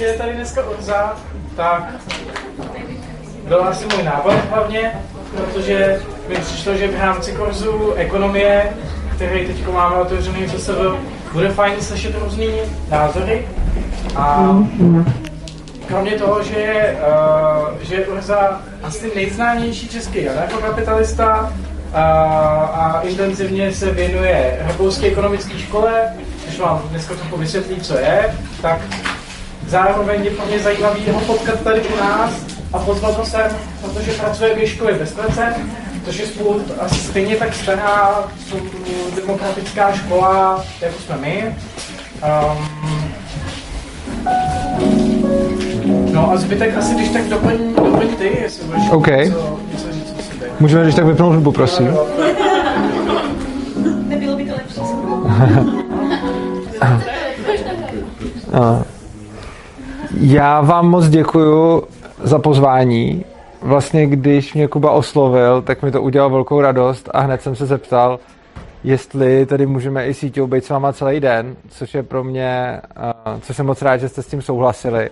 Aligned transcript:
že 0.00 0.06
je 0.06 0.14
tady 0.14 0.32
dneska 0.32 0.64
Orza, 0.64 1.16
tak 1.56 1.94
byl 3.48 3.64
asi 3.64 3.86
můj 3.94 4.04
nápad 4.04 4.34
hlavně, 4.50 4.92
protože 5.30 6.00
mi 6.28 6.34
přišlo, 6.34 6.74
že 6.74 6.88
v 6.88 7.00
rámci 7.00 7.32
kurzu 7.32 7.92
ekonomie, 7.92 8.72
který 9.14 9.46
teď 9.46 9.66
máme 9.72 9.96
otevřený 9.96 10.48
se 10.48 10.72
bude 11.32 11.48
fajn 11.48 11.80
slyšet 11.80 12.14
různý 12.18 12.48
názory. 12.90 13.48
A 14.16 14.56
kromě 15.86 16.12
toho, 16.12 16.42
že, 16.42 16.96
uh, 17.70 17.78
že 17.82 17.94
je 17.94 18.06
Urza 18.06 18.60
asi 18.82 19.12
nejznámější 19.14 19.88
český 19.88 20.28
anarchokapitalista 20.28 21.40
uh, 21.40 21.98
a 22.80 23.00
intenzivně 23.04 23.72
se 23.72 23.90
věnuje 23.90 24.58
rakouské 24.60 25.06
ekonomické 25.06 25.58
škole, 25.58 26.14
což 26.46 26.58
vám 26.58 26.82
dneska 26.90 27.14
trochu 27.14 27.36
vysvětlí, 27.36 27.80
co 27.80 27.98
je, 27.98 28.34
tak 28.62 28.80
zároveň 29.70 30.24
je 30.24 30.30
pro 30.30 30.46
mě 30.46 30.58
zajímavý 30.58 31.10
ho 31.10 31.20
potkat 31.20 31.60
tady 31.60 31.80
u 31.80 32.00
nás 32.00 32.30
a 32.72 32.78
pozvat 32.78 33.16
ho 33.16 33.26
sem, 33.26 33.56
protože 33.82 34.12
pracuje 34.12 34.54
ve 34.54 34.66
škole 34.66 34.92
bez 34.92 35.12
klece, 35.12 35.54
což 36.04 36.18
je 36.18 36.26
spolu 36.26 36.62
asi 36.78 36.94
stejně 36.94 37.36
tak 37.36 37.54
stará 37.54 38.24
demokratická 39.16 39.92
škola, 39.92 40.64
jako 40.80 40.98
jsme 40.98 41.16
my. 41.16 41.56
Um, 42.22 42.80
No 46.12 46.30
a 46.32 46.36
zbytek 46.36 46.76
asi 46.76 46.94
když 46.94 47.08
tak 47.08 47.28
doplň, 47.28 47.74
doplň 47.74 48.08
ty, 48.08 48.38
jestli 48.42 48.66
budeš 48.66 48.82
OK. 48.90 49.06
něco, 49.06 49.58
něco 49.72 49.92
říct 49.92 50.14
o 50.18 50.22
sobě. 50.22 50.48
Můžeme 50.60 50.82
když 50.82 50.94
tak 50.94 51.06
vypnout 51.06 51.34
hudbu, 51.34 51.52
prosím. 51.52 51.94
Nebylo 54.06 54.36
by 54.36 54.44
to 54.44 54.52
lepší. 54.52 54.80
A. 58.52 58.82
Já 60.16 60.60
vám 60.60 60.88
moc 60.88 61.08
děkuju 61.08 61.82
za 62.22 62.38
pozvání. 62.38 63.24
Vlastně, 63.62 64.06
když 64.06 64.54
mě 64.54 64.68
Kuba 64.68 64.90
oslovil, 64.90 65.62
tak 65.62 65.82
mi 65.82 65.90
to 65.90 66.02
udělalo 66.02 66.30
velkou 66.30 66.60
radost 66.60 67.08
a 67.12 67.20
hned 67.20 67.42
jsem 67.42 67.56
se 67.56 67.66
zeptal, 67.66 68.20
jestli 68.84 69.46
tady 69.46 69.66
můžeme 69.66 70.06
i 70.06 70.14
síťou 70.14 70.46
být 70.46 70.64
s 70.64 70.68
váma 70.68 70.92
celý 70.92 71.20
den, 71.20 71.56
což 71.68 71.94
je 71.94 72.02
pro 72.02 72.24
mě, 72.24 72.80
což 73.40 73.56
jsem 73.56 73.66
moc 73.66 73.82
rád, 73.82 73.96
že 73.96 74.08
jste 74.08 74.22
s 74.22 74.26
tím 74.26 74.42
souhlasili, 74.42 75.10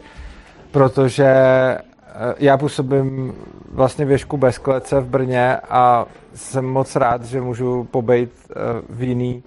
protože 0.71 1.35
uh, 1.77 2.33
já 2.39 2.57
působím 2.57 3.35
vlastně 3.73 4.05
věžku 4.05 4.37
bez 4.37 4.59
klece 4.59 5.01
v 5.01 5.07
Brně 5.07 5.57
a 5.57 6.07
jsem 6.35 6.65
moc 6.65 6.97
rád, 6.97 7.25
že 7.25 7.41
můžu 7.41 7.85
pobejt 7.91 8.31
uh, 8.51 8.97
v 8.97 9.03
jiný 9.03 9.43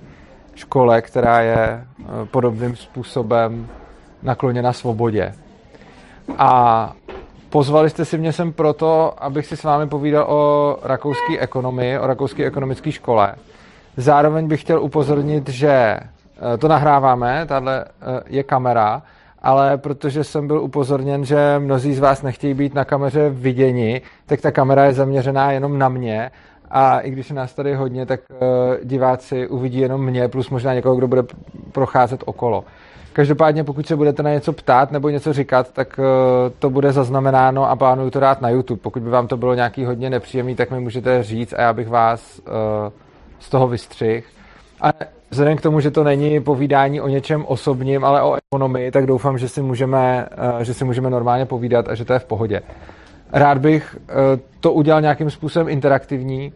škole, 0.55 1.01
která 1.01 1.41
je 1.41 1.85
uh, 1.99 2.05
podobným 2.25 2.75
způsobem 2.75 3.67
nakloněna 4.23 4.73
svobodě. 4.73 5.33
A 6.37 6.93
pozvali 7.49 7.89
jste 7.89 8.05
si 8.05 8.17
mě 8.17 8.33
sem 8.33 8.53
proto, 8.53 9.13
abych 9.23 9.45
si 9.45 9.57
s 9.57 9.63
vámi 9.63 9.87
povídal 9.87 10.25
o 10.29 10.77
rakouské 10.83 11.39
ekonomii, 11.39 11.99
o 11.99 12.07
rakouské 12.07 12.45
ekonomické 12.45 12.91
škole. 12.91 13.35
Zároveň 13.97 14.47
bych 14.47 14.61
chtěl 14.61 14.83
upozornit, 14.83 15.49
že 15.49 15.69
eh, 15.71 16.57
to 16.57 16.67
nahráváme, 16.67 17.45
tahle 17.45 17.85
eh, 17.85 18.21
je 18.27 18.43
kamera, 18.43 19.01
ale 19.41 19.77
protože 19.77 20.23
jsem 20.23 20.47
byl 20.47 20.61
upozorněn, 20.61 21.25
že 21.25 21.59
mnozí 21.59 21.93
z 21.93 21.99
vás 21.99 22.21
nechtějí 22.21 22.53
být 22.53 22.73
na 22.73 22.85
kameře 22.85 23.29
viděni, 23.29 24.01
tak 24.25 24.41
ta 24.41 24.51
kamera 24.51 24.85
je 24.85 24.93
zaměřená 24.93 25.51
jenom 25.51 25.79
na 25.79 25.89
mě 25.89 26.31
a 26.71 26.99
i 26.99 27.11
když 27.11 27.29
je 27.29 27.35
nás 27.35 27.53
tady 27.53 27.75
hodně, 27.75 28.05
tak 28.05 28.19
eh, 28.31 28.35
diváci 28.83 29.47
uvidí 29.47 29.79
jenom 29.79 30.05
mě, 30.05 30.27
plus 30.27 30.49
možná 30.49 30.73
někoho, 30.73 30.95
kdo 30.95 31.07
bude 31.07 31.23
procházet 31.71 32.23
okolo. 32.25 32.63
Každopádně, 33.13 33.63
pokud 33.63 33.87
se 33.87 33.95
budete 33.95 34.23
na 34.23 34.29
něco 34.29 34.53
ptát 34.53 34.91
nebo 34.91 35.09
něco 35.09 35.33
říkat, 35.33 35.73
tak 35.73 35.99
to 36.59 36.69
bude 36.69 36.91
zaznamenáno 36.91 37.69
a 37.69 37.75
plánuju 37.75 38.09
to 38.09 38.19
dát 38.19 38.41
na 38.41 38.49
YouTube. 38.49 38.81
Pokud 38.81 39.03
by 39.03 39.09
vám 39.09 39.27
to 39.27 39.37
bylo 39.37 39.53
nějaký 39.53 39.85
hodně 39.85 40.09
nepříjemný, 40.09 40.55
tak 40.55 40.71
mi 40.71 40.79
můžete 40.79 41.23
říct 41.23 41.53
a 41.53 41.61
já 41.61 41.73
bych 41.73 41.89
vás 41.89 42.41
z 43.39 43.49
toho 43.49 43.67
vystřih. 43.67 44.27
A 44.81 44.89
vzhledem 45.29 45.57
k 45.57 45.61
tomu, 45.61 45.79
že 45.79 45.91
to 45.91 46.03
není 46.03 46.39
povídání 46.39 47.01
o 47.01 47.07
něčem 47.07 47.45
osobním, 47.45 48.03
ale 48.03 48.21
o 48.21 48.35
ekonomii, 48.35 48.91
tak 48.91 49.05
doufám, 49.05 49.37
že 49.37 49.49
si 49.49 49.61
můžeme, 49.61 50.27
že 50.61 50.73
si 50.73 50.85
můžeme 50.85 51.09
normálně 51.09 51.45
povídat 51.45 51.89
a 51.89 51.95
že 51.95 52.05
to 52.05 52.13
je 52.13 52.19
v 52.19 52.25
pohodě. 52.25 52.61
Rád 53.33 53.57
bych 53.57 53.97
to 54.59 54.73
udělal 54.73 55.01
nějakým 55.01 55.29
způsobem 55.29 55.69
interaktivní, 55.69 56.53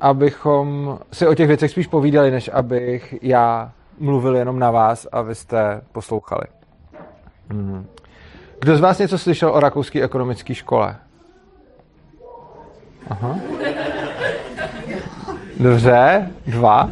abychom 0.00 0.98
si 1.12 1.26
o 1.26 1.34
těch 1.34 1.48
věcech 1.48 1.70
spíš 1.70 1.86
povídali, 1.86 2.30
než 2.30 2.50
abych 2.52 3.14
já 3.22 3.72
mluvil 3.98 4.36
jenom 4.36 4.58
na 4.58 4.70
vás 4.70 5.06
a 5.12 5.22
vy 5.22 5.34
jste 5.34 5.80
poslouchali. 5.92 6.44
Hmm. 7.50 7.86
Kdo 8.60 8.76
z 8.76 8.80
vás 8.80 8.98
něco 8.98 9.18
slyšel 9.18 9.50
o 9.50 9.60
rakouské 9.60 10.02
ekonomické 10.02 10.54
škole? 10.54 10.96
Aha. 13.10 13.38
Dobře, 15.60 16.30
dva. 16.46 16.84
Uh, 16.84 16.90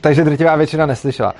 takže 0.00 0.24
drtivá 0.24 0.56
většina 0.56 0.86
neslyšela. 0.86 1.32
Uh, 1.32 1.38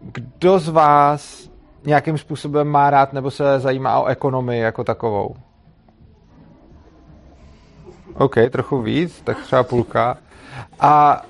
kdo 0.00 0.58
z 0.58 0.68
vás 0.68 1.50
nějakým 1.84 2.18
způsobem 2.18 2.68
má 2.68 2.90
rád 2.90 3.12
nebo 3.12 3.30
se 3.30 3.60
zajímá 3.60 4.00
o 4.00 4.06
ekonomii 4.06 4.60
jako 4.60 4.84
takovou? 4.84 5.36
OK, 8.14 8.34
trochu 8.50 8.82
víc, 8.82 9.20
tak 9.24 9.42
třeba 9.42 9.62
půlka. 9.62 10.16
A 10.80 11.22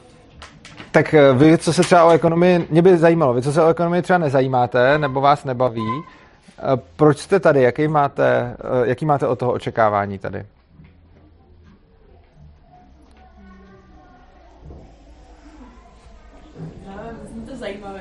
tak 1.03 1.15
vy, 1.35 1.59
co 1.59 1.73
se 1.73 1.83
třeba 1.83 2.05
o 2.05 2.11
ekonomii, 2.11 2.67
mě 2.71 2.83
by 2.83 2.97
zajímalo, 2.97 3.35
vy, 3.35 3.43
co 3.43 3.53
se 3.53 3.63
o 3.63 3.69
ekonomii 3.69 4.03
třeba 4.03 4.19
nezajímáte, 4.19 4.99
nebo 4.99 5.21
vás 5.21 5.45
nebaví, 5.45 6.03
proč 6.97 7.19
jste 7.19 7.41
tady, 7.41 7.63
jaký 7.63 7.89
máte, 7.89 8.57
jaký 8.85 9.07
máte 9.07 9.27
o 9.27 9.37
toho 9.37 9.53
očekávání 9.53 10.19
tady? 10.19 10.47
zajímavé. 17.55 18.01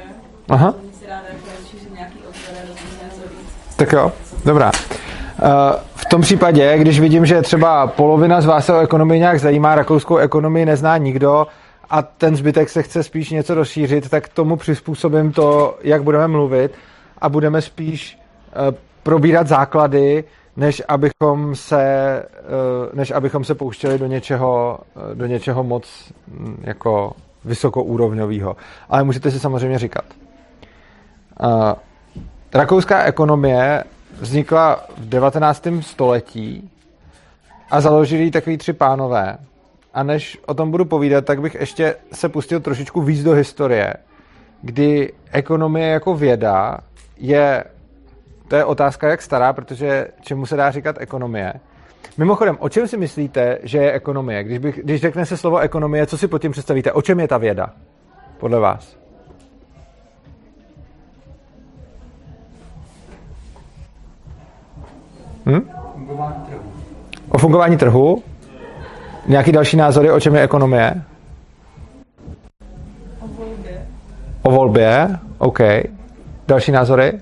Aha. 0.49 0.73
Tak 3.75 3.91
jo, 3.91 4.11
dobrá. 4.45 4.71
V 5.95 6.05
tom 6.05 6.21
případě, 6.21 6.77
když 6.77 6.99
vidím, 6.99 7.25
že 7.25 7.41
třeba 7.41 7.87
polovina 7.87 8.41
z 8.41 8.45
vás 8.45 8.65
se 8.65 8.73
o 8.73 8.79
ekonomii 8.79 9.19
nějak 9.19 9.39
zajímá, 9.39 9.75
rakouskou 9.75 10.17
ekonomii 10.17 10.65
nezná 10.65 10.97
nikdo 10.97 11.47
a 11.89 12.01
ten 12.01 12.35
zbytek 12.35 12.69
se 12.69 12.83
chce 12.83 13.03
spíš 13.03 13.29
něco 13.29 13.55
rozšířit, 13.55 14.09
tak 14.09 14.29
tomu 14.29 14.55
přizpůsobím 14.55 15.31
to, 15.31 15.77
jak 15.81 16.03
budeme 16.03 16.27
mluvit 16.27 16.71
a 17.17 17.29
budeme 17.29 17.61
spíš 17.61 18.19
probírat 19.03 19.47
základy, 19.47 20.23
než 20.57 20.81
abychom 20.87 21.55
se, 21.55 22.23
než 22.93 23.11
abychom 23.11 23.43
se 23.43 23.55
pouštěli 23.55 23.99
do 23.99 24.05
něčeho, 24.05 24.79
do 25.13 25.25
něčeho 25.25 25.63
moc 25.63 26.13
jako 26.61 27.13
vysokoúrovňového. 27.45 28.55
Ale 28.89 29.03
můžete 29.03 29.31
si 29.31 29.39
samozřejmě 29.39 29.79
říkat. 29.79 30.05
Rakouská 32.53 33.03
ekonomie 33.03 33.83
vznikla 34.19 34.85
v 34.97 35.09
19. 35.09 35.67
století 35.81 36.69
a 37.71 37.81
založili 37.81 38.23
ji 38.23 38.31
takový 38.31 38.57
tři 38.57 38.73
pánové. 38.73 39.37
A 39.97 40.03
než 40.03 40.37
o 40.45 40.53
tom 40.53 40.71
budu 40.71 40.85
povídat, 40.85 41.25
tak 41.25 41.41
bych 41.41 41.55
ještě 41.55 41.95
se 42.13 42.29
pustil 42.29 42.59
trošičku 42.59 43.01
víc 43.01 43.23
do 43.23 43.31
historie, 43.31 43.93
kdy 44.61 45.13
ekonomie 45.31 45.87
jako 45.87 46.15
věda 46.15 46.77
je, 47.17 47.63
to 48.47 48.55
je 48.55 48.65
otázka 48.65 49.07
jak 49.07 49.21
stará, 49.21 49.53
protože 49.53 50.07
čemu 50.21 50.45
se 50.45 50.55
dá 50.55 50.71
říkat 50.71 50.95
ekonomie, 50.99 51.53
Mimochodem, 52.17 52.57
o 52.59 52.69
čem 52.69 52.87
si 52.87 52.97
myslíte, 52.97 53.59
že 53.63 53.77
je 53.77 53.91
ekonomie? 53.91 54.43
Když, 54.43 54.57
bych, 54.57 54.79
když 54.83 55.01
řekne 55.01 55.25
se 55.25 55.37
slovo 55.37 55.57
ekonomie, 55.57 56.07
co 56.07 56.17
si 56.17 56.27
pod 56.27 56.41
tím 56.41 56.51
představíte? 56.51 56.91
O 56.91 57.01
čem 57.01 57.19
je 57.19 57.27
ta 57.27 57.37
věda? 57.37 57.73
Podle 58.37 58.59
vás? 58.59 58.97
Hm? 65.45 65.69
O 67.29 67.37
fungování 67.37 67.77
trhu? 67.77 68.23
Nějaký 69.27 69.51
další 69.51 69.77
názory, 69.77 70.11
o 70.11 70.19
čem 70.19 70.35
je 70.35 70.41
ekonomie? 70.41 70.93
O 73.21 73.27
volbě. 73.27 73.85
O 74.43 74.51
volbě, 74.51 75.19
OK. 75.37 75.59
Další 76.47 76.71
názory? 76.71 77.13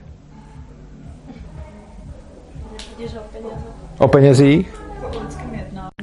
O 3.98 4.08
penězích? 4.08 4.82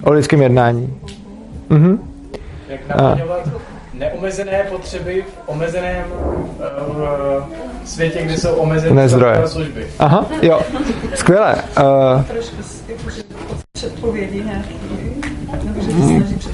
O 0.03 0.13
lidském 0.13 0.43
jednání. 0.43 1.01
Mhm. 1.69 2.09
Jak 2.69 2.89
naplňovat 2.89 3.49
neomezené 3.95 4.63
potřeby 4.71 5.23
v 5.23 5.49
omezeném 5.49 6.05
uh, 6.13 7.45
světě, 7.85 8.23
kde 8.23 8.37
jsou 8.37 8.55
omezené 8.55 9.09
zdroje. 9.09 9.49
služby. 9.49 9.87
Aha, 9.99 10.27
jo. 10.43 10.61
Skvěle. 11.15 11.55
Uh, 11.55 12.23
Trošku 12.23 12.57
jakože 12.89 13.23
předpovědi 13.73 14.45
nějaký, 14.45 14.75
předpovědět 15.79 16.49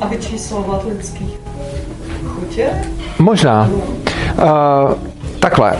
a 0.00 0.06
vyčíslovat 0.06 0.84
lidský 0.84 1.28
chutě. 2.24 2.70
Možná. 3.18 3.68
Uh, 3.68 4.92
takhle. 5.38 5.76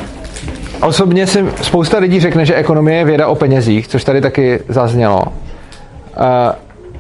osobně 0.83 1.27
si 1.27 1.45
spousta 1.63 1.99
lidí 1.99 2.21
řekne, 2.21 2.47
že 2.47 2.55
ekonomie 2.55 2.99
je 2.99 3.05
věda 3.05 3.29
o 3.29 3.35
penězích, 3.35 3.89
což 3.89 4.05
tady 4.05 4.21
taky 4.21 4.61
zaznělo. 4.69 5.23
Eh, 6.17 6.55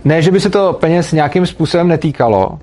ne, 0.05 0.23
že 0.23 0.31
by 0.31 0.41
se 0.41 0.51
to 0.51 0.73
peněz 0.73 1.13
nějakým 1.13 1.47
způsobem 1.47 1.89
netýkalo, 1.89 2.59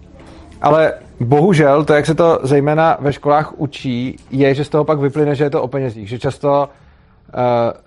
ale 0.61 0.93
bohužel 1.19 1.83
to, 1.83 1.93
jak 1.93 2.05
se 2.05 2.15
to 2.15 2.39
zejména 2.43 2.97
ve 2.99 3.13
školách 3.13 3.53
učí, 3.57 4.15
je, 4.31 4.53
že 4.53 4.63
z 4.63 4.69
toho 4.69 4.83
pak 4.83 4.99
vyplyne, 4.99 5.35
že 5.35 5.43
je 5.43 5.49
to 5.49 5.61
o 5.61 5.67
penězích. 5.67 6.09
Že 6.09 6.19
často 6.19 6.69
uh, 6.69 7.39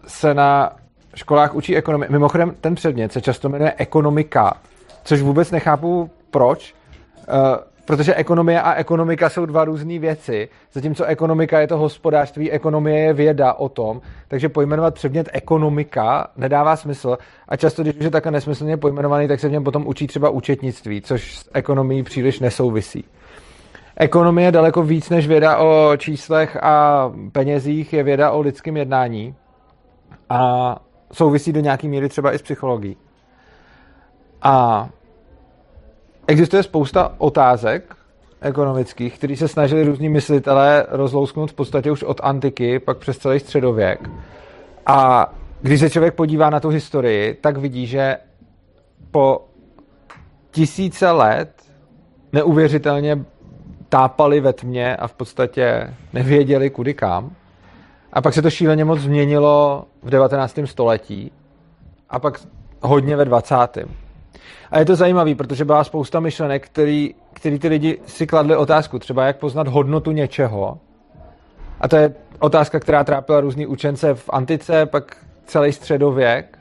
se 0.06 0.35
na 0.35 0.71
školách 1.14 1.55
učí 1.55 1.76
ekonomie. 1.76 2.09
Mimochodem, 2.11 2.55
ten 2.61 2.75
předmět 2.75 3.12
se 3.12 3.20
často 3.20 3.49
jmenuje 3.49 3.75
ekonomika, 3.76 4.53
což 5.05 5.23
vůbec 5.23 5.50
nechápu 5.50 6.11
proč. 6.31 6.75
Uh, 7.29 7.56
protože 7.85 8.14
ekonomie 8.14 8.62
a 8.62 8.75
ekonomika 8.75 9.29
jsou 9.29 9.47
dva 9.47 9.64
různé 9.64 9.99
věci, 9.99 10.49
zatímco 10.73 11.05
ekonomika 11.05 11.61
je 11.61 11.67
to 11.67 11.79
hospodářství, 11.79 12.50
ekonomie 12.50 13.00
je 13.00 13.12
věda 13.12 13.53
o 13.53 13.69
tom, 13.69 14.00
takže 14.29 14.49
pojmenovat 14.49 14.94
předmět 14.94 15.29
ekonomika 15.32 16.26
nedává 16.37 16.76
smysl 16.76 17.19
a 17.49 17.56
často, 17.56 17.82
když 17.82 17.94
je 18.00 18.11
takhle 18.11 18.32
nesmyslně 18.32 18.76
pojmenovaný, 18.76 19.29
tak 19.29 19.41
se 19.41 19.49
v 19.49 19.53
něm 19.53 19.65
potom 19.65 19.87
učí 19.87 20.06
třeba 20.06 20.31
účetnictví, 20.31 21.03
což 21.03 21.38
s 21.38 21.50
ekonomií 21.55 22.03
příliš 22.03 22.41
nesouvisí. 22.41 23.05
Ekonomie 23.97 24.49
je 24.49 24.53
daleko 24.53 24.82
víc 24.82 25.11
než 25.11 25.29
věda 25.29 25.56
o 25.56 25.97
číslech 25.97 26.56
a 26.62 27.11
penězích, 27.32 27.93
je 27.93 28.03
věda 28.03 28.31
o 28.31 28.41
lidském 28.41 28.76
jednání 28.76 29.35
a 30.31 30.76
souvisí 31.12 31.53
do 31.53 31.61
nějaké 31.61 31.88
míry 31.88 32.09
třeba 32.09 32.35
i 32.35 32.38
s 32.38 32.43
psychologií. 32.43 32.97
A 34.43 34.88
existuje 36.26 36.62
spousta 36.62 37.14
otázek 37.19 37.97
ekonomických, 38.41 39.19
který 39.19 39.37
se 39.37 39.49
snažili 39.49 39.85
různí 39.85 40.09
myslitelé 40.09 40.87
rozlousknout 40.88 41.50
v 41.50 41.55
podstatě 41.55 41.91
už 41.91 42.03
od 42.03 42.20
antiky, 42.23 42.79
pak 42.79 42.99
přes 42.99 43.19
celý 43.19 43.41
středověk. 43.41 44.11
A 44.87 45.32
když 45.61 45.81
se 45.81 45.91
člověk 45.91 46.14
podívá 46.14 46.50
na 46.50 46.61
tu 46.61 46.69
historii, 46.69 47.35
tak 47.35 47.56
vidí, 47.56 47.87
že 47.87 48.17
po 49.11 49.44
tisíce 50.50 51.11
let 51.11 51.62
neuvěřitelně 52.32 53.25
tápali 53.88 54.41
ve 54.41 54.53
tmě 54.53 54.97
a 54.97 55.06
v 55.06 55.15
podstatě 55.15 55.94
nevěděli 56.12 56.70
kudy 56.70 56.94
kam. 56.94 57.37
A 58.12 58.20
pak 58.23 58.35
se 58.35 58.43
to 58.43 58.50
šíleně 58.50 58.85
moc 58.85 59.00
změnilo 59.00 59.85
v 60.03 60.11
19. 60.11 60.59
století 60.64 61.32
a 62.11 62.19
pak 62.19 62.41
hodně 62.82 63.17
ve 63.17 63.25
20. 63.25 63.56
A 64.70 64.79
je 64.79 64.85
to 64.85 64.97
zajímavé, 64.97 65.35
protože 65.35 65.64
byla 65.64 65.85
spousta 65.85 66.20
myšlenek, 66.20 66.67
který, 66.67 67.14
který 67.32 67.59
ty 67.59 67.69
lidi 67.69 68.00
si 68.06 68.26
kladli 68.26 68.56
otázku, 68.56 68.99
třeba 68.99 69.26
jak 69.26 69.38
poznat 69.38 69.69
hodnotu 69.69 70.11
něčeho. 70.11 70.79
A 71.81 71.88
to 71.88 71.97
je 71.97 72.14
otázka, 72.38 72.81
která 72.81 73.05
trápila 73.05 73.41
různý 73.41 73.67
učence 73.67 74.15
v 74.15 74.31
antice, 74.32 74.87
pak 74.87 75.17
celý 75.47 75.73
středověk. 75.73 76.58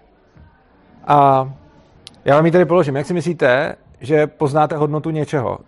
A 1.07 1.51
já 2.25 2.36
vám 2.36 2.45
ji 2.45 2.51
tady 2.51 2.65
položím. 2.65 2.95
Jak 2.95 3.06
si 3.06 3.13
myslíte, 3.13 3.75
že 4.01 4.27
poznáte 4.27 4.75
hodnotu 4.75 5.09
něčeho? 5.09 5.59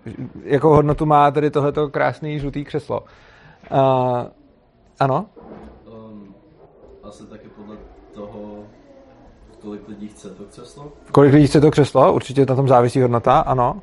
Jakou 0.44 0.70
hodnotu 0.70 1.06
má 1.06 1.32
tady 1.32 1.52
tohleto 1.52 1.90
krásný 1.90 2.40
žlutý 2.40 2.64
křeslo? 2.64 3.04
Uh, 3.72 3.78
ano? 5.00 5.26
Um, 5.86 6.36
asi 7.04 7.26
taky 7.26 7.48
podle 7.50 7.78
toho, 8.14 8.64
kolik 9.62 9.88
lidí 9.88 10.08
chce 10.08 10.30
to 10.30 10.44
křeslo? 10.44 10.92
Kolik 11.12 11.34
lidí 11.34 11.48
chce 11.48 11.62
to 11.62 11.72
křeslo? 11.72 12.14
Určitě 12.14 12.46
na 12.46 12.56
tom 12.56 12.68
závisí 12.68 13.02
hodnota, 13.02 13.40
ano. 13.40 13.82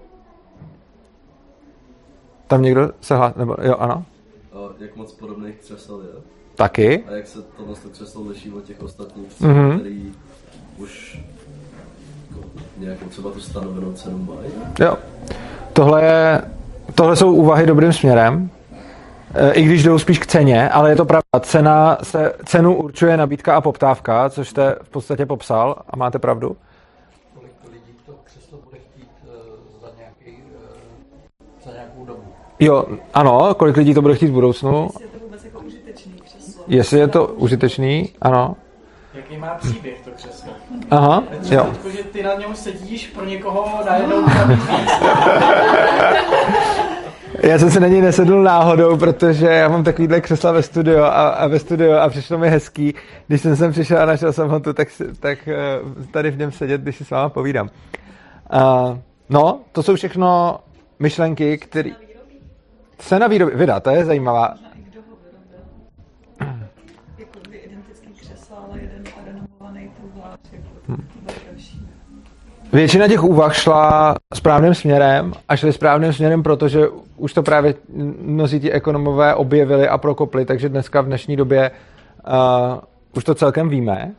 Tam 2.47 2.63
někdo 2.63 2.91
se 3.01 3.17
hlásí, 3.17 3.39
nebo 3.39 3.57
jo, 3.63 3.77
ano. 3.79 4.05
A 4.53 4.57
jak 4.79 4.97
moc 4.97 5.13
podobných 5.13 5.57
křesel 5.57 6.01
je? 6.01 6.23
Taky. 6.55 7.05
A 7.05 7.13
jak 7.13 7.27
se 7.27 7.43
tohle 7.43 7.75
křeslo 7.93 8.23
liší 8.29 8.53
od 8.53 8.65
těch 8.65 8.83
ostatních, 8.83 9.41
mm-hmm. 9.41 9.79
který 9.81 10.13
už 10.79 11.21
jako 12.31 12.49
nějakou 12.79 13.07
třeba 13.07 13.31
tu 13.31 13.41
stanovenou 13.41 13.93
cenu 13.93 14.19
mají? 14.19 14.51
Jo. 14.81 14.97
Tohle, 15.73 16.05
je, 16.05 16.43
tohle 16.95 17.17
jsou 17.17 17.35
úvahy 17.35 17.67
dobrým 17.67 17.93
směrem. 17.93 18.51
E, 19.35 19.53
i 19.53 19.63
když 19.63 19.83
jdou 19.83 19.99
spíš 19.99 20.19
k 20.19 20.27
ceně, 20.27 20.69
ale 20.69 20.91
je 20.91 20.97
to 20.97 21.05
pravda. 21.05 21.23
Cena 21.41 21.99
se, 22.03 22.33
cenu 22.45 22.77
určuje 22.77 23.17
nabídka 23.17 23.57
a 23.57 23.61
poptávka, 23.61 24.31
což 24.31 24.49
jste 24.49 24.77
v 24.83 24.89
podstatě 24.89 25.27
popsal 25.27 25.77
a 25.91 25.97
máte 25.97 26.19
pravdu. 26.19 26.57
Kolik 27.35 27.53
lidí 27.73 27.95
to 28.07 28.13
křeslo 28.25 28.59
bude 28.65 28.79
chtít 28.79 29.09
uh, 29.25 29.31
za, 29.83 29.89
nějaký, 29.99 30.43
uh, 30.43 30.51
za 31.65 31.73
nějakou 31.73 32.05
dobu? 32.05 32.23
Jo, 32.59 32.85
ano, 33.15 33.55
kolik 33.55 33.77
lidí 33.77 33.95
to 33.95 34.03
bude 34.03 34.15
chtít 34.15 34.29
v 34.29 34.33
budoucnu. 34.33 34.83
Jestli 34.83 35.05
je 35.05 35.09
to 35.09 35.19
vůbec 35.19 35.45
jako 35.45 35.61
užitečný 35.61 36.13
křeslo. 36.25 36.65
Jestli 36.69 36.99
je 36.99 37.09
to 37.09 37.27
užitečný, 37.27 38.09
ano. 38.23 38.57
Jaký 39.15 39.37
má 39.37 39.55
příběh 39.55 40.01
to 40.05 40.11
křeslo? 40.11 40.53
Aha, 40.91 41.23
jo. 41.51 41.65
Teďko, 41.65 41.91
že 41.91 42.05
ty 42.05 42.23
na 42.23 42.35
něm 42.35 42.55
sedíš 42.55 43.07
pro 43.07 43.25
někoho 43.25 43.85
najednou 43.85 44.17
Já 47.43 47.59
jsem 47.59 47.71
se 47.71 47.81
na 47.81 47.89
něj 47.89 48.03
nesedl 48.03 48.43
náhodou, 48.43 48.97
protože 48.97 49.47
já 49.47 49.69
mám 49.69 49.85
takovýhle 49.85 50.21
křesla 50.21 50.53
ve 50.53 50.63
studiu 50.63 50.99
a, 50.99 51.29
a 51.29 51.47
ve 51.47 51.59
studiu 51.59 51.93
a 51.93 52.09
přišlo 52.09 52.39
mi 52.39 52.51
hezký, 52.51 52.95
když 53.27 53.41
jsem 53.41 53.57
sem 53.57 53.73
přišel 53.73 53.99
a 53.99 54.07
našel 54.07 54.33
jsem 54.33 54.49
ho 54.49 54.61
tu, 54.61 54.73
tak, 54.73 54.89
tak 55.21 55.49
eh, 55.49 55.55
tady 56.11 56.31
v 56.31 56.39
něm 56.39 56.53
sedět, 56.53 56.81
když 56.81 56.97
si 56.97 57.05
s 57.05 57.11
váma 57.11 57.29
povídám. 57.29 57.71
Uh, 58.53 58.99
no, 59.29 59.61
to 59.73 59.83
jsou 59.83 59.95
všechno 59.95 60.59
myšlenky, 60.99 61.59
které... 61.59 61.91
Cena 62.99 63.27
výroby, 63.27 63.53
vida, 63.57 63.81
to 63.81 63.91
je 63.91 64.05
zajímavá. 64.05 64.55
Většina 72.73 73.09
těch 73.09 73.23
úvah 73.23 73.55
šla 73.55 74.15
správným 74.35 74.75
směrem 74.75 75.33
a 75.49 75.57
šly 75.57 75.73
správným 75.73 76.13
směrem, 76.13 76.43
protože 76.43 76.89
už 77.17 77.33
to 77.33 77.43
právě 77.43 77.75
mnozí 78.21 78.61
ti 78.61 78.73
ekonomové 78.73 79.35
objevili 79.35 79.89
a 79.89 79.99
prokopli, 79.99 80.45
takže 80.45 80.69
dneska 80.69 81.01
v 81.01 81.07
dnešní 81.07 81.37
době 81.37 81.71
uh, 81.71 82.79
už 83.17 83.25
to 83.25 83.35
celkem 83.35 83.69
víme. 83.69 84.15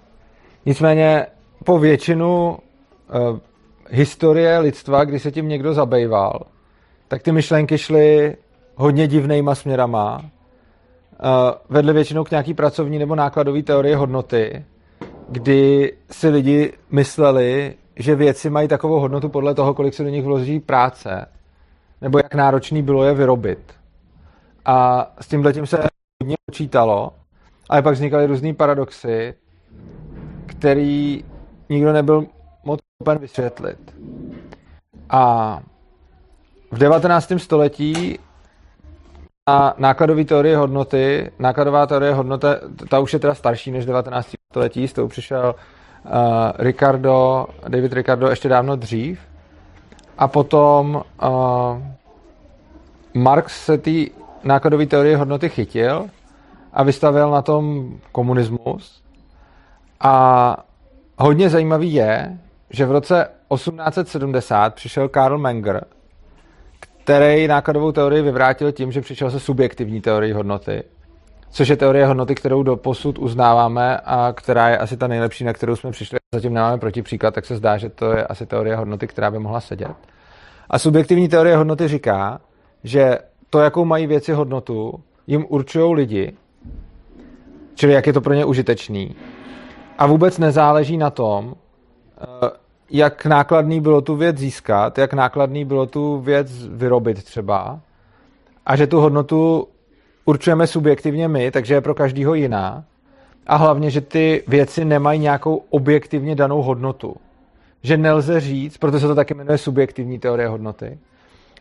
Nicméně 0.65 1.25
po 1.63 1.80
většinu 1.80 2.57
uh, 2.57 3.38
historie 3.89 4.59
lidstva, 4.59 5.03
kdy 5.03 5.19
se 5.19 5.31
tím 5.31 5.50
někdo 5.50 5.74
zabýval, 5.74 6.42
tak 7.07 7.21
ty 7.21 7.31
myšlenky 7.31 7.77
šly 7.77 8.36
hodně 8.75 9.07
divnýma 9.07 9.56
směrama. 9.56 10.18
Uh, 10.18 10.25
vedly 11.69 11.94
většinou 11.94 12.24
k 12.24 12.31
nějaký 12.31 12.53
pracovní 12.53 13.00
nebo 13.00 13.15
nákladové 13.15 13.63
teorie 13.63 13.95
hodnoty, 13.95 14.65
kdy 15.29 15.93
si 16.12 16.29
lidi 16.29 16.74
mysleli, 16.91 17.74
že 17.95 18.15
věci 18.15 18.50
mají 18.50 18.67
takovou 18.67 19.00
hodnotu 19.00 19.29
podle 19.29 19.55
toho, 19.55 19.74
kolik 19.74 19.93
se 19.93 20.03
do 20.03 20.10
nich 20.10 20.24
vloží 20.24 20.60
práce, 20.60 21.25
nebo 22.01 22.17
jak 22.17 22.36
náročný 22.36 22.81
bylo 22.81 23.03
je 23.03 23.13
vyrobit. 23.13 23.74
A 24.65 25.07
s 25.21 25.27
tím 25.27 25.53
tím 25.53 25.65
se 25.65 25.83
hodně 26.24 26.36
počítalo, 26.45 27.13
ale 27.69 27.81
pak 27.81 27.93
vznikaly 27.93 28.25
různý 28.25 28.53
paradoxy, 28.53 29.33
který 30.45 31.24
nikdo 31.69 31.93
nebyl 31.93 32.25
moc 32.63 32.79
schopen 33.01 33.17
vysvětlit. 33.17 33.95
A 35.10 35.60
v 36.71 36.77
19. 36.77 37.31
století 37.38 38.19
na 39.50 39.74
nákladové 39.77 40.25
teorie 40.25 40.57
hodnoty, 40.57 41.31
nákladová 41.39 41.88
teorie 41.88 42.13
hodnoty, 42.13 42.48
ta 42.89 43.00
už 43.00 43.13
je 43.13 43.19
teda 43.19 43.33
starší 43.33 43.71
než 43.71 43.86
19. 43.86 44.31
století, 44.51 44.88
s 44.88 44.93
tou 44.93 45.07
přišel 45.07 45.55
Ricardo, 46.58 47.46
David 47.67 47.93
Ricardo 47.93 48.29
ještě 48.29 48.50
dávno 48.50 48.75
dřív. 48.75 49.20
A 50.17 50.27
potom 50.27 51.03
uh, 51.24 51.81
Marx 53.13 53.65
se 53.65 53.77
té 53.77 53.91
nákladové 54.43 54.86
teorie 54.86 55.17
hodnoty 55.17 55.50
chytil 55.50 56.05
a 56.74 56.84
vystavil 56.84 57.31
na 57.31 57.41
tom 57.41 57.89
komunismus. 58.12 59.01
A 60.00 60.58
hodně 61.17 61.50
zajímavý 61.50 61.93
je, 61.93 62.38
že 62.70 62.86
v 62.86 62.91
roce 62.91 63.27
1870 63.53 64.75
přišel 64.75 65.10
Karl 65.10 65.38
Menger, 65.38 65.86
který 66.79 67.48
nákladovou 67.48 67.91
teorii 67.91 68.22
vyvrátil 68.22 68.72
tím, 68.72 68.91
že 68.91 69.01
přišel 69.01 69.31
se 69.31 69.39
subjektivní 69.39 70.01
teorií 70.01 70.34
hodnoty 70.34 70.84
což 71.51 71.67
je 71.67 71.77
teorie 71.77 72.05
hodnoty, 72.05 72.36
kterou 72.36 72.63
do 72.63 72.75
posud 72.75 73.20
uznáváme 73.20 73.98
a 73.98 74.34
která 74.34 74.70
je 74.70 74.77
asi 74.77 74.98
ta 74.98 75.08
nejlepší, 75.08 75.43
na 75.43 75.53
kterou 75.53 75.75
jsme 75.75 75.91
přišli. 75.91 76.20
Zatím 76.36 76.53
nemáme 76.53 76.77
protipříklad, 76.77 77.34
tak 77.34 77.46
se 77.46 77.55
zdá, 77.55 77.77
že 77.77 77.89
to 77.89 78.12
je 78.12 78.24
asi 78.24 78.46
teorie 78.46 78.75
hodnoty, 78.75 79.08
která 79.08 79.31
by 79.31 79.39
mohla 79.39 79.62
sedět. 79.62 79.96
A 80.70 80.79
subjektivní 80.79 81.29
teorie 81.29 81.58
hodnoty 81.58 81.88
říká, 81.88 82.41
že 82.84 83.17
to, 83.50 83.60
jakou 83.60 83.86
mají 83.86 84.08
věci 84.08 84.34
hodnotu, 84.34 85.03
jim 85.27 85.46
určují 85.50 85.96
lidi, 85.96 86.34
čili 87.75 87.93
jak 87.93 88.08
je 88.08 88.13
to 88.13 88.22
pro 88.22 88.34
ně 88.34 88.46
užitečný. 88.46 89.15
A 89.98 90.05
vůbec 90.05 90.38
nezáleží 90.38 90.98
na 90.98 91.10
tom, 91.10 91.55
eh, 91.55 92.50
jak 92.89 93.25
nákladný 93.25 93.81
bylo 93.81 94.01
tu 94.01 94.15
věc 94.15 94.38
získat, 94.38 94.98
jak 94.98 95.13
nákladný 95.13 95.65
bylo 95.65 95.86
tu 95.86 96.17
věc 96.17 96.67
vyrobit 96.67 97.24
třeba, 97.24 97.79
a 98.65 98.75
že 98.75 98.88
tu 98.88 99.00
hodnotu 99.00 99.67
určujeme 100.25 100.68
subjektivně 100.68 101.28
my, 101.28 101.51
takže 101.51 101.74
je 101.74 101.82
pro 101.82 101.96
každýho 101.96 102.34
jiná. 102.34 102.84
a 103.48 103.56
hlavně, 103.56 103.90
že 103.90 104.01
ty 104.01 104.44
věci 104.48 104.86
nemají 104.86 105.20
nějakou 105.20 105.63
objektivně 105.70 106.36
danou 106.36 106.62
hodnotu. 106.62 107.16
Že 107.84 107.98
nelze 107.98 108.40
říct, 108.40 108.78
proto 108.78 109.00
se 109.00 109.08
to 109.08 109.16
taky 109.16 109.34
jmenuje 109.34 109.58
subjektivní 109.58 110.20
teorie 110.20 110.48
hodnoty, 110.48 111.00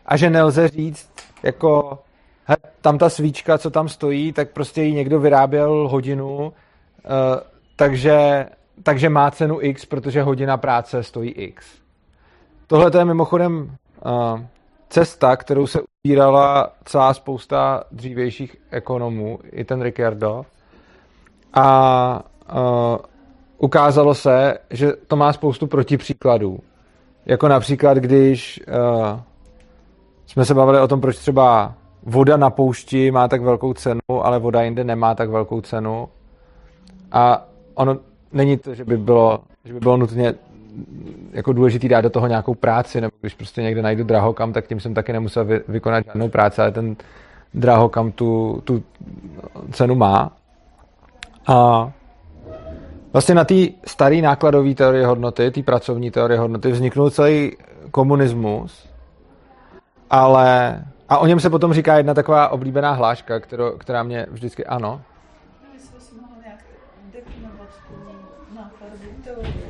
a 0.05 0.17
že 0.17 0.29
nelze 0.29 0.67
říct, 0.67 1.09
jako 1.43 1.99
he, 2.45 2.55
tam 2.81 2.97
ta 2.97 3.09
svíčka, 3.09 3.57
co 3.57 3.69
tam 3.69 3.89
stojí, 3.89 4.33
tak 4.33 4.49
prostě 4.49 4.83
ji 4.83 4.93
někdo 4.93 5.19
vyráběl 5.19 5.87
hodinu, 5.87 6.37
uh, 6.37 6.51
takže, 7.75 8.45
takže 8.83 9.09
má 9.09 9.31
cenu 9.31 9.57
X, 9.61 9.85
protože 9.85 10.21
hodina 10.23 10.57
práce 10.57 11.03
stojí 11.03 11.31
X. 11.31 11.65
Tohle 12.67 12.91
to 12.91 12.97
je 12.97 13.05
mimochodem 13.05 13.77
uh, 14.05 14.41
cesta, 14.91 15.35
kterou 15.35 15.67
se 15.67 15.79
ubírala 16.03 16.69
celá 16.85 17.13
spousta 17.13 17.83
dřívějších 17.91 18.57
ekonomů, 18.71 19.39
i 19.51 19.63
ten 19.65 19.81
Ricardo. 19.81 20.45
A 21.53 22.23
uh, 22.53 22.97
ukázalo 23.57 24.13
se, 24.13 24.57
že 24.69 24.93
to 25.07 25.15
má 25.15 25.33
spoustu 25.33 25.67
protipříkladů. 25.67 26.59
Jako 27.25 27.47
například, 27.47 27.97
když 27.97 28.61
uh, 28.67 29.19
jsme 30.25 30.45
se 30.45 30.53
bavili 30.53 30.79
o 30.79 30.87
tom, 30.87 31.01
proč 31.01 31.17
třeba 31.17 31.73
voda 32.03 32.37
na 32.37 32.49
poušti 32.49 33.11
má 33.11 33.27
tak 33.27 33.41
velkou 33.41 33.73
cenu, 33.73 33.99
ale 34.23 34.39
voda 34.39 34.61
jinde 34.61 34.83
nemá 34.83 35.15
tak 35.15 35.29
velkou 35.29 35.61
cenu. 35.61 36.09
A 37.11 37.45
ono 37.73 37.97
není 38.31 38.57
to, 38.57 38.75
že 38.75 38.85
by 38.85 38.97
bylo, 38.97 39.39
že 39.65 39.73
by 39.73 39.79
bylo 39.79 39.97
nutně 39.97 40.33
jako 41.31 41.53
důležitý 41.53 41.87
dát 41.87 42.01
do 42.01 42.09
toho 42.09 42.27
nějakou 42.27 42.55
práci, 42.55 43.01
nebo 43.01 43.11
když 43.21 43.33
prostě 43.33 43.61
někde 43.61 43.81
najdu 43.81 44.03
drahokam, 44.03 44.53
tak 44.53 44.67
tím 44.67 44.79
jsem 44.79 44.93
taky 44.93 45.13
nemusel 45.13 45.45
vy, 45.45 45.61
vykonat 45.67 46.05
žádnou 46.05 46.29
práci, 46.29 46.61
ale 46.61 46.71
ten 46.71 46.95
drahokam 47.53 48.11
tu, 48.11 48.61
tu 48.63 48.83
cenu 49.71 49.95
má. 49.95 50.31
A 51.47 51.91
vlastně 53.13 53.35
na 53.35 53.43
té 53.43 53.55
staré 53.85 54.21
nákladové 54.21 54.75
teorie 54.75 55.05
hodnoty, 55.05 55.51
té 55.51 55.63
pracovní 55.63 56.11
teorie 56.11 56.39
hodnoty, 56.39 56.71
vzniknul 56.71 57.09
celý 57.09 57.51
komunismus, 57.91 58.89
ale 60.09 60.79
a 61.09 61.17
o 61.17 61.27
něm 61.27 61.39
se 61.39 61.49
potom 61.49 61.73
říká 61.73 61.97
jedna 61.97 62.13
taková 62.13 62.49
oblíbená 62.49 62.91
hláška, 62.91 63.39
kterou, 63.39 63.77
která 63.77 64.03
mě 64.03 64.25
vždycky, 64.31 64.65
ano. 64.65 65.01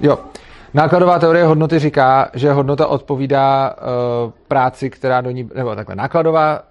Jo, 0.01 0.19
Nákladová 0.73 1.19
teorie 1.19 1.45
hodnoty 1.45 1.79
říká, 1.79 2.29
že 2.33 2.51
hodnota 2.51 2.87
odpovídá 2.87 3.75
uh, 3.75 4.31
práci, 4.47 4.89
která 4.89 5.21
do 5.21 5.31
ní, 5.31 5.49
nebo 5.55 5.75
takhle, 5.75 5.95
nákladová, 5.95 6.63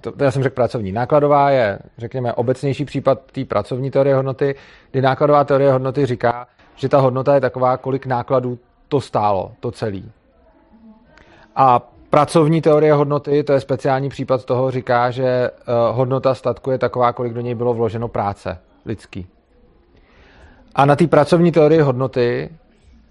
to, 0.00 0.12
to 0.12 0.24
já 0.24 0.30
jsem 0.30 0.42
řekl 0.42 0.54
pracovní, 0.54 0.92
nákladová 0.92 1.50
je, 1.50 1.78
řekněme, 1.98 2.32
obecnější 2.32 2.84
případ 2.84 3.20
té 3.32 3.44
pracovní 3.44 3.90
teorie 3.90 4.14
hodnoty, 4.14 4.54
kdy 4.90 5.02
nákladová 5.02 5.44
teorie 5.44 5.72
hodnoty 5.72 6.06
říká, 6.06 6.46
že 6.76 6.88
ta 6.88 6.98
hodnota 6.98 7.34
je 7.34 7.40
taková, 7.40 7.76
kolik 7.76 8.06
nákladů 8.06 8.58
to 8.88 9.00
stálo, 9.00 9.52
to 9.60 9.70
celý. 9.70 10.10
A 11.56 11.80
pracovní 12.10 12.60
teorie 12.60 12.92
hodnoty, 12.92 13.42
to 13.42 13.52
je 13.52 13.60
speciální 13.60 14.08
případ 14.08 14.44
toho, 14.44 14.70
říká, 14.70 15.10
že 15.10 15.50
uh, 15.50 15.96
hodnota 15.96 16.34
statku 16.34 16.70
je 16.70 16.78
taková, 16.78 17.12
kolik 17.12 17.32
do 17.32 17.40
něj 17.40 17.54
bylo 17.54 17.74
vloženo 17.74 18.08
práce 18.08 18.58
lidský. 18.86 19.26
A 20.74 20.84
na 20.84 20.96
té 20.96 21.06
pracovní 21.06 21.52
teorii 21.52 21.80
hodnoty 21.80 22.50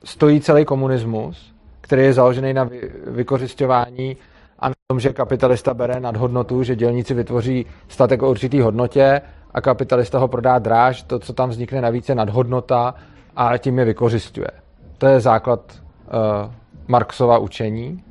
stojí 0.03 0.41
celý 0.41 0.65
komunismus, 0.65 1.53
který 1.81 2.03
je 2.03 2.13
založený 2.13 2.53
na 2.53 2.69
vykořišťování 3.07 4.17
a 4.59 4.69
na 4.69 4.73
tom, 4.87 4.99
že 4.99 5.13
kapitalista 5.13 5.73
bere 5.73 5.99
nadhodnotu, 5.99 6.63
že 6.63 6.75
dělníci 6.75 7.13
vytvoří 7.13 7.65
statek 7.87 8.23
o 8.23 8.29
určitý 8.29 8.61
hodnotě 8.61 9.21
a 9.51 9.61
kapitalista 9.61 10.19
ho 10.19 10.27
prodá 10.27 10.59
dráž, 10.59 11.03
to, 11.03 11.19
co 11.19 11.33
tam 11.33 11.49
vznikne 11.49 11.81
navíc, 11.81 12.09
je 12.09 12.15
nadhodnota 12.15 12.95
a 13.35 13.57
tím 13.57 13.79
je 13.79 13.85
vykořišťuje. 13.85 14.51
To 14.97 15.07
je 15.07 15.19
základ 15.19 15.59
uh, 15.71 16.51
Marxova 16.87 17.37
učení. 17.37 18.03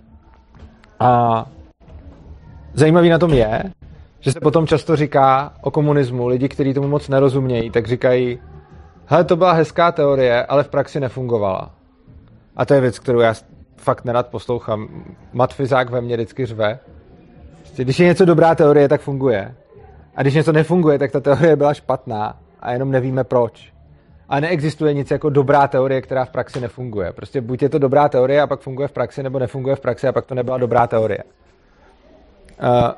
A 1.01 1.45
zajímavý 2.75 3.09
na 3.09 3.19
tom 3.19 3.33
je, 3.33 3.63
že 4.21 4.33
se 4.33 4.41
potom 4.41 4.67
často 4.67 4.97
říká 4.97 5.53
o 5.61 5.71
komunismu, 5.71 6.27
lidi, 6.27 6.49
kteří 6.49 6.75
tomu 6.75 6.89
moc 6.89 7.09
nerozumějí, 7.09 7.71
tak 7.71 7.87
říkají, 7.87 8.39
hele, 9.07 9.25
to 9.25 9.37
byla 9.37 9.53
hezká 9.53 9.93
teorie, 9.93 10.47
ale 10.47 10.63
v 10.63 10.69
praxi 10.69 11.01
nefungovala. 11.01 11.71
A 12.57 12.65
to 12.65 12.75
je 12.75 12.81
věc, 12.81 12.99
kterou 12.99 13.21
já 13.21 13.35
fakt 13.77 14.05
nerad 14.05 14.27
poslouchám. 14.27 14.89
Matfizák 15.33 15.91
ve 15.91 16.01
mně 16.01 16.17
vždycky 16.17 16.47
řve. 16.47 16.79
Prostě, 17.61 17.85
když 17.85 18.01
je 18.01 18.07
něco 18.07 18.25
dobrá 18.25 18.55
teorie, 18.55 18.89
tak 18.89 19.01
funguje. 19.01 19.55
A 20.17 20.23
když 20.23 20.35
něco 20.35 20.53
nefunguje, 20.53 20.99
tak 20.99 21.13
ta 21.13 21.21
teorie 21.21 21.57
byla 21.57 21.75
špatná 21.75 22.39
a 22.61 22.73
jenom 22.73 22.91
nevíme 22.91 23.25
proč. 23.25 23.73
A 24.29 24.41
neexistuje 24.41 24.95
nic 24.95 25.11
jako 25.11 25.31
dobrá 25.31 25.69
teorie, 25.69 26.03
která 26.03 26.25
v 26.25 26.31
praxi 26.31 26.61
nefunguje. 26.61 27.13
Prostě 27.13 27.41
buď 27.41 27.63
je 27.63 27.69
to 27.69 27.79
dobrá 27.79 28.09
teorie 28.09 28.43
a 28.43 28.47
pak 28.47 28.61
funguje 28.61 28.89
v 28.89 28.93
praxi, 28.93 29.23
nebo 29.23 29.39
nefunguje 29.39 29.77
v 29.77 29.81
praxi 29.81 30.09
a 30.09 30.13
pak 30.13 30.27
to 30.27 30.35
nebyla 30.35 30.59
dobrá 30.59 30.87
teorie. 30.87 31.19
Uh, 32.63 32.91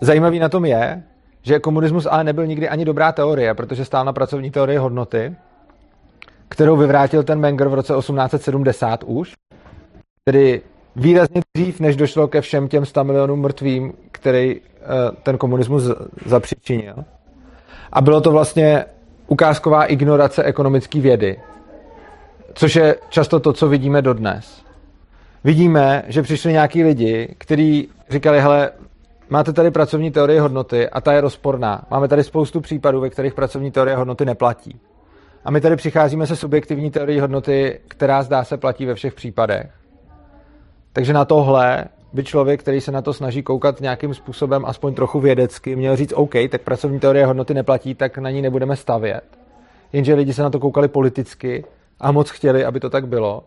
zajímavý 0.00 0.38
na 0.38 0.48
tom 0.48 0.64
je, 0.64 1.02
že 1.42 1.58
komunismus 1.58 2.06
ale 2.10 2.24
nebyl 2.24 2.46
nikdy 2.46 2.68
ani 2.68 2.84
dobrá 2.84 3.12
teorie, 3.12 3.54
protože 3.54 3.84
stál 3.84 4.04
na 4.04 4.12
pracovní 4.12 4.50
teorii 4.50 4.78
hodnoty, 4.78 5.36
kterou 6.50 6.76
vyvrátil 6.76 7.22
ten 7.22 7.40
Menger 7.40 7.68
v 7.68 7.74
roce 7.74 7.94
1870 7.94 9.04
už, 9.06 9.34
tedy 10.24 10.62
výrazně 10.96 11.40
dřív, 11.56 11.80
než 11.80 11.96
došlo 11.96 12.28
ke 12.28 12.40
všem 12.40 12.68
těm 12.68 12.86
100 12.86 13.04
milionům 13.04 13.40
mrtvým, 13.40 13.92
který 14.12 14.60
uh, 14.60 14.66
ten 15.22 15.38
komunismus 15.38 15.82
zapříčinil. 16.26 16.94
A 17.92 18.00
bylo 18.00 18.20
to 18.20 18.32
vlastně 18.32 18.84
ukázková 19.26 19.84
ignorace 19.84 20.42
ekonomické 20.42 21.00
vědy, 21.00 21.40
což 22.54 22.76
je 22.76 22.96
často 23.08 23.40
to, 23.40 23.52
co 23.52 23.68
vidíme 23.68 24.02
dodnes. 24.02 24.62
Vidíme, 25.44 26.02
že 26.06 26.22
přišli 26.22 26.52
nějaký 26.52 26.84
lidi, 26.84 27.34
kteří 27.38 27.88
říkali, 28.10 28.40
hele, 28.40 28.70
máte 29.28 29.52
tady 29.52 29.70
pracovní 29.70 30.10
teorie 30.10 30.40
hodnoty 30.40 30.88
a 30.88 31.00
ta 31.00 31.12
je 31.12 31.20
rozporná. 31.20 31.84
Máme 31.90 32.08
tady 32.08 32.24
spoustu 32.24 32.60
případů, 32.60 33.00
ve 33.00 33.10
kterých 33.10 33.34
pracovní 33.34 33.70
teorie 33.70 33.96
hodnoty 33.96 34.24
neplatí. 34.24 34.80
A 35.44 35.50
my 35.50 35.60
tady 35.60 35.76
přicházíme 35.76 36.26
se 36.26 36.36
subjektivní 36.36 36.90
teorií 36.90 37.20
hodnoty, 37.20 37.80
která 37.88 38.22
zdá 38.22 38.44
se 38.44 38.56
platí 38.56 38.86
ve 38.86 38.94
všech 38.94 39.14
případech. 39.14 39.70
Takže 40.92 41.12
na 41.12 41.24
tohle 41.24 41.84
by 42.12 42.24
člověk, 42.24 42.60
který 42.60 42.80
se 42.80 42.92
na 42.92 43.02
to 43.02 43.12
snaží 43.12 43.42
koukat 43.42 43.80
nějakým 43.80 44.14
způsobem, 44.14 44.64
aspoň 44.64 44.94
trochu 44.94 45.20
vědecky, 45.20 45.76
měl 45.76 45.96
říct, 45.96 46.12
OK, 46.12 46.34
tak 46.50 46.62
pracovní 46.62 47.00
teorie 47.00 47.26
hodnoty 47.26 47.54
neplatí, 47.54 47.94
tak 47.94 48.18
na 48.18 48.30
ní 48.30 48.42
nebudeme 48.42 48.76
stavět. 48.76 49.24
Jenže 49.92 50.14
lidi 50.14 50.32
se 50.32 50.42
na 50.42 50.50
to 50.50 50.60
koukali 50.60 50.88
politicky 50.88 51.64
a 52.00 52.12
moc 52.12 52.30
chtěli, 52.30 52.64
aby 52.64 52.80
to 52.80 52.90
tak 52.90 53.08
bylo. 53.08 53.44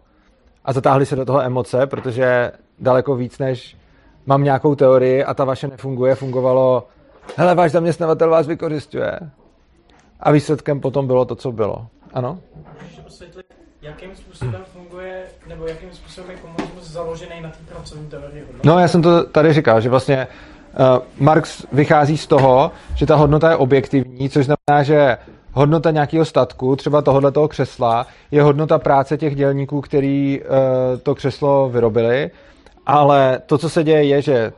A 0.66 0.74
zatáhli 0.74 1.06
se 1.06 1.16
do 1.16 1.26
toho 1.26 1.42
emoce, 1.42 1.88
protože 1.88 2.52
daleko 2.80 3.16
víc 3.16 3.40
než 3.40 3.78
mám 4.26 4.44
nějakou 4.44 4.76
teorii 4.76 5.24
a 5.24 5.34
ta 5.34 5.44
vaše 5.44 5.68
nefunguje, 5.68 6.16
fungovalo, 6.16 6.88
hele, 7.38 7.56
váš 7.56 7.72
zaměstnavatel 7.72 8.30
vás 8.30 8.48
vykořišťuje. 8.48 9.20
A 10.24 10.32
výsledkem 10.32 10.80
potom 10.80 11.08
bylo 11.08 11.26
to, 11.26 11.36
co 11.36 11.52
bylo. 11.52 11.88
Ano? 12.14 12.40
Můžeš 12.82 13.04
jakým 13.84 14.16
způsobem 14.16 14.62
funguje, 14.74 15.24
nebo 15.48 15.68
jakým 15.68 15.92
způsobem 15.92 16.32
je 16.32 16.38
komunismus 16.38 16.90
založený 16.90 17.42
na 17.42 17.50
té 17.50 17.58
pracovní 17.74 18.08
teorii 18.08 18.46
No, 18.64 18.80
já 18.80 18.88
jsem 18.88 19.02
to 19.02 19.24
tady 19.24 19.54
říkal, 19.54 19.82
že 19.82 19.90
vlastně 19.90 20.28
uh, 20.28 21.26
Marx 21.26 21.66
vychází 21.72 22.18
z 22.18 22.28
toho, 22.28 22.72
že 22.96 23.06
ta 23.06 23.16
hodnota 23.16 23.50
je 23.50 23.56
objektivní, 23.56 24.30
což 24.30 24.46
znamená, 24.46 24.84
že 24.84 25.18
hodnota 25.52 25.92
nějakého 25.92 26.26
statku, 26.26 26.76
třeba 26.76 27.02
tohohle 27.02 27.32
toho 27.32 27.48
křesla, 27.48 28.08
je 28.32 28.42
hodnota 28.42 28.80
práce 28.80 29.18
těch 29.18 29.36
dělníků, 29.36 29.82
který 29.82 30.42
uh, 30.42 30.48
to 31.04 31.16
křeslo 31.16 31.70
vyrobili, 31.70 32.32
ale 32.86 33.42
to, 33.46 33.58
co 33.58 33.70
se 33.70 33.84
děje, 33.84 34.04
je, 34.04 34.22
že 34.22 34.54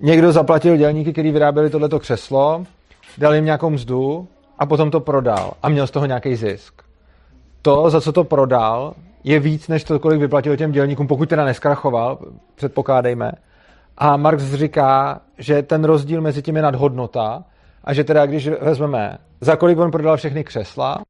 někdo 0.00 0.32
zaplatil 0.32 0.76
dělníky, 0.76 1.12
kteří 1.12 1.30
vyráběli 1.30 1.70
tohleto 1.70 2.00
křeslo, 2.00 2.64
dal 3.18 3.34
jim 3.34 3.44
nějakou 3.44 3.70
mzdu 3.70 4.28
a 4.58 4.66
potom 4.66 4.90
to 4.90 5.00
prodal 5.00 5.52
a 5.62 5.68
měl 5.68 5.86
z 5.86 5.90
toho 5.90 6.06
nějaký 6.06 6.36
zisk. 6.36 6.82
To, 7.62 7.90
za 7.90 8.00
co 8.00 8.12
to 8.12 8.24
prodal, 8.24 8.94
je 9.24 9.40
víc, 9.40 9.68
než 9.68 9.84
to, 9.84 9.98
kolik 9.98 10.20
vyplatil 10.20 10.56
těm 10.56 10.72
dělníkům, 10.72 11.06
pokud 11.06 11.28
teda 11.28 11.44
neskrachoval, 11.44 12.18
předpokládejme. 12.54 13.32
A 13.98 14.16
Marx 14.16 14.44
říká, 14.44 15.20
že 15.38 15.62
ten 15.62 15.84
rozdíl 15.84 16.20
mezi 16.20 16.42
tím 16.42 16.56
je 16.56 16.62
nadhodnota 16.62 17.44
a 17.84 17.94
že 17.94 18.04
teda, 18.04 18.26
když 18.26 18.48
vezmeme, 18.48 19.18
za 19.40 19.56
kolik 19.56 19.78
on 19.78 19.90
prodal 19.90 20.16
všechny 20.16 20.44
křesla 20.44 21.02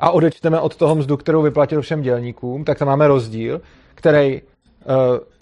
a 0.00 0.10
odečteme 0.10 0.60
od 0.60 0.76
toho 0.76 0.94
mzdu, 0.94 1.16
kterou 1.16 1.42
vyplatil 1.42 1.80
všem 1.80 2.02
dělníkům, 2.02 2.64
tak 2.64 2.78
tam 2.78 2.88
máme 2.88 3.08
rozdíl, 3.08 3.60
který 3.94 4.42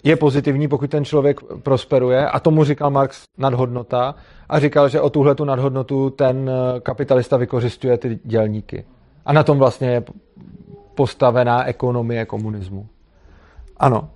je 0.03 0.15
pozitivní, 0.15 0.67
pokud 0.67 0.89
ten 0.89 1.05
člověk 1.05 1.39
prosperuje 1.63 2.27
a 2.29 2.39
tomu 2.39 2.63
říkal 2.63 2.89
Marx 2.89 3.23
nadhodnota 3.37 4.15
a 4.49 4.59
říkal, 4.59 4.89
že 4.89 5.01
o 5.01 5.09
tuhle 5.09 5.35
tu 5.35 5.45
nadhodnotu 5.45 6.09
ten 6.09 6.49
eh, 6.49 6.79
kapitalista 6.79 7.37
vykořistuje 7.37 7.97
ty 7.97 8.19
dělníky. 8.23 8.85
A 9.25 9.33
na 9.33 9.43
tom 9.43 9.57
vlastně 9.57 9.89
je 9.89 10.03
postavená 10.95 11.65
ekonomie 11.65 12.25
komunismu. 12.25 12.87
Ano. 13.77 14.09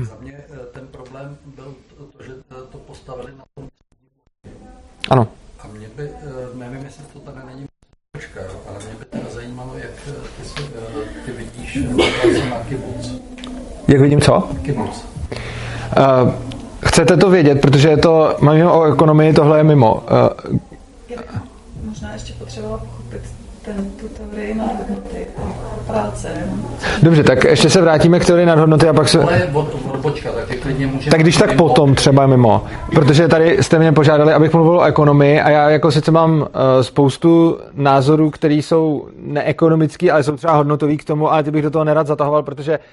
Za 0.00 0.16
mě 0.20 0.32
eh, 0.32 0.56
ten 0.72 0.86
problém 0.86 1.38
byl 1.56 1.74
to, 1.98 2.24
že 2.24 2.32
to 2.72 2.78
postavili 2.78 3.32
na 3.38 3.44
tom. 3.54 3.68
Ano. 5.10 5.28
A 5.58 5.66
mě 5.66 5.88
by, 5.96 6.02
eh, 6.02 6.58
nevím, 6.58 6.84
jestli 6.84 7.04
to 7.04 7.20
tady 7.20 7.46
není, 7.46 7.66
jo, 8.36 8.62
ale 8.68 8.78
mě 8.78 8.94
by 8.98 9.04
teda 9.04 9.30
zajímalo, 9.30 9.74
jak 9.74 9.90
eh, 10.08 10.12
ty, 10.36 10.48
si, 10.48 10.62
eh, 10.62 11.24
ty 11.24 11.32
vidíš 11.32 11.78
na 12.50 12.64
kibuc. 12.68 13.39
Jak 13.90 14.00
vidím 14.00 14.20
co? 14.20 14.36
Uh, 14.36 14.44
chcete 16.86 17.16
to 17.16 17.30
vědět, 17.30 17.60
protože 17.60 17.88
je 17.88 17.96
to, 17.96 18.36
mluvím 18.40 18.66
o 18.66 18.84
ekonomii, 18.84 19.32
tohle 19.32 19.58
je 19.58 19.64
mimo. 19.64 19.94
Uh, 19.94 20.00
Já 21.08 21.16
bych 21.16 21.26
možná 21.84 22.12
ještě 22.12 22.32
potřebovala 22.32 22.78
pochopit 22.78 23.20
ten, 23.62 23.90
tu 24.00 24.08
teorii 24.08 24.54
nadhodnoty 24.54 25.26
práce. 25.86 26.28
dobře, 27.02 27.22
tak 27.22 27.44
ještě 27.44 27.70
se 27.70 27.80
vrátíme 27.80 28.20
k 28.20 28.26
teorii 28.26 28.46
nadhodnoty 28.46 28.88
a 28.88 28.92
pak 28.92 29.08
se... 29.08 29.22
Ale 29.22 29.50
od, 29.52 29.76
odbočka, 29.92 30.30
tak 30.32 30.58
klidně 30.58 30.86
můžeme... 30.86 31.10
Tak 31.10 31.20
když 31.20 31.36
tak 31.36 31.50
mimo- 31.50 31.56
potom 31.56 31.94
třeba 31.94 32.26
mimo. 32.26 32.64
Protože 32.94 33.28
tady 33.28 33.62
jste 33.62 33.78
mě 33.78 33.92
požádali, 33.92 34.32
abych 34.32 34.52
mluvil 34.54 34.78
o 34.78 34.84
ekonomii 34.84 35.40
a 35.40 35.50
já 35.50 35.70
jako 35.70 35.90
sice 35.90 36.10
mám 36.10 36.40
uh, 36.40 36.46
spoustu 36.82 37.58
názorů, 37.74 38.30
které 38.30 38.54
jsou 38.54 39.08
neekonomický, 39.22 40.10
ale 40.10 40.22
jsou 40.22 40.36
třeba 40.36 40.52
hodnotový 40.52 40.96
k 40.96 41.04
tomu, 41.04 41.32
ale 41.32 41.42
ty 41.42 41.50
bych 41.50 41.62
do 41.62 41.70
toho 41.70 41.84
nerad 41.84 42.06
zatahoval, 42.06 42.42
protože 42.42 42.78
uh, 42.78 42.84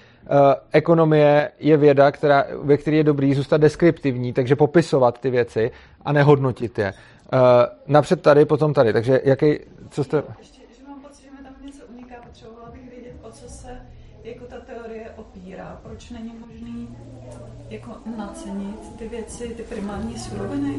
ekonomie 0.72 1.52
je 1.60 1.78
věda, 1.78 2.12
která, 2.12 2.46
ve 2.62 2.78
které 2.78 2.98
je 2.98 3.04
dobrý 3.04 3.34
zůstat 3.34 3.58
deskriptivní, 3.58 4.34
takže 4.34 4.56
popisovat 4.56 5.20
ty 5.20 5.30
věci 5.30 5.72
a 6.06 6.12
nehodnotit 6.12 6.80
je. 6.80 6.94
Uh, 7.34 7.40
napřed 7.88 8.22
tady, 8.22 8.46
potom 8.46 8.74
tady. 8.74 8.94
Takže 8.94 9.22
jaký, 9.24 9.60
co 9.90 10.04
jste... 10.04 10.24
Ještě, 10.40 10.62
že 10.78 10.84
mám 10.88 11.02
pocit, 11.02 11.24
že 11.24 11.32
mi 11.32 11.38
tam 11.38 11.66
něco 11.66 11.84
uniká, 11.94 12.16
potřebovala 12.24 12.70
bych 12.70 12.90
vědět, 12.90 13.14
o 13.22 13.32
co 13.32 13.50
se 13.50 13.82
jako 14.24 14.46
ta 14.46 14.60
teorie 14.60 15.10
opírá. 15.16 15.80
Proč 15.84 16.10
není 16.10 16.34
možný 16.48 16.98
jako 17.70 17.92
nacenit 18.18 18.98
ty 18.98 19.08
věci, 19.08 19.48
ty 19.48 19.64
primární 19.64 20.20
suroviny? 20.20 20.74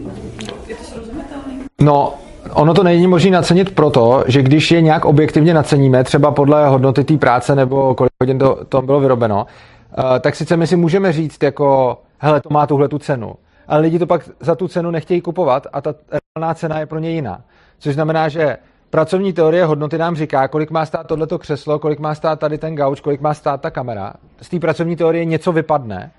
Je 0.66 0.76
to 0.76 0.84
srozumitelné? 0.84 1.54
No, 1.80 2.14
ono 2.52 2.74
to 2.74 2.82
není 2.82 3.06
možné 3.06 3.30
nacenit 3.30 3.74
proto, 3.74 4.24
že 4.26 4.42
když 4.42 4.70
je 4.70 4.80
nějak 4.80 5.04
objektivně 5.04 5.54
naceníme, 5.54 6.04
třeba 6.04 6.30
podle 6.30 6.68
hodnoty 6.68 7.04
té 7.04 7.16
práce 7.16 7.54
nebo 7.54 7.94
kolik 7.94 8.12
hodin 8.22 8.38
to, 8.38 8.64
to 8.68 8.82
bylo 8.82 9.00
vyrobeno, 9.00 9.46
eh, 9.46 10.20
tak 10.20 10.36
sice 10.36 10.56
my 10.56 10.66
si 10.66 10.76
můžeme 10.76 11.12
říct 11.12 11.42
jako, 11.42 11.98
hele, 12.18 12.40
to 12.40 12.48
má 12.50 12.66
tuhle 12.66 12.88
tu 12.88 12.98
cenu, 12.98 13.34
ale 13.68 13.80
lidi 13.80 13.98
to 13.98 14.06
pak 14.06 14.30
za 14.40 14.54
tu 14.54 14.68
cenu 14.68 14.90
nechtějí 14.90 15.20
kupovat 15.20 15.66
a 15.72 15.80
ta 15.80 15.94
reálná 16.36 16.54
cena 16.54 16.80
je 16.80 16.86
pro 16.86 16.98
ně 16.98 17.10
jiná. 17.10 17.40
Což 17.78 17.94
znamená, 17.94 18.28
že 18.28 18.56
pracovní 18.90 19.32
teorie 19.32 19.64
hodnoty 19.64 19.98
nám 19.98 20.16
říká, 20.16 20.48
kolik 20.48 20.70
má 20.70 20.86
stát 20.86 21.06
tohleto 21.06 21.38
křeslo, 21.38 21.78
kolik 21.78 21.98
má 21.98 22.14
stát 22.14 22.40
tady 22.40 22.58
ten 22.58 22.74
gauč, 22.74 23.00
kolik 23.00 23.20
má 23.20 23.34
stát 23.34 23.60
ta 23.60 23.70
kamera. 23.70 24.12
Z 24.42 24.48
té 24.48 24.58
pracovní 24.58 24.96
teorie 24.96 25.24
něco 25.24 25.52
vypadne, 25.52 26.10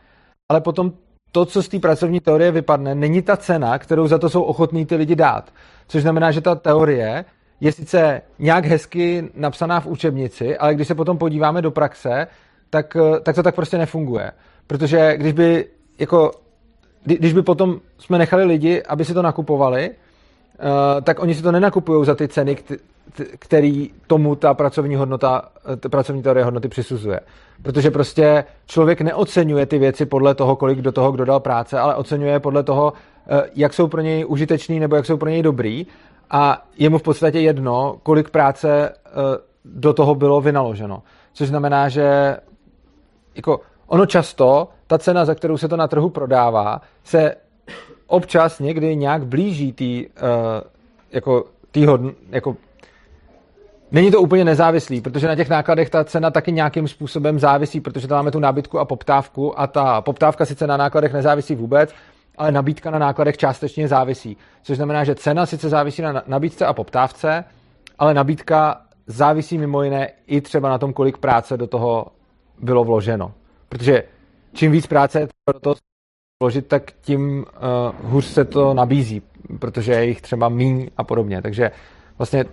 ale 0.50 0.62
potom 0.62 0.92
to, 1.32 1.46
co 1.46 1.64
z 1.64 1.68
té 1.68 1.80
pracovní 1.80 2.20
teorie 2.20 2.52
vypadne, 2.52 2.96
není 2.96 3.22
ta 3.22 3.38
cena, 3.38 3.78
kterou 3.78 4.08
za 4.08 4.18
to 4.18 4.30
jsou 4.30 4.42
ochotní 4.42 4.86
ty 4.86 4.96
lidi 4.96 5.16
dát. 5.16 5.54
Což 5.88 6.02
znamená, 6.02 6.32
že 6.32 6.42
ta 6.42 6.56
teorie 6.56 7.26
je 7.62 7.72
sice 7.72 8.22
nějak 8.40 8.66
hezky 8.66 9.30
napsaná 9.36 9.80
v 9.80 9.88
učebnici, 9.88 10.58
ale 10.58 10.76
když 10.76 10.88
se 10.88 10.96
potom 10.96 11.18
podíváme 11.18 11.62
do 11.62 11.72
praxe, 11.72 12.28
tak, 12.70 12.96
eh, 12.96 13.20
tak 13.20 13.36
to 13.36 13.44
tak 13.44 13.56
prostě 13.56 13.78
nefunguje. 13.78 14.32
Protože 14.68 15.18
když 15.18 15.34
by, 15.34 15.66
jako, 16.00 16.32
kdy- 17.04 17.18
když 17.18 17.34
by 17.34 17.42
potom 17.42 17.80
jsme 17.98 18.18
nechali 18.18 18.44
lidi, 18.44 18.84
aby 18.84 19.06
si 19.06 19.14
to 19.14 19.22
nakupovali, 19.22 19.90
eh, 19.90 21.02
tak 21.02 21.20
oni 21.20 21.36
si 21.36 21.42
to 21.42 21.52
nenakupují 21.52 22.06
za 22.06 22.16
ty 22.16 22.28
ceny, 22.28 22.58
který 23.40 23.90
tomu 24.08 24.36
ta 24.36 24.54
pracovní 24.54 24.96
hodnota, 24.96 25.50
eh, 25.74 25.76
ta 25.76 25.90
pracovní 25.90 26.24
teorie 26.24 26.44
hodnoty 26.44 26.68
přisuzuje. 26.68 27.20
Protože 27.62 27.92
prostě 27.92 28.44
člověk 28.66 29.02
neocenuje 29.02 29.66
ty 29.66 29.78
věci 29.78 30.06
podle 30.06 30.36
toho, 30.36 30.56
kolik 30.56 30.80
do 30.82 30.92
toho 30.92 31.12
kdo 31.12 31.26
dal 31.26 31.40
práce, 31.40 31.80
ale 31.80 31.96
oceňuje 31.96 32.32
je 32.32 32.40
podle 32.40 32.64
toho, 32.64 32.94
eh, 33.28 33.42
jak 33.56 33.74
jsou 33.74 33.88
pro 33.88 34.02
něj 34.02 34.26
užitečný 34.28 34.80
nebo 34.80 34.96
jak 34.96 35.06
jsou 35.06 35.18
pro 35.18 35.30
něj 35.30 35.42
dobrý 35.42 35.88
a 36.30 36.66
je 36.78 36.90
mu 36.90 36.98
v 36.98 37.04
podstatě 37.04 37.40
jedno, 37.40 38.00
kolik 38.04 38.30
práce 38.30 38.90
eh, 38.90 39.12
do 39.66 39.94
toho 39.94 40.16
bylo 40.16 40.42
vynaloženo. 40.42 41.04
Což 41.34 41.48
znamená, 41.48 41.90
že 41.90 42.38
jako 43.36 43.62
ono 43.88 44.06
často, 44.06 44.68
ta 44.88 44.98
cena, 44.98 45.26
za 45.26 45.36
kterou 45.36 45.58
se 45.58 45.68
to 45.68 45.78
na 45.78 45.88
trhu 45.88 46.10
prodává, 46.10 46.82
se 47.04 47.36
občas 48.08 48.60
někdy 48.60 48.96
nějak 48.96 49.26
blíží 49.26 49.74
tý, 49.74 50.08
uh, 50.08 50.14
jako, 51.12 51.46
tý 51.72 51.86
hodn, 51.86 52.10
jako 52.30 52.56
Není 53.92 54.12
to 54.12 54.22
úplně 54.22 54.46
nezávislý, 54.46 55.02
protože 55.02 55.28
na 55.28 55.36
těch 55.36 55.50
nákladech 55.50 55.90
ta 55.90 56.04
cena 56.04 56.32
taky 56.32 56.52
nějakým 56.52 56.88
způsobem 56.88 57.40
závisí, 57.40 57.82
protože 57.82 58.08
tam 58.08 58.18
máme 58.18 58.32
tu 58.32 58.40
nabídku 58.40 58.80
a 58.80 58.86
poptávku 58.86 59.60
a 59.60 59.68
ta 59.68 60.02
poptávka 60.02 60.46
sice 60.46 60.68
na 60.68 60.78
nákladech 60.78 61.14
nezávisí 61.14 61.56
vůbec, 61.56 61.94
ale 62.38 62.52
nabídka 62.52 62.92
na 62.92 63.00
nákladech 63.00 63.38
částečně 63.38 63.88
závisí. 63.88 64.38
Což 64.64 64.78
znamená, 64.78 65.04
že 65.04 65.16
cena 65.16 65.46
sice 65.46 65.70
závisí 65.70 66.02
na 66.02 66.24
nabídce 66.28 66.66
a 66.66 66.74
poptávce, 66.74 67.44
ale 68.00 68.14
nabídka 68.14 68.82
závisí 69.08 69.58
mimo 69.58 69.84
jiné 69.84 70.10
i 70.28 70.42
třeba 70.42 70.70
na 70.70 70.78
tom, 70.78 70.94
kolik 70.94 71.18
práce 71.18 71.58
do 71.58 71.68
toho 71.68 72.08
bylo 72.62 72.84
vloženo. 72.84 73.32
Protože 73.70 74.04
čím 74.54 74.72
víc 74.72 74.88
práce 74.88 75.28
do 75.54 75.60
toho 75.60 75.76
vložit, 76.44 76.68
tak 76.68 76.92
tím 77.02 77.46
uh, 78.04 78.12
hůř 78.12 78.26
se 78.26 78.46
to 78.46 78.74
nabízí, 78.74 79.22
protože 79.60 79.92
je 79.92 80.06
jich 80.06 80.22
třeba 80.22 80.50
míň 80.50 80.90
a 80.98 81.04
podobně. 81.04 81.42
Takže 81.42 81.72
vlastně 82.18 82.46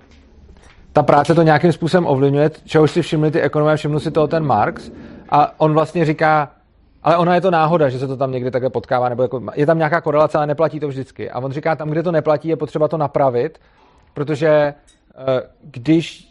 ta 0.96 1.02
práce 1.02 1.34
to 1.34 1.42
nějakým 1.42 1.72
způsobem 1.72 2.06
ovlivňuje, 2.06 2.50
čehož 2.64 2.90
si 2.90 3.02
všimli 3.02 3.30
ty 3.30 3.40
ekonomové, 3.40 3.76
všiml 3.76 4.00
si 4.00 4.10
toho 4.10 4.26
ten 4.26 4.44
Marx 4.44 4.90
a 5.28 5.60
on 5.60 5.72
vlastně 5.72 6.04
říká, 6.04 6.50
ale 7.02 7.16
ona 7.16 7.34
je 7.34 7.40
to 7.40 7.50
náhoda, 7.50 7.88
že 7.88 7.98
se 7.98 8.06
to 8.06 8.16
tam 8.16 8.32
někde 8.32 8.50
takhle 8.50 8.70
potkává, 8.70 9.08
nebo 9.08 9.22
jako, 9.22 9.42
je 9.54 9.66
tam 9.66 9.78
nějaká 9.78 10.00
korelace, 10.00 10.38
ale 10.38 10.46
neplatí 10.46 10.80
to 10.80 10.88
vždycky. 10.88 11.30
A 11.30 11.38
on 11.38 11.52
říká, 11.52 11.76
tam, 11.76 11.90
kde 11.90 12.02
to 12.02 12.12
neplatí, 12.12 12.48
je 12.48 12.56
potřeba 12.56 12.88
to 12.88 12.96
napravit, 12.96 13.58
protože 14.14 14.48
eh, 14.48 14.74
když 15.60 16.28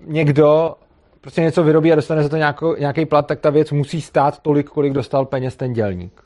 někdo 0.00 0.74
prostě 1.20 1.40
něco 1.40 1.62
vyrobí 1.64 1.92
a 1.92 1.96
dostane 1.96 2.22
za 2.22 2.28
to 2.28 2.36
nějakou, 2.36 2.76
nějaký 2.76 3.06
plat, 3.06 3.26
tak 3.26 3.40
ta 3.40 3.50
věc 3.50 3.70
musí 3.70 4.00
stát 4.00 4.38
tolik, 4.38 4.70
kolik 4.70 4.92
dostal 4.92 5.26
peněz 5.26 5.56
ten 5.56 5.72
dělník. 5.72 6.22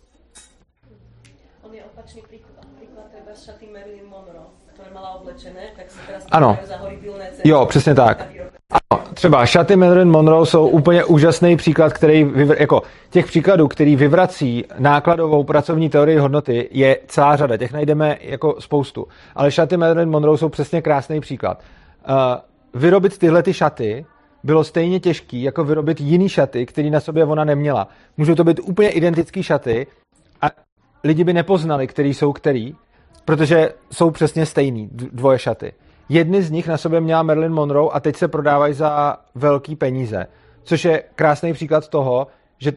On 1.62 1.74
je 1.74 1.84
opačný. 1.84 2.22
Príklad 2.22 2.66
treba 3.12 3.36
šaty 3.36 3.68
Marilyn 3.72 4.08
Monroe, 4.08 4.56
ktoré 4.72 4.90
mala 4.94 5.20
oblečené, 5.20 5.76
tak 5.76 5.90
se 5.90 5.98
teraz 6.06 6.26
Ano. 6.30 6.58
za. 6.64 6.87
Jo, 7.44 7.66
přesně 7.66 7.94
tak. 7.94 8.26
Ano, 8.70 9.02
třeba 9.14 9.46
šaty 9.46 9.76
Marilyn 9.76 10.10
Monroe 10.10 10.46
jsou 10.46 10.68
úplně 10.68 11.04
úžasný 11.04 11.56
příklad, 11.56 11.92
který, 11.92 12.24
vyvr, 12.24 12.56
jako 12.60 12.82
těch 13.10 13.26
příkladů, 13.26 13.68
který 13.68 13.96
vyvrací 13.96 14.64
nákladovou 14.78 15.44
pracovní 15.44 15.88
teorii 15.90 16.18
hodnoty, 16.18 16.68
je 16.70 16.98
celá 17.06 17.36
řada. 17.36 17.56
Těch 17.56 17.72
najdeme 17.72 18.18
jako 18.20 18.56
spoustu. 18.58 19.06
Ale 19.34 19.50
šaty 19.50 19.76
Marilyn 19.76 20.10
Monroe 20.10 20.38
jsou 20.38 20.48
přesně 20.48 20.82
krásný 20.82 21.20
příklad. 21.20 21.62
Uh, 22.08 22.14
vyrobit 22.80 23.18
tyhle 23.18 23.42
ty 23.42 23.54
šaty 23.54 24.06
bylo 24.44 24.64
stejně 24.64 25.00
těžký, 25.00 25.42
jako 25.42 25.64
vyrobit 25.64 26.00
jiný 26.00 26.28
šaty, 26.28 26.66
který 26.66 26.90
na 26.90 27.00
sobě 27.00 27.24
ona 27.24 27.44
neměla. 27.44 27.88
Můžou 28.16 28.34
to 28.34 28.44
být 28.44 28.60
úplně 28.62 28.88
identické 28.88 29.42
šaty 29.42 29.86
a 30.42 30.46
lidi 31.04 31.24
by 31.24 31.32
nepoznali, 31.32 31.86
který 31.86 32.14
jsou 32.14 32.32
který, 32.32 32.74
protože 33.24 33.72
jsou 33.92 34.10
přesně 34.10 34.46
stejný, 34.46 34.88
dvoje 34.92 35.38
šaty. 35.38 35.72
Jedny 36.08 36.42
z 36.42 36.50
nich 36.50 36.68
na 36.68 36.76
sobě 36.76 37.00
měla 37.00 37.22
Marilyn 37.22 37.52
Monroe 37.52 37.90
a 37.92 38.00
teď 38.00 38.16
se 38.16 38.28
prodávají 38.28 38.74
za 38.74 39.16
velký 39.34 39.76
peníze, 39.76 40.26
což 40.62 40.84
je 40.84 41.02
krásný 41.14 41.52
příklad 41.52 41.88
toho, 41.88 42.26
že 42.58 42.72
uh, 42.72 42.76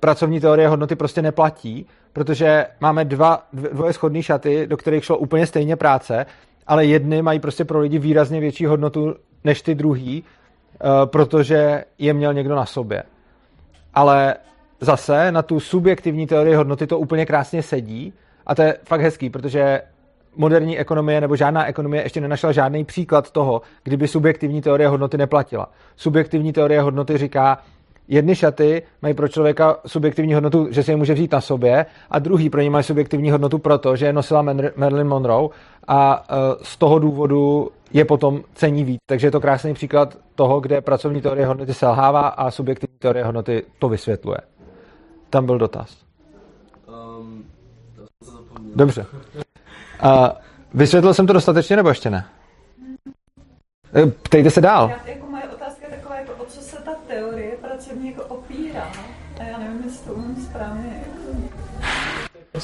pracovní 0.00 0.40
teorie 0.40 0.68
hodnoty 0.68 0.96
prostě 0.96 1.22
neplatí, 1.22 1.86
protože 2.12 2.66
máme 2.80 3.04
dva, 3.04 3.46
dv- 3.54 3.72
dvoje 3.72 3.92
schodné 3.92 4.22
šaty, 4.22 4.66
do 4.66 4.76
kterých 4.76 5.04
šlo 5.04 5.16
úplně 5.16 5.46
stejně 5.46 5.76
práce, 5.76 6.26
ale 6.66 6.86
jedny 6.86 7.22
mají 7.22 7.40
prostě 7.40 7.64
pro 7.64 7.80
lidi 7.80 7.98
výrazně 7.98 8.40
větší 8.40 8.66
hodnotu 8.66 9.14
než 9.44 9.62
ty 9.62 9.74
druhý, 9.74 10.22
uh, 10.22 10.90
protože 11.06 11.84
je 11.98 12.12
měl 12.12 12.34
někdo 12.34 12.54
na 12.54 12.66
sobě. 12.66 13.02
Ale 13.94 14.36
zase 14.80 15.32
na 15.32 15.42
tu 15.42 15.60
subjektivní 15.60 16.26
teorii 16.26 16.54
hodnoty 16.54 16.86
to 16.86 16.98
úplně 16.98 17.26
krásně 17.26 17.62
sedí 17.62 18.12
a 18.46 18.54
to 18.54 18.62
je 18.62 18.78
fakt 18.84 19.00
hezký, 19.00 19.30
protože 19.30 19.82
moderní 20.36 20.78
ekonomie 20.78 21.20
nebo 21.20 21.36
žádná 21.36 21.66
ekonomie 21.66 22.02
ještě 22.02 22.20
nenašla 22.20 22.52
žádný 22.52 22.84
příklad 22.84 23.30
toho, 23.30 23.62
kdyby 23.82 24.08
subjektivní 24.08 24.62
teorie 24.62 24.88
hodnoty 24.88 25.18
neplatila. 25.18 25.70
Subjektivní 25.96 26.52
teorie 26.52 26.80
hodnoty 26.80 27.18
říká, 27.18 27.58
jedny 28.08 28.36
šaty 28.36 28.82
mají 29.02 29.14
pro 29.14 29.28
člověka 29.28 29.76
subjektivní 29.86 30.34
hodnotu, 30.34 30.66
že 30.70 30.82
si 30.82 30.90
je 30.90 30.96
může 30.96 31.14
vzít 31.14 31.32
na 31.32 31.40
sobě, 31.40 31.86
a 32.10 32.18
druhý 32.18 32.50
pro 32.50 32.60
ně 32.60 32.70
mají 32.70 32.84
subjektivní 32.84 33.30
hodnotu 33.30 33.58
proto, 33.58 33.96
že 33.96 34.06
je 34.06 34.12
nosila 34.12 34.42
Mar- 34.42 34.72
Marilyn 34.76 35.08
Monroe 35.08 35.48
a 35.88 36.30
uh, 36.30 36.36
z 36.62 36.76
toho 36.76 36.98
důvodu 36.98 37.70
je 37.92 38.04
potom 38.04 38.42
cení 38.54 38.84
víc. 38.84 39.00
Takže 39.06 39.26
je 39.26 39.30
to 39.30 39.40
krásný 39.40 39.74
příklad 39.74 40.18
toho, 40.34 40.60
kde 40.60 40.80
pracovní 40.80 41.20
teorie 41.20 41.46
hodnoty 41.46 41.74
selhává 41.74 42.28
a 42.28 42.50
subjektivní 42.50 42.98
teorie 42.98 43.24
hodnoty 43.24 43.64
to 43.78 43.88
vysvětluje. 43.88 44.38
Tam 45.30 45.46
byl 45.46 45.58
dotaz. 45.58 45.96
Um. 47.18 47.44
Dobře. 48.74 49.06
Uh, 50.04 50.28
vysvětlil 50.74 51.14
jsem 51.14 51.26
to 51.26 51.32
dostatečně, 51.32 51.76
nebo 51.76 51.88
ještě 51.88 52.10
ne? 52.10 52.24
Eh, 53.94 54.06
Ptejte 54.06 54.50
se 54.50 54.60
dál. 54.60 54.90
Já, 54.90 55.12
jako 55.12 55.26
moje 55.30 55.42
otázka 55.42 55.86
je 55.90 55.96
taková, 55.96 56.16
jako, 56.16 56.32
o 56.32 56.44
co 56.44 56.60
se 56.60 56.76
ta 56.76 56.92
teorie 57.08 57.52
pracovní 57.60 58.08
jako 58.10 58.22
opírá. 58.22 58.88
A 59.40 59.44
já 59.44 59.58
nevím, 59.58 59.82
jestli 59.84 60.06
to 60.06 60.12
umím 60.12 60.36
správně. 60.50 60.84
Jako... 60.98 61.22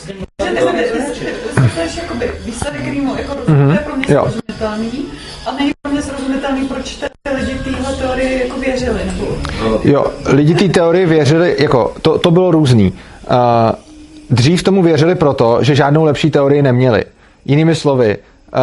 Že 0.07 0.14
nevím, 0.55 0.81
jestli 0.81 0.98
jestli 0.98 1.70
to 1.74 1.81
je 1.81 1.88
jakoby 2.03 2.33
výsledek, 2.44 2.81
který 2.81 3.01
mu 3.01 3.16
jako 3.16 3.35
rozumím, 3.35 3.66
to 3.66 3.72
je 3.72 3.79
pro 3.79 3.96
mě 3.96 4.07
Jo. 4.09 4.22
srozumitelný, 4.22 5.05
a 5.46 5.53
není 5.53 5.72
pro 5.83 5.92
mě 5.92 6.03
srozumitelný 6.03 6.68
proč 6.68 6.96
ty 6.96 7.31
lidi 7.35 7.59
téhle 7.59 7.94
teorii 7.94 8.48
jako 8.48 8.61
věřili? 8.61 9.01
Nebo... 9.05 9.27
Jo, 9.85 10.12
lidi 10.27 10.55
té 10.55 10.68
teorii 10.68 11.07
věřili, 11.07 11.57
jako, 11.59 11.94
to, 12.03 12.18
to 12.18 12.31
bylo 12.31 12.51
různý. 12.51 12.92
Uh, 13.31 13.37
dřív 14.31 14.62
tomu 14.62 14.83
věřili 14.83 15.14
proto, 15.14 15.59
že 15.62 15.74
žádnou 15.74 16.05
lepší 16.05 16.31
teorii 16.31 16.62
neměli. 16.62 17.05
Jinými 17.49 17.75
slovy, 17.75 18.19
uh, 18.19 18.61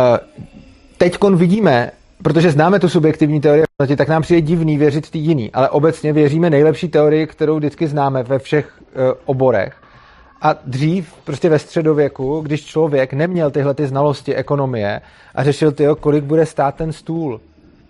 teď 0.98 1.18
vidíme, 1.36 1.92
protože 2.24 2.52
známe 2.52 2.80
tu 2.80 2.90
subjektivní 2.90 3.42
teorii, 3.42 3.66
tak 3.98 4.08
nám 4.08 4.22
přijde 4.22 4.42
divný 4.42 4.78
věřit 4.78 5.10
ty 5.10 5.18
jiný, 5.18 5.52
ale 5.52 5.70
obecně 5.70 6.14
věříme 6.14 6.50
nejlepší 6.50 6.88
teorii, 6.88 7.28
kterou 7.28 7.58
vždycky 7.58 7.88
známe 7.88 8.24
ve 8.24 8.40
všech 8.40 8.80
uh, 8.82 9.02
oborech. 9.26 9.76
A 10.42 10.56
dřív, 10.66 11.14
prostě 11.24 11.50
ve 11.50 11.60
středověku, 11.60 12.42
když 12.42 12.66
člověk 12.66 13.14
neměl 13.14 13.52
tyhle 13.52 13.74
ty 13.74 13.88
znalosti 13.88 14.36
ekonomie 14.36 15.02
a 15.36 15.44
řešil 15.44 15.72
ty, 15.72 15.86
kolik 16.00 16.24
bude 16.24 16.46
stát 16.46 16.76
ten 16.76 16.94
stůl. 16.94 17.42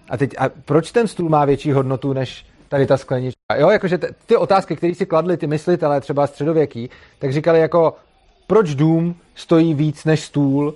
A 0.10 0.18
teď, 0.18 0.36
a 0.38 0.50
proč 0.66 0.92
ten 0.92 1.08
stůl 1.08 1.30
má 1.30 1.46
větší 1.46 1.72
hodnotu 1.72 2.14
než 2.14 2.46
tady 2.70 2.86
ta 2.86 2.98
sklenička? 2.98 3.56
Jo, 3.58 3.70
jakože 3.70 3.98
ty, 3.98 4.08
ty 4.26 4.36
otázky, 4.36 4.76
které 4.76 4.96
si 4.96 5.06
kladli 5.06 5.38
ty 5.38 5.48
myslitelé, 5.48 6.02
třeba 6.02 6.28
středověký, 6.28 6.90
tak 7.20 7.34
říkali 7.34 7.60
jako, 7.60 7.94
proč 8.48 8.76
dům 8.76 9.16
stojí 9.36 9.74
víc 9.74 10.06
než 10.06 10.20
stůl? 10.20 10.74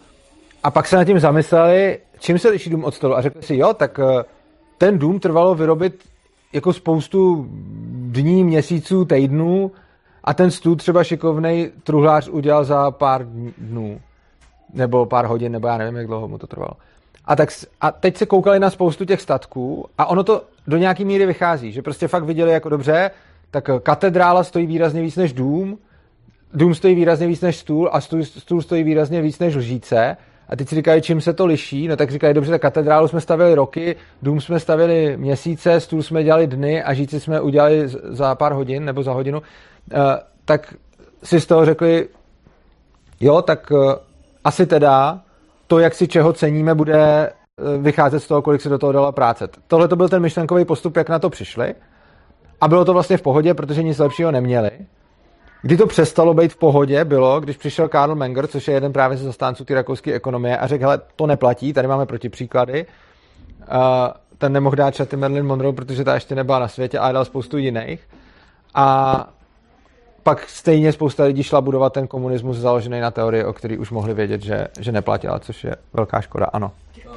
A 0.64 0.72
pak 0.72 0.88
se 0.88 0.96
nad 0.96 1.06
tím 1.06 1.20
zamysleli, 1.20 2.00
čím 2.20 2.40
se 2.40 2.50
liší 2.50 2.70
dům 2.70 2.84
od 2.84 2.94
stolu. 2.94 3.18
A 3.18 3.22
řekli 3.22 3.44
si, 3.44 3.56
jo, 3.56 3.74
tak 3.74 4.00
eh, 4.00 4.24
ten 4.78 5.00
dům 5.00 5.20
trvalo 5.20 5.56
vyrobit 5.56 6.04
jako 6.54 6.74
spoustu 6.74 7.48
dní, 7.90 8.44
měsíců, 8.44 9.06
týdnů, 9.06 9.72
a 10.24 10.34
ten 10.34 10.52
stůl 10.52 10.76
třeba 10.76 11.04
šikovnej 11.04 11.72
truhlář 11.84 12.30
udělal 12.30 12.64
za 12.64 12.92
pár 12.92 13.26
dnů. 13.58 14.02
Nebo 14.74 15.06
pár 15.06 15.26
hodin, 15.26 15.52
nebo 15.52 15.68
já 15.68 15.78
nevím, 15.78 15.96
jak 15.96 16.08
dlouho 16.08 16.28
mu 16.28 16.38
to 16.38 16.48
trvalo. 16.48 16.72
A, 17.26 17.36
tak, 17.36 17.50
a 17.82 17.92
teď 17.92 18.18
se 18.18 18.26
koukali 18.26 18.60
na 18.60 18.70
spoustu 18.70 19.06
těch 19.06 19.22
statků 19.22 19.86
a 19.98 20.06
ono 20.06 20.24
to 20.24 20.44
do 20.68 20.78
nějaký 20.78 21.06
míry 21.06 21.26
vychází, 21.26 21.72
že 21.72 21.82
prostě 21.82 22.08
fakt 22.08 22.24
viděli 22.24 22.52
jako 22.52 22.70
dobře, 22.70 23.12
tak 23.52 23.70
katedrála 23.84 24.44
stojí 24.44 24.66
výrazně 24.66 25.02
víc 25.02 25.16
než 25.16 25.34
dům, 25.34 25.78
dům 26.54 26.76
stojí 26.76 26.96
výrazně 26.96 27.28
víc 27.28 27.42
než 27.42 27.56
stůl 27.58 27.90
a 27.92 28.02
stůl, 28.02 28.24
stůl 28.24 28.62
stojí 28.62 28.84
výrazně 28.84 29.22
víc 29.22 29.40
než 29.40 29.56
lžíce. 29.56 30.18
A 30.50 30.56
teď 30.56 30.70
si 30.70 30.76
říkají, 30.76 31.02
čím 31.02 31.22
se 31.22 31.34
to 31.34 31.46
liší. 31.46 31.88
No 31.88 31.98
tak 31.98 32.12
říkají, 32.12 32.34
dobře, 32.34 32.52
tak 32.52 32.62
katedrálu 32.62 33.08
jsme 33.08 33.22
stavili 33.22 33.56
roky, 33.56 33.96
dům 34.22 34.42
jsme 34.42 34.60
stavili 34.60 35.18
měsíce, 35.18 35.80
stůl 35.80 36.04
jsme 36.04 36.24
dělali 36.24 36.48
dny 36.48 36.84
a 36.84 36.94
žíci 36.94 37.20
jsme 37.20 37.42
udělali 37.42 37.88
za 37.88 38.36
pár 38.36 38.54
hodin 38.54 38.86
nebo 38.86 39.04
za 39.04 39.14
hodinu. 39.14 39.42
Eh, 39.94 39.98
tak 40.46 40.74
si 41.24 41.42
z 41.42 41.46
toho 41.46 41.66
řekli, 41.66 42.08
jo, 43.20 43.42
tak 43.42 43.72
eh, 43.72 43.96
asi 44.44 44.66
teda 44.66 45.22
to, 45.68 45.80
jak 45.80 45.96
si 45.96 46.08
čeho 46.08 46.34
ceníme, 46.34 46.76
bude 46.76 47.00
eh, 47.00 47.32
vycházet 47.78 48.20
z 48.20 48.28
toho, 48.28 48.42
kolik 48.42 48.62
se 48.62 48.70
do 48.70 48.78
toho 48.78 48.92
dala 48.92 49.12
práce. 49.12 49.48
Tohle 49.68 49.88
to 49.88 49.96
byl 49.96 50.10
ten 50.10 50.22
myšlenkový 50.22 50.66
postup, 50.66 50.98
jak 50.98 51.10
na 51.10 51.20
to 51.20 51.30
přišli. 51.30 51.76
A 52.62 52.68
bylo 52.68 52.86
to 52.86 52.94
vlastně 52.94 53.18
v 53.18 53.22
pohodě, 53.22 53.54
protože 53.54 53.84
nic 53.84 53.98
lepšího 53.98 54.32
neměli. 54.32 54.72
Kdy 55.62 55.78
to 55.78 55.88
přestalo 55.88 56.34
být 56.34 56.54
v 56.54 56.58
pohodě, 56.58 57.06
bylo, 57.06 57.40
když 57.40 57.58
přišel 57.58 57.90
Karl 57.90 58.16
Menger, 58.16 58.48
což 58.48 58.68
je 58.68 58.74
jeden 58.74 58.94
právě 58.94 59.18
ze 59.18 59.24
zastánců 59.24 59.66
té 59.66 59.74
rakouské 59.74 60.14
ekonomie, 60.14 60.58
a 60.58 60.68
řekl, 60.68 60.84
hele, 60.84 61.02
to 61.16 61.28
neplatí, 61.28 61.74
tady 61.74 61.88
máme 61.88 62.06
protipříklady. 62.06 62.86
Uh, 63.60 63.76
ten 64.38 64.54
nemohl 64.54 64.76
dát 64.76 64.96
čaty 64.96 65.16
Marilyn 65.18 65.46
Monroe, 65.46 65.74
protože 65.74 66.04
ta 66.04 66.14
ještě 66.14 66.36
nebyla 66.36 66.60
na 66.60 66.68
světě, 66.68 67.00
ale 67.00 67.14
dal 67.14 67.26
spoustu 67.26 67.58
jiných. 67.58 68.08
A 68.76 69.30
pak 70.24 70.50
stejně 70.50 70.92
spousta 70.92 71.24
lidí 71.24 71.44
šla 71.44 71.62
budovat 71.62 71.94
ten 71.94 72.08
komunismus 72.08 72.58
založený 72.58 73.00
na 73.00 73.12
teorii, 73.12 73.44
o 73.44 73.54
který 73.54 73.78
už 73.78 73.92
mohli 73.92 74.14
vědět, 74.14 74.42
že, 74.42 74.68
že 74.80 74.92
neplatila, 74.92 75.40
což 75.40 75.64
je 75.64 75.76
velká 75.94 76.22
škoda, 76.22 76.46
ano. 76.46 76.72
A, 77.10 77.14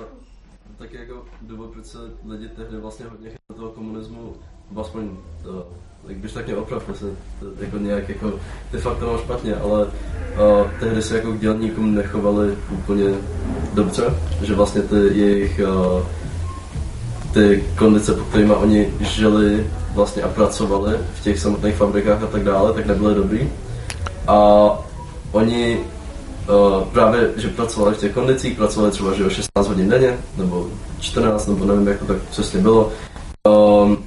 tak 0.79 0.93
jako 0.93 1.23
důvod, 1.43 1.71
proč 1.71 1.87
se 1.87 1.99
lidi 2.29 2.49
tehdy 2.49 2.77
vlastně 2.77 3.07
hodně 3.07 3.31
toho 3.57 3.71
komunismu, 3.71 4.33
aspoň 4.81 5.11
to, 5.43 5.67
jak 6.09 6.17
byš 6.17 6.33
tak 6.33 6.47
mě 6.47 6.57
oprav, 6.57 6.83
se 6.95 7.05
to, 7.41 7.47
jako 7.61 7.79
nějak 7.79 8.09
jako, 8.09 8.33
ty 8.71 8.79
fakt 8.79 8.99
to 8.99 9.07
mám 9.07 9.19
špatně, 9.19 9.55
ale 9.55 9.87
a, 9.87 10.71
tehdy 10.81 11.03
se 11.03 11.17
jako 11.17 11.33
k 11.33 11.41
dělníkům 11.41 11.95
nechovali 11.95 12.55
úplně 12.71 13.05
dobře, 13.75 14.05
že 14.43 14.55
vlastně 14.55 14.83
ty 14.83 14.97
jejich 14.97 15.61
a, 15.61 16.03
ty 17.33 17.65
kondice, 17.79 18.15
po 18.15 18.25
kterými 18.25 18.53
oni 18.53 18.95
žili 19.01 19.67
vlastně 19.95 20.23
a 20.23 20.29
pracovali 20.29 20.99
v 21.15 21.23
těch 21.23 21.39
samotných 21.39 21.75
fabrikách 21.75 22.23
a 22.23 22.27
tak 22.27 22.45
dále, 22.45 22.73
tak 22.73 22.87
nebyly 22.87 23.15
dobrý. 23.15 23.51
A 24.27 24.69
oni 25.33 25.79
uh, 25.79 26.85
právě, 26.85 27.31
že 27.37 27.49
pracovali 27.49 27.95
v 27.95 27.99
těch 27.99 28.13
kondicích, 28.13 28.57
pracovali 28.57 28.93
třeba 28.93 29.15
že 29.15 29.25
o 29.25 29.31
16 29.31 29.69
hodin 29.69 29.89
denně, 29.89 30.19
nebo 30.37 30.67
14, 31.01 31.47
nebo 31.47 31.65
nevím, 31.65 31.89
jak 31.89 31.99
to 31.99 32.05
tak 32.05 32.17
přesně 32.17 32.61
bylo. 32.61 32.93
Um, 33.49 33.99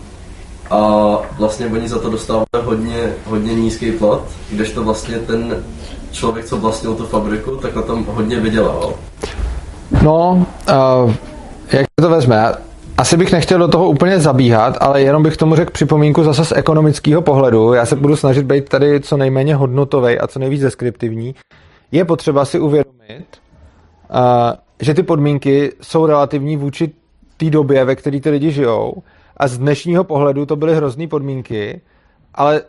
a 0.75 1.21
vlastně 1.38 1.65
oni 1.67 1.88
za 1.88 1.99
to 1.99 2.09
dostávali 2.09 2.45
hodně, 2.63 3.13
hodně 3.25 3.53
nízký 3.53 3.91
plat, 3.91 4.21
kdežto 4.51 4.83
vlastně 4.83 5.19
ten 5.19 5.63
člověk, 6.11 6.45
co 6.45 6.57
vlastnil 6.57 6.95
tu 6.95 7.05
fabriku, 7.05 7.55
tak 7.55 7.75
na 7.75 7.81
tom 7.81 8.05
hodně 8.05 8.39
vydělával. 8.39 8.93
No, 10.03 10.45
uh, 11.05 11.13
jak 11.71 11.85
to 12.01 12.09
vezme? 12.09 12.53
asi 12.97 13.17
bych 13.17 13.31
nechtěl 13.31 13.59
do 13.59 13.67
toho 13.67 13.89
úplně 13.89 14.19
zabíhat, 14.19 14.77
ale 14.81 15.01
jenom 15.01 15.23
bych 15.23 15.38
tomu 15.38 15.55
řekl 15.55 15.71
připomínku 15.71 16.23
zase 16.23 16.45
z 16.45 16.51
ekonomického 16.51 17.21
pohledu. 17.21 17.73
Já 17.73 17.85
se 17.85 17.95
budu 17.95 18.15
snažit 18.15 18.45
být 18.45 18.69
tady 18.69 18.99
co 18.99 19.17
nejméně 19.17 19.55
hodnotový 19.55 20.19
a 20.19 20.27
co 20.27 20.39
nejvíc 20.39 20.61
deskriptivní. 20.61 21.35
Je 21.91 22.05
potřeba 22.05 22.45
si 22.45 22.59
uvědomit, 22.59 23.25
že 24.81 24.93
ty 24.93 25.03
podmínky 25.03 25.73
jsou 25.81 26.05
relativní 26.05 26.57
vůči 26.57 26.91
té 27.38 27.49
době, 27.49 27.85
ve 27.85 27.95
které 27.95 28.19
ty 28.19 28.29
lidi 28.29 28.51
žijou. 28.51 28.93
A 29.37 29.47
z 29.47 29.57
dnešního 29.57 30.03
pohledu 30.03 30.45
to 30.45 30.55
byly 30.55 30.75
hrozný 30.75 31.07
podmínky, 31.07 31.81
ale 32.33 32.61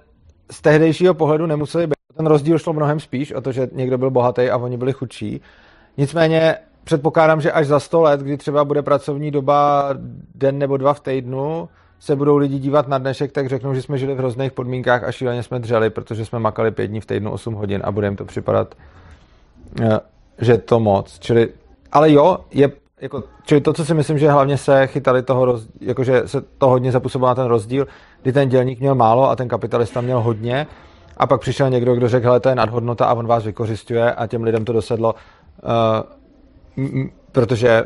z 0.50 0.60
tehdejšího 0.60 1.14
pohledu 1.14 1.46
nemuseli 1.46 1.86
být. 1.86 1.94
Ten 2.16 2.26
rozdíl 2.26 2.58
šlo 2.58 2.72
mnohem 2.72 3.00
spíš 3.00 3.32
o 3.32 3.40
to, 3.40 3.52
že 3.52 3.68
někdo 3.72 3.98
byl 3.98 4.10
bohatý 4.10 4.50
a 4.50 4.56
oni 4.56 4.76
byli 4.76 4.92
chudší. 4.92 5.40
Nicméně 5.96 6.56
předpokládám, 6.84 7.40
že 7.40 7.52
až 7.52 7.66
za 7.66 7.80
100 7.80 8.02
let, 8.02 8.20
kdy 8.20 8.36
třeba 8.36 8.64
bude 8.64 8.82
pracovní 8.82 9.30
doba 9.30 9.90
den 10.34 10.58
nebo 10.58 10.76
dva 10.76 10.94
v 10.94 11.00
týdnu, 11.00 11.68
se 11.98 12.16
budou 12.16 12.36
lidi 12.36 12.58
dívat 12.58 12.88
na 12.88 12.98
dnešek, 12.98 13.32
tak 13.32 13.48
řeknou, 13.48 13.74
že 13.74 13.82
jsme 13.82 13.98
žili 13.98 14.14
v 14.14 14.18
hrozných 14.18 14.52
podmínkách 14.52 15.04
a 15.04 15.12
šíleně 15.12 15.42
jsme 15.42 15.58
dřeli, 15.58 15.90
protože 15.90 16.24
jsme 16.24 16.38
makali 16.38 16.70
pět 16.70 16.86
dní 16.86 17.00
v 17.00 17.06
týdnu 17.06 17.30
8 17.30 17.54
hodin 17.54 17.80
a 17.84 17.92
bude 17.92 18.06
jim 18.06 18.16
to 18.16 18.24
připadat, 18.24 18.74
eh, 19.82 20.00
že 20.38 20.58
to 20.58 20.80
moc. 20.80 21.18
Čili, 21.18 21.48
ale 21.92 22.12
jo, 22.12 22.38
je, 22.50 22.72
jako, 23.00 23.24
čili 23.44 23.60
to, 23.60 23.72
co 23.72 23.84
si 23.84 23.94
myslím, 23.94 24.18
že 24.18 24.30
hlavně 24.30 24.58
se 24.58 24.86
chytali 24.86 25.22
toho, 25.22 25.44
roz, 25.44 25.68
jakože 25.80 26.22
se 26.26 26.40
to 26.40 26.68
hodně 26.68 26.92
zapůsobilo 26.92 27.28
na 27.28 27.34
ten 27.34 27.46
rozdíl, 27.46 27.86
kdy 28.22 28.32
ten 28.32 28.48
dělník 28.48 28.80
měl 28.80 28.94
málo 28.94 29.30
a 29.30 29.36
ten 29.36 29.48
kapitalista 29.48 30.00
měl 30.00 30.20
hodně 30.20 30.66
a 31.16 31.26
pak 31.26 31.40
přišel 31.40 31.70
někdo, 31.70 31.94
kdo 31.94 32.08
řekl, 32.08 32.26
hele, 32.26 32.40
to 32.40 32.48
je 32.48 32.54
nadhodnota 32.54 33.06
a 33.06 33.14
on 33.14 33.26
vás 33.26 33.44
vykořistuje 33.44 34.12
a 34.12 34.26
těm 34.26 34.42
lidem 34.42 34.64
to 34.64 34.72
dosedlo, 34.72 35.14
uh, 35.14 36.84
protože 37.32 37.84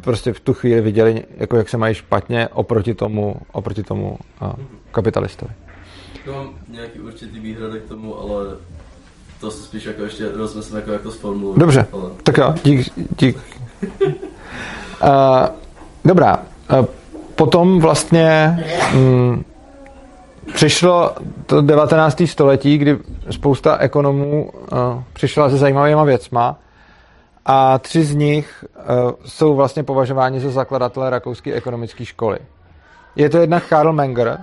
prostě 0.00 0.32
v 0.32 0.40
tu 0.40 0.54
chvíli 0.54 0.80
viděli, 0.80 1.24
jako 1.36 1.56
jak 1.56 1.68
se 1.68 1.76
mají 1.76 1.94
špatně 1.94 2.48
oproti 2.48 2.94
tomu, 2.94 3.36
oproti 3.52 3.82
tomu 3.82 4.18
uh, 4.42 4.52
kapitalistovi. 4.90 5.52
To 6.24 6.32
mám 6.32 6.50
nějaký 6.68 7.00
určitý 7.00 7.40
výhrady 7.40 7.80
k 7.80 7.88
tomu, 7.88 8.18
ale 8.18 8.44
to 9.40 9.50
se 9.50 9.62
spíš 9.62 9.84
jako 9.84 10.02
ještě 10.02 10.32
rozmyslím, 10.32 10.76
jako 10.76 10.92
jak 10.92 11.02
to 11.02 11.12
sformuluji. 11.12 11.58
Dobře, 11.58 11.86
ale... 11.92 12.10
tak 12.22 12.36
jo, 12.36 12.54
dík. 12.64 12.92
dík. 13.18 13.63
Uh, 15.02 15.46
dobrá, 16.04 16.38
uh, 16.78 16.86
potom 17.34 17.80
vlastně 17.80 18.58
um, 18.94 19.44
přišlo 20.54 21.12
to 21.46 21.62
19. 21.62 22.22
století, 22.26 22.78
kdy 22.78 22.98
spousta 23.30 23.76
ekonomů 23.76 24.50
uh, 24.50 24.78
přišla 25.12 25.50
se 25.50 25.56
zajímavýma 25.56 26.04
věcma 26.04 26.58
a 27.46 27.78
tři 27.78 28.04
z 28.04 28.14
nich 28.14 28.64
uh, 28.76 29.12
jsou 29.24 29.54
vlastně 29.54 29.82
považováni 29.82 30.40
za 30.40 30.50
zakladatele 30.50 31.10
rakouské 31.10 31.54
ekonomické 31.54 32.04
školy. 32.04 32.38
Je 33.16 33.30
to 33.30 33.38
jednak 33.38 33.68
Karl 33.68 33.92
Menger, 33.92 34.38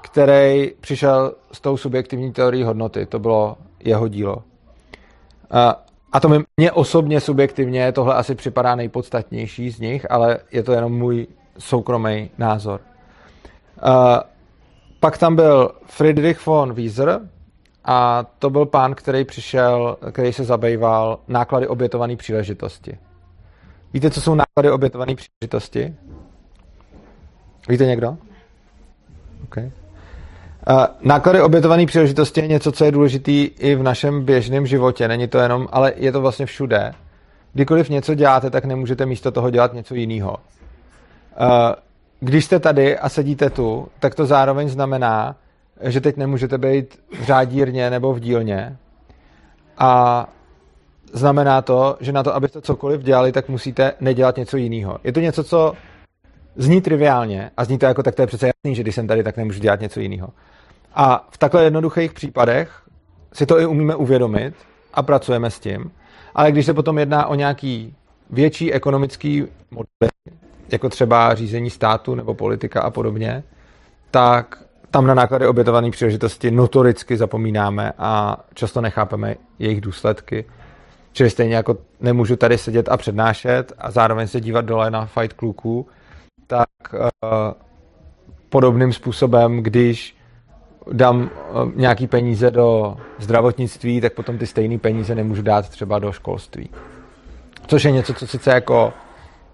který 0.00 0.72
přišel 0.80 1.32
s 1.52 1.60
tou 1.60 1.76
subjektivní 1.76 2.32
teorií 2.32 2.62
hodnoty. 2.62 3.06
To 3.06 3.18
bylo 3.18 3.56
jeho 3.80 4.08
dílo. 4.08 4.36
Uh, 4.36 5.85
a 6.16 6.20
to 6.20 6.28
mě 6.56 6.72
osobně 6.72 7.20
subjektivně 7.20 7.92
tohle 7.92 8.14
asi 8.14 8.34
připadá 8.34 8.74
nejpodstatnější 8.74 9.70
z 9.70 9.80
nich, 9.80 10.10
ale 10.10 10.38
je 10.52 10.62
to 10.62 10.72
jenom 10.72 10.98
můj 10.98 11.26
soukromý 11.58 12.30
názor. 12.38 12.80
Uh, 13.86 13.92
pak 15.00 15.18
tam 15.18 15.36
byl 15.36 15.70
Friedrich 15.86 16.46
von 16.46 16.72
Wieser, 16.72 17.20
a 17.84 18.26
to 18.38 18.50
byl 18.50 18.66
pán, 18.66 18.94
který 18.94 19.24
přišel, 19.24 19.96
který 20.12 20.32
se 20.32 20.44
zabýval 20.44 21.18
náklady 21.28 21.68
obětované 21.68 22.16
příležitosti. 22.16 22.98
Víte, 23.92 24.10
co 24.10 24.20
jsou 24.20 24.34
náklady 24.34 24.70
obětované 24.70 25.14
příležitosti? 25.14 25.94
Víte 27.68 27.86
někdo? 27.86 28.16
Okay. 29.44 29.70
Náklady 31.00 31.42
obětované 31.42 31.86
příležitosti 31.86 32.40
je 32.40 32.48
něco, 32.48 32.72
co 32.72 32.84
je 32.84 32.92
důležité 32.92 33.32
i 33.32 33.74
v 33.74 33.82
našem 33.82 34.24
běžném 34.24 34.66
životě. 34.66 35.08
Není 35.08 35.28
to 35.28 35.38
jenom, 35.38 35.68
ale 35.72 35.92
je 35.96 36.12
to 36.12 36.20
vlastně 36.20 36.46
všude. 36.46 36.92
Kdykoliv 37.52 37.88
něco 37.88 38.14
děláte, 38.14 38.50
tak 38.50 38.64
nemůžete 38.64 39.06
místo 39.06 39.30
toho 39.30 39.50
dělat 39.50 39.74
něco 39.74 39.94
jiného. 39.94 40.36
když 42.20 42.44
jste 42.44 42.58
tady 42.58 42.98
a 42.98 43.08
sedíte 43.08 43.50
tu, 43.50 43.88
tak 44.00 44.14
to 44.14 44.26
zároveň 44.26 44.68
znamená, 44.68 45.36
že 45.80 46.00
teď 46.00 46.16
nemůžete 46.16 46.58
být 46.58 46.98
v 47.20 47.24
řádírně 47.24 47.90
nebo 47.90 48.14
v 48.14 48.20
dílně. 48.20 48.76
A 49.78 50.26
znamená 51.12 51.62
to, 51.62 51.96
že 52.00 52.12
na 52.12 52.22
to, 52.22 52.34
abyste 52.34 52.60
cokoliv 52.60 53.00
dělali, 53.00 53.32
tak 53.32 53.48
musíte 53.48 53.92
nedělat 54.00 54.36
něco 54.36 54.56
jiného. 54.56 54.98
Je 55.04 55.12
to 55.12 55.20
něco, 55.20 55.44
co 55.44 55.74
zní 56.56 56.80
triviálně 56.80 57.50
a 57.56 57.64
zní 57.64 57.78
to 57.78 57.86
jako, 57.86 58.02
tak 58.02 58.14
to 58.14 58.22
je 58.22 58.26
přece 58.26 58.46
jasný, 58.46 58.74
že 58.74 58.82
když 58.82 58.94
jsem 58.94 59.06
tady, 59.06 59.22
tak 59.22 59.36
nemůžu 59.36 59.60
dělat 59.60 59.80
něco 59.80 60.00
jiného. 60.00 60.28
A 60.96 61.26
v 61.30 61.38
takhle 61.38 61.64
jednoduchých 61.64 62.12
případech 62.12 62.82
si 63.32 63.46
to 63.46 63.60
i 63.60 63.66
umíme 63.66 63.94
uvědomit 63.94 64.54
a 64.94 65.02
pracujeme 65.02 65.50
s 65.50 65.60
tím. 65.60 65.90
Ale 66.34 66.52
když 66.52 66.66
se 66.66 66.74
potom 66.74 66.98
jedná 66.98 67.26
o 67.26 67.34
nějaký 67.34 67.94
větší 68.30 68.72
ekonomický 68.72 69.46
model, 69.70 70.10
jako 70.72 70.88
třeba 70.88 71.34
řízení 71.34 71.70
státu 71.70 72.14
nebo 72.14 72.34
politika 72.34 72.82
a 72.82 72.90
podobně, 72.90 73.44
tak 74.10 74.62
tam 74.90 75.06
na 75.06 75.14
náklady 75.14 75.46
obětované 75.46 75.90
příležitosti 75.90 76.50
notoricky 76.50 77.16
zapomínáme 77.16 77.92
a 77.98 78.36
často 78.54 78.80
nechápeme 78.80 79.36
jejich 79.58 79.80
důsledky. 79.80 80.44
Čili 81.12 81.30
stejně 81.30 81.56
jako 81.56 81.76
nemůžu 82.00 82.36
tady 82.36 82.58
sedět 82.58 82.88
a 82.88 82.96
přednášet 82.96 83.72
a 83.78 83.90
zároveň 83.90 84.28
se 84.28 84.40
dívat 84.40 84.64
dole 84.64 84.90
na 84.90 85.06
fight 85.06 85.32
kluků, 85.32 85.86
tak 86.46 86.68
uh, 86.92 86.98
podobným 88.48 88.92
způsobem, 88.92 89.62
když 89.62 90.15
dám 90.92 91.20
uh, 91.20 91.72
nějaký 91.74 92.06
peníze 92.06 92.50
do 92.50 92.96
zdravotnictví, 93.18 94.00
tak 94.00 94.12
potom 94.12 94.38
ty 94.38 94.46
stejné 94.46 94.78
peníze 94.78 95.14
nemůžu 95.14 95.42
dát 95.42 95.68
třeba 95.68 95.98
do 95.98 96.12
školství. 96.12 96.70
Což 97.66 97.84
je 97.84 97.90
něco, 97.90 98.14
co 98.14 98.26
sice 98.26 98.50
jako 98.50 98.92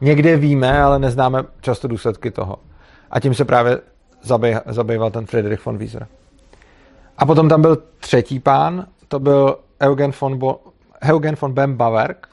někde 0.00 0.36
víme, 0.36 0.82
ale 0.82 0.98
neznáme 0.98 1.44
často 1.60 1.88
důsledky 1.88 2.30
toho. 2.30 2.56
A 3.10 3.20
tím 3.20 3.34
se 3.34 3.44
právě 3.44 3.80
zabýval 4.66 5.10
ten 5.10 5.26
Friedrich 5.26 5.66
von 5.66 5.78
Wieser. 5.78 6.06
A 7.18 7.26
potom 7.26 7.48
tam 7.48 7.62
byl 7.62 7.82
třetí 8.00 8.40
pán, 8.40 8.86
to 9.08 9.18
byl 9.20 9.58
Eugen 9.82 10.12
von, 10.20 10.38
Bo- 10.38 10.60
Eugen 11.02 11.36
von 11.40 11.52
Bem 11.52 11.76
Bawerk 11.76 12.28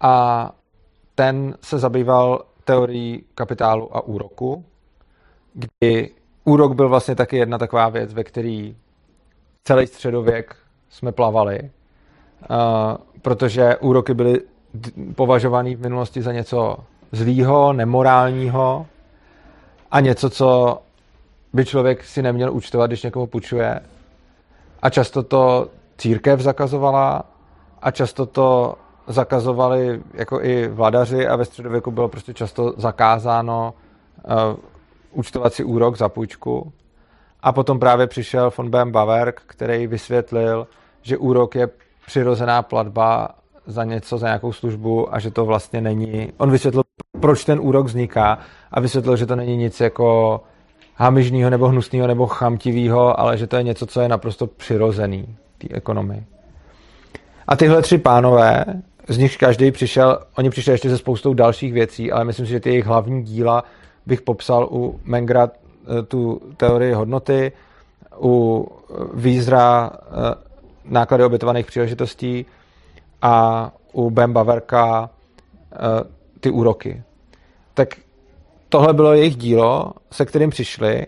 a 0.00 0.52
ten 1.14 1.54
se 1.62 1.78
zabýval 1.78 2.44
teorií 2.64 3.24
kapitálu 3.34 3.96
a 3.96 4.00
úroku, 4.00 4.64
kdy 5.54 6.10
úrok 6.46 6.74
byl 6.74 6.88
vlastně 6.88 7.14
taky 7.14 7.36
jedna 7.36 7.58
taková 7.58 7.88
věc, 7.88 8.14
ve 8.14 8.24
který 8.24 8.76
celý 9.64 9.86
středověk 9.86 10.56
jsme 10.90 11.12
plavali, 11.12 11.60
uh, 11.60 12.56
protože 13.22 13.76
úroky 13.76 14.14
byly 14.14 14.40
považovaný 15.14 15.76
v 15.76 15.80
minulosti 15.80 16.22
za 16.22 16.32
něco 16.32 16.76
zlýho, 17.12 17.72
nemorálního 17.72 18.86
a 19.90 20.00
něco, 20.00 20.30
co 20.30 20.78
by 21.52 21.64
člověk 21.64 22.04
si 22.04 22.22
neměl 22.22 22.52
účtovat, 22.52 22.86
když 22.86 23.02
někomu 23.02 23.26
půjčuje. 23.26 23.80
A 24.82 24.90
často 24.90 25.22
to 25.22 25.68
církev 25.98 26.40
zakazovala 26.40 27.22
a 27.82 27.90
často 27.90 28.26
to 28.26 28.74
zakazovali 29.06 30.02
jako 30.14 30.42
i 30.42 30.68
vladaři 30.68 31.28
a 31.28 31.36
ve 31.36 31.44
středověku 31.44 31.90
bylo 31.90 32.08
prostě 32.08 32.34
často 32.34 32.74
zakázáno 32.76 33.74
uh, 34.24 34.56
účtovat 35.16 35.54
si 35.54 35.64
úrok 35.64 35.96
za 35.96 36.08
půjčku. 36.08 36.72
A 37.40 37.52
potom 37.52 37.78
právě 37.78 38.06
přišel 38.06 38.52
von 38.56 38.70
Bem 38.70 38.92
Bawerk, 38.92 39.42
který 39.46 39.86
vysvětlil, 39.86 40.66
že 41.02 41.16
úrok 41.16 41.54
je 41.54 41.68
přirozená 42.06 42.62
platba 42.62 43.28
za 43.66 43.84
něco, 43.84 44.18
za 44.18 44.26
nějakou 44.26 44.52
službu 44.52 45.14
a 45.14 45.18
že 45.18 45.30
to 45.30 45.44
vlastně 45.44 45.80
není... 45.80 46.32
On 46.38 46.50
vysvětlil, 46.50 46.82
proč 47.20 47.44
ten 47.44 47.60
úrok 47.60 47.86
vzniká 47.86 48.38
a 48.70 48.80
vysvětlil, 48.80 49.16
že 49.16 49.26
to 49.26 49.36
není 49.36 49.56
nic 49.56 49.80
jako 49.80 50.40
hamižného 50.94 51.50
nebo 51.50 51.68
hnusného 51.68 52.06
nebo 52.06 52.26
chamtivého, 52.26 53.20
ale 53.20 53.38
že 53.38 53.46
to 53.46 53.56
je 53.56 53.62
něco, 53.62 53.86
co 53.86 54.00
je 54.00 54.08
naprosto 54.08 54.46
přirozený 54.46 55.36
té 55.58 55.68
ekonomii. 55.70 56.24
A 57.48 57.56
tyhle 57.56 57.82
tři 57.82 57.98
pánové, 57.98 58.64
z 59.08 59.18
nich 59.18 59.36
každý 59.36 59.70
přišel, 59.70 60.18
oni 60.38 60.50
přišli 60.50 60.72
ještě 60.72 60.90
se 60.90 60.98
spoustou 60.98 61.34
dalších 61.34 61.72
věcí, 61.72 62.12
ale 62.12 62.24
myslím 62.24 62.46
si, 62.46 62.52
že 62.52 62.60
ty 62.60 62.70
jejich 62.70 62.86
hlavní 62.86 63.22
díla 63.22 63.64
bych 64.06 64.22
popsal 64.22 64.68
u 64.70 65.00
Mengra 65.04 65.48
eh, 65.50 66.02
tu 66.02 66.40
teorii 66.56 66.92
hodnoty, 66.92 67.52
u 68.20 68.68
Vízra 69.14 69.90
eh, 69.92 70.08
náklady 70.84 71.24
obětovaných 71.24 71.66
příležitostí 71.66 72.46
a 73.22 73.72
u 73.92 74.10
Ben 74.10 74.32
Baverka 74.32 75.10
eh, 75.72 75.76
ty 76.40 76.50
úroky. 76.50 77.02
Tak 77.74 77.88
tohle 78.68 78.94
bylo 78.94 79.14
jejich 79.14 79.36
dílo, 79.36 79.92
se 80.12 80.26
kterým 80.26 80.50
přišli 80.50 81.06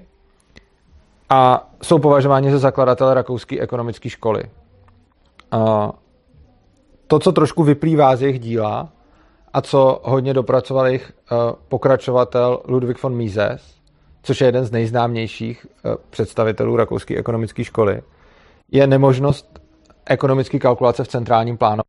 a 1.30 1.70
jsou 1.82 1.98
považováni 1.98 2.50
za 2.50 2.58
zakladatele 2.58 3.14
rakouské 3.14 3.60
ekonomické 3.60 4.08
školy. 4.08 4.42
To, 7.06 7.18
co 7.18 7.32
trošku 7.32 7.62
vyplývá 7.62 8.16
z 8.16 8.22
jejich 8.22 8.40
díla 8.40 8.88
a 9.52 9.60
co 9.60 10.00
hodně 10.04 10.34
dopracoval 10.34 10.86
jejich 10.86 11.12
eh, 11.12 11.36
pokračovatel 11.68 12.62
Ludwig 12.68 13.02
von 13.02 13.16
Mises, 13.16 13.74
což 14.22 14.40
je 14.40 14.48
jeden 14.48 14.64
z 14.64 14.70
nejznámějších 14.70 15.66
eh, 15.66 15.96
představitelů 16.10 16.76
rakouské 16.76 17.16
ekonomické 17.16 17.64
školy, 17.64 18.02
je 18.72 18.86
nemožnost 18.86 19.58
ekonomické 20.06 20.58
kalkulace 20.58 21.04
v 21.04 21.08
centrálním 21.08 21.56
plánu 21.56 21.82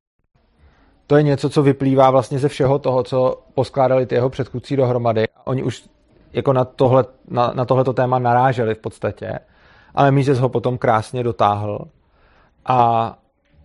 to 1.10 1.18
je 1.18 1.24
něco, 1.24 1.50
co 1.50 1.64
vyplývá 1.64 2.12
vlastně 2.12 2.40
ze 2.40 2.48
všeho 2.48 2.80
toho, 2.80 3.04
co 3.04 3.42
poskládali 3.54 4.06
ty 4.06 4.16
jeho 4.16 4.30
předchůdci 4.30 4.78
dohromady. 4.78 5.28
Oni 5.46 5.64
už 5.64 5.90
jako 6.34 6.54
na, 6.54 6.66
tohle, 6.66 7.06
na, 7.28 7.52
na 7.56 7.66
tohleto 7.66 7.94
téma 7.94 8.20
naráželi 8.20 8.76
v 8.76 8.78
podstatě, 8.78 9.40
ale 9.96 10.12
Mises 10.12 10.40
ho 10.40 10.50
potom 10.50 10.78
krásně 10.78 11.24
dotáhl 11.24 11.80
a 12.66 13.10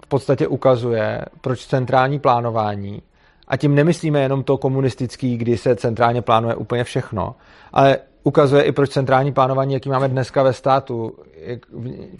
v 0.04 0.06
podstatě 0.06 0.48
ukazuje, 0.48 1.24
proč 1.40 1.66
centrální 1.66 2.18
plánování, 2.18 3.02
a 3.48 3.56
tím 3.56 3.74
nemyslíme 3.74 4.20
jenom 4.20 4.42
to 4.42 4.58
komunistický, 4.58 5.36
kdy 5.36 5.56
se 5.56 5.76
centrálně 5.76 6.22
plánuje 6.22 6.54
úplně 6.54 6.84
všechno, 6.84 7.34
ale 7.72 7.98
ukazuje 8.22 8.62
i, 8.62 8.72
proč 8.72 8.90
centrální 8.90 9.32
plánování, 9.32 9.74
jaký 9.74 9.88
máme 9.88 10.08
dneska 10.08 10.42
ve 10.42 10.52
státu, 10.52 11.12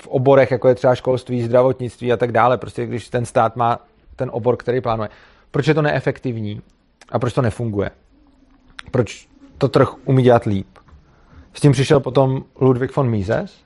v 0.03 0.07
oborech, 0.09 0.51
jako 0.51 0.69
je 0.69 0.75
třeba 0.75 0.95
školství, 0.95 1.43
zdravotnictví 1.43 2.13
a 2.13 2.17
tak 2.17 2.33
dále, 2.33 2.59
prostě 2.59 2.87
když 2.87 3.09
ten 3.09 3.25
stát 3.25 3.57
má 3.57 3.79
ten 4.17 4.31
obor, 4.33 4.57
který 4.57 4.81
plánuje. 4.81 5.09
Proč 5.51 5.67
je 5.67 5.75
to 5.75 5.83
neefektivní 5.83 6.63
a 7.09 7.19
proč 7.19 7.33
to 7.33 7.43
nefunguje? 7.43 7.91
Proč 8.91 9.29
to 9.59 9.69
trh 9.69 9.89
umí 10.05 10.23
dělat 10.23 10.45
líp? 10.45 10.69
S 11.55 11.61
tím 11.61 11.73
přišel 11.73 12.01
potom 12.01 12.45
Ludwig 12.61 12.97
von 12.97 13.11
Mises 13.11 13.65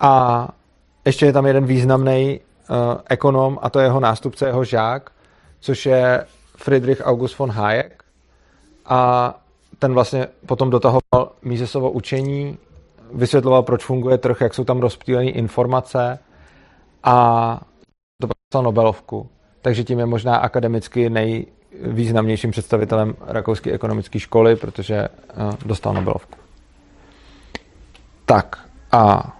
a 0.00 0.48
ještě 1.04 1.26
je 1.26 1.32
tam 1.32 1.46
jeden 1.46 1.66
významný 1.66 2.40
uh, 2.40 2.76
ekonom 3.08 3.58
a 3.62 3.70
to 3.70 3.78
je 3.78 3.86
jeho 3.86 4.00
nástupce, 4.00 4.46
jeho 4.46 4.64
žák, 4.64 5.10
což 5.66 5.86
je 5.86 6.26
Friedrich 6.56 7.00
August 7.04 7.38
von 7.38 7.50
Hayek 7.50 8.04
a 8.84 9.34
ten 9.78 9.94
vlastně 9.94 10.26
potom 10.46 10.70
dotahoval 10.70 11.32
Misesovo 11.42 11.90
učení, 11.90 12.58
vysvětloval, 13.12 13.62
proč 13.62 13.84
funguje 13.84 14.18
trh, 14.18 14.40
jak 14.40 14.54
jsou 14.54 14.64
tam 14.64 14.80
rozptýlené 14.80 15.30
informace 15.30 16.18
a 17.04 17.16
to 18.20 18.26
dostal 18.26 18.62
Nobelovku, 18.62 19.28
takže 19.62 19.84
tím 19.84 19.98
je 19.98 20.06
možná 20.06 20.36
akademicky 20.36 21.10
nejvýznamnějším 21.10 22.50
představitelem 22.50 23.14
rakouské 23.20 23.72
ekonomické 23.72 24.18
školy, 24.18 24.56
protože 24.56 24.96
eh, 24.96 25.08
dostal 25.66 25.94
Nobelovku. 25.94 26.38
Tak 28.24 28.68
a 28.92 29.35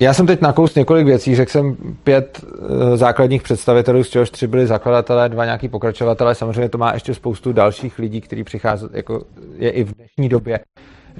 já 0.00 0.14
jsem 0.14 0.26
teď 0.26 0.40
nakous 0.40 0.74
několik 0.74 1.06
věcí, 1.06 1.36
řekl 1.36 1.50
jsem 1.50 1.76
pět 2.04 2.44
eh, 2.44 2.96
základních 2.96 3.42
představitelů, 3.42 4.04
z 4.04 4.08
čehož 4.08 4.30
tři 4.30 4.46
byli 4.46 4.66
zakladatelé, 4.66 5.28
dva 5.28 5.44
nějaký 5.44 5.68
pokračovatelé, 5.68 6.34
samozřejmě 6.34 6.68
to 6.68 6.78
má 6.78 6.92
ještě 6.94 7.14
spoustu 7.14 7.52
dalších 7.52 7.98
lidí, 7.98 8.20
kteří 8.20 8.44
přichází, 8.44 8.86
jako 8.92 9.22
je 9.56 9.70
i 9.70 9.84
v 9.84 9.94
dnešní 9.94 10.28
době, 10.28 10.60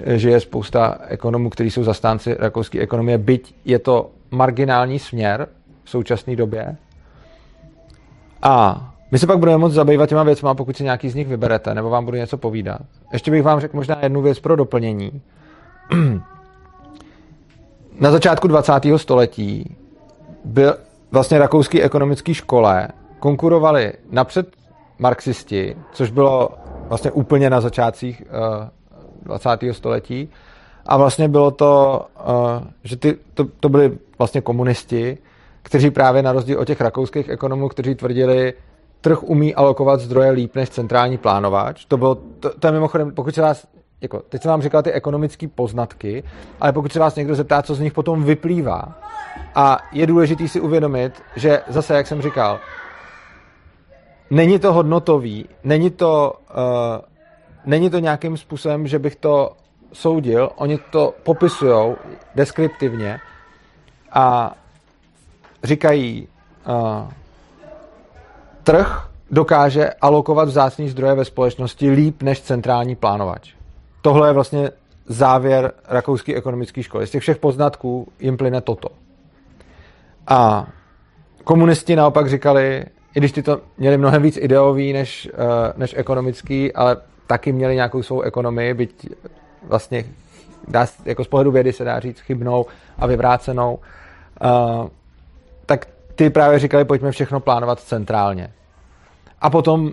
eh, 0.05 0.19
že 0.19 0.31
je 0.31 0.41
spousta 0.41 0.99
ekonomů, 1.09 1.51
kteří 1.51 1.71
jsou 1.71 1.85
zastánci 1.85 2.37
rakouské 2.39 2.81
ekonomie, 2.81 3.19
byť 3.19 3.55
je 3.65 3.79
to 3.79 4.11
marginální 4.31 4.99
směr 4.99 5.49
v 5.85 5.91
současné 5.91 6.37
době, 6.37 6.77
a 8.43 8.87
my 9.11 9.19
se 9.19 9.27
pak 9.27 9.39
budeme 9.39 9.59
moct 9.59 9.73
zabývat 9.73 10.09
těma 10.09 10.23
věcma, 10.23 10.55
pokud 10.55 10.77
si 10.77 10.85
nějaký 10.85 11.09
z 11.09 11.15
nich 11.15 11.29
vyberete, 11.29 11.75
nebo 11.75 11.91
vám 11.91 12.05
budu 12.05 12.17
něco 12.17 12.39
povídat. 12.39 12.81
Ještě 13.13 13.31
bych 13.31 13.43
vám 13.43 13.61
řekl 13.61 13.77
možná 13.77 13.99
jednu 14.03 14.23
věc 14.23 14.41
pro 14.41 14.57
doplnění. 14.57 15.23
Na 18.01 18.11
začátku 18.11 18.49
20. 18.49 18.73
století 18.97 19.77
byl 20.45 20.77
vlastně 21.11 21.39
rakouský 21.39 21.83
ekonomický 21.83 22.35
škole 22.35 22.89
konkurovali 23.19 23.93
napřed 24.11 24.49
marxisti, 24.99 25.77
což 25.93 26.11
bylo 26.11 26.49
vlastně 26.89 27.11
úplně 27.11 27.51
na 27.51 27.61
začátcích 27.61 28.23
uh, 28.23 29.35
20. 29.37 29.51
století. 29.73 30.29
A 30.87 30.97
vlastně 30.97 31.29
bylo 31.29 31.51
to, 31.51 32.07
uh, 32.29 32.67
že 32.85 32.97
ty, 32.97 33.19
to, 33.35 33.45
to 33.61 33.69
byli 33.69 33.99
vlastně 34.19 34.41
komunisti, 34.41 35.19
kteří 35.63 35.91
právě 35.91 36.23
na 36.23 36.33
rozdíl 36.33 36.61
od 36.61 36.65
těch 36.65 36.81
rakouských 36.81 37.29
ekonomů, 37.29 37.69
kteří 37.69 37.95
tvrdili, 37.95 38.55
trh 39.01 39.23
umí 39.23 39.55
alokovat 39.55 40.01
zdroje 40.01 40.31
líp 40.31 40.55
než 40.55 40.71
centrální 40.71 41.19
plánovač. 41.19 41.85
To, 41.85 41.97
bylo, 41.97 42.15
to, 42.15 42.59
to 42.59 42.67
je 42.67 42.73
mimochodem, 42.73 43.13
pokud 43.15 43.35
se 43.35 43.43
vás, 43.43 43.67
jako, 44.01 44.23
teď 44.29 44.43
jsem 44.43 44.51
vám 44.51 44.63
říkal 44.63 44.83
ty 44.83 44.93
ekonomické 44.93 45.49
poznatky, 45.49 46.25
ale 46.61 46.73
pokud 46.73 46.93
se 46.93 46.99
vás 46.99 47.15
někdo 47.15 47.35
zeptá, 47.35 47.63
co 47.63 47.75
z 47.75 47.81
nich 47.81 47.93
potom 47.93 48.25
vyplývá, 48.25 48.95
a 49.55 49.79
je 49.93 50.07
důležité 50.07 50.49
si 50.49 50.61
uvědomit, 50.61 51.23
že 51.37 51.63
zase, 51.69 51.95
jak 51.95 52.07
jsem 52.07 52.23
říkal, 52.23 52.61
není 54.31 54.59
to 54.59 54.73
hodnotový, 54.73 55.49
není 55.65 55.91
to, 55.91 56.33
uh, 56.51 57.05
není 57.65 57.91
to 57.91 57.99
nějakým 57.99 58.37
způsobem, 58.37 58.87
že 58.87 58.99
bych 58.99 59.17
to 59.17 59.53
soudil, 59.93 60.51
oni 60.57 60.79
to 60.91 61.15
popisují 61.23 61.97
deskriptivně 62.35 63.21
a 64.13 64.55
říkají, 65.65 66.29
uh, 66.69 67.11
trh 68.63 69.09
dokáže 69.31 69.91
alokovat 69.91 70.49
vzácný 70.49 70.89
zdroje 70.89 71.15
ve 71.15 71.25
společnosti 71.25 71.91
líp 71.91 72.23
než 72.23 72.41
centrální 72.41 72.97
plánovač. 72.97 73.56
Tohle 74.07 74.29
je 74.29 74.33
vlastně 74.33 74.71
závěr 75.07 75.73
rakouské 75.89 76.35
ekonomické 76.35 76.83
školy. 76.83 77.07
Z 77.07 77.11
těch 77.11 77.23
všech 77.23 77.39
poznatků 77.39 78.09
jim 78.21 78.37
plyne 78.37 78.61
toto. 78.61 78.89
A 80.27 80.67
komunisti 81.45 81.97
naopak 81.97 82.31
říkali, 82.31 82.85
i 83.15 83.21
když 83.21 83.33
ty 83.33 83.43
to 83.43 83.61
měli 83.79 83.99
mnohem 83.99 84.23
víc 84.23 84.37
ideový 84.37 84.93
než, 84.93 85.29
uh, 85.33 85.41
než 85.77 85.95
ekonomický, 85.97 86.73
ale 86.73 86.97
taky 87.27 87.53
měli 87.53 87.75
nějakou 87.75 88.03
svou 88.03 88.21
ekonomii, 88.21 88.75
byť 88.75 89.09
vlastně 89.63 90.05
dá, 90.69 90.87
jako 91.05 91.25
z 91.25 91.29
pohledu 91.29 91.51
vědy 91.51 91.73
se 91.73 91.85
dá 91.85 92.01
říct 92.01 92.21
chybnou 92.21 92.67
a 92.99 93.07
vyvrácenou, 93.07 93.79
uh, 94.45 94.89
tak 95.67 95.87
ty 96.15 96.31
právě 96.31 96.59
říkali, 96.59 96.85
pojďme 96.85 97.11
všechno 97.11 97.41
plánovat 97.41 97.81
centrálně. 97.81 98.53
A 99.41 99.51
potom, 99.51 99.93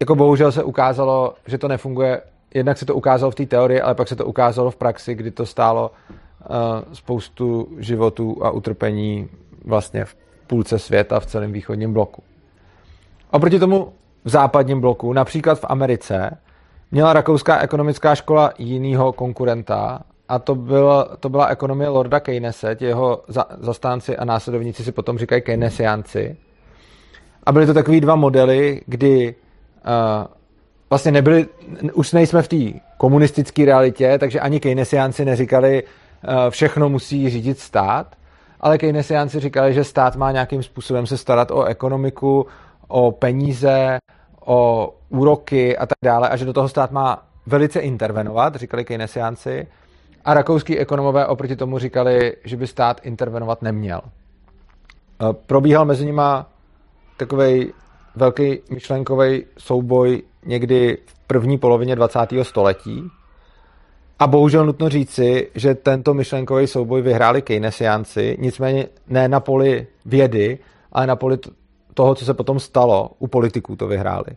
jako 0.00 0.14
bohužel 0.14 0.52
se 0.52 0.62
ukázalo, 0.62 1.34
že 1.46 1.58
to 1.58 1.68
nefunguje, 1.68 2.20
jednak 2.54 2.78
se 2.78 2.86
to 2.86 2.94
ukázalo 2.94 3.30
v 3.30 3.34
té 3.34 3.46
teorii, 3.46 3.80
ale 3.80 3.94
pak 3.94 4.08
se 4.08 4.16
to 4.16 4.26
ukázalo 4.26 4.70
v 4.70 4.76
praxi, 4.76 5.14
kdy 5.14 5.30
to 5.30 5.46
stálo 5.46 5.90
uh, 5.90 6.56
spoustu 6.92 7.68
životů 7.78 8.38
a 8.42 8.50
utrpení 8.50 9.28
vlastně 9.64 10.04
v 10.04 10.16
půlce 10.46 10.78
světa 10.78 11.20
v 11.20 11.26
celém 11.26 11.52
východním 11.52 11.92
bloku. 11.92 12.22
Oproti 13.30 13.58
tomu 13.58 13.92
v 14.24 14.28
západním 14.28 14.80
bloku, 14.80 15.12
například 15.12 15.60
v 15.60 15.64
Americe, 15.68 16.38
měla 16.90 17.12
rakouská 17.12 17.58
ekonomická 17.58 18.14
škola 18.14 18.52
jinýho 18.58 19.12
konkurenta 19.12 20.00
a 20.28 20.38
to, 20.38 20.54
byl, 20.54 21.08
to 21.20 21.28
byla 21.28 21.46
ekonomie 21.46 21.88
Lorda 21.88 22.20
Keynese, 22.20 22.76
jeho 22.80 23.22
za, 23.28 23.44
zastánci 23.58 24.16
a 24.16 24.24
následovníci 24.24 24.84
si 24.84 24.92
potom 24.92 25.18
říkají 25.18 25.42
Keynesianci. 25.42 26.36
A 27.46 27.52
byly 27.52 27.66
to 27.66 27.74
takový 27.74 28.00
dva 28.00 28.16
modely, 28.16 28.82
kdy 28.86 29.34
uh, 29.34 30.39
vlastně 30.90 31.12
nebyli, 31.12 31.46
už 31.92 32.12
nejsme 32.12 32.42
v 32.42 32.48
té 32.48 32.80
komunistické 32.96 33.64
realitě, 33.64 34.18
takže 34.18 34.40
ani 34.40 34.60
Keynesianci 34.60 35.24
neříkali, 35.24 35.82
uh, 35.82 36.50
všechno 36.50 36.88
musí 36.88 37.30
řídit 37.30 37.58
stát, 37.58 38.16
ale 38.60 38.78
Keynesianci 38.78 39.40
říkali, 39.40 39.74
že 39.74 39.84
stát 39.84 40.16
má 40.16 40.32
nějakým 40.32 40.62
způsobem 40.62 41.06
se 41.06 41.16
starat 41.16 41.50
o 41.50 41.64
ekonomiku, 41.64 42.46
o 42.88 43.12
peníze, 43.12 43.98
o 44.44 44.90
úroky 45.08 45.76
a 45.76 45.86
tak 45.86 45.98
dále 46.04 46.28
a 46.28 46.36
že 46.36 46.44
do 46.44 46.52
toho 46.52 46.68
stát 46.68 46.90
má 46.90 47.22
velice 47.46 47.80
intervenovat, 47.80 48.56
říkali 48.56 48.84
Keynesianci, 48.84 49.66
a 50.24 50.34
rakouský 50.34 50.78
ekonomové 50.78 51.26
oproti 51.26 51.56
tomu 51.56 51.78
říkali, 51.78 52.36
že 52.44 52.56
by 52.56 52.66
stát 52.66 53.00
intervenovat 53.02 53.62
neměl. 53.62 54.00
E, 54.00 55.32
probíhal 55.32 55.84
mezi 55.84 56.04
nima 56.04 56.50
takový 57.16 57.72
velký 58.16 58.58
myšlenkový 58.70 59.44
souboj 59.58 60.22
někdy 60.46 60.98
v 61.06 61.26
první 61.26 61.58
polovině 61.58 61.96
20. 61.96 62.18
století. 62.42 63.10
A 64.18 64.26
bohužel 64.26 64.66
nutno 64.66 64.88
říci, 64.88 65.50
že 65.54 65.74
tento 65.74 66.14
myšlenkový 66.14 66.66
souboj 66.66 67.02
vyhráli 67.02 67.42
Keynesiánci, 67.42 68.36
nicméně 68.40 68.86
ne 69.06 69.28
na 69.28 69.40
poli 69.40 69.86
vědy, 70.06 70.58
ale 70.92 71.06
na 71.06 71.16
poli 71.16 71.38
toho, 71.94 72.14
co 72.14 72.24
se 72.24 72.34
potom 72.34 72.60
stalo, 72.60 73.10
u 73.18 73.26
politiků 73.26 73.76
to 73.76 73.86
vyhráli. 73.86 74.36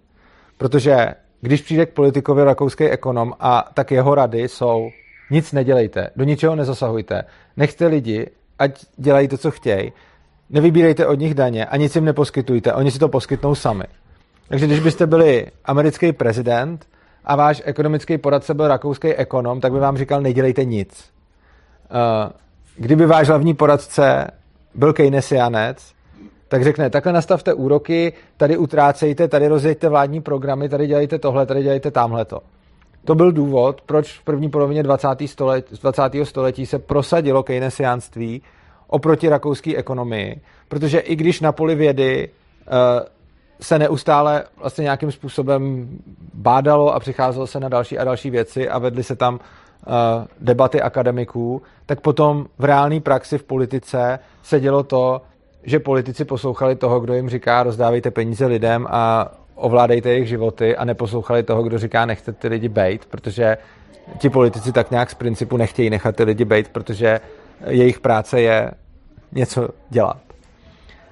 Protože 0.57 1.15
když 1.41 1.61
přijde 1.61 1.85
k 1.85 1.93
politikovi 1.93 2.43
rakouský 2.43 2.83
ekonom 2.83 3.33
a 3.39 3.69
tak 3.73 3.91
jeho 3.91 4.15
rady 4.15 4.47
jsou 4.47 4.89
nic 5.31 5.51
nedělejte, 5.51 6.09
do 6.15 6.23
ničeho 6.23 6.55
nezasahujte, 6.55 7.23
nechte 7.57 7.87
lidi, 7.87 8.29
ať 8.59 8.85
dělají 8.97 9.27
to, 9.27 9.37
co 9.37 9.51
chtějí, 9.51 9.91
nevybírejte 10.49 11.07
od 11.07 11.19
nich 11.19 11.33
daně 11.33 11.65
a 11.65 11.77
nic 11.77 11.95
jim 11.95 12.05
neposkytujte, 12.05 12.73
oni 12.73 12.91
si 12.91 12.99
to 12.99 13.09
poskytnou 13.09 13.55
sami. 13.55 13.83
Takže 14.47 14.65
když 14.65 14.79
byste 14.79 15.07
byli 15.07 15.47
americký 15.65 16.13
prezident 16.13 16.85
a 17.25 17.35
váš 17.35 17.61
ekonomický 17.65 18.17
poradce 18.17 18.53
byl 18.53 18.67
rakouský 18.67 19.13
ekonom, 19.13 19.61
tak 19.61 19.71
by 19.71 19.79
vám 19.79 19.97
říkal, 19.97 20.21
nedělejte 20.21 20.65
nic. 20.65 21.05
Eh, 21.85 22.29
kdyby 22.77 23.05
váš 23.05 23.27
hlavní 23.27 23.53
poradce 23.53 24.27
byl 24.75 24.93
keynesianec, 24.93 25.93
tak 26.47 26.63
řekne, 26.63 26.89
takhle 26.89 27.13
nastavte 27.13 27.53
úroky, 27.53 28.13
tady 28.37 28.57
utrácejte, 28.57 29.27
tady 29.27 29.47
rozjeďte 29.47 29.89
vládní 29.89 30.21
programy, 30.21 30.69
tady 30.69 30.87
dělejte 30.87 31.19
tohle, 31.19 31.45
tady 31.45 31.63
dělejte 31.63 31.91
tamhleto. 31.91 32.39
To 33.05 33.15
byl 33.15 33.31
důvod, 33.31 33.81
proč 33.81 34.19
v 34.19 34.23
první 34.23 34.49
polovině 34.49 34.83
20. 34.83 35.07
Století, 35.25 35.75
20. 35.81 36.01
století 36.23 36.65
se 36.65 36.79
prosadilo 36.79 37.43
keynesiánství 37.43 38.41
oproti 38.87 39.29
rakouské 39.29 39.75
ekonomii, 39.75 40.41
protože 40.67 40.99
i 40.99 41.15
když 41.15 41.41
na 41.41 41.51
poli 41.51 41.75
vědy 41.75 42.29
uh, 42.29 43.07
se 43.63 43.79
neustále 43.79 44.43
vlastně 44.57 44.81
nějakým 44.81 45.11
způsobem 45.11 45.89
bádalo 46.33 46.93
a 46.93 46.99
přicházelo 46.99 47.47
se 47.47 47.59
na 47.59 47.69
další 47.69 47.97
a 47.97 48.03
další 48.03 48.29
věci 48.29 48.69
a 48.69 48.79
vedly 48.79 49.03
se 49.03 49.15
tam 49.15 49.33
uh, 49.33 49.39
debaty 50.41 50.81
akademiků, 50.81 51.61
tak 51.85 52.01
potom 52.01 52.45
v 52.57 52.63
reálné 52.63 52.99
praxi 52.99 53.37
v 53.37 53.43
politice 53.43 54.19
se 54.43 54.59
dělo 54.59 54.83
to, 54.83 55.21
že 55.63 55.79
politici 55.79 56.25
poslouchali 56.25 56.75
toho, 56.75 56.99
kdo 56.99 57.13
jim 57.13 57.29
říká, 57.29 57.63
rozdávejte 57.63 58.11
peníze 58.11 58.45
lidem 58.45 58.87
a 58.89 59.31
ovládejte 59.55 60.09
jejich 60.09 60.27
životy 60.27 60.75
a 60.77 60.85
neposlouchali 60.85 61.43
toho, 61.43 61.63
kdo 61.63 61.77
říká, 61.77 62.05
nechte 62.05 62.33
ty 62.33 62.47
lidi 62.47 62.69
bejt, 62.69 63.05
protože 63.05 63.57
ti 64.17 64.29
politici 64.29 64.71
tak 64.71 64.91
nějak 64.91 65.09
z 65.09 65.13
principu 65.13 65.57
nechtějí 65.57 65.89
nechat 65.89 66.15
ty 66.15 66.23
lidi 66.23 66.45
bejt, 66.45 66.69
protože 66.69 67.19
jejich 67.67 67.99
práce 67.99 68.41
je 68.41 68.71
něco 69.31 69.69
dělat. 69.89 70.17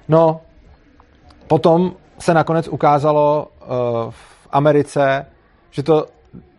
No, 0.08 0.40
potom 1.46 1.92
se 2.22 2.34
nakonec 2.34 2.68
ukázalo 2.68 3.46
uh, 3.46 3.66
v 4.10 4.48
Americe, 4.50 5.26
že 5.70 5.82
to 5.82 6.06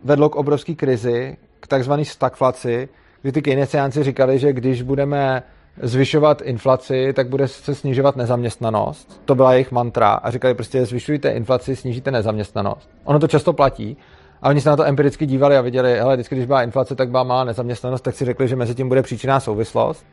vedlo 0.04 0.28
k 0.28 0.36
obrovské 0.36 0.74
krizi, 0.74 1.36
k 1.60 1.66
takzvané 1.66 2.04
stagflaci, 2.04 2.88
kdy 3.22 3.32
ty 3.32 3.42
keynesiánci 3.42 4.02
říkali, 4.02 4.38
že 4.38 4.52
když 4.52 4.82
budeme 4.82 5.42
zvyšovat 5.82 6.42
inflaci, 6.42 7.12
tak 7.12 7.28
bude 7.28 7.48
se 7.48 7.74
snižovat 7.74 8.16
nezaměstnanost. 8.16 9.20
To 9.24 9.34
byla 9.34 9.52
jejich 9.52 9.72
mantra 9.72 10.12
a 10.12 10.30
říkali 10.30 10.54
prostě 10.54 10.86
zvyšujte 10.86 11.30
inflaci, 11.30 11.76
snížíte 11.76 12.10
nezaměstnanost. 12.10 12.90
Ono 13.04 13.18
to 13.18 13.28
často 13.28 13.52
platí 13.52 13.96
a 14.42 14.48
oni 14.48 14.60
se 14.60 14.70
na 14.70 14.76
to 14.76 14.84
empiricky 14.84 15.26
dívali 15.26 15.56
a 15.56 15.60
viděli, 15.60 15.98
hele, 15.98 16.16
vždycky, 16.16 16.34
když 16.34 16.46
byla 16.46 16.62
inflace, 16.62 16.94
tak 16.94 17.10
byla 17.10 17.22
malá 17.22 17.44
nezaměstnanost, 17.44 18.00
tak 18.00 18.14
si 18.14 18.24
řekli, 18.24 18.48
že 18.48 18.56
mezi 18.56 18.74
tím 18.74 18.88
bude 18.88 19.02
příčinná 19.02 19.40
souvislost. 19.40 20.06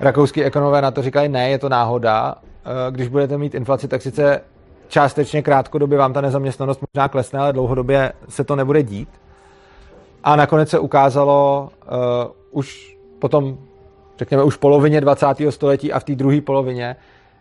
Rakouský 0.00 0.44
ekonomové 0.44 0.82
na 0.82 0.90
to 0.90 1.02
říkají, 1.02 1.28
ne, 1.28 1.50
je 1.50 1.58
to 1.58 1.68
náhoda. 1.68 2.34
Eh, 2.40 2.90
když 2.90 3.08
budete 3.08 3.38
mít 3.38 3.54
inflaci, 3.54 3.88
tak 3.88 4.02
sice 4.02 4.40
částečně 4.90 5.42
krátkodobě 5.42 5.98
vám 5.98 6.12
ta 6.12 6.20
nezaměstnanost 6.20 6.80
možná 6.80 7.08
klesne, 7.08 7.40
ale 7.40 7.52
dlouhodobě 7.52 8.12
se 8.28 8.44
to 8.44 8.56
nebude 8.56 8.82
dít. 8.82 9.08
A 10.24 10.36
nakonec 10.36 10.68
se 10.68 10.78
ukázalo 10.78 11.68
uh, 11.70 11.98
už 12.50 12.96
potom 13.18 13.58
řekněme 14.18 14.42
už 14.44 14.56
polovině 14.56 15.00
20. 15.00 15.26
století 15.50 15.92
a 15.92 15.98
v 15.98 16.04
té 16.04 16.14
druhé 16.14 16.40
polovině, 16.40 16.96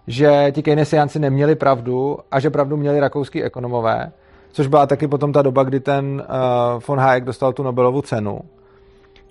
že 0.08 0.52
ti 0.52 0.64
keynesiánci 0.64 1.20
neměli 1.20 1.56
pravdu 1.56 2.18
a 2.32 2.40
že 2.40 2.50
pravdu 2.50 2.78
měli 2.78 3.00
rakouský 3.00 3.44
ekonomové, 3.44 4.12
což 4.52 4.68
byla 4.68 4.88
taky 4.88 5.08
potom 5.08 5.34
ta 5.34 5.42
doba, 5.42 5.64
kdy 5.64 5.80
ten 5.80 6.24
uh, 6.30 6.82
von 6.88 7.00
Hayek 7.00 7.24
dostal 7.24 7.54
tu 7.54 7.64
Nobelovu 7.64 8.02
cenu. 8.02 8.40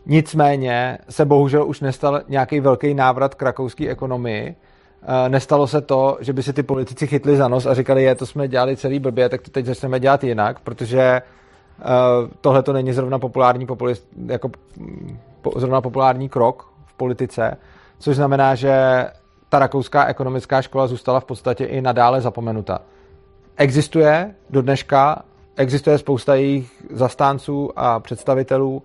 Nicméně 0.06 0.98
se 1.08 1.24
bohužel 1.24 1.68
už 1.68 1.80
nestal 1.80 2.20
nějaký 2.28 2.60
velký 2.60 2.94
návrat 2.94 3.34
k 3.34 3.42
rakouské 3.42 3.88
ekonomii. 3.88 4.56
Uh, 5.02 5.28
nestalo 5.28 5.66
se 5.66 5.80
to, 5.80 6.18
že 6.20 6.32
by 6.32 6.42
si 6.42 6.52
ty 6.52 6.62
politici 6.62 7.06
chytli 7.06 7.36
za 7.36 7.48
nos 7.48 7.66
a 7.66 7.74
říkali, 7.74 8.02
je, 8.02 8.14
to 8.14 8.26
jsme 8.26 8.48
dělali 8.48 8.76
celý 8.76 8.98
blbě, 8.98 9.28
tak 9.28 9.42
to 9.42 9.50
teď 9.50 9.66
začneme 9.66 10.00
dělat 10.00 10.24
jinak, 10.24 10.60
protože 10.60 11.22
uh, 11.78 11.84
tohle 12.40 12.62
to 12.62 12.72
není 12.72 12.92
zrovna 12.92 13.18
populární, 13.18 13.66
populist, 13.66 14.08
jako, 14.26 14.50
po, 15.40 15.52
zrovna 15.56 15.80
populární 15.80 16.28
krok 16.28 16.72
politice, 16.96 17.56
což 17.98 18.16
znamená, 18.16 18.54
že 18.54 19.06
ta 19.48 19.58
rakouská 19.58 20.04
ekonomická 20.04 20.62
škola 20.62 20.86
zůstala 20.86 21.20
v 21.20 21.24
podstatě 21.24 21.64
i 21.64 21.80
nadále 21.80 22.20
zapomenuta. 22.20 22.78
Existuje 23.56 24.34
do 24.50 24.62
dneška, 24.62 25.22
existuje 25.56 25.98
spousta 25.98 26.34
jejich 26.34 26.82
zastánců 26.90 27.70
a 27.76 28.00
představitelů, 28.00 28.82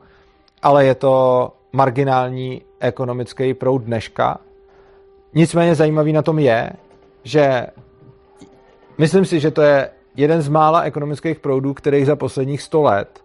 ale 0.62 0.86
je 0.86 0.96
to 0.96 1.50
marginální 1.72 2.62
ekonomický 2.80 3.54
proud 3.54 3.78
dneška. 3.78 4.38
Nicméně 5.36 5.76
zajímavý 5.76 6.14
na 6.14 6.22
tom 6.22 6.40
je, 6.40 6.70
že 7.24 7.68
myslím 8.98 9.26
si, 9.26 9.40
že 9.40 9.52
to 9.52 9.62
je 9.62 9.90
jeden 10.16 10.42
z 10.42 10.50
mála 10.50 10.82
ekonomických 10.82 11.40
proudů, 11.40 11.74
který 11.74 12.06
za 12.06 12.16
posledních 12.16 12.62
100 12.62 12.82
let 12.82 13.20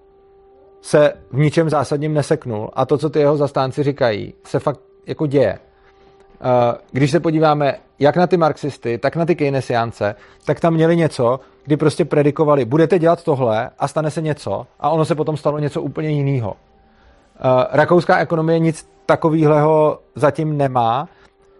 se 0.81 1.13
v 1.31 1.39
ničem 1.39 1.71
zásadním 1.71 2.15
neseknul. 2.15 2.71
A 2.73 2.87
to, 2.87 2.99
co 2.99 3.11
ty 3.11 3.19
jeho 3.19 3.37
zastánci 3.37 3.83
říkají, 3.83 4.35
se 4.45 4.59
fakt 4.59 4.81
jako 5.07 5.27
děje. 5.27 5.59
Eh, 6.41 6.79
když 6.93 7.11
se 7.11 7.21
podíváme 7.21 7.75
jak 7.99 8.17
na 8.17 8.27
ty 8.27 8.37
marxisty, 8.37 8.99
tak 8.99 9.17
na 9.17 9.27
ty 9.27 9.37
keynesiánce, 9.37 10.15
tak 10.45 10.61
tam 10.61 10.75
měli 10.75 10.97
něco, 10.97 11.41
kdy 11.65 11.77
prostě 11.77 12.05
predikovali, 12.05 12.65
budete 12.65 12.99
dělat 12.99 13.25
tohle 13.25 13.71
a 13.79 13.89
stane 13.89 14.11
se 14.11 14.23
něco 14.23 14.67
a 14.81 14.91
ono 14.91 15.05
se 15.05 15.15
potom 15.15 15.37
stalo 15.37 15.59
něco 15.59 15.83
úplně 15.83 16.11
jiného. 16.11 16.57
Eh, 16.57 17.67
rakouská 17.71 18.19
ekonomie 18.19 18.59
nic 18.59 18.89
takového 19.07 19.99
zatím 20.15 20.57
nemá 20.57 21.09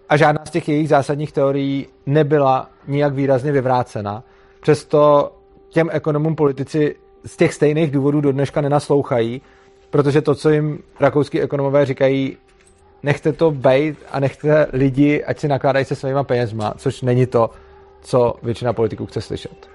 a 0.09 0.17
žádná 0.17 0.45
z 0.45 0.51
těch 0.51 0.69
jejich 0.69 0.89
zásadních 0.89 1.33
teorií 1.33 1.87
nebyla 2.07 2.71
nijak 2.87 3.15
výrazně 3.15 3.53
vyvrácena. 3.53 4.23
Přesto 4.61 5.33
těm 5.69 5.89
ekonomům 5.93 6.37
politici 6.37 6.97
z 7.27 7.37
těch 7.37 7.55
stejných 7.55 7.91
důvodů 7.91 8.21
do 8.21 8.33
dneška 8.33 8.61
nenaslouchají, 8.61 9.43
protože 9.91 10.23
to, 10.23 10.35
co 10.35 10.51
jim 10.51 10.79
rakouský 11.01 11.41
ekonomové 11.41 11.87
říkají, 11.87 12.37
nechte 13.03 13.33
to 13.33 13.51
bejt 13.51 13.99
a 14.13 14.21
nechte 14.21 14.67
lidi, 14.73 15.25
ať 15.25 15.39
si 15.39 15.49
nakládají 15.49 15.85
se 15.85 15.95
svýma 15.95 16.25
penězma, 16.25 16.75
což 16.77 17.03
není 17.03 17.27
to, 17.27 17.51
co 18.01 18.35
většina 18.43 18.73
politiků 18.73 19.07
chce 19.07 19.21
slyšet. 19.21 19.69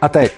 A 0.00 0.08
teď, 0.08 0.32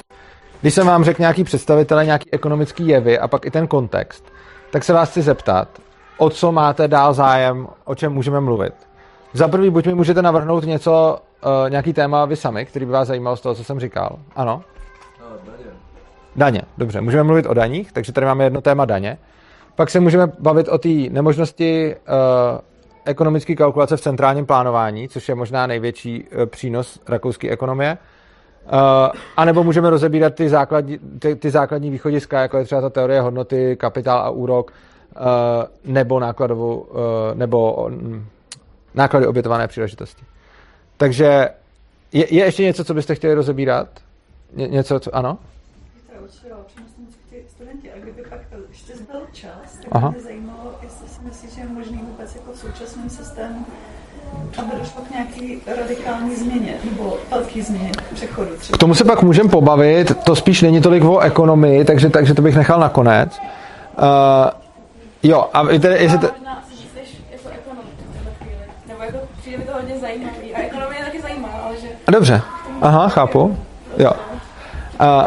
když 0.61 0.75
jsem 0.75 0.87
vám 0.87 1.05
řekl 1.05 1.23
nějaký 1.23 1.45
představitele, 1.45 2.05
nějaký 2.05 2.33
ekonomický 2.33 2.89
jevy 2.89 3.19
a 3.19 3.29
pak 3.29 3.47
i 3.47 3.51
ten 3.51 3.67
kontext, 3.67 4.33
tak 4.71 4.85
se 4.85 4.93
vás 4.93 5.11
chci 5.11 5.23
zeptat, 5.23 5.69
o 6.19 6.31
co 6.31 6.53
máte 6.53 6.89
dál 6.89 7.15
zájem, 7.15 7.69
o 7.85 7.95
čem 7.95 8.13
můžeme 8.13 8.41
mluvit. 8.41 8.75
Za 9.33 9.49
prvý, 9.49 9.71
buď 9.71 9.87
mi 9.87 9.95
můžete 9.95 10.23
navrhnout 10.23 10.65
něco, 10.65 11.19
uh, 11.45 11.71
nějaký 11.71 11.93
téma 11.93 12.25
vy 12.25 12.37
sami, 12.37 12.67
který 12.67 12.87
by 12.87 12.93
vás 12.93 13.09
zajímal 13.09 13.37
z 13.37 13.41
toho, 13.41 13.55
co 13.55 13.65
jsem 13.65 13.81
říkal. 13.81 14.19
Ano? 14.37 14.63
daně. 15.47 15.71
Daně, 16.37 16.63
dobře. 16.79 17.01
Můžeme 17.01 17.23
mluvit 17.23 17.47
o 17.47 17.55
daních, 17.55 17.93
takže 17.93 18.13
tady 18.13 18.27
máme 18.27 18.45
jedno 18.45 18.61
téma 18.61 18.85
daně. 18.85 19.19
Pak 19.75 19.91
se 19.91 20.01
můžeme 20.01 20.33
bavit 20.39 20.69
o 20.69 20.79
té 20.79 20.89
nemožnosti 20.89 21.97
uh, 21.97 22.61
ekonomické 23.05 23.55
kalkulace 23.55 23.97
v 23.97 24.01
centrálním 24.01 24.47
plánování, 24.47 25.09
což 25.09 25.29
je 25.29 25.35
možná 25.35 25.67
největší 25.67 26.25
uh, 26.25 26.47
přínos 26.47 27.01
rakouské 27.09 27.51
ekonomie. 27.51 27.99
Uh, 28.65 28.79
a 29.37 29.45
nebo 29.45 29.65
můžeme 29.65 29.91
rozebírat 29.91 30.35
ty 30.35 30.49
základní, 30.49 30.99
ty, 31.19 31.37
ty 31.37 31.51
základní 31.51 31.91
východiska, 31.91 32.41
jako 32.41 32.59
je 32.59 32.65
třeba 32.65 32.81
ta 32.81 32.91
teorie 32.91 33.21
hodnoty, 33.21 33.77
kapitál 33.77 34.19
a 34.19 34.31
úrok, 34.31 34.73
uh, 35.17 35.23
nebo 35.93 36.21
nákladovou, 36.21 36.77
uh, 36.77 36.99
nebo 37.35 37.73
um, 37.73 38.27
náklady 38.97 39.27
obětované 39.27 39.69
příležitosti. 39.69 40.25
Takže 40.97 41.49
je, 42.13 42.35
je 42.35 42.45
ještě 42.45 42.63
něco, 42.63 42.85
co 42.85 42.95
byste 42.95 43.15
chtěli 43.15 43.35
rozebírat? 43.35 43.89
Ně, 44.55 44.69
něco, 44.69 45.01
co, 45.01 45.17
ano? 45.17 45.39
To 46.19 46.27
studenti, 47.57 47.93
a 47.93 47.99
kdyby 47.99 48.23
pak 48.23 48.39
ještě 48.69 48.97
zbyl 48.97 49.21
čas, 49.33 49.79
tak 49.83 49.89
Aha. 49.93 50.11
mě 50.11 50.21
zajímalo, 50.21 50.75
jestli 50.83 51.09
si 51.09 51.21
myslíš, 51.23 51.55
že 51.55 51.61
je 51.61 51.69
možný 51.69 51.97
vůbec 51.97 52.35
jako 52.35 52.53
v 52.53 52.59
současném 52.59 53.11
systému, 53.11 53.67
aby 54.59 54.71
došlo 54.79 55.03
k 55.03 55.11
nějaký 55.11 55.63
radikální 55.67 56.37
změně, 56.37 56.75
nebo 56.91 57.19
velký 57.31 57.63
změně 57.63 57.93
přechodu 58.15 58.57
třeba. 58.57 58.77
K 58.77 58.81
tomu 58.81 58.95
se 58.95 59.05
pak 59.05 59.23
můžeme 59.23 59.51
pobavit, 59.51 60.25
to 60.25 60.37
spíš 60.37 60.63
není 60.63 60.81
tolik 60.81 61.05
o 61.05 61.21
ekonomii, 61.21 61.85
takže, 61.85 62.11
takže 62.11 62.35
to 62.35 62.43
bych 62.43 62.57
nechal 62.57 62.81
nakonec. 62.81 63.39
Uh, 63.39 64.05
jo, 65.23 65.49
a 65.53 65.65
tedy, 65.65 66.03
jestli... 66.03 66.19
Te... 66.19 66.31
možná 66.33 66.55
asi 66.55 66.71
víc 66.71 66.95
než 66.95 67.17
jako 67.31 67.49
ekonom 67.49 67.85
v 67.85 68.15
tuhle 68.17 68.33
chvíli. 68.39 68.63
Nebo 68.89 69.03
jako 69.03 69.19
přijde 69.41 69.59
mi 69.59 69.65
to 69.65 69.73
hodně 69.73 69.99
zajímavý. 69.99 70.55
A 70.55 70.61
ekonomie 70.61 71.05
taky 71.05 71.21
zajímá, 71.21 71.49
ale 71.49 71.81
že 71.81 71.89
Dobře, 72.13 72.43
aha, 72.83 73.09
chápu. 73.09 73.59
Jo. 73.99 74.11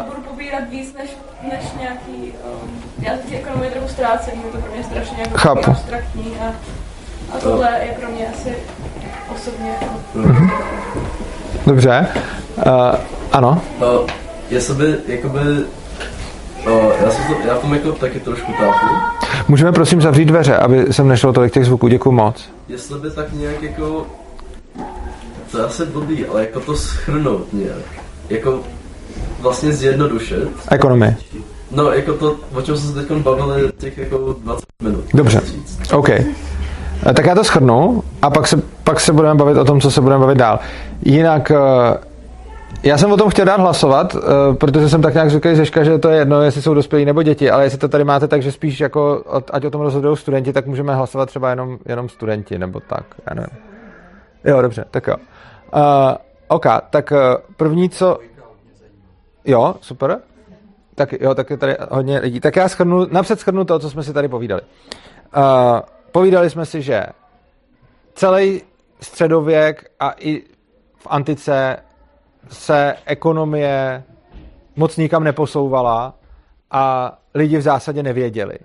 Budu 0.09 0.21
pobírat 0.21 0.69
víc 0.69 0.95
než, 0.99 1.09
než 1.51 1.59
nějaký... 1.79 2.33
Um, 2.63 2.69
já 2.99 3.11
ty 3.29 3.35
ekonomie 3.35 3.71
trochu 3.71 3.87
ztrácím, 3.87 4.33
je 4.45 4.51
to 4.51 4.57
pro 4.57 4.71
mě 4.71 4.83
strašně 4.83 5.17
jako 5.19 5.37
Chápu. 5.37 5.71
abstraktní 5.71 6.33
a, 6.41 6.47
a 7.35 7.39
tohle 7.39 7.69
je 7.85 7.91
pro 7.99 8.09
mě 8.11 8.27
asi 8.27 8.55
osobně 9.35 9.71
dobře. 11.65 12.07
Uh, 12.57 12.63
ano. 13.31 13.61
Uh, 13.79 14.09
jestli 14.49 14.75
by, 14.75 14.97
jakoby, 15.07 15.39
uh, 15.39 16.91
já, 17.05 17.11
jsem 17.11 17.23
to, 17.23 17.47
já 17.47 17.55
v 17.55 17.59
tom 17.59 17.73
jako 17.73 17.91
taky 17.91 18.19
trošku 18.19 18.51
tápu. 18.51 18.85
Můžeme 19.47 19.71
prosím 19.71 20.01
zavřít 20.01 20.25
dveře, 20.25 20.57
aby 20.57 20.93
sem 20.93 21.07
nešlo 21.07 21.33
tolik 21.33 21.53
těch 21.53 21.65
zvuků. 21.65 21.87
Děkuji 21.87 22.11
moc. 22.11 22.49
Jestli 22.67 22.99
by 22.99 23.11
tak 23.11 23.33
nějak 23.33 23.61
jako, 23.63 24.05
to 25.51 25.57
je 25.57 25.63
asi 25.63 25.85
blbý, 25.85 26.25
ale 26.25 26.41
jako 26.41 26.59
to 26.59 26.75
schrnout 26.75 27.53
nějak. 27.53 27.77
Jako 28.29 28.59
vlastně 29.39 29.71
zjednodušit. 29.73 30.49
Ekonomie. 30.71 31.15
No, 31.71 31.91
jako 31.91 32.13
to, 32.13 32.35
o 32.53 32.61
čem 32.61 32.77
jsme 32.77 32.93
se 32.93 33.07
teď 33.07 33.17
bavili 33.17 33.71
těch 33.77 33.97
jako 33.97 34.35
20 34.43 34.65
minut. 34.83 35.03
Dobře. 35.13 35.41
OK. 35.93 36.09
Eh, 36.09 37.13
Tak 37.13 37.25
já 37.25 37.35
to 37.35 37.43
schrnu 37.43 38.03
a 38.21 38.29
pak 38.29 38.47
se, 38.47 38.61
pak 38.83 38.99
se 38.99 39.13
budeme 39.13 39.35
bavit 39.35 39.57
o 39.57 39.65
tom, 39.65 39.81
co 39.81 39.91
se 39.91 40.01
budeme 40.01 40.19
bavit 40.19 40.37
dál. 40.37 40.59
Jinak, 41.05 41.51
eh, 41.51 41.57
já 42.83 42.97
jsem 42.97 43.11
o 43.11 43.17
tom 43.17 43.29
chtěl 43.29 43.45
dát 43.45 43.59
hlasovat, 43.59 44.15
eh, 44.15 44.53
protože 44.53 44.89
jsem 44.89 45.01
tak 45.01 45.13
nějak 45.13 45.29
řekl 45.29 45.55
Zeška, 45.55 45.83
že 45.83 45.97
to 45.97 46.09
je 46.09 46.19
jedno, 46.19 46.41
jestli 46.41 46.61
jsou 46.61 46.73
dospělí 46.73 47.05
nebo 47.05 47.23
děti, 47.23 47.51
ale 47.51 47.63
jestli 47.63 47.79
to 47.79 47.87
tady 47.87 48.03
máte 48.03 48.27
tak, 48.27 48.41
že 48.41 48.51
spíš 48.51 48.79
jako, 48.79 49.23
ať 49.51 49.65
o 49.65 49.69
tom 49.69 49.81
rozhodují 49.81 50.17
studenti, 50.17 50.53
tak 50.53 50.65
můžeme 50.65 50.95
hlasovat 50.95 51.25
třeba 51.25 51.49
jenom, 51.49 51.77
jenom 51.85 52.09
studenti, 52.09 52.57
nebo 52.57 52.79
tak, 52.79 53.03
já 53.29 53.33
nevím. 53.35 53.57
Jo, 54.45 54.61
dobře, 54.61 54.85
tak 54.91 55.07
jo. 55.07 55.15
Uh, 55.73 56.15
OK, 56.47 56.65
tak 56.89 57.11
eh, 57.11 57.17
první, 57.57 57.89
co... 57.89 58.19
Jo, 59.45 59.75
super. 59.81 60.21
Tak 60.95 61.13
jo, 61.21 61.35
tak 61.35 61.49
je 61.49 61.57
tady 61.57 61.75
hodně 61.91 62.19
lidí. 62.19 62.39
Tak 62.39 62.55
já 62.55 62.69
schrnu, 62.69 63.07
napřed 63.11 63.39
schrnu 63.39 63.65
to, 63.65 63.79
co 63.79 63.89
jsme 63.89 64.03
si 64.03 64.13
tady 64.13 64.27
povídali. 64.27 64.61
Uh, 65.37 65.43
povídali 66.11 66.49
jsme 66.49 66.65
si, 66.65 66.81
že 66.81 67.05
celý 68.13 68.61
středověk 69.01 69.91
a 69.99 70.13
i 70.19 70.43
v 70.97 71.07
antice 71.09 71.77
se 72.49 72.95
ekonomie 73.05 74.03
moc 74.75 74.97
nikam 74.97 75.23
neposouvala 75.23 76.15
a 76.71 77.13
lidi 77.33 77.57
v 77.57 77.61
zásadě 77.61 78.03
nevěděli. 78.03 78.57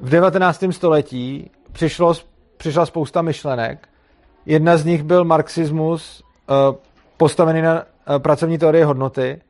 V 0.00 0.10
19. 0.10 0.64
století 0.70 1.50
přišlo, 1.72 2.14
přišla 2.56 2.86
spousta 2.86 3.22
myšlenek. 3.22 3.88
Jedna 4.46 4.76
z 4.76 4.84
nich 4.84 5.02
byl 5.02 5.24
marxismus 5.24 6.23
postavený 7.16 7.62
na 7.62 7.82
eh, 7.82 8.18
pracovní 8.18 8.58
teorii 8.58 8.82
hodnoty. 8.82 9.40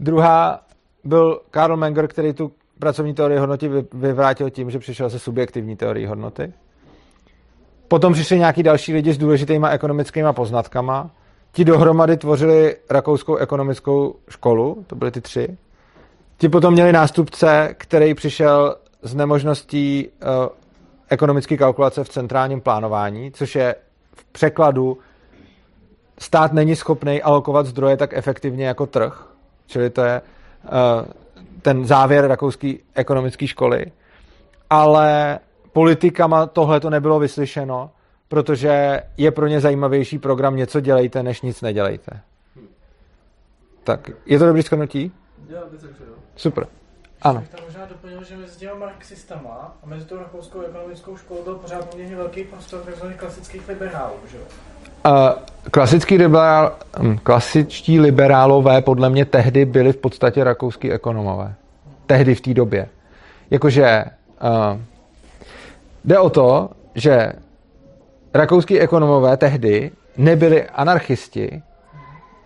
Druhá 0.00 0.60
byl 1.04 1.40
Karl 1.50 1.76
Menger, 1.76 2.08
který 2.08 2.32
tu 2.32 2.52
pracovní 2.78 3.14
teorii 3.14 3.38
hodnoty 3.38 3.68
vy- 3.68 3.84
vyvrátil 3.92 4.50
tím, 4.50 4.70
že 4.70 4.78
přišel 4.78 5.10
se 5.10 5.18
subjektivní 5.18 5.76
teorií 5.76 6.06
hodnoty. 6.06 6.52
Potom 7.88 8.12
přišli 8.12 8.38
nějaký 8.38 8.62
další 8.62 8.94
lidi 8.94 9.12
s 9.12 9.18
důležitýma 9.18 9.68
ekonomickými 9.68 10.28
poznatkama. 10.32 11.10
Ti 11.52 11.64
dohromady 11.64 12.16
tvořili 12.16 12.76
rakouskou 12.90 13.36
ekonomickou 13.36 14.14
školu, 14.28 14.84
to 14.86 14.96
byly 14.96 15.10
ty 15.10 15.20
tři. 15.20 15.56
Ti 16.38 16.48
potom 16.48 16.72
měli 16.72 16.92
nástupce, 16.92 17.74
který 17.78 18.14
přišel 18.14 18.76
s 19.02 19.14
nemožností 19.14 20.08
uh, 20.08 20.28
ekonomické 21.08 21.56
kalkulace 21.56 22.04
v 22.04 22.08
centrálním 22.08 22.60
plánování, 22.60 23.32
což 23.32 23.54
je 23.54 23.74
v 24.14 24.24
překladu 24.24 24.98
stát 26.22 26.52
není 26.52 26.76
schopný 26.76 27.22
alokovat 27.22 27.66
zdroje 27.66 27.96
tak 27.96 28.12
efektivně 28.12 28.66
jako 28.66 28.86
trh. 28.86 29.26
Čili 29.66 29.90
to 29.90 30.02
je 30.02 30.20
uh, 30.20 30.70
ten 31.62 31.86
závěr 31.86 32.26
rakouské 32.26 32.74
ekonomické 32.94 33.46
školy. 33.46 33.84
Ale 34.70 35.38
politikama 35.72 36.46
tohle 36.46 36.80
to 36.80 36.90
nebylo 36.90 37.18
vyslyšeno, 37.18 37.90
protože 38.28 39.02
je 39.16 39.30
pro 39.30 39.46
ně 39.46 39.60
zajímavější 39.60 40.18
program 40.18 40.56
něco 40.56 40.80
dělejte, 40.80 41.22
než 41.22 41.42
nic 41.42 41.60
nedělejte. 41.60 42.20
Tak, 43.84 44.10
je 44.26 44.38
to 44.38 44.46
dobrý? 44.46 44.62
Já 45.48 45.60
bych 45.70 45.82
jo. 45.82 46.14
Super. 46.36 46.66
Ano. 47.22 47.40
Bych 47.40 47.48
tam 47.48 47.64
možná 47.64 47.86
doplnil, 47.86 48.24
že 48.24 48.36
mezi 48.36 48.58
těma 48.58 48.74
marxistama 48.74 49.76
a 49.82 49.86
mezi 49.86 50.06
tou 50.06 50.16
rakouskou 50.16 50.60
ekonomickou 50.60 51.16
školou 51.16 51.44
byl 51.44 51.54
pořád 51.54 51.90
poměrně 51.90 52.16
velký 52.16 52.44
prostor 52.44 52.80
tzv. 52.80 53.06
klasických 53.16 53.68
liberálů, 53.68 54.14
že 54.30 54.36
jo? 54.36 54.44
Klasický 55.70 56.16
liberál, 56.16 56.72
hm, 56.98 57.18
klasičtí 57.22 58.00
liberálové 58.00 58.82
podle 58.82 59.10
mě 59.10 59.24
tehdy 59.24 59.64
byli 59.64 59.92
v 59.92 59.96
podstatě 59.96 60.44
rakouský 60.44 60.92
ekonomové. 60.92 61.54
Tehdy 62.06 62.34
v 62.34 62.40
té 62.40 62.54
době. 62.54 62.88
Jakože 63.50 64.04
uh, 64.04 64.80
jde 66.04 66.18
o 66.18 66.30
to, 66.30 66.70
že 66.94 67.32
rakouský 68.34 68.80
ekonomové 68.80 69.36
tehdy 69.36 69.90
nebyli 70.16 70.68
anarchisti 70.68 71.62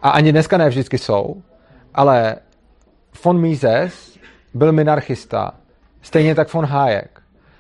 a 0.03 0.11
ani 0.11 0.33
dneska 0.33 0.59
ne 0.59 0.69
vždycky 0.69 0.99
jsou, 0.99 1.43
ale 1.95 2.37
von 3.25 3.41
Mises 3.41 4.19
byl 4.55 4.73
minarchista, 4.73 5.51
stejně 6.03 6.35
tak 6.35 6.55
von 6.55 6.65
Hayek. 6.65 7.16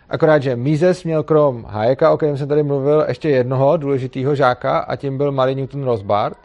Akorát, 0.09 0.43
že 0.43 0.57
Mises 0.57 1.05
měl 1.05 1.23
krom 1.23 1.65
Hayeka, 1.69 2.11
o 2.11 2.17
kterém 2.17 2.37
jsem 2.37 2.49
tady 2.49 2.63
mluvil, 2.63 3.05
ještě 3.09 3.29
jednoho 3.29 3.77
důležitého 3.77 4.35
žáka 4.35 4.79
a 4.79 4.97
tím 4.97 5.17
byl 5.19 5.33
Marie 5.33 5.55
Newton 5.55 5.85
Rothbard. 5.85 6.39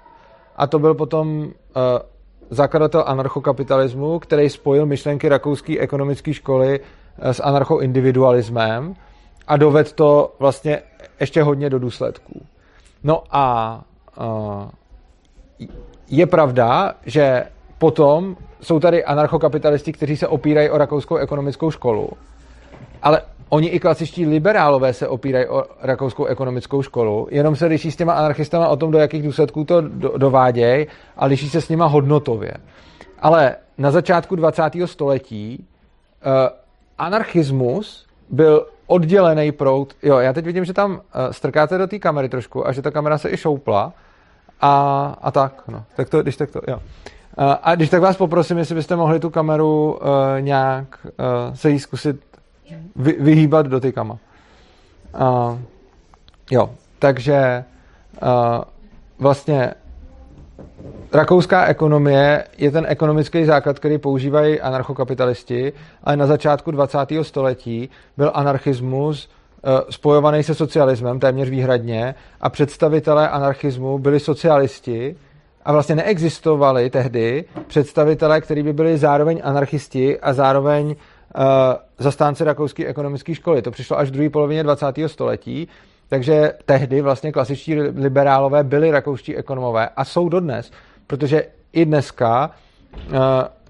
a 0.55 0.67
to 0.67 0.79
byl 0.79 0.93
potom 0.93 1.39
uh, 1.39 1.51
zakladatel 2.49 3.03
anarchokapitalismu, 3.07 4.19
který 4.19 4.49
spojil 4.49 4.85
myšlenky 4.85 5.29
rakouské 5.29 5.79
ekonomické 5.79 6.33
školy 6.33 6.79
uh, 6.79 7.29
s 7.29 7.39
anarchoindividualismem 7.39 8.95
a 9.47 9.57
doved 9.57 9.93
to 9.93 10.35
vlastně 10.39 10.81
ještě 11.19 11.43
hodně 11.43 11.69
do 11.69 11.79
důsledků. 11.79 12.41
No 13.03 13.23
a 13.31 13.75
uh, 14.19 14.69
je 16.09 16.25
pravda, 16.25 16.93
že 17.05 17.45
potom 17.77 18.37
jsou 18.61 18.79
tady 18.79 19.05
anarchokapitalisti, 19.05 19.91
kteří 19.93 20.17
se 20.17 20.27
opírají 20.27 20.69
o 20.69 20.77
rakouskou 20.77 21.15
ekonomickou 21.15 21.71
školu, 21.71 22.09
ale 23.01 23.21
oni 23.49 23.67
i 23.67 23.79
klasičtí 23.79 24.25
liberálové 24.25 24.93
se 24.93 25.07
opírají 25.07 25.47
o 25.47 25.63
rakouskou 25.81 26.25
ekonomickou 26.25 26.81
školu, 26.81 27.27
jenom 27.31 27.55
se 27.55 27.65
liší 27.65 27.91
s 27.91 27.95
těma 27.95 28.13
anarchistama 28.13 28.67
o 28.67 28.75
tom, 28.75 28.91
do 28.91 28.97
jakých 28.97 29.23
důsledků 29.23 29.63
to 29.63 29.81
do, 29.81 30.17
dovádějí 30.17 30.87
a 31.17 31.25
liší 31.25 31.49
se 31.49 31.61
s 31.61 31.69
nima 31.69 31.85
hodnotově. 31.85 32.51
Ale 33.19 33.55
na 33.77 33.91
začátku 33.91 34.35
20. 34.35 34.63
století 34.85 35.65
uh, 36.25 36.31
anarchismus 36.97 38.07
byl 38.29 38.67
oddělený 38.87 39.51
proud. 39.51 39.93
Jo, 40.03 40.17
já 40.17 40.33
teď 40.33 40.45
vidím, 40.45 40.65
že 40.65 40.73
tam 40.73 40.91
uh, 40.91 40.99
strkáte 41.31 41.77
do 41.77 41.87
té 41.87 41.99
kamery 41.99 42.29
trošku 42.29 42.67
a 42.67 42.71
že 42.71 42.81
ta 42.81 42.91
kamera 42.91 43.17
se 43.17 43.29
i 43.31 43.37
šoupla. 43.37 43.93
A, 44.61 45.15
a 45.21 45.31
tak, 45.31 45.63
no. 45.67 45.83
Tak 45.95 46.09
to, 46.09 46.21
když 46.21 46.37
tak 46.37 46.51
to, 46.51 46.61
jo. 46.67 46.75
Uh, 46.75 47.55
a 47.63 47.75
když 47.75 47.89
tak 47.89 48.01
vás 48.01 48.17
poprosím, 48.17 48.57
jestli 48.57 48.75
byste 48.75 48.95
mohli 48.95 49.19
tu 49.19 49.29
kameru 49.29 49.93
uh, 49.93 49.99
nějak 50.39 50.85
uh, 51.05 51.53
se 51.53 51.69
jí 51.69 51.79
zkusit 51.79 52.30
vy, 52.95 53.15
vyhýbat 53.19 53.65
dotykama. 53.65 54.17
Uh, 55.21 55.59
jo, 56.51 56.69
takže 56.99 57.63
uh, 58.23 58.29
vlastně 59.19 59.73
rakouská 61.13 61.65
ekonomie 61.65 62.43
je 62.57 62.71
ten 62.71 62.85
ekonomický 62.89 63.45
základ, 63.45 63.79
který 63.79 63.97
používají 63.97 64.61
anarchokapitalisti, 64.61 65.73
ale 66.03 66.17
na 66.17 66.27
začátku 66.27 66.71
20. 66.71 66.97
století 67.21 67.89
byl 68.17 68.31
anarchismus 68.33 69.29
spojovaný 69.89 70.43
se 70.43 70.55
socialismem 70.55 71.19
téměř 71.19 71.49
výhradně 71.49 72.15
a 72.41 72.49
představitelé 72.49 73.29
anarchismu 73.29 73.99
byli 73.99 74.19
socialisti 74.19 75.15
a 75.65 75.71
vlastně 75.71 75.95
neexistovali 75.95 76.89
tehdy 76.89 77.45
představitelé, 77.67 78.41
kteří 78.41 78.63
by 78.63 78.73
byli 78.73 78.97
zároveň 78.97 79.41
anarchisti 79.43 80.19
a 80.19 80.33
zároveň 80.33 80.95
uh, 81.35 81.43
zastánci 81.97 82.43
rakouské 82.43 82.85
ekonomické 82.85 83.35
školy. 83.35 83.61
To 83.61 83.71
přišlo 83.71 83.99
až 83.99 84.09
v 84.09 84.11
druhé 84.11 84.29
polovině 84.29 84.63
20. 84.63 84.85
století, 85.07 85.67
takže 86.09 86.53
tehdy 86.65 87.01
vlastně 87.01 87.31
klasičtí 87.31 87.75
liberálové 87.75 88.63
byli 88.63 88.91
rakouští 88.91 89.35
ekonomové 89.35 89.89
a 89.95 90.05
jsou 90.05 90.29
dodnes, 90.29 90.71
protože 91.07 91.43
i 91.73 91.85
dneska, 91.85 92.51
uh, 93.09 93.17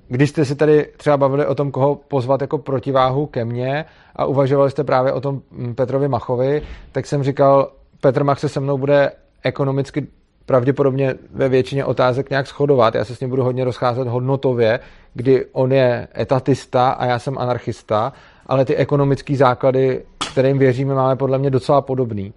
když 0.08 0.30
jste 0.30 0.46
si 0.46 0.56
tady 0.56 0.90
třeba 0.98 1.18
bavili 1.18 1.46
o 1.46 1.56
tom, 1.56 1.72
koho 1.72 1.96
pozvat 1.96 2.42
jako 2.42 2.58
protiváhu 2.58 3.26
ke 3.26 3.46
mně 3.46 3.86
a 4.16 4.26
uvažovali 4.26 4.72
jste 4.72 4.84
právě 4.84 5.14
o 5.14 5.22
tom 5.22 5.42
hm, 5.52 5.76
Petrovi 5.76 6.08
Machovi, 6.08 6.62
tak 6.92 7.06
jsem 7.06 7.24
říkal, 7.24 7.72
Petr 8.02 8.24
Mach 8.24 8.40
se 8.40 8.50
se 8.50 8.60
mnou 8.60 8.78
bude 8.78 9.12
ekonomicky 9.44 10.08
pravděpodobně 10.46 11.16
ve 11.32 11.50
většině 11.50 11.86
otázek 11.86 12.30
nějak 12.30 12.48
shodovat. 12.48 12.96
Já 12.96 13.06
se 13.06 13.16
s 13.16 13.20
ním 13.20 13.30
budu 13.30 13.44
hodně 13.44 13.64
rozcházet 13.64 14.08
hodnotově, 14.08 14.80
kdy 15.14 15.46
on 15.52 15.72
je 15.72 16.08
etatista 16.18 16.90
a 16.90 17.06
já 17.06 17.20
jsem 17.20 17.38
anarchista, 17.38 18.14
ale 18.46 18.66
ty 18.66 18.76
ekonomické 18.76 19.36
základy, 19.36 20.04
kterým 20.32 20.58
věříme, 20.58 20.94
máme 20.94 21.16
podle 21.16 21.38
mě 21.38 21.50
docela 21.50 21.82
podobný. 21.82 22.34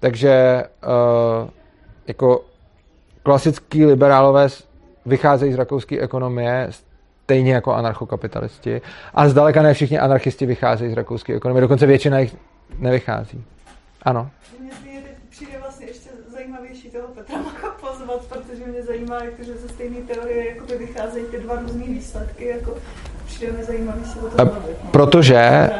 Takže 0.00 0.64
uh, 1.42 1.48
jako 2.06 2.44
klasický 3.22 3.86
liberálové 3.86 4.48
vycházejí 5.06 5.52
z 5.52 5.56
rakouské 5.56 6.00
ekonomie 6.00 6.68
stejně 6.70 7.52
jako 7.52 7.74
anarchokapitalisti 7.74 8.80
a 9.14 9.28
zdaleka 9.28 9.62
ne 9.62 9.74
všichni 9.74 9.98
anarchisti 9.98 10.46
vycházejí 10.46 10.90
z 10.92 10.96
rakouské 10.96 11.34
ekonomie, 11.34 11.60
dokonce 11.60 11.86
většina 11.86 12.18
jich 12.18 12.36
nevychází. 12.78 13.44
Ano. 14.02 14.30
Mně 14.60 14.70
přijde 15.30 15.58
vlastně 15.60 15.86
ještě 15.86 16.10
zajímavější 16.32 16.90
toho 16.90 17.08
Petra 17.08 17.38
Macha 17.38 17.70
pozvat, 17.70 18.24
protože 18.28 18.66
mě 18.66 18.82
zajímá, 18.98 19.24
jak 19.24 19.46
že 19.46 19.54
ze 19.54 19.68
stejné 19.68 19.96
teorie 19.96 20.48
jakoby 20.48 20.78
vycházejí 20.78 21.24
ty 21.30 21.38
dva 21.38 21.60
různé 21.60 21.84
výsledky, 21.84 22.46
jako 22.46 22.74
přijde 23.26 23.52
mi 23.52 23.64
zajímavý 23.64 24.04
si 24.04 24.18
o 24.18 24.28
tom 24.28 24.50
Protože, 24.90 25.70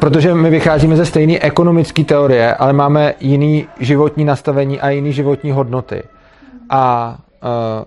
protože 0.00 0.34
my 0.34 0.50
vycházíme 0.50 0.96
ze 0.96 1.06
stejné 1.06 1.38
ekonomické 1.38 2.04
teorie, 2.04 2.54
ale 2.54 2.72
máme 2.72 3.14
jiný 3.20 3.68
životní 3.80 4.24
nastavení 4.24 4.80
a 4.80 4.90
jiný 4.90 5.12
životní 5.12 5.50
hodnoty. 5.50 6.02
A 6.70 7.16
uh, 7.42 7.84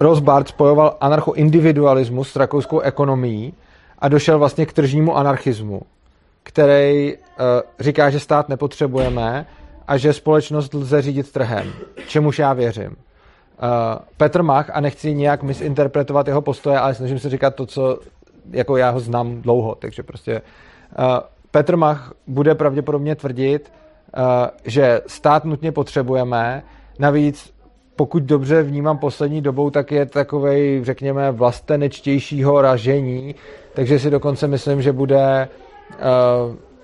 Rothbard 0.00 0.48
spojoval 0.48 0.96
anarchoindividualismus 1.00 2.32
s 2.32 2.36
rakouskou 2.36 2.80
ekonomií 2.80 3.54
a 3.98 4.08
došel 4.08 4.38
vlastně 4.38 4.66
k 4.66 4.72
tržnímu 4.72 5.16
anarchismu, 5.16 5.82
který 6.42 7.14
uh, 7.14 7.18
říká, 7.80 8.10
že 8.10 8.20
stát 8.20 8.48
nepotřebujeme, 8.48 9.46
a 9.88 9.96
že 9.96 10.12
společnost 10.12 10.74
lze 10.74 11.02
řídit 11.02 11.32
trhem, 11.32 11.72
čemuž 12.06 12.38
já 12.38 12.52
věřím. 12.52 12.96
Uh, 13.62 13.98
Petr 14.16 14.42
Mach, 14.42 14.70
a 14.72 14.80
nechci 14.80 15.14
nějak 15.14 15.42
misinterpretovat 15.42 16.28
jeho 16.28 16.42
postoje, 16.42 16.78
ale 16.78 16.94
snažím 16.94 17.18
se 17.18 17.30
říkat 17.30 17.54
to, 17.54 17.66
co 17.66 17.98
jako 18.50 18.76
já 18.76 18.90
ho 18.90 19.00
znám 19.00 19.42
dlouho, 19.42 19.74
takže 19.74 20.02
prostě 20.02 20.42
uh, 20.98 21.04
Petr 21.50 21.76
Mach 21.76 22.12
bude 22.26 22.54
pravděpodobně 22.54 23.14
tvrdit, 23.14 23.72
uh, 24.16 24.22
že 24.64 25.00
stát 25.06 25.44
nutně 25.44 25.72
potřebujeme, 25.72 26.62
navíc 26.98 27.52
pokud 27.96 28.22
dobře 28.22 28.62
vnímám 28.62 28.98
poslední 28.98 29.40
dobou, 29.40 29.70
tak 29.70 29.92
je 29.92 30.06
takovej, 30.06 30.80
řekněme, 30.84 31.32
vlastenečtějšího 31.32 32.62
ražení, 32.62 33.34
takže 33.74 33.98
si 33.98 34.10
dokonce 34.10 34.46
myslím, 34.46 34.82
že 34.82 34.92
bude 34.92 35.48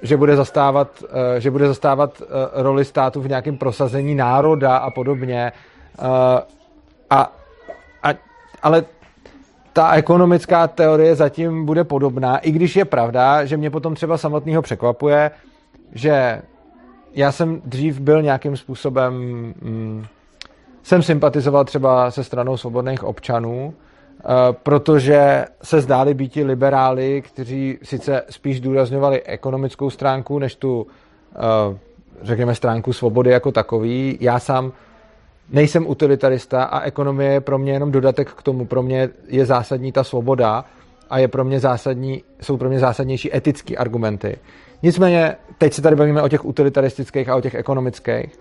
že 0.02 0.16
bude 0.16 0.36
zastávat, 0.36 1.04
eh, 1.36 1.40
že 1.40 1.50
bude 1.50 1.66
zastávat 1.68 2.22
eh, 2.22 2.26
roli 2.62 2.84
státu 2.84 3.20
v 3.20 3.28
nějakém 3.28 3.56
prosazení 3.56 4.14
národa 4.14 4.76
a 4.76 4.90
podobně. 4.90 5.52
A, 7.10 7.32
a, 8.02 8.08
ale 8.62 8.84
ta 9.72 9.92
ekonomická 9.92 10.68
teorie 10.68 11.14
zatím 11.14 11.66
bude 11.66 11.84
podobná, 11.84 12.38
i 12.38 12.50
když 12.50 12.76
je 12.76 12.84
pravda, 12.84 13.44
že 13.44 13.56
mě 13.56 13.70
potom 13.70 13.94
třeba 13.94 14.18
samotného 14.18 14.62
překvapuje, 14.62 15.30
že 15.92 16.42
já 17.14 17.32
jsem 17.32 17.62
dřív 17.64 18.00
byl 18.00 18.22
nějakým 18.22 18.56
způsobem, 18.56 19.14
hm, 19.62 20.04
jsem 20.82 21.02
sympatizoval 21.02 21.64
třeba 21.64 22.10
se 22.10 22.24
stranou 22.24 22.56
svobodných 22.56 23.04
občanů, 23.04 23.74
Eh, 24.24 24.52
protože 24.62 25.44
se 25.62 25.80
zdáli 25.80 26.14
být 26.14 26.34
liberáli, 26.34 27.22
kteří 27.22 27.78
sice 27.82 28.22
spíš 28.30 28.60
důrazňovali 28.60 29.22
ekonomickou 29.22 29.90
stránku, 29.90 30.38
než 30.38 30.54
tu, 30.54 30.86
eh, 31.34 31.78
řekněme, 32.22 32.54
stránku 32.54 32.92
svobody 32.92 33.30
jako 33.30 33.52
takový. 33.52 34.18
Já 34.20 34.38
sám 34.38 34.72
nejsem 35.50 35.86
utilitarista 35.86 36.64
a 36.64 36.80
ekonomie 36.80 37.32
je 37.32 37.40
pro 37.40 37.58
mě 37.58 37.72
jenom 37.72 37.92
dodatek 37.92 38.30
k 38.30 38.42
tomu. 38.42 38.66
Pro 38.66 38.82
mě 38.82 39.08
je 39.28 39.46
zásadní 39.46 39.92
ta 39.92 40.04
svoboda 40.04 40.64
a 41.10 41.18
je 41.18 41.28
pro 41.28 41.44
mě 41.44 41.60
zásadní, 41.60 42.22
jsou 42.40 42.56
pro 42.56 42.68
mě 42.68 42.78
zásadnější 42.78 43.36
etické 43.36 43.76
argumenty. 43.76 44.38
Nicméně, 44.82 45.36
teď 45.58 45.72
se 45.72 45.82
tady 45.82 45.96
bavíme 45.96 46.22
o 46.22 46.28
těch 46.28 46.44
utilitaristických 46.44 47.28
a 47.28 47.36
o 47.36 47.40
těch 47.40 47.54
ekonomických. 47.54 48.38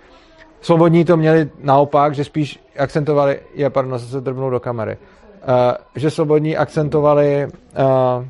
Svobodní 0.61 1.05
to 1.05 1.17
měli 1.17 1.49
naopak, 1.63 2.15
že 2.15 2.23
spíš 2.23 2.59
akcentovali, 2.77 3.39
je, 3.53 3.69
pardon, 3.69 3.99
se 3.99 4.21
drbnou 4.21 4.49
do 4.49 4.59
kamery, 4.59 4.97
uh, 4.97 5.47
že 5.95 6.11
svobodní 6.11 6.57
akcentovali 6.57 7.47
uh, 7.47 8.25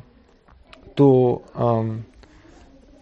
tu 0.94 1.40
um, 1.80 2.02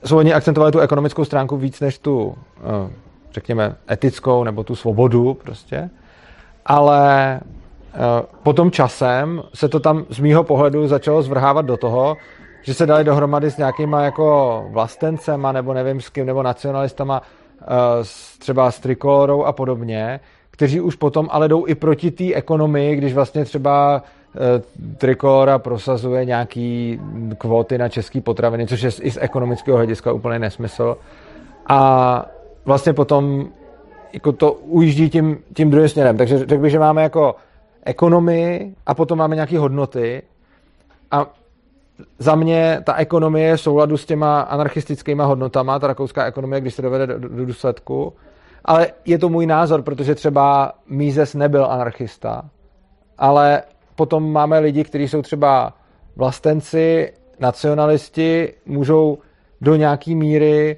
svobodní 0.04 0.34
akcentovali 0.34 0.72
tu 0.72 0.78
ekonomickou 0.78 1.24
stránku 1.24 1.56
víc 1.56 1.80
než 1.80 1.98
tu, 1.98 2.26
uh, 2.26 2.34
řekněme, 3.36 3.76
etickou 3.90 4.44
nebo 4.44 4.64
tu 4.64 4.76
svobodu 4.76 5.34
prostě. 5.34 5.90
Ale 6.66 7.40
uh, 7.40 8.00
potom 8.42 8.70
časem 8.70 9.42
se 9.54 9.68
to 9.68 9.80
tam 9.80 10.04
z 10.10 10.18
mýho 10.18 10.44
pohledu 10.44 10.88
začalo 10.88 11.22
zvrhávat 11.22 11.66
do 11.66 11.76
toho, 11.76 12.16
že 12.62 12.74
se 12.74 12.86
dali 12.86 13.04
dohromady 13.04 13.50
s 13.50 13.56
nějakýma 13.56 14.02
jako 14.02 14.64
vlastencema 14.70 15.52
nebo 15.52 15.74
nevím 15.74 16.00
s 16.00 16.08
kým, 16.08 16.26
nebo 16.26 16.42
nacionalistama, 16.42 17.20
uh, 17.20 17.66
třeba 18.38 18.70
s 18.70 18.80
trikolorou 18.80 19.44
a 19.44 19.52
podobně, 19.52 20.20
kteří 20.56 20.80
už 20.80 20.96
potom 20.96 21.28
ale 21.30 21.48
jdou 21.48 21.66
i 21.66 21.74
proti 21.74 22.10
té 22.10 22.34
ekonomii, 22.34 22.96
když 22.96 23.14
vlastně 23.14 23.44
třeba 23.44 24.02
eh, 24.34 24.62
Trikolora 24.96 25.58
prosazuje 25.58 26.24
nějaký 26.24 27.00
kvóty 27.38 27.78
na 27.78 27.88
české 27.88 28.20
potraviny, 28.20 28.66
což 28.66 28.82
je 28.82 28.90
i 29.00 29.10
z 29.10 29.18
ekonomického 29.20 29.76
hlediska 29.76 30.12
úplně 30.12 30.38
nesmysl. 30.38 30.96
A 31.68 32.26
vlastně 32.66 32.92
potom 32.92 33.48
jako 34.12 34.32
to 34.32 34.52
ujíždí 34.52 35.10
tím, 35.10 35.38
tím 35.54 35.70
druhým 35.70 35.88
směrem. 35.88 36.16
Takže 36.16 36.38
řekl 36.38 36.62
bych, 36.62 36.70
že 36.70 36.78
máme 36.78 37.02
jako 37.02 37.34
ekonomii 37.84 38.74
a 38.86 38.94
potom 38.94 39.18
máme 39.18 39.34
nějaké 39.34 39.58
hodnoty 39.58 40.22
a 41.10 41.26
za 42.18 42.34
mě 42.34 42.80
ta 42.84 42.94
ekonomie 42.94 43.48
je 43.48 43.56
v 43.56 43.60
souladu 43.60 43.96
s 43.96 44.06
těma 44.06 44.40
anarchistickýma 44.40 45.24
hodnotama, 45.24 45.78
ta 45.78 45.86
rakouská 45.86 46.24
ekonomie, 46.24 46.60
když 46.60 46.74
se 46.74 46.82
dovede 46.82 47.06
do, 47.06 47.28
do 47.28 47.46
důsledku, 47.46 48.12
Ale 48.64 48.86
je 49.04 49.18
to 49.18 49.28
můj 49.28 49.46
názor, 49.46 49.82
protože 49.82 50.14
třeba 50.14 50.72
Mízes 50.88 51.34
nebyl 51.34 51.66
anarchista, 51.66 52.50
ale 53.18 53.62
potom 53.94 54.32
máme 54.32 54.58
lidi, 54.58 54.84
kteří 54.84 55.08
jsou 55.08 55.22
třeba 55.22 55.72
vlastenci, 56.16 57.12
nacionalisti, 57.38 58.52
můžou 58.66 59.18
do 59.60 59.76
nějaké 59.76 60.14
míry 60.14 60.76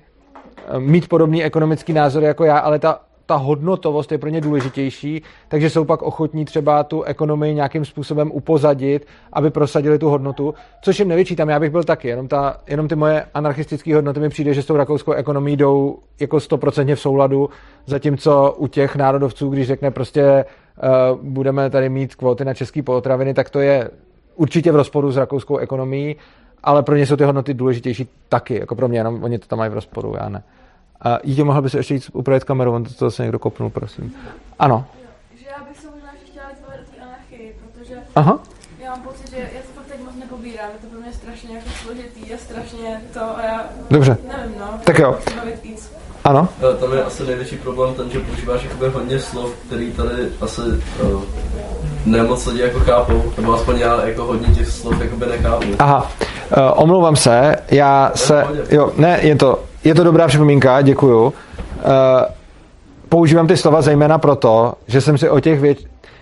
mít 0.79 1.09
podobný 1.09 1.45
ekonomický 1.45 1.93
názor 1.93 2.23
jako 2.23 2.45
já, 2.45 2.59
ale 2.59 2.79
ta, 2.79 3.01
ta 3.29 3.37
hodnotovost 3.37 4.13
je 4.13 4.19
pro 4.19 4.29
ně 4.29 4.41
důležitější, 4.41 5.23
takže 5.49 5.71
jsou 5.71 5.85
pak 5.85 6.03
ochotní 6.03 6.45
třeba 6.45 6.85
tu 6.85 7.03
ekonomii 7.03 7.55
nějakým 7.55 7.85
způsobem 7.85 8.31
upozadit, 8.33 9.07
aby 9.33 9.51
prosadili 9.51 9.99
tu 9.99 10.09
hodnotu, 10.09 10.55
což 10.83 10.99
jim 10.99 11.09
nevyčítám, 11.09 11.49
já 11.49 11.61
bych 11.61 11.71
byl 11.71 11.85
taky, 11.85 12.09
jenom, 12.09 12.29
ta, 12.29 12.57
jenom 12.67 12.89
ty 12.89 12.95
moje 12.97 13.25
anarchistické 13.35 13.95
hodnoty 13.95 14.21
mi 14.21 14.29
přijde, 14.29 14.55
že 14.55 14.63
s 14.63 14.67
tou 14.67 14.77
rakouskou 14.77 15.13
ekonomií 15.13 15.57
jdou 15.57 15.99
jako 16.21 16.41
stoprocentně 16.41 16.97
v 16.97 17.01
souladu, 17.01 17.51
zatímco 17.87 18.55
u 18.59 18.67
těch 18.67 18.97
národovců, 18.97 19.49
když 19.49 19.67
řekne 19.67 19.91
prostě 19.91 20.45
uh, 21.15 21.19
budeme 21.23 21.71
tady 21.71 21.89
mít 21.89 22.15
kvóty 22.15 22.45
na 22.45 22.55
české 22.55 22.83
potraviny, 22.83 23.35
tak 23.35 23.51
to 23.51 23.61
je 23.61 23.91
určitě 24.37 24.73
v 24.73 24.77
rozporu 24.77 25.11
s 25.11 25.17
rakouskou 25.17 25.57
ekonomií, 25.57 26.17
ale 26.63 26.83
pro 26.83 26.97
ně 26.97 27.07
jsou 27.07 27.17
ty 27.17 27.25
hodnoty 27.25 27.55
důležitější 27.55 28.09
taky, 28.29 28.61
jako 28.61 28.75
pro 28.75 28.89
mě, 28.89 28.99
jenom 28.99 29.25
oni 29.25 29.39
to 29.39 29.47
tam 29.47 29.59
mají 29.59 29.71
v 29.71 29.75
rozporu, 29.75 30.15
já 30.21 30.29
ne. 30.29 30.43
A 31.03 31.19
dítě, 31.25 31.45
mohla 31.45 31.63
by 31.63 31.71
se 31.71 31.79
ještě 31.79 31.95
jít 31.95 32.11
upravit 32.13 32.45
kameru, 32.45 32.73
on 32.75 32.85
to, 32.85 32.95
to 32.95 33.11
se 33.11 33.23
někdo 33.23 33.39
kopnul, 33.39 33.71
prosím. 33.71 34.15
Ano. 34.59 34.85
Že 35.41 35.47
já 35.51 35.65
bych 35.69 35.81
se 35.81 35.91
možná 35.91 36.09
ještě 36.13 36.31
chtěla 36.31 36.47
víc 36.49 36.59
bavit 36.67 36.81
o 36.89 36.95
té 36.97 37.03
anarchii, 37.03 37.57
protože 37.65 37.95
Aha. 38.17 38.39
já 38.83 38.91
mám 38.91 39.03
pocit, 39.03 39.31
že 39.31 39.37
já 39.37 39.61
to 39.63 39.69
fakt 39.75 39.87
teď 39.87 40.01
moc 40.05 40.15
nepobírám, 40.21 40.67
je 40.73 40.79
to 40.81 40.87
pro 40.87 41.01
mě 41.01 41.13
strašně 41.13 41.57
jako 41.57 41.69
složitý 41.83 42.35
a 42.35 42.39
strašně 42.39 43.01
to 43.15 43.21
a 43.21 43.43
já 43.45 43.65
Dobře. 43.91 44.17
nevím 44.29 44.59
no. 44.61 44.81
Tak 44.85 44.99
jo. 44.99 45.19
Ano. 46.25 46.49
Tam 46.81 46.93
je 46.93 47.05
asi 47.05 47.27
největší 47.27 47.57
problém 47.57 47.95
ten, 47.95 48.11
že 48.11 48.21
používáš 48.21 48.63
jakoby 48.65 48.89
hodně 48.89 49.19
slov, 49.19 49.55
který 49.67 49.93
tady 49.93 50.13
asi 50.41 50.61
uh, 50.61 51.23
nemoc 52.07 52.47
lidi 52.47 52.61
jako 52.61 52.81
chápou, 52.81 53.33
nebo 53.37 53.55
aspoň 53.55 53.79
já 53.79 54.07
jako 54.07 54.25
hodně 54.25 54.55
těch 54.55 54.69
slov 54.69 55.01
jakoby 55.01 55.27
nechápu. 55.27 55.67
Aha. 55.79 56.13
Uh, 56.57 56.83
omlouvám 56.83 57.17
se, 57.17 57.57
já 57.71 58.13
se... 58.15 58.47
Jo, 58.71 58.93
ne, 58.97 59.19
je 59.23 59.37
to, 59.37 59.65
je 59.85 59.95
to 59.95 60.05
dobrá 60.05 60.27
připomínka, 60.27 60.83
děkuju. 60.83 61.25
Uh, 61.25 61.33
používám 63.09 63.47
ty 63.47 63.57
slova 63.57 63.83
zejména 63.83 64.19
proto, 64.19 64.75
že 64.87 65.01
jsem 65.01 65.19
si 65.19 65.31
o 65.31 65.41
těch 65.41 65.61
věc, 65.61 65.79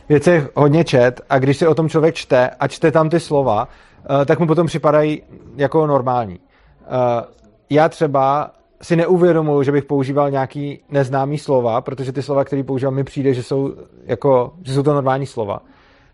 věcech 0.09 0.50
hodně 0.54 0.84
čet 0.84 1.20
a 1.30 1.38
když 1.38 1.57
si 1.57 1.66
o 1.66 1.74
tom 1.74 1.88
člověk 1.88 2.14
čte 2.14 2.50
a 2.61 2.68
čte 2.68 2.90
tam 2.90 3.11
ty 3.11 3.20
slova, 3.20 3.68
uh, 4.11 4.24
tak 4.24 4.38
mu 4.38 4.46
potom 4.46 4.66
připadají 4.66 5.22
jako 5.57 5.86
normální. 5.86 6.38
Uh, 6.38 6.96
já 7.70 7.88
třeba 7.88 8.50
si 8.82 8.96
neuvědomuji, 8.96 9.62
že 9.62 9.72
bych 9.72 9.84
používal 9.84 10.30
nějaký 10.30 10.80
neznámý 10.90 11.38
slova, 11.38 11.80
protože 11.80 12.12
ty 12.12 12.22
slova, 12.22 12.44
které 12.44 12.62
používám, 12.62 12.94
mi 12.94 13.04
přijde, 13.04 13.34
že 13.34 13.42
jsou, 13.42 13.74
jako, 14.04 14.52
že 14.62 14.74
jsou 14.74 14.82
to 14.82 14.94
normální 14.94 15.26
slova. 15.26 15.61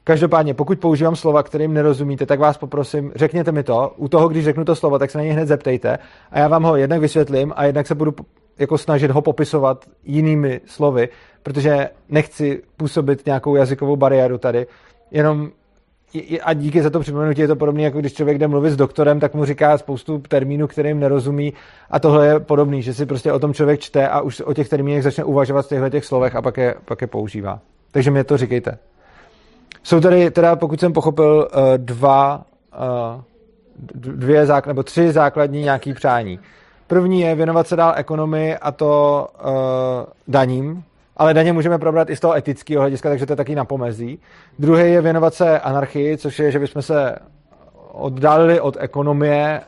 Každopádně, 0.05 0.55
pokud 0.55 0.79
používám 0.79 1.17
slova, 1.17 1.43
kterým 1.43 1.75
nerozumíte, 1.75 2.27
tak 2.27 2.41
vás 2.41 2.59
poprosím, 2.59 3.13
řekněte 3.15 3.53
mi 3.53 3.63
to. 3.63 3.93
U 3.97 4.09
toho, 4.09 4.29
když 4.29 4.45
řeknu 4.45 4.65
to 4.65 4.77
slovo, 4.77 4.99
tak 4.99 5.11
se 5.11 5.19
na 5.19 5.25
něj 5.25 5.33
hned 5.33 5.47
zeptejte 5.47 5.99
a 6.31 6.39
já 6.39 6.49
vám 6.49 6.63
ho 6.63 6.77
jednak 6.77 7.01
vysvětlím 7.01 7.53
a 7.57 7.65
jednak 7.65 7.87
se 7.87 7.95
budu 7.95 8.15
jako 8.59 8.79
snažit 8.79 9.11
ho 9.11 9.23
popisovat 9.23 9.85
jinými 10.05 10.61
slovy, 10.67 11.09
protože 11.43 11.89
nechci 12.09 12.63
působit 12.77 13.27
nějakou 13.27 13.57
jazykovou 13.57 13.97
bariéru 13.97 14.39
tady. 14.39 14.67
Jenom 15.11 15.51
a 16.43 16.53
díky 16.53 16.83
za 16.83 16.91
to 16.91 17.01
připomenutí 17.01 17.41
je 17.41 17.49
to 17.49 17.57
podobné, 17.57 17.83
jako 17.83 17.99
když 17.99 18.13
člověk 18.13 18.39
jde 18.39 18.49
mluvit 18.49 18.71
s 18.71 18.77
doktorem, 18.77 19.21
tak 19.21 19.35
mu 19.35 19.45
říká 19.45 19.79
spoustu 19.79 20.19
termínů, 20.19 20.67
kterým 20.67 21.01
nerozumí 21.01 21.53
a 21.91 21.99
tohle 21.99 22.27
je 22.27 22.41
podobný, 22.41 22.83
že 22.83 22.95
si 22.95 23.07
prostě 23.07 23.33
o 23.33 23.39
tom 23.39 23.55
člověk 23.55 23.81
čte 23.81 24.09
a 24.09 24.21
už 24.21 24.41
o 24.41 24.55
těch 24.55 24.69
termínech 24.69 25.03
začne 25.03 25.25
uvažovat 25.25 25.67
v 25.67 25.69
těchto 25.69 25.91
těch 25.91 26.05
slovech 26.05 26.37
a 26.37 26.43
pak 26.43 26.57
je, 26.57 26.75
pak 26.85 27.01
je 27.01 27.07
používá. 27.07 27.61
Takže 27.91 28.11
mě 28.11 28.25
to 28.25 28.37
říkejte. 28.37 28.79
Jsou 29.83 30.01
tady 30.01 30.31
teda, 30.31 30.57
pokud 30.57 30.81
jsem 30.81 30.93
pochopil, 30.93 31.49
dva, 31.77 32.45
dvě 33.95 34.47
základ, 34.47 34.71
nebo 34.71 34.83
tři 34.83 35.13
základní 35.13 35.63
nějaký 35.63 35.95
přání. 35.95 36.39
První 36.87 37.21
je 37.21 37.35
věnovat 37.35 37.67
se 37.67 37.77
dál 37.77 37.93
ekonomii 37.97 38.57
a 38.57 38.73
to 38.73 39.27
uh, 39.45 39.51
daním, 40.29 40.85
ale 41.17 41.35
daně 41.35 41.53
můžeme 41.53 41.79
probrat 41.79 42.11
i 42.11 42.17
z 42.17 42.21
toho 42.21 42.37
etického 42.37 42.81
hlediska, 42.81 43.09
takže 43.09 43.27
to 43.27 43.33
je 43.33 43.37
taky 43.37 43.55
na 43.55 43.65
pomezí. 43.65 44.19
Druhý 44.59 44.93
je 44.93 45.01
věnovat 45.01 45.35
se 45.35 45.61
anarchii, 45.61 46.19
což 46.19 46.39
je, 46.39 46.51
že 46.51 46.59
bychom 46.59 46.83
se 46.83 47.17
oddálili 47.93 48.61
od 48.61 48.77
ekonomie. 48.81 49.61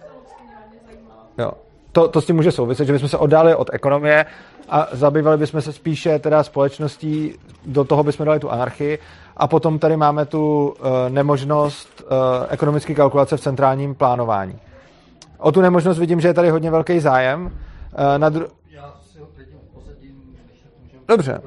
Jo. 1.38 1.52
To, 1.92 2.08
to 2.08 2.20
s 2.20 2.26
tím 2.26 2.36
může 2.36 2.52
souviset, 2.52 2.86
že 2.86 2.92
bychom 2.92 3.08
se 3.08 3.18
oddálili 3.18 3.54
od 3.54 3.70
ekonomie 3.72 4.26
a 4.68 4.88
zabývali 4.92 5.38
bychom 5.38 5.62
se 5.62 5.72
spíše 5.72 6.18
teda 6.18 6.42
společností, 6.42 7.34
do 7.66 7.84
toho 7.84 8.02
bychom 8.02 8.26
dali 8.26 8.40
tu 8.40 8.50
anarchii. 8.50 8.98
A 9.36 9.46
potom 9.48 9.78
tady 9.78 9.96
máme 9.96 10.26
tu 10.26 10.68
uh, 10.80 10.86
nemožnost 11.08 12.02
uh, 12.02 12.08
ekonomické 12.48 12.94
kalkulace 12.94 13.36
v 13.36 13.40
centrálním 13.40 13.94
plánování. 13.94 14.58
O 15.38 15.52
tu 15.52 15.60
nemožnost 15.60 15.98
vidím, 15.98 16.20
že 16.20 16.28
je 16.28 16.34
tady 16.34 16.50
hodně 16.50 16.70
velký 16.70 17.00
zájem. 17.00 17.44
Uh, 17.44 17.50
na 18.18 18.30
dru- 18.30 18.46
Dobře. 21.08 21.40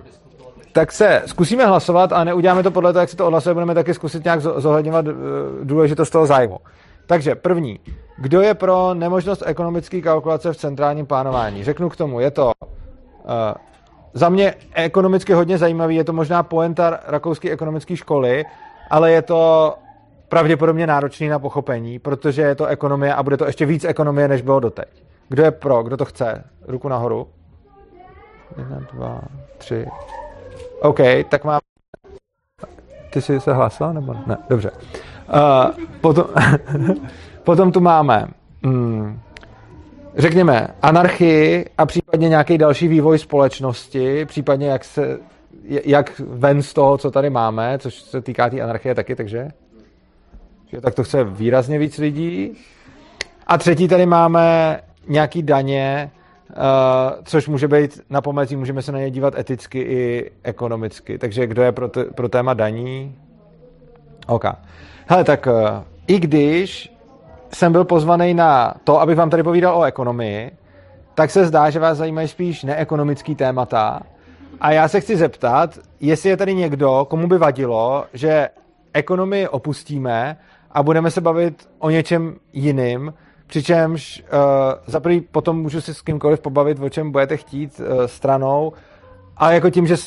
Tak 0.71 0.91
se 0.91 1.23
zkusíme 1.25 1.65
hlasovat 1.65 2.13
a 2.13 2.23
neuděláme 2.23 2.63
to 2.63 2.71
podle 2.71 2.93
toho, 2.93 3.01
jak 3.01 3.09
se 3.09 3.17
to 3.17 3.27
odhlasuje, 3.27 3.53
budeme 3.53 3.73
taky 3.73 3.93
zkusit 3.93 4.23
nějak 4.23 4.41
zohledňovat 4.41 5.05
důležitost 5.63 6.09
toho 6.09 6.25
zájmu. 6.25 6.59
Takže 7.07 7.35
první. 7.35 7.79
Kdo 8.17 8.41
je 8.41 8.53
pro 8.53 8.93
nemožnost 8.93 9.43
ekonomické 9.45 10.01
kalkulace 10.01 10.53
v 10.53 10.57
centrálním 10.57 11.05
plánování? 11.05 11.63
Řeknu 11.63 11.89
k 11.89 11.95
tomu, 11.95 12.19
je 12.19 12.31
to 12.31 12.51
uh, 12.61 13.31
za 14.17 14.29
mě 14.29 14.53
ekonomicky 14.73 15.33
hodně 15.33 15.57
zajímavý, 15.57 15.95
je 15.95 16.03
to 16.03 16.13
možná 16.13 16.43
poenta 16.43 16.99
rakouské 17.07 17.51
ekonomické 17.51 17.95
školy, 17.95 18.45
ale 18.89 19.11
je 19.11 19.21
to 19.21 19.73
pravděpodobně 20.29 20.87
náročný 20.87 21.27
na 21.27 21.39
pochopení, 21.39 21.99
protože 21.99 22.41
je 22.41 22.55
to 22.55 22.65
ekonomie 22.65 23.13
a 23.13 23.23
bude 23.23 23.37
to 23.37 23.45
ještě 23.45 23.65
víc 23.65 23.83
ekonomie, 23.83 24.27
než 24.27 24.41
bylo 24.41 24.59
doteď. 24.59 25.03
Kdo 25.29 25.43
je 25.43 25.51
pro? 25.51 25.83
Kdo 25.83 25.97
to 25.97 26.05
chce? 26.05 26.43
Ruku 26.67 26.87
nahoru. 26.87 27.27
Jedna, 28.57 28.79
dva, 28.93 29.21
tři. 29.57 29.87
OK, 30.81 30.99
tak 31.29 31.43
mám... 31.43 31.59
Ty 33.09 33.21
jsi 33.21 33.39
se 33.39 33.53
hlásila, 33.53 33.93
nebo 33.93 34.15
ne? 34.27 34.37
Dobře. 34.49 34.71
Uh, 34.71 35.85
potom, 36.01 36.25
potom 37.43 37.71
tu 37.71 37.79
máme 37.79 38.27
hmm, 38.63 39.19
řekněme, 40.17 40.67
anarchii 40.81 41.65
a 41.77 41.85
případně 41.85 42.29
nějaký 42.29 42.57
další 42.57 42.87
vývoj 42.87 43.19
společnosti, 43.19 44.25
případně 44.25 44.67
jak 44.67 44.83
se 44.83 45.19
jak 45.67 46.19
ven 46.19 46.61
z 46.61 46.73
toho, 46.73 46.97
co 46.97 47.11
tady 47.11 47.29
máme, 47.29 47.77
což 47.79 48.01
se 48.01 48.21
týká 48.21 48.43
té 48.43 48.49
tý 48.49 48.61
anarchie 48.61 48.95
taky, 48.95 49.15
takže 49.15 49.47
že 50.67 50.81
tak 50.81 50.95
to 50.95 51.03
chce 51.03 51.23
výrazně 51.23 51.79
víc 51.79 51.97
lidí. 51.97 52.53
A 53.47 53.57
třetí 53.57 53.87
tady 53.87 54.05
máme 54.05 54.79
nějaký 55.07 55.43
daně, 55.43 56.11
uh, 56.49 56.55
což 57.23 57.47
může 57.47 57.67
být 57.67 58.01
na 58.09 58.21
pomezí, 58.21 58.55
můžeme 58.55 58.81
se 58.81 58.91
na 58.91 58.99
ně 58.99 59.11
dívat 59.11 59.39
eticky 59.39 59.79
i 59.79 60.31
ekonomicky. 60.43 61.17
Takže 61.17 61.47
kdo 61.47 61.61
je 61.61 61.71
pro, 61.71 61.87
t- 61.87 62.05
pro 62.05 62.29
téma 62.29 62.53
daní? 62.53 63.15
OK. 64.27 64.45
Hele, 65.07 65.23
tak 65.23 65.47
uh, 65.47 65.53
i 66.07 66.19
když 66.19 66.96
jsem 67.53 67.71
byl 67.71 67.85
pozvaný 67.85 68.33
na 68.33 68.73
to, 68.83 69.01
abych 69.01 69.17
vám 69.17 69.29
tady 69.29 69.43
povídal 69.43 69.77
o 69.77 69.83
ekonomii, 69.83 70.51
tak 71.15 71.31
se 71.31 71.45
zdá, 71.45 71.69
že 71.69 71.79
vás 71.79 71.97
zajímají 71.97 72.27
spíš 72.27 72.63
neekonomický 72.63 73.35
témata. 73.35 73.99
A 74.61 74.71
já 74.71 74.87
se 74.87 75.01
chci 75.01 75.17
zeptat, 75.17 75.79
jestli 75.99 76.29
je 76.29 76.37
tady 76.37 76.55
někdo, 76.55 77.05
komu 77.09 77.27
by 77.27 77.37
vadilo, 77.37 78.05
že 78.13 78.49
ekonomii 78.93 79.47
opustíme 79.47 80.37
a 80.71 80.83
budeme 80.83 81.11
se 81.11 81.21
bavit 81.21 81.69
o 81.79 81.89
něčem 81.89 82.35
jiným, 82.53 83.13
přičemž 83.47 84.23
uh, 84.23 84.39
za 84.85 84.99
prvý 84.99 85.21
potom 85.21 85.61
můžu 85.61 85.81
si 85.81 85.93
s 85.93 86.01
kýmkoliv 86.01 86.39
pobavit, 86.39 86.79
o 86.79 86.89
čem 86.89 87.11
budete 87.11 87.37
chtít 87.37 87.79
uh, 87.79 88.05
stranou, 88.05 88.73
a 89.37 89.51
jako 89.51 89.69
tím, 89.69 89.87
že 89.87 89.97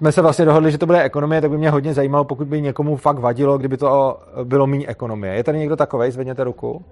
jsme 0.00 0.12
se 0.12 0.22
vlastně 0.22 0.44
dohodli, 0.44 0.70
že 0.70 0.78
to 0.78 0.86
bude 0.86 1.02
ekonomie, 1.02 1.40
tak 1.40 1.50
by 1.50 1.58
mě 1.58 1.70
hodně 1.70 1.94
zajímalo, 1.94 2.24
pokud 2.24 2.48
by 2.48 2.62
někomu 2.62 2.96
fakt 2.96 3.18
vadilo, 3.18 3.58
kdyby 3.58 3.76
to 3.76 4.20
bylo 4.44 4.66
méně 4.66 4.86
ekonomie. 4.86 5.34
Je 5.34 5.44
tady 5.44 5.58
někdo 5.58 5.76
takovej? 5.76 6.10
Zvedněte 6.10 6.44
ruku. 6.44 6.84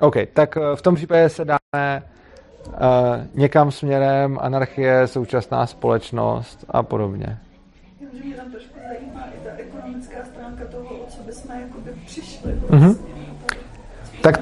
OK, 0.00 0.14
tak 0.32 0.58
v 0.74 0.82
tom 0.82 0.94
případě 0.94 1.28
se 1.28 1.44
dáme 1.44 2.02
uh, 2.66 2.74
někam 3.34 3.70
směrem 3.70 4.38
anarchie, 4.40 5.06
současná 5.06 5.66
společnost 5.66 6.64
a 6.68 6.82
podobně. 6.82 7.38
Že 8.12 8.24
mě 8.24 8.34
tam 8.34 8.50
trošku 8.50 8.78
zajímá 8.88 9.20
i 9.20 9.44
ta 9.44 9.50
ekonomická 9.56 10.16
stránka 10.24 10.64
toho, 10.70 10.94
o 10.94 11.06
co 11.08 11.22
bychom 11.22 11.60
jakoby 11.60 11.90
přišli. 12.06 12.52
Mm-hmm. 12.52 12.96
Tak 14.22 14.40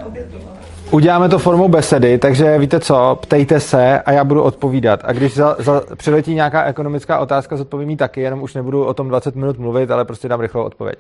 uděláme 0.91 1.29
to 1.29 1.39
formou 1.39 1.69
besedy, 1.69 2.19
takže 2.19 2.59
víte 2.59 2.81
co, 2.81 3.19
ptejte 3.23 3.61
se 3.61 4.01
a 4.01 4.13
já 4.13 4.25
budu 4.25 4.43
odpovídat. 4.43 5.01
A 5.05 5.13
když 5.13 5.35
za, 5.35 5.57
za, 5.59 5.83
přiletí 5.97 6.35
nějaká 6.35 6.65
ekonomická 6.65 7.19
otázka, 7.19 7.57
zodpovím 7.57 7.91
ji 7.91 7.97
taky, 7.97 8.21
jenom 8.21 8.43
už 8.43 8.55
nebudu 8.55 8.85
o 8.85 8.95
tom 8.95 9.09
20 9.09 9.37
minut 9.37 9.59
mluvit, 9.59 9.91
ale 9.91 10.05
prostě 10.05 10.29
dám 10.29 10.41
rychlou 10.41 10.63
odpověď. 10.63 10.99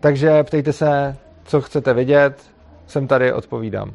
Takže 0.00 0.44
ptejte 0.44 0.72
se, 0.72 1.16
co 1.44 1.60
chcete 1.60 1.94
vědět, 1.94 2.42
jsem 2.86 3.06
tady, 3.06 3.32
odpovídám. 3.32 3.90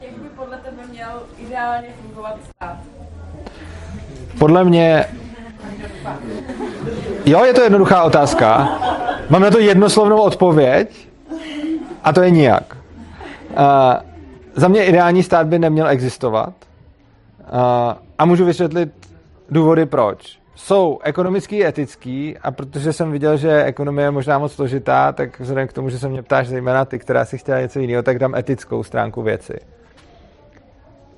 Jak 0.00 0.12
by 0.12 0.28
podle 0.36 0.56
tebe 0.56 0.82
měl 0.90 1.22
ideálně 1.38 1.88
fungovat 2.02 2.36
stát? 2.56 2.76
Podle 4.38 4.64
mě... 4.64 5.04
Jo, 7.26 7.44
je 7.44 7.54
to 7.54 7.62
jednoduchá 7.62 8.02
otázka. 8.02 8.68
Mám 9.30 9.42
na 9.42 9.50
to 9.50 9.58
jednoslovnou 9.58 10.20
odpověď 10.20 11.05
a 12.06 12.12
to 12.12 12.22
je 12.22 12.30
nijak. 12.30 12.76
Uh, 13.50 13.56
za 14.54 14.68
mě 14.68 14.84
ideální 14.84 15.22
stát 15.22 15.46
by 15.46 15.58
neměl 15.58 15.88
existovat. 15.88 16.52
Uh, 17.52 17.94
a 18.18 18.24
můžu 18.24 18.44
vysvětlit 18.44 18.92
důvody 19.50 19.86
proč. 19.86 20.38
Jsou 20.54 20.98
ekonomický, 21.02 21.64
etický 21.64 22.38
a 22.42 22.50
protože 22.50 22.92
jsem 22.92 23.12
viděl, 23.12 23.36
že 23.36 23.64
ekonomie 23.64 24.06
je 24.06 24.10
možná 24.10 24.38
moc 24.38 24.52
složitá, 24.52 25.12
tak 25.12 25.40
vzhledem 25.40 25.68
k 25.68 25.72
tomu, 25.72 25.90
že 25.90 25.98
se 25.98 26.08
mě 26.08 26.22
ptáš 26.22 26.48
zejména 26.48 26.84
ty, 26.84 26.98
která 26.98 27.24
si 27.24 27.38
chtěla 27.38 27.60
něco 27.60 27.78
jiného, 27.78 28.02
tak 28.02 28.18
dám 28.18 28.34
etickou 28.34 28.82
stránku 28.82 29.22
věci. 29.22 29.54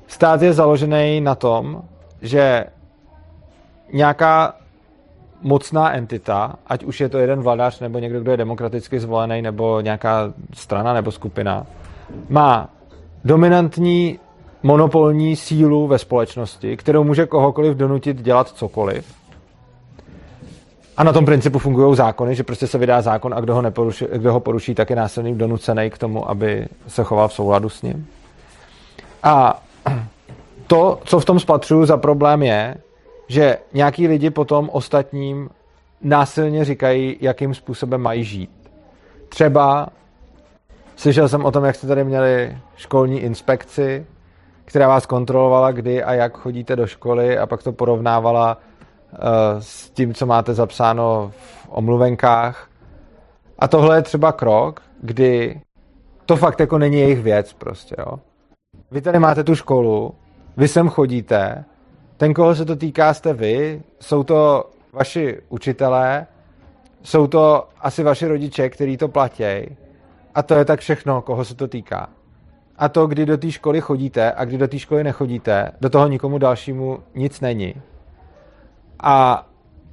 Stát 0.07 0.43
je 0.43 0.53
založený 0.53 1.21
na 1.21 1.35
tom, 1.35 1.83
že 2.23 2.65
nějaká 3.93 4.55
mocná 5.43 5.93
entita, 5.93 6.55
ať 6.67 6.85
už 6.85 7.01
je 7.01 7.09
to 7.09 7.19
jeden 7.19 7.41
vladař, 7.41 7.81
nebo 7.81 7.99
někdo, 7.99 8.21
kdo 8.21 8.31
je 8.31 8.37
demokraticky 8.37 9.01
zvolený, 9.01 9.43
nebo 9.43 9.81
nějaká 9.81 10.33
strana 10.55 10.93
nebo 10.93 11.13
skupina, 11.13 11.67
má 12.29 12.69
dominantní 13.25 14.19
monopolní 14.63 15.37
sílu 15.37 15.87
ve 15.87 15.99
společnosti, 15.99 16.77
kterou 16.77 17.05
může 17.05 17.27
kohokoliv 17.27 17.77
donutit 17.77 18.23
dělat 18.23 18.49
cokoliv. 18.49 19.15
A 20.97 21.05
na 21.05 21.13
tom 21.13 21.25
principu 21.25 21.59
fungují 21.59 21.97
zákony, 21.97 22.35
že 22.35 22.43
prostě 22.43 22.67
se 22.67 22.79
vydá 22.79 23.03
zákon 23.03 23.35
a 23.35 23.41
kdo 23.41 23.55
ho, 23.55 23.63
neporuší, 23.63 24.05
kdo 24.13 24.33
ho 24.33 24.41
poruší, 24.41 24.75
tak 24.75 24.91
je 24.91 24.97
násilným 24.97 25.39
donucený 25.39 25.91
k 25.91 25.99
tomu, 25.99 26.31
aby 26.31 26.67
se 26.89 27.05
choval 27.05 27.29
v 27.29 27.33
souladu 27.33 27.69
s 27.69 27.83
ním. 27.83 28.07
A 29.23 29.63
to, 30.67 30.99
co 31.05 31.21
v 31.21 31.25
tom 31.25 31.41
spatřuju 31.41 31.85
za 31.85 31.97
problém 31.97 32.43
je, 32.43 32.75
že 33.29 33.59
nějaký 33.73 34.09
lidi 34.09 34.31
potom 34.31 34.71
ostatním 34.73 35.51
násilně 36.03 36.65
říkají, 36.65 37.17
jakým 37.21 37.55
způsobem 37.55 38.01
mají 38.01 38.25
žít. 38.25 38.71
Třeba 39.29 39.89
slyšel 40.97 41.29
jsem 41.29 41.45
o 41.45 41.51
tom, 41.51 41.65
jak 41.65 41.75
jste 41.75 41.87
tady 41.87 42.05
měli 42.05 42.59
školní 42.77 43.21
inspekci, 43.21 44.07
která 44.65 44.89
vás 44.89 45.07
kontrolovala, 45.07 45.71
kdy 45.73 46.03
a 46.03 46.15
jak 46.15 46.39
chodíte 46.39 46.77
do 46.77 46.87
školy 46.87 47.39
a 47.39 47.47
pak 47.47 47.63
to 47.63 47.73
porovnávala 47.73 48.57
uh, 48.57 49.19
s 49.59 49.91
tím, 49.91 50.15
co 50.15 50.27
máte 50.27 50.55
zapsáno 50.55 51.33
v 51.37 51.67
omluvenkách. 51.69 52.69
A 53.59 53.69
tohle 53.69 53.97
je 53.97 54.03
třeba 54.03 54.33
krok, 54.33 54.83
kdy 55.03 55.61
to 56.27 56.37
fakt 56.37 56.61
jako 56.61 56.79
není 56.79 56.97
jejich 56.97 57.23
věc 57.23 57.53
prostě, 57.53 57.97
jo. 57.99 58.19
Vy 58.91 59.01
tady 59.01 59.19
máte 59.19 59.45
tu 59.45 59.55
školu, 59.55 60.15
vy 60.57 60.69
sem 60.69 60.89
chodíte, 60.89 61.65
ten, 62.19 62.35
koho 62.35 62.55
se 62.55 62.65
to 62.65 62.77
týká, 62.77 63.15
jste 63.15 63.33
vy, 63.33 63.83
jsou 64.01 64.23
to 64.23 64.71
vaši 64.93 65.39
učitelé, 65.49 66.27
jsou 67.03 67.27
to 67.27 67.69
asi 67.81 68.03
vaši 68.03 68.27
rodiče, 68.27 68.69
kteří 68.69 68.97
to 68.97 69.09
platí. 69.09 69.77
A 70.35 70.43
to 70.43 70.55
je 70.55 70.65
tak 70.65 70.81
všechno, 70.81 71.23
koho 71.23 71.45
se 71.45 71.55
to 71.55 71.69
týká. 71.69 72.09
A 72.77 72.89
to, 72.89 73.07
kdy 73.07 73.27
do 73.27 73.39
té 73.39 73.51
školy 73.51 73.81
chodíte 73.81 74.33
a 74.33 74.45
kdy 74.45 74.59
do 74.59 74.69
té 74.69 74.79
školy 74.79 75.05
nechodíte, 75.05 75.73
do 75.81 75.91
toho 75.91 76.09
nikomu 76.09 76.39
dalšímu 76.39 76.99
nic 77.15 77.41
není. 77.41 77.75
A 79.03 79.47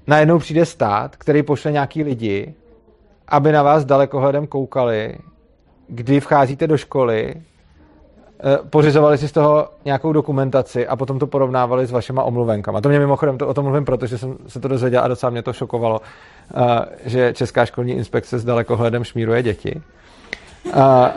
najednou 0.08 0.40
přijde 0.40 0.66
stát, 0.66 1.16
který 1.16 1.44
pošle 1.44 1.72
nějaký 1.72 2.04
lidi, 2.04 2.54
aby 3.28 3.52
na 3.52 3.64
vás 3.64 3.86
dalekohledem 3.86 4.48
koukali, 4.48 5.18
kdy 5.88 6.20
vcházíte 6.20 6.68
do 6.68 6.78
školy, 6.78 7.36
pořizovali 8.70 9.18
si 9.18 9.28
z 9.28 9.32
toho 9.32 9.70
nějakou 9.86 10.14
dokumentaci 10.14 10.88
a 10.88 10.96
potom 10.96 11.20
to 11.20 11.28
porovnávali 11.28 11.86
s 11.86 11.92
vašima 11.92 12.24
omluvenkama. 12.24 12.82
To 12.82 12.90
mě 12.90 13.00
mimochodem 13.00 13.38
to, 13.38 13.48
o 13.48 13.54
tom 13.54 13.66
mluvím, 13.66 13.86
protože 13.86 14.18
jsem 14.18 14.38
se 14.48 14.60
to 14.60 14.68
dozvěděl 14.68 15.02
a 15.04 15.08
docela 15.08 15.30
mě 15.30 15.42
to 15.42 15.54
šokovalo, 15.54 16.02
uh, 16.02 16.62
že 17.06 17.34
Česká 17.34 17.66
školní 17.66 17.94
inspekce 17.94 18.40
s 18.40 18.46
dalekohledem 18.46 19.04
šmíruje 19.04 19.44
děti. 19.44 19.82
Uh. 20.66 21.08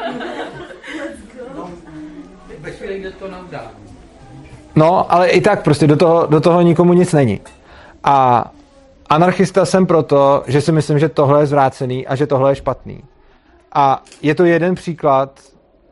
No, 4.76 5.12
ale 5.12 5.28
i 5.28 5.40
tak 5.40 5.62
prostě 5.62 5.86
do 5.86 5.96
toho, 5.96 6.26
do 6.26 6.40
toho 6.40 6.62
nikomu 6.62 6.92
nic 6.92 7.12
není. 7.12 7.40
A 8.04 8.50
anarchista 9.08 9.64
jsem 9.64 9.86
proto, 9.86 10.42
že 10.46 10.60
si 10.60 10.72
myslím, 10.72 10.98
že 10.98 11.08
tohle 11.08 11.42
je 11.42 11.46
zvrácený 11.46 12.06
a 12.06 12.16
že 12.16 12.26
tohle 12.26 12.50
je 12.50 12.54
špatný. 12.54 13.02
A 13.72 14.02
je 14.22 14.34
to 14.34 14.44
jeden 14.44 14.74
příklad 14.74 15.40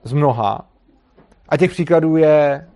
z 0.04 0.12
mnoha, 0.12 0.64
a 1.48 1.56
těch 1.56 1.70
příkladů 1.70 2.16
je 2.16 2.66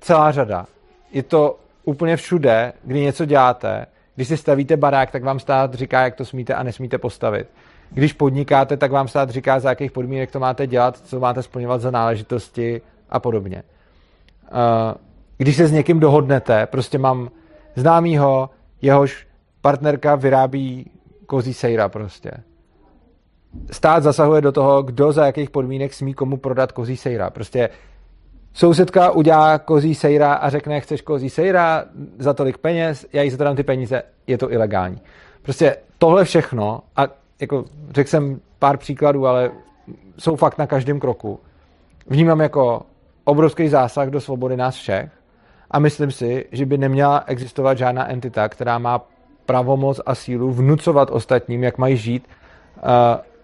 celá 0.00 0.32
řada. 0.32 0.66
Je 1.12 1.22
to 1.22 1.58
úplně 1.84 2.16
všude, 2.16 2.72
kdy 2.84 3.00
něco 3.00 3.24
děláte. 3.24 3.86
Když 4.14 4.28
si 4.28 4.36
stavíte 4.36 4.76
barák, 4.76 5.10
tak 5.10 5.24
vám 5.24 5.38
stát 5.38 5.74
říká, 5.74 6.00
jak 6.00 6.14
to 6.14 6.24
smíte 6.24 6.54
a 6.54 6.62
nesmíte 6.62 6.98
postavit. 6.98 7.48
Když 7.90 8.12
podnikáte, 8.12 8.76
tak 8.76 8.92
vám 8.92 9.08
stát 9.08 9.30
říká, 9.30 9.60
za 9.60 9.68
jakých 9.68 9.92
podmínek 9.92 10.30
to 10.30 10.40
máte 10.40 10.66
dělat, 10.66 10.96
co 10.96 11.20
máte 11.20 11.42
splňovat 11.42 11.80
za 11.80 11.90
náležitosti 11.90 12.82
a 13.10 13.20
podobně. 13.20 13.62
Eh, 14.46 14.94
když 15.38 15.56
se 15.56 15.66
s 15.66 15.72
někým 15.72 16.00
dohodnete, 16.00 16.66
prostě 16.66 16.98
mám 16.98 17.30
známýho, 17.76 18.50
jehož 18.82 19.26
partnerka 19.60 20.14
vyrábí 20.14 20.90
kozí 21.26 21.54
sejra 21.54 21.88
prostě. 21.88 22.30
Stát 23.70 24.02
zasahuje 24.02 24.40
do 24.40 24.52
toho, 24.52 24.82
kdo 24.82 25.12
za 25.12 25.26
jakých 25.26 25.50
podmínek 25.50 25.94
smí 25.94 26.14
komu 26.14 26.36
prodat 26.36 26.72
kozí 26.72 26.96
sejra. 26.96 27.30
Prostě 27.30 27.68
Sousedka 28.52 29.10
udělá 29.10 29.58
kozí 29.58 29.94
sejra 29.94 30.34
a 30.34 30.50
řekne, 30.50 30.80
chceš 30.80 31.00
kozí 31.00 31.30
sejra 31.30 31.84
za 32.18 32.34
tolik 32.34 32.58
peněz, 32.58 33.06
já 33.12 33.22
jí 33.22 33.30
zadám 33.30 33.56
ty 33.56 33.62
peníze, 33.62 34.02
je 34.26 34.38
to 34.38 34.52
ilegální. 34.52 35.00
Prostě 35.42 35.76
tohle 35.98 36.24
všechno, 36.24 36.80
a 36.96 37.06
jako 37.40 37.64
řekl 37.90 38.10
jsem 38.10 38.40
pár 38.58 38.76
příkladů, 38.76 39.26
ale 39.26 39.50
jsou 40.18 40.36
fakt 40.36 40.58
na 40.58 40.66
každém 40.66 41.00
kroku, 41.00 41.40
vnímám 42.06 42.40
jako 42.40 42.82
obrovský 43.24 43.68
zásah 43.68 44.08
do 44.08 44.20
svobody 44.20 44.56
nás 44.56 44.74
všech 44.74 45.10
a 45.70 45.78
myslím 45.78 46.10
si, 46.10 46.46
že 46.52 46.66
by 46.66 46.78
neměla 46.78 47.24
existovat 47.26 47.78
žádná 47.78 48.10
entita, 48.10 48.48
která 48.48 48.78
má 48.78 49.00
pravomoc 49.46 50.00
a 50.06 50.14
sílu 50.14 50.52
vnucovat 50.52 51.10
ostatním, 51.10 51.62
jak 51.62 51.78
mají 51.78 51.96
žít, 51.96 52.28
uh, 52.76 52.86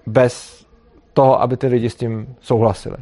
bez 0.07 0.67
toho, 1.13 1.43
aby 1.43 1.57
ty 1.57 1.67
lidi 1.67 1.91
s 1.91 1.95
tím 1.95 2.37
souhlasili. 2.41 2.97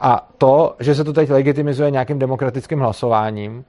A 0.00 0.28
to, 0.38 0.76
že 0.80 0.94
se 0.94 1.04
to 1.04 1.12
teď 1.12 1.30
legitimizuje 1.30 1.90
nějakým 1.90 2.18
demokratickým 2.18 2.80
hlasováním, 2.80 3.64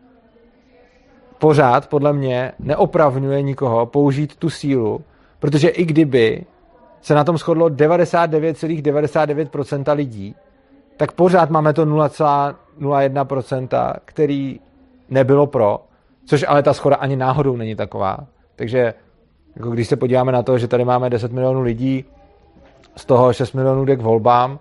pořád 1.40 1.88
podle 1.88 2.14
mě 2.14 2.52
neopravňuje 2.60 3.42
nikoho 3.42 3.86
použít 3.86 4.36
tu 4.36 4.50
sílu, 4.50 5.02
protože 5.40 5.70
i 5.70 5.86
kdyby 5.86 6.46
se 7.02 7.16
na 7.16 7.24
tom 7.24 7.38
shodlo 7.38 7.68
99,99% 7.68 9.52
,99 9.52 9.96
lidí, 9.96 10.36
tak 10.98 11.12
pořád 11.12 11.50
máme 11.50 11.74
to 11.74 11.86
0,01%, 11.86 13.94
který 14.06 14.60
nebylo 15.10 15.48
pro, 15.48 15.80
což 16.26 16.46
ale 16.48 16.64
ta 16.64 16.74
schoda 16.74 16.96
ani 16.96 17.16
náhodou 17.16 17.56
není 17.56 17.76
taková. 17.76 18.18
Takže 18.56 18.94
jako 19.56 19.70
když 19.70 19.88
se 19.88 19.96
podíváme 19.96 20.32
na 20.32 20.44
to, 20.44 20.58
že 20.58 20.68
tady 20.68 20.86
máme 20.86 21.10
10 21.10 21.32
milionů 21.32 21.62
lidí, 21.62 22.06
z 22.96 23.06
toho 23.06 23.34
6 23.34 23.54
milionů 23.54 23.86
jde 23.86 23.96
k 23.96 24.02
volbám 24.02 24.60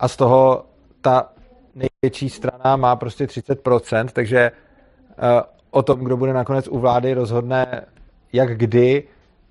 a 0.00 0.08
z 0.08 0.16
toho 0.16 0.64
ta 1.00 1.28
největší 1.74 2.30
strana 2.30 2.76
má 2.76 2.96
prostě 2.96 3.26
30%, 3.26 4.08
takže 4.12 4.50
uh, 4.52 5.40
o 5.70 5.82
tom, 5.82 6.00
kdo 6.00 6.16
bude 6.16 6.32
nakonec 6.32 6.68
u 6.68 6.78
vlády, 6.78 7.14
rozhodne 7.14 7.84
jak 8.32 8.58
kdy, 8.58 9.04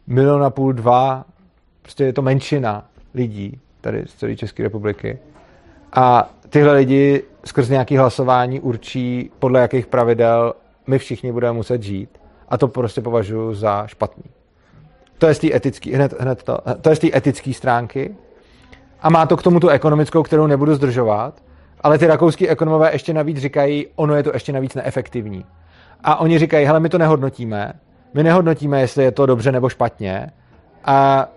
milion 0.08 0.44
a 0.44 0.50
půl, 0.50 0.74
dva, 0.74 1.26
prostě 1.82 2.04
je 2.04 2.14
to 2.14 2.22
menšina 2.22 2.86
lidí 3.14 3.60
tady 3.82 4.04
z 4.08 4.14
celé 4.16 4.36
České 4.36 4.64
republiky. 4.64 5.20
A 5.94 6.30
tyhle 6.50 6.74
lidi 6.74 7.24
skrz 7.46 7.70
nějaké 7.70 8.00
hlasování 8.00 8.60
určí, 8.60 9.32
podle 9.40 9.62
jakých 9.62 9.88
pravidel 9.88 10.54
my 10.88 11.00
všichni 11.00 11.32
budeme 11.32 11.54
muset 11.54 11.84
žít. 11.84 12.10
A 12.50 12.58
to 12.58 12.68
prostě 12.68 13.02
považuji 13.02 13.54
za 13.54 13.88
špatný. 13.88 14.24
To 15.18 15.28
je 15.28 15.34
z 15.34 15.40
té 15.40 15.56
etický, 15.56 15.94
hned, 15.94 16.14
hned 16.20 16.44
to, 16.44 16.58
to 16.82 16.90
je 16.90 16.96
z 16.96 17.00
té 17.00 17.18
etické 17.18 17.54
stránky. 17.54 18.16
A 19.02 19.10
má 19.10 19.26
to 19.26 19.38
k 19.38 19.44
tomu 19.44 19.60
tu 19.60 19.70
ekonomickou, 19.70 20.24
kterou 20.24 20.48
nebudu 20.48 20.76
zdržovat, 20.76 21.34
ale 21.82 21.98
ty 21.98 22.08
rakouský 22.08 22.50
ekonomové 22.50 22.92
ještě 22.94 23.14
navíc 23.14 23.38
říkají, 23.38 23.88
ono 23.96 24.16
je 24.16 24.24
to 24.24 24.32
ještě 24.34 24.54
navíc 24.54 24.76
neefektivní. 24.76 25.46
A 26.04 26.20
oni 26.20 26.40
říkají, 26.40 26.66
hele, 26.66 26.80
my 26.80 26.90
to 26.90 26.98
nehodnotíme, 26.98 27.74
my 28.14 28.24
nehodnotíme, 28.24 28.82
jestli 28.82 29.04
je 29.04 29.12
to 29.12 29.26
dobře 29.26 29.52
nebo 29.52 29.70
špatně. 29.70 30.32
A 30.86 31.28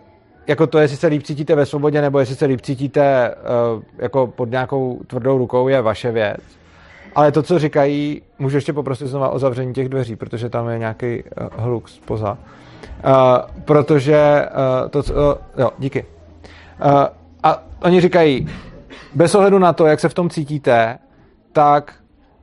jako 0.46 0.66
to, 0.66 0.78
jestli 0.78 0.96
se 0.96 1.06
líp 1.06 1.22
cítíte 1.22 1.54
ve 1.54 1.66
svobodě, 1.66 2.00
nebo 2.00 2.18
jestli 2.18 2.36
se 2.36 2.46
líp 2.46 2.60
cítíte 2.60 3.34
uh, 3.74 3.82
jako 3.98 4.26
pod 4.26 4.50
nějakou 4.50 5.00
tvrdou 5.06 5.38
rukou, 5.38 5.68
je 5.68 5.82
vaše 5.82 6.12
věc. 6.12 6.40
Ale 7.14 7.32
to, 7.32 7.42
co 7.42 7.58
říkají, 7.58 8.22
můžu 8.38 8.56
ještě 8.56 8.72
poprosit 8.72 9.06
znova 9.06 9.28
o 9.28 9.38
zavření 9.38 9.74
těch 9.74 9.88
dveří, 9.88 10.16
protože 10.16 10.48
tam 10.48 10.68
je 10.68 10.78
nějaký 10.78 11.22
uh, 11.22 11.46
hluk 11.56 11.88
spoza. 11.88 12.38
Uh, 13.06 13.12
protože 13.64 14.48
uh, 14.82 14.88
to, 14.88 15.02
co, 15.02 15.14
uh, 15.14 15.34
jo, 15.58 15.70
díky. 15.78 16.04
Uh, 16.84 17.19
a 17.42 17.62
oni 17.82 18.00
říkají, 18.00 18.48
bez 19.14 19.34
ohledu 19.34 19.58
na 19.58 19.72
to, 19.72 19.86
jak 19.86 20.00
se 20.00 20.08
v 20.08 20.14
tom 20.14 20.30
cítíte, 20.30 20.98
tak 21.52 21.94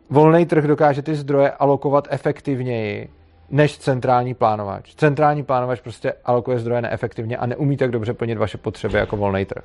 volný 0.09 0.45
trh 0.45 0.63
dokáže 0.63 1.01
ty 1.01 1.15
zdroje 1.15 1.51
alokovat 1.51 2.07
efektivněji 2.09 3.09
než 3.49 3.77
centrální 3.77 4.33
plánovač. 4.33 4.95
Centrální 4.95 5.43
plánovač 5.43 5.81
prostě 5.81 6.13
alokuje 6.25 6.59
zdroje 6.59 6.81
neefektivně 6.81 7.37
a 7.37 7.45
neumí 7.45 7.77
tak 7.77 7.91
dobře 7.91 8.13
plnit 8.13 8.37
vaše 8.37 8.57
potřeby 8.57 8.97
jako 8.97 9.17
volný 9.17 9.45
trh. 9.45 9.63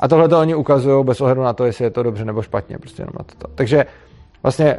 A 0.00 0.08
tohle 0.08 0.28
to 0.28 0.40
oni 0.40 0.54
ukazují 0.54 1.04
bez 1.04 1.20
ohledu 1.20 1.42
na 1.42 1.52
to, 1.52 1.64
jestli 1.64 1.84
je 1.84 1.90
to 1.90 2.02
dobře 2.02 2.24
nebo 2.24 2.42
špatně. 2.42 2.78
Prostě 2.78 3.02
jenom 3.02 3.12
na 3.18 3.24
to. 3.38 3.48
Takže 3.54 3.84
vlastně 4.42 4.78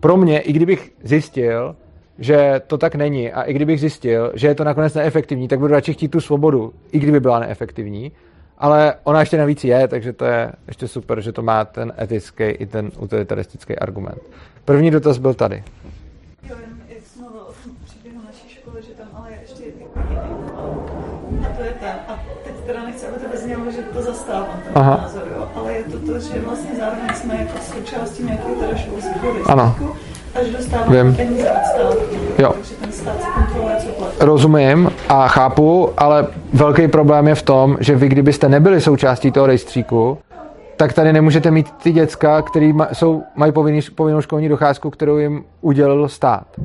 pro 0.00 0.16
mě, 0.16 0.40
i 0.40 0.52
kdybych 0.52 0.92
zjistil, 1.02 1.76
že 2.18 2.60
to 2.66 2.78
tak 2.78 2.94
není 2.94 3.32
a 3.32 3.42
i 3.42 3.52
kdybych 3.52 3.80
zjistil, 3.80 4.32
že 4.34 4.46
je 4.46 4.54
to 4.54 4.64
nakonec 4.64 4.94
neefektivní, 4.94 5.48
tak 5.48 5.58
budu 5.58 5.74
radši 5.74 5.92
chtít 5.92 6.08
tu 6.08 6.20
svobodu, 6.20 6.72
i 6.92 6.98
kdyby 6.98 7.20
byla 7.20 7.38
neefektivní, 7.38 8.12
ale 8.62 8.94
ona 9.04 9.20
ještě 9.20 9.38
navíc 9.38 9.64
je, 9.64 9.88
takže 9.88 10.12
to 10.12 10.24
je 10.24 10.52
ještě 10.68 10.88
super, 10.88 11.20
že 11.20 11.32
to 11.32 11.42
má 11.42 11.64
ten 11.64 11.92
etický 12.00 12.44
i 12.44 12.66
ten 12.66 12.90
utilitaristický 12.98 13.78
argument. 13.78 14.22
První 14.64 14.90
dotaz 14.90 15.18
byl 15.18 15.34
tady. 15.34 15.64
Jo, 16.48 16.56
jenom 16.60 16.78
jak 16.88 16.98
jsme 17.06 17.22
mluvil 17.22 17.40
o 17.40 17.52
tom 17.64 17.72
příběhu 17.84 18.20
naší 18.26 18.48
školy, 18.48 18.82
že 18.82 18.92
tam 18.92 19.06
ale 19.14 19.30
je 19.30 19.38
ještě 19.40 19.62
jiný 19.64 19.86
A 21.46 21.56
to 21.56 21.62
je 21.62 21.74
ten. 21.80 21.94
A 22.08 22.20
teď 22.44 22.54
teda 22.66 22.84
nechci, 22.84 23.06
aby 23.06 23.16
to 23.24 23.28
vyznělo, 23.32 23.70
že 23.70 23.82
to 23.82 24.02
zastávám, 24.02 24.62
ten 24.64 24.72
Aha. 24.74 24.96
názor, 25.02 25.22
jo. 25.36 25.48
Ale 25.54 25.72
je 25.72 25.84
to 25.84 25.98
to, 25.98 26.18
že 26.18 26.40
vlastně 26.40 26.70
zároveň 26.76 27.14
jsme 27.14 27.36
jako 27.36 27.58
součástí 27.58 28.22
nějakého 28.22 28.54
teda 28.54 28.76
školského 28.76 29.32
Ano. 29.46 29.64
rejstříku 29.78 29.96
a 30.34 30.44
že 30.44 30.52
dostáváme 30.52 31.02
Vím. 31.02 31.16
peníze 31.16 31.50
od 31.50 31.64
státu. 31.64 31.98
Jo. 32.38 32.52
Takže 32.52 32.74
ten 32.74 32.92
stát. 32.92 33.16
Rozumím 34.20 34.90
a 35.08 35.28
chápu, 35.28 35.90
ale 35.96 36.26
velký 36.52 36.88
problém 36.88 37.28
je 37.28 37.34
v 37.34 37.42
tom, 37.42 37.76
že 37.80 37.96
vy, 37.96 38.08
kdybyste 38.08 38.48
nebyli 38.48 38.80
součástí 38.80 39.30
toho 39.30 39.46
rejstříku, 39.46 40.18
tak 40.76 40.92
tady 40.92 41.12
nemůžete 41.12 41.50
mít 41.50 41.70
ty 41.82 41.92
děcka, 41.92 42.42
který 42.42 42.72
ma, 42.72 42.88
jsou, 42.92 43.22
mají 43.34 43.52
povinný, 43.52 43.80
povinnou 43.94 44.20
školní 44.20 44.48
docházku, 44.48 44.90
kterou 44.90 45.18
jim 45.18 45.44
udělil 45.60 46.08
stát. 46.08 46.46
Uh, 46.58 46.64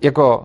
jako, 0.00 0.44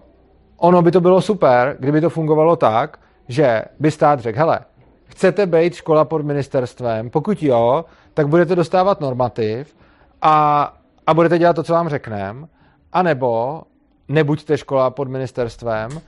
ono 0.57 0.81
by 0.81 0.91
to 0.91 1.01
bylo 1.01 1.21
super, 1.21 1.75
kdyby 1.79 2.01
to 2.01 2.09
fungovalo 2.09 2.55
tak, 2.55 2.97
že 3.27 3.61
by 3.79 3.91
stát 3.91 4.19
řekl, 4.19 4.39
hele, 4.39 4.59
chcete 5.05 5.45
být 5.45 5.73
škola 5.73 6.05
pod 6.05 6.25
ministerstvem, 6.25 7.09
pokud 7.09 7.43
jo, 7.43 7.85
tak 8.13 8.27
budete 8.27 8.55
dostávat 8.55 9.01
normativ 9.01 9.75
a, 10.21 10.73
a 11.07 11.13
budete 11.13 11.39
dělat 11.39 11.55
to, 11.55 11.63
co 11.63 11.73
vám 11.73 11.89
řekneme, 11.89 12.47
anebo 12.93 13.61
nebuďte 14.07 14.57
škola 14.57 14.89
pod 14.89 15.07
ministerstvem, 15.07 15.91
uh, 15.91 15.99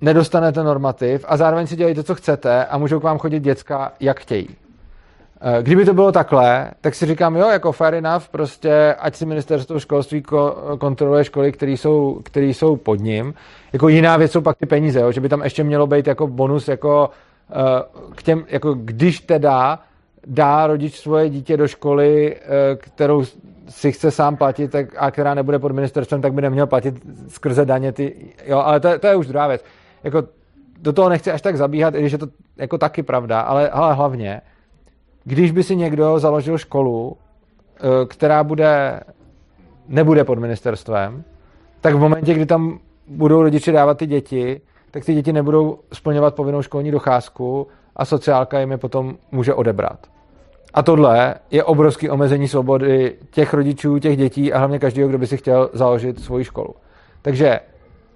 nedostanete 0.00 0.62
normativ 0.64 1.24
a 1.28 1.36
zároveň 1.36 1.66
si 1.66 1.76
dělejte, 1.76 2.02
co 2.02 2.14
chcete 2.14 2.64
a 2.66 2.78
můžou 2.78 3.00
k 3.00 3.02
vám 3.02 3.18
chodit 3.18 3.40
děcka, 3.40 3.92
jak 4.00 4.20
chtějí. 4.20 4.48
Eh, 5.40 5.62
Kdyby 5.62 5.84
to 5.84 5.94
bylo 5.94 6.12
takhle, 6.12 6.70
tak 6.80 6.94
si 6.94 7.06
říkám, 7.06 7.36
jo, 7.36 7.48
jako 7.48 7.72
fair 7.72 7.94
enough, 7.94 8.28
prostě 8.28 8.94
ať 8.98 9.14
si 9.16 9.26
ministerstvo 9.26 9.80
školství 9.80 10.22
ko- 10.22 10.78
kontroluje 10.78 11.24
školy, 11.24 11.52
které 11.52 11.72
jsou, 11.72 12.20
které 12.24 12.46
jsou 12.46 12.76
pod 12.76 12.94
ním. 13.00 13.34
Jako 13.72 13.88
jiná 13.88 14.16
věc 14.16 14.32
jsou 14.32 14.40
pak 14.40 14.56
ty 14.56 14.66
peníze, 14.66 15.00
jo, 15.00 15.12
že 15.12 15.20
by 15.20 15.28
tam 15.28 15.42
ještě 15.42 15.64
mělo 15.64 15.86
být 15.86 16.06
jako 16.06 16.26
bonus, 16.26 16.68
jako 16.68 17.10
eh, 17.50 17.54
k 18.14 18.22
těm, 18.22 18.44
jako 18.48 18.74
když 18.74 19.20
teda 19.20 19.78
dá 20.26 20.66
rodič 20.66 20.98
svoje 20.98 21.28
dítě 21.30 21.56
do 21.56 21.68
školy, 21.68 22.36
eh, 22.36 22.76
kterou 22.76 23.24
si 23.68 23.92
chce 23.92 24.10
sám 24.10 24.36
platit 24.36 24.70
tak, 24.70 24.86
a 24.98 25.10
která 25.10 25.34
nebude 25.34 25.58
pod 25.58 25.72
ministerstvem, 25.72 26.22
tak 26.22 26.32
by 26.32 26.42
neměl 26.42 26.66
platit 26.66 26.94
skrze 27.28 27.64
daně 27.64 27.92
ty, 27.92 28.14
jo, 28.46 28.58
ale 28.58 28.80
to, 28.80 28.98
to 28.98 29.06
je 29.06 29.16
už 29.16 29.26
druhá 29.26 29.46
věc. 29.48 29.64
Jako 30.04 30.22
do 30.80 30.92
toho 30.92 31.08
nechci 31.08 31.30
až 31.30 31.42
tak 31.42 31.56
zabíhat, 31.56 31.94
i 31.94 32.00
když 32.00 32.12
je 32.12 32.18
to 32.18 32.26
jako 32.56 32.78
taky 32.78 33.02
pravda, 33.02 33.40
ale, 33.40 33.70
ale 33.70 33.94
hlavně, 33.94 34.40
když 35.24 35.50
by 35.50 35.62
si 35.62 35.76
někdo 35.76 36.18
založil 36.18 36.58
školu, 36.58 37.16
eh, 37.76 38.06
která 38.06 38.44
bude, 38.44 39.00
nebude 39.88 40.24
pod 40.24 40.38
ministerstvem, 40.38 41.24
tak 41.80 41.94
v 41.94 41.98
momentě, 41.98 42.34
kdy 42.34 42.46
tam 42.46 42.78
budou 43.06 43.42
rodiče 43.42 43.72
dávat 43.72 43.98
ty 43.98 44.06
děti, 44.06 44.60
tak 44.90 45.04
ty 45.04 45.14
děti 45.14 45.32
nebudou 45.32 45.78
splňovat 45.92 46.34
povinnou 46.34 46.62
školní 46.62 46.90
docházku 46.90 47.66
a 47.96 48.04
sociálka 48.04 48.60
jim 48.60 48.70
je 48.70 48.78
potom 48.78 49.16
může 49.32 49.54
odebrat. 49.54 50.11
A 50.74 50.82
tohle 50.82 51.34
je 51.50 51.64
obrovský 51.64 52.10
omezení 52.10 52.48
svobody 52.48 53.16
těch 53.30 53.54
rodičů, 53.54 53.98
těch 53.98 54.16
dětí 54.16 54.52
a 54.52 54.58
hlavně 54.58 54.78
každého, 54.78 55.08
kdo 55.08 55.18
by 55.18 55.26
si 55.26 55.36
chtěl 55.36 55.70
založit 55.72 56.20
svoji 56.20 56.44
školu. 56.44 56.74
Takže 57.22 57.60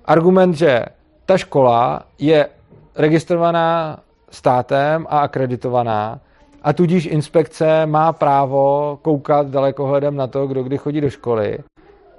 argument, 0.05 0.55
že 0.55 0.85
ta 1.27 1.39
škola 1.39 2.03
je 2.19 2.49
registrovaná 2.97 3.99
státem 4.31 5.07
a 5.11 5.19
akreditovaná 5.19 6.21
a 6.63 6.73
tudíž 6.73 7.07
inspekce 7.07 7.87
má 7.87 8.13
právo 8.13 8.99
koukat 9.03 9.47
dalekohledem 9.47 10.17
na 10.17 10.27
to, 10.27 10.47
kdo 10.47 10.63
kdy 10.63 10.79
chodí 10.79 11.01
do 11.01 11.11
školy, 11.11 11.59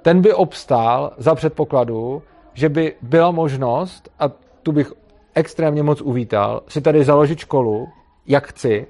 ten 0.02 0.22
by 0.22 0.34
obstál 0.34 1.12
za 1.18 1.34
předpokladu, 1.34 2.22
že 2.54 2.68
by 2.68 2.94
byla 3.02 3.30
možnost, 3.30 4.08
a 4.18 4.28
tu 4.62 4.72
bych 4.72 4.92
extrémně 5.34 5.82
moc 5.82 6.00
uvítal, 6.00 6.62
si 6.68 6.80
tady 6.80 7.04
založit 7.04 7.38
školu, 7.38 7.88
jak 8.26 8.46
chci, 8.46 8.86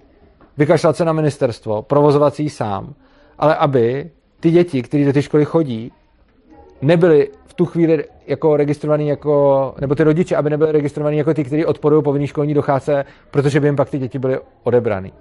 vykašlat 0.58 0.96
se 0.96 1.04
na 1.04 1.12
ministerstvo, 1.12 1.84
ji 2.38 2.50
sám, 2.50 2.94
ale 3.38 3.56
aby 3.56 4.10
ty 4.40 4.50
děti, 4.50 4.82
které 4.82 5.04
do 5.04 5.12
té 5.12 5.22
školy 5.22 5.44
chodí, 5.44 5.92
nebyly 6.82 7.30
v 7.46 7.54
tu 7.54 7.66
chvíli 7.66 8.04
jako 8.26 8.56
registrovaný 8.56 9.08
jako, 9.08 9.74
nebo 9.80 9.94
ty 9.94 10.04
rodiče, 10.04 10.36
aby 10.36 10.50
nebyly 10.50 10.72
registrovaný 10.72 11.18
jako 11.18 11.34
ty, 11.34 11.44
kteří 11.44 11.64
odporují 11.64 12.02
povinný 12.02 12.26
školní 12.26 12.54
docházce, 12.54 13.04
protože 13.30 13.60
by 13.60 13.68
jim 13.68 13.76
pak 13.76 13.90
ty 13.90 13.98
děti 13.98 14.18
byly 14.18 14.38
odebraný. 14.62 15.12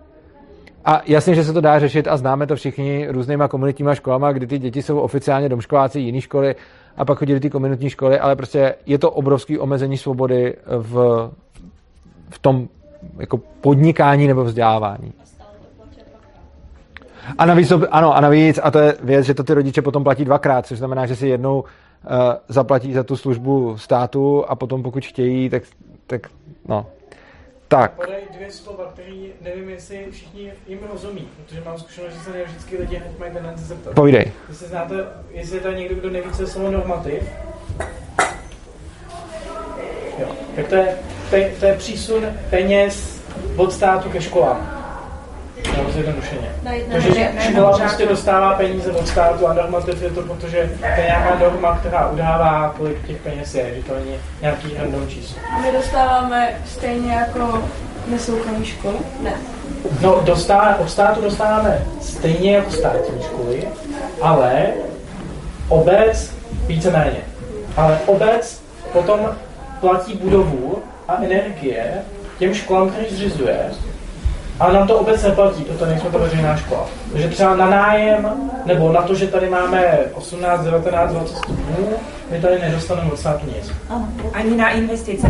A 0.85 1.01
jasně, 1.05 1.35
že 1.35 1.43
se 1.43 1.53
to 1.53 1.61
dá 1.61 1.79
řešit 1.79 2.07
a 2.07 2.17
známe 2.17 2.47
to 2.47 2.55
všichni 2.55 3.07
různýma 3.09 3.47
komunitníma 3.47 3.95
školama, 3.95 4.31
kdy 4.31 4.47
ty 4.47 4.59
děti 4.59 4.81
jsou 4.81 4.99
oficiálně 4.99 5.49
domškoláci 5.49 5.99
jiné 5.99 6.21
školy 6.21 6.55
a 6.97 7.05
pak 7.05 7.17
chodí 7.17 7.33
do 7.33 7.39
té 7.39 7.49
komunitní 7.49 7.89
školy, 7.89 8.19
ale 8.19 8.35
prostě 8.35 8.75
je 8.85 8.97
to 8.97 9.11
obrovský 9.11 9.59
omezení 9.59 9.97
svobody 9.97 10.55
v, 10.65 11.29
v 12.29 12.39
tom 12.39 12.67
jako 13.19 13.37
podnikání 13.61 14.27
nebo 14.27 14.43
vzdělávání. 14.43 15.13
A 17.37 17.45
navíc, 17.45 17.69
to, 17.69 17.81
ano, 17.91 18.15
a 18.15 18.21
navíc, 18.21 18.59
a 18.63 18.71
to 18.71 18.79
je 18.79 18.95
věc, 19.03 19.25
že 19.25 19.33
to 19.33 19.43
ty 19.43 19.53
rodiče 19.53 19.81
potom 19.81 20.03
platí 20.03 20.25
dvakrát, 20.25 20.65
což 20.65 20.77
znamená, 20.77 21.05
že 21.05 21.15
si 21.15 21.27
jednou 21.27 21.59
uh, 21.59 21.65
zaplatí 22.47 22.93
za 22.93 23.03
tu 23.03 23.17
službu 23.17 23.77
státu 23.77 24.45
a 24.47 24.55
potom 24.55 24.83
pokud 24.83 25.05
chtějí, 25.05 25.49
tak, 25.49 25.63
tak 26.07 26.21
no. 26.67 26.85
Tak, 27.67 27.91
Podej 27.91 28.21
dvě 28.33 28.51
slova, 28.51 28.83
který 28.93 29.31
nevím, 29.41 29.69
jestli 29.69 30.07
všichni 30.11 30.51
jim 30.67 30.79
rozumí, 30.91 31.27
protože 31.37 31.61
mám 31.65 31.77
zkušenost, 31.77 32.13
že 32.13 32.19
se 32.19 32.31
ne 32.31 32.43
vždycky 32.43 32.77
lidi 32.77 32.95
hned 32.95 33.19
mají 33.19 33.31
tendenci 33.31 33.63
zeptat. 33.63 33.93
povídej. 33.93 34.31
Jestli 34.49 34.67
znáte, 34.67 34.95
jestli 35.31 35.57
je 35.57 35.61
tady 35.61 35.75
někdo, 35.75 35.95
kdo 35.95 36.09
neví, 36.09 36.31
co 36.31 36.41
je 36.41 36.47
slovo 36.47 36.71
normativ. 36.71 37.23
Jo. 40.19 40.27
Tak 40.55 40.67
to 40.67 40.75
je, 40.75 40.97
to, 41.29 41.35
je, 41.35 41.53
to 41.59 41.65
je 41.65 41.75
přísun 41.75 42.25
peněz 42.49 43.21
od 43.57 43.73
státu 43.73 44.09
ke 44.09 44.21
školám. 44.21 44.76
Nebo 45.77 45.91
zjednodušeně. 45.91 46.51
Takže 46.91 47.31
škola 47.39 47.77
prostě 47.77 48.05
dostává 48.05 48.53
peníze 48.53 48.91
od 48.91 49.07
státu 49.07 49.47
a 49.47 49.53
normativ 49.53 50.01
je 50.01 50.09
to, 50.09 50.21
protože 50.21 50.69
to 50.79 51.01
je 51.01 51.05
nějaká 51.05 51.39
norma, 51.39 51.77
která 51.77 52.09
udává, 52.09 52.73
kolik 52.77 53.07
těch 53.07 53.17
peněz 53.17 53.55
je, 53.55 53.75
že 53.75 53.83
to 53.83 53.95
není 53.95 54.15
nějaký 54.41 54.77
random 54.77 55.07
číslo. 55.07 55.37
My 55.61 55.71
dostáváme 55.71 56.61
stejně 56.65 57.11
jako 57.11 57.63
nesoukromí 58.07 58.65
školy? 58.65 58.97
Ne. 59.23 59.33
No, 60.01 60.21
dostá, 60.23 60.75
od 60.79 60.89
státu 60.89 61.21
dostáváme 61.21 61.81
stejně 62.01 62.55
jako 62.55 62.71
státní 62.71 63.23
školy, 63.23 63.67
ale 64.21 64.65
obec 65.69 66.33
víceméně. 66.67 67.19
Ale 67.77 67.99
obec 68.05 68.61
potom 68.93 69.19
platí 69.79 70.13
budovu 70.13 70.83
a 71.07 71.17
energie 71.23 71.93
těm 72.39 72.53
školám, 72.53 72.89
který 72.89 73.15
zřizuje, 73.15 73.71
a 74.59 74.71
nám 74.71 74.87
to 74.87 74.99
obec 74.99 75.23
neplatí, 75.23 75.63
proto 75.63 75.85
nejsme 75.85 76.09
to 76.09 76.19
veřejná 76.19 76.57
škola. 76.57 76.85
Takže 77.11 77.27
třeba 77.27 77.55
na 77.55 77.69
nájem, 77.69 78.29
nebo 78.65 78.91
na 78.91 79.01
to, 79.01 79.15
že 79.15 79.27
tady 79.27 79.49
máme 79.49 79.99
18, 80.13 80.63
19, 80.63 81.11
20 81.11 81.37
stupňů, 81.37 81.89
my 82.31 82.41
tady 82.41 82.59
nedostaneme 82.59 83.11
od 83.11 83.19
státu 83.19 83.45
nic. 83.45 83.71
Ani 84.33 84.55
na 84.55 84.69
investice, 84.69 85.27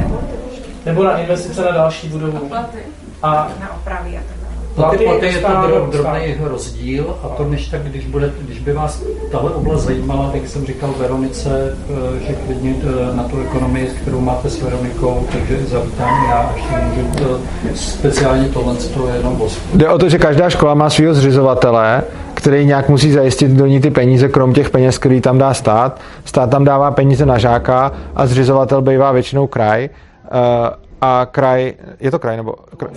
Nebo 0.86 1.04
na 1.04 1.18
investice 1.18 1.62
na 1.62 1.72
další 1.72 2.08
budovu. 2.08 2.48
Platy. 2.50 2.78
A 3.24 3.52
na 3.60 3.76
opravy 3.76 4.18
a 4.18 4.22
tak 4.28 4.47
Platy, 4.78 4.98
Platy 4.98 5.08
platy 5.20 5.26
je 5.26 5.42
to 5.42 5.88
drobný 5.92 6.36
rozdíl 6.40 7.16
a 7.24 7.28
to 7.28 7.44
než 7.44 7.68
tak, 7.68 7.82
když, 7.82 8.06
bude, 8.06 8.32
když 8.42 8.60
by 8.60 8.74
vás 8.74 9.04
tahle 9.32 9.52
oblast 9.52 9.82
zajímala, 9.82 10.30
tak 10.32 10.48
jsem 10.48 10.66
říkal 10.66 10.90
Veronice, 11.00 11.78
eh, 11.90 12.28
že 12.28 12.34
klidně 12.34 12.76
eh, 12.84 13.16
na 13.16 13.24
tu 13.24 13.42
ekonomii, 13.42 13.92
kterou 14.02 14.22
máte 14.22 14.50
s 14.50 14.62
Veronikou, 14.62 15.28
takže 15.32 15.66
zavítám 15.66 16.26
já, 16.30 16.38
až 16.56 16.62
si 16.62 17.02
můžu 17.02 17.40
eh, 17.72 17.76
speciálně 17.76 18.50
tohle, 18.50 18.76
to 18.76 19.08
je 19.08 19.16
jenom 19.16 19.36
bosk. 19.36 19.60
Jde 19.74 19.90
o 19.90 19.98
to, 19.98 20.10
že 20.10 20.18
každá 20.18 20.50
škola 20.50 20.74
má 20.74 20.90
svého 20.90 21.14
zřizovatele, 21.14 22.04
který 22.34 22.66
nějak 22.66 22.90
musí 22.90 23.12
zajistit 23.12 23.52
do 23.52 23.66
ní 23.66 23.80
ty 23.80 23.92
peníze, 23.92 24.30
krom 24.30 24.54
těch 24.54 24.70
peněz, 24.70 24.98
který 24.98 25.22
tam 25.22 25.38
dá 25.38 25.54
stát. 25.54 26.02
Stát 26.26 26.50
tam 26.50 26.64
dává 26.64 26.92
peníze 26.92 27.26
na 27.26 27.38
žáka 27.38 27.92
a 28.16 28.28
zřizovatel 28.28 28.82
bývá 28.82 29.12
většinou 29.12 29.48
kraj. 29.48 29.90
A 31.02 31.28
kraj, 31.32 31.74
je 32.00 32.12
to 32.12 32.20
kraj 32.20 32.38
nebo 32.38 32.54
kraj, 32.78 32.94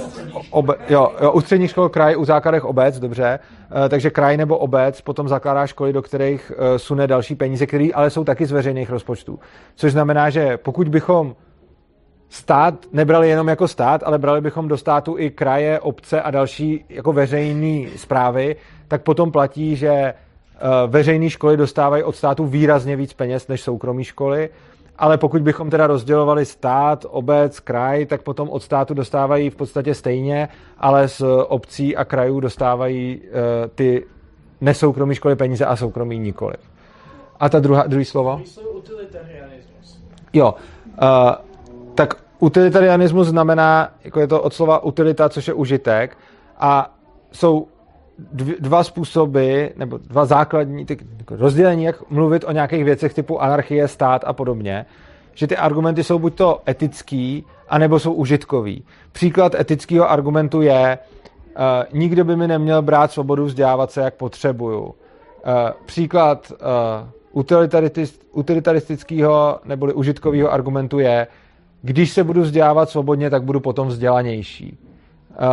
obe, 0.51 0.75
jo, 0.89 1.13
jo, 1.23 1.33
u 1.33 1.41
středních 1.41 1.71
škol 1.71 1.89
kraj, 1.89 2.17
u 2.17 2.25
základech 2.25 2.65
obec, 2.65 2.99
dobře, 2.99 3.39
Eh, 3.73 3.89
takže 3.89 4.11
kraj 4.11 4.37
nebo 4.37 4.59
obec 4.59 5.01
potom 5.01 5.29
zakládá 5.29 5.67
školy, 5.67 5.93
do 5.93 6.03
kterých 6.03 6.53
eh, 6.55 6.79
sune 6.79 7.07
další 7.07 7.35
peníze, 7.35 7.67
které 7.67 7.89
ale 7.95 8.11
jsou 8.11 8.25
taky 8.25 8.47
z 8.47 8.53
veřejných 8.53 8.91
rozpočtů. 8.91 9.39
Což 9.75 9.93
znamená, 9.93 10.31
že 10.31 10.57
pokud 10.57 10.89
bychom 10.89 11.37
stát 12.29 12.75
nebrali 12.93 13.29
jenom 13.29 13.49
jako 13.49 13.69
stát, 13.69 14.03
ale 14.05 14.19
brali 14.19 14.41
bychom 14.41 14.69
do 14.69 14.77
státu 14.77 15.19
i 15.19 15.31
kraje, 15.31 15.81
obce 15.81 16.23
a 16.23 16.31
další 16.31 16.85
jako 16.89 17.13
veřejné 17.13 17.89
zprávy, 17.97 18.57
tak 18.89 19.03
potom 19.03 19.33
platí, 19.33 19.77
že 19.77 19.91
eh, 19.91 20.15
veřejné 20.87 21.31
školy 21.31 21.57
dostávají 21.57 22.03
od 22.03 22.17
státu 22.17 22.47
výrazně 22.47 22.97
víc 22.97 23.13
peněz 23.13 23.49
než 23.49 23.61
soukromé 23.61 24.05
školy 24.05 24.49
ale 25.01 25.19
pokud 25.19 25.43
bychom 25.43 25.71
teda 25.71 25.87
rozdělovali 25.87 26.45
stát, 26.45 27.07
obec, 27.09 27.61
kraj, 27.61 28.07
tak 28.07 28.23
potom 28.23 28.49
od 28.49 28.63
státu 28.63 28.95
dostávají 28.95 29.51
v 29.51 29.57
podstatě 29.57 29.95
stejně, 29.95 30.49
ale 30.79 31.09
z 31.09 31.23
obcí 31.49 31.97
a 31.97 32.05
krajů 32.05 32.41
dostávají 32.41 33.21
uh, 33.21 33.27
ty 33.75 34.07
nesoukromí 34.61 35.15
školy 35.15 35.37
peníze 35.37 35.65
a 35.67 35.77
soukromí 35.77 36.19
nikoli. 36.19 36.55
A 37.41 37.49
ta 37.49 37.61
druhá, 37.61 37.87
druhý 37.87 38.05
slovo? 38.05 38.41
utilitarianismus. 38.75 40.01
Jo. 40.33 40.55
Uh, 41.03 41.31
tak 41.95 42.15
utilitarianismus 42.39 43.29
znamená, 43.29 43.91
jako 44.05 44.21
je 44.21 44.27
to 44.27 44.43
od 44.43 44.55
slova 44.55 44.83
utilita, 44.83 45.29
což 45.29 45.49
je 45.49 45.55
užitek, 45.55 46.17
a 46.59 46.95
jsou 47.33 47.67
dva 48.61 48.85
způsoby, 48.85 49.65
nebo 49.77 49.99
dva 49.99 50.25
základní 50.25 50.87
ty, 50.87 50.99
jako 51.19 51.37
rozdělení, 51.37 51.85
jak 51.85 52.11
mluvit 52.11 52.45
o 52.45 52.53
nějakých 52.53 52.85
věcech 52.85 53.15
typu 53.15 53.43
anarchie, 53.43 53.89
stát 53.89 54.23
a 54.27 54.33
podobně, 54.33 54.87
že 55.35 55.47
ty 55.47 55.57
argumenty 55.57 56.05
jsou 56.05 56.19
buď 56.19 56.35
to 56.35 56.63
etický, 56.69 57.45
anebo 57.69 57.99
jsou 57.99 58.13
užitkový. 58.13 58.85
Příklad 59.13 59.55
etického 59.55 60.11
argumentu 60.11 60.63
je, 60.63 60.99
uh, 60.99 61.99
nikdo 61.99 62.25
by 62.25 62.37
mi 62.37 62.49
neměl 62.49 62.83
brát 62.83 63.13
svobodu 63.13 63.45
vzdělávat 63.45 63.91
se, 63.91 64.01
jak 64.01 64.15
potřebuju. 64.15 64.83
Uh, 64.83 64.93
příklad 65.87 66.53
uh, 67.33 67.39
utilitaristického 68.33 69.61
neboli 69.65 69.93
užitkového 69.93 70.53
argumentu 70.53 70.99
je, 70.99 71.27
když 71.83 72.11
se 72.11 72.25
budu 72.25 72.43
vzdělávat 72.43 72.91
svobodně, 72.91 73.31
tak 73.31 73.43
budu 73.43 73.61
potom 73.61 73.89
vzdělanější. 73.89 74.79
Uh, 75.31 75.47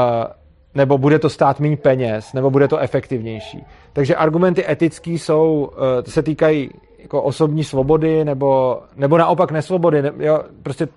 nebo 0.77 0.97
bude 0.97 1.19
to 1.19 1.29
stát 1.29 1.59
méně 1.59 1.77
peněz, 1.77 2.33
nebo 2.33 2.49
bude 2.49 2.67
to 2.67 2.77
efektivnější. 2.77 3.65
Takže 3.93 4.15
argumenty 4.15 4.71
etický 4.71 5.19
jsou, 5.19 5.69
eh, 5.99 6.11
se 6.11 6.23
týkají 6.23 6.69
jako 6.99 7.21
osobní 7.21 7.63
svobody, 7.63 8.25
nebo, 8.25 8.81
nebo 8.95 9.17
naopak 9.17 9.51
nesvobody, 9.51 10.01
ne, 10.01 10.11
jo, 10.19 10.39
prostě 10.63 10.87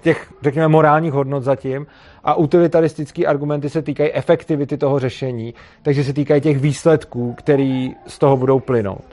těch, 0.00 0.32
řekněme, 0.42 0.68
morálních 0.68 1.12
hodnot 1.12 1.42
zatím. 1.42 1.86
A 2.24 2.34
utilitaristické 2.34 3.26
argumenty 3.26 3.70
se 3.70 3.82
týkají 3.82 4.12
efektivity 4.12 4.76
toho 4.76 4.98
řešení, 4.98 5.54
takže 5.82 6.04
se 6.04 6.12
týkají 6.12 6.40
těch 6.40 6.58
výsledků, 6.58 7.34
které 7.38 7.88
z 8.06 8.18
toho 8.18 8.36
budou 8.36 8.60
plynout. 8.60 9.04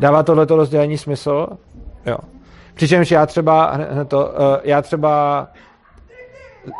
Dává 0.00 0.22
tohleto 0.22 0.56
rozdělení 0.56 0.98
smysl? 0.98 1.46
Jo. 2.06 2.18
Přičemž 2.74 3.10
já 3.10 3.26
třeba, 3.26 3.78
to, 4.08 4.30
eh, 4.30 4.60
já 4.64 4.82
třeba 4.82 5.46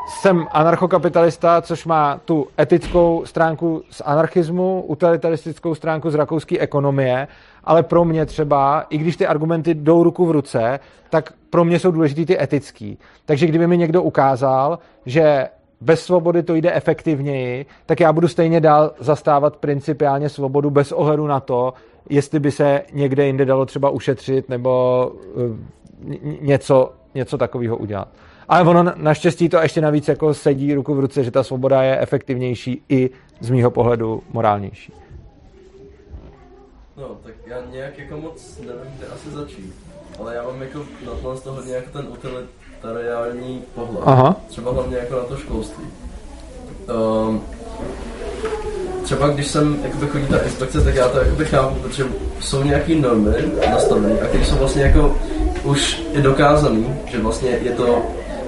jsem 0.09 0.47
anarchokapitalista, 0.51 1.63
což 1.63 1.87
má 1.87 2.21
tu 2.25 2.47
etickou 2.61 3.23
stránku 3.25 3.83
z 3.91 4.03
anarchismu, 4.05 4.85
utilitaristickou 4.87 5.75
stránku 5.75 6.11
z 6.11 6.15
rakouské 6.15 6.59
ekonomie, 6.59 7.29
ale 7.65 7.83
pro 7.83 8.05
mě 8.05 8.27
třeba, 8.27 8.87
i 8.91 8.99
když 8.99 9.17
ty 9.17 9.27
argumenty 9.27 9.75
jdou 9.75 10.03
ruku 10.03 10.27
v 10.27 10.31
ruce, 10.31 10.81
tak 11.11 11.33
pro 11.51 11.65
mě 11.65 11.79
jsou 11.79 11.91
důležitý 11.91 12.27
ty 12.27 12.43
etický. 12.43 12.99
Takže 13.25 13.47
kdyby 13.47 13.67
mi 13.67 13.79
někdo 13.79 14.03
ukázal, 14.03 14.79
že 15.07 15.49
bez 15.81 16.05
svobody 16.05 16.43
to 16.43 16.55
jde 16.55 16.73
efektivněji, 16.73 17.67
tak 17.87 18.01
já 18.01 18.13
budu 18.13 18.29
stejně 18.29 18.61
dál 18.61 18.93
zastávat 18.99 19.57
principiálně 19.57 20.29
svobodu 20.29 20.71
bez 20.71 20.93
ohledu 20.93 21.27
na 21.27 21.41
to, 21.41 21.75
jestli 22.11 22.41
by 22.41 22.51
se 22.51 22.83
někde 22.93 23.27
jinde 23.27 23.45
dalo 23.45 23.67
třeba 23.67 23.91
ušetřit 23.91 24.49
nebo 24.49 25.13
eh, 25.37 26.17
něco, 26.41 26.93
něco 27.15 27.39
takového 27.39 27.77
udělat. 27.77 28.09
Ale 28.49 28.63
ono 28.65 28.93
naštěstí 28.97 29.49
to 29.49 29.57
ještě 29.57 29.81
navíc 29.81 30.09
jako 30.09 30.35
sedí 30.35 30.75
ruku 30.75 30.95
v 30.95 31.01
ruce, 31.01 31.25
že 31.25 31.31
ta 31.31 31.43
svoboda 31.43 31.83
je 31.83 32.01
efektivnější 32.01 32.83
i 32.89 33.11
z 33.41 33.51
mýho 33.51 33.71
pohledu 33.71 34.23
morálnější. 34.33 34.93
No, 36.97 37.09
tak 37.23 37.35
já 37.47 37.57
nějak 37.73 37.99
jako 37.99 38.17
moc 38.17 38.59
nevím, 38.59 38.93
kde 38.99 39.07
asi 39.07 39.31
začít. 39.31 39.75
Ale 40.19 40.35
já 40.35 40.43
mám 40.43 40.63
jako 40.63 40.79
na 40.79 41.13
tohle 41.23 41.37
z 41.37 41.41
toho 41.41 41.57
hodně 41.57 41.75
jako 41.75 41.91
ten 41.99 42.07
utilitariální 42.09 43.63
pohled. 43.75 44.03
Aha. 44.05 44.37
Třeba 44.49 44.73
hlavně 44.73 44.97
jako 44.97 45.15
na 45.15 45.25
to 45.25 45.37
školství. 45.37 45.85
Um, 47.29 47.43
třeba 49.03 49.29
když 49.29 49.47
jsem 49.47 49.79
jakoby 49.83 50.07
chodí 50.07 50.27
ta 50.27 50.39
inspekce, 50.39 50.81
tak 50.81 50.95
já 50.95 51.09
to 51.09 51.19
jakoby 51.19 51.45
chápu, 51.45 51.75
protože 51.75 52.05
jsou 52.41 52.63
nějaké 52.63 52.95
normy 52.95 53.35
nastavené 53.71 54.21
a 54.21 54.27
které 54.27 54.45
jsou 54.45 54.57
vlastně 54.57 54.83
jako 54.83 55.17
už 55.65 56.03
i 56.13 56.23
dokázaný, 56.23 56.97
že 57.07 57.19
vlastně 57.19 57.51
je 57.51 57.73
to 57.73 58.03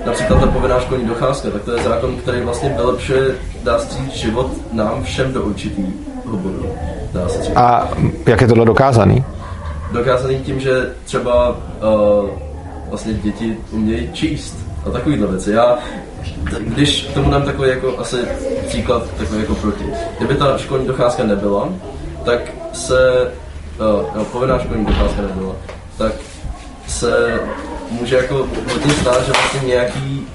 například 0.09 0.41
ta 0.41 0.47
povinná 0.47 0.81
školní 0.81 1.07
docházka, 1.07 1.51
tak 1.51 1.63
to 1.63 1.73
je 1.73 1.83
zákon, 1.83 2.17
který 2.17 2.41
vlastně 2.41 2.75
vylepšuje, 2.77 3.35
dá 3.63 3.79
život 4.13 4.51
nám 4.73 5.05
všem 5.05 5.33
do 5.33 5.43
určitého 5.43 5.89
bodu. 6.27 6.67
A 7.55 7.89
jak 8.27 8.41
je 8.41 8.47
tohle 8.47 8.65
dokázaný? 8.65 9.25
Dokázaný 9.93 10.39
tím, 10.39 10.61
že 10.61 10.93
třeba 11.05 11.49
uh, 11.51 12.31
vlastně 12.89 13.15
děti 13.15 13.57
umějí 13.71 14.13
číst 14.13 14.57
a 14.87 14.91
takovýhle 14.91 15.27
věci. 15.27 15.51
Já, 15.51 15.79
když 16.61 17.03
tomu 17.03 17.31
dám 17.31 17.43
takový 17.43 17.69
jako 17.69 17.99
asi 17.99 18.17
příklad 18.67 19.03
takový 19.19 19.41
jako 19.41 19.55
proti. 19.55 19.85
Kdyby 20.19 20.35
ta 20.35 20.59
školní 20.59 20.87
docházka 20.87 21.25
nebyla, 21.25 21.69
tak 22.25 22.41
se, 22.73 23.31
uh, 23.81 24.17
no, 24.17 24.25
povinná 24.25 24.59
školní 24.59 24.85
docházka 24.87 25.23
nebyla, 25.23 25.55
tak 25.99 26.13
se 26.87 27.41
může 27.91 28.17
jako 28.17 28.35
hodně 28.73 28.95
stát, 29.01 29.27
že 29.27 29.33
vlastně 29.33 29.69
nějaký 29.69 30.27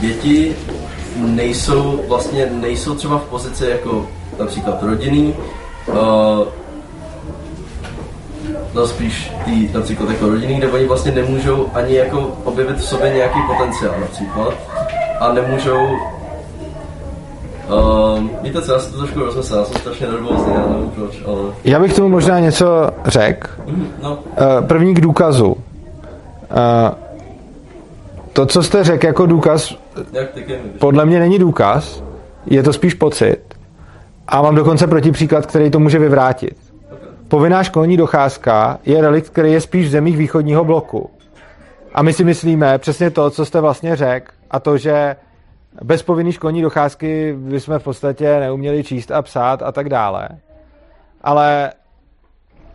děti 0.00 0.56
nejsou 1.16 2.00
vlastně 2.08 2.46
nejsou 2.46 2.94
třeba 2.94 3.18
v 3.18 3.24
pozici 3.24 3.66
jako 3.66 4.06
například 4.38 4.82
rodinný, 4.82 5.34
uh, 5.86 5.96
no 8.74 8.86
spíš 8.86 9.32
tý, 9.44 9.68
například 9.72 10.10
jako 10.10 10.28
rodinný, 10.28 10.56
kde 10.56 10.68
oni 10.68 10.86
vlastně 10.86 11.12
nemůžou 11.12 11.68
ani 11.74 11.94
jako 11.94 12.18
objevit 12.44 12.76
v 12.76 12.84
sobě 12.84 13.12
nějaký 13.14 13.38
potenciál 13.46 13.94
například 14.00 14.54
a 15.20 15.32
nemůžou 15.32 15.88
Uh, 17.68 18.28
víte 18.42 18.62
co, 18.62 18.72
já 18.72 18.78
si 18.78 18.92
to 18.92 18.98
trošku 18.98 19.18
rozmyslel, 19.20 19.58
já 19.58 19.64
jsem 19.64 19.76
strašně 19.76 20.06
nervózní, 20.06 20.54
já 20.54 20.66
nevím 20.66 20.90
proč, 20.90 21.22
ale... 21.26 21.52
Já 21.64 21.80
bych 21.80 21.94
tomu 21.94 22.08
možná 22.08 22.40
něco 22.40 22.88
řekl. 23.06 23.48
Mm, 23.66 23.88
no. 24.02 24.10
Uh, 24.12 24.66
první 24.66 24.94
k 24.94 25.00
důkazu. 25.00 25.56
To, 28.32 28.46
co 28.46 28.62
jste 28.62 28.84
řekl 28.84 29.06
jako 29.06 29.26
důkaz, 29.26 29.74
podle 30.78 31.06
mě 31.06 31.18
není 31.18 31.38
důkaz, 31.38 32.02
je 32.46 32.62
to 32.62 32.72
spíš 32.72 32.94
pocit. 32.94 33.40
A 34.28 34.42
mám 34.42 34.54
dokonce 34.54 34.86
protipříklad, 34.86 35.46
který 35.46 35.70
to 35.70 35.78
může 35.78 35.98
vyvrátit. 35.98 36.56
Povinná 37.28 37.62
školní 37.62 37.96
docházka 37.96 38.78
je 38.86 39.00
relikt, 39.00 39.30
který 39.30 39.52
je 39.52 39.60
spíš 39.60 39.86
v 39.86 39.90
zemích 39.90 40.16
východního 40.16 40.64
bloku. 40.64 41.10
A 41.94 42.02
my 42.02 42.12
si 42.12 42.24
myslíme 42.24 42.78
přesně 42.78 43.10
to, 43.10 43.30
co 43.30 43.44
jste 43.44 43.60
vlastně 43.60 43.96
řekl, 43.96 44.32
a 44.50 44.60
to, 44.60 44.76
že 44.76 45.16
bez 45.82 46.02
povinné 46.02 46.32
školní 46.32 46.62
docházky 46.62 47.34
bychom 47.38 47.78
v 47.78 47.82
podstatě 47.84 48.40
neuměli 48.40 48.84
číst 48.84 49.10
a 49.10 49.22
psát 49.22 49.62
a 49.62 49.72
tak 49.72 49.88
dále. 49.88 50.28
Ale 51.22 51.72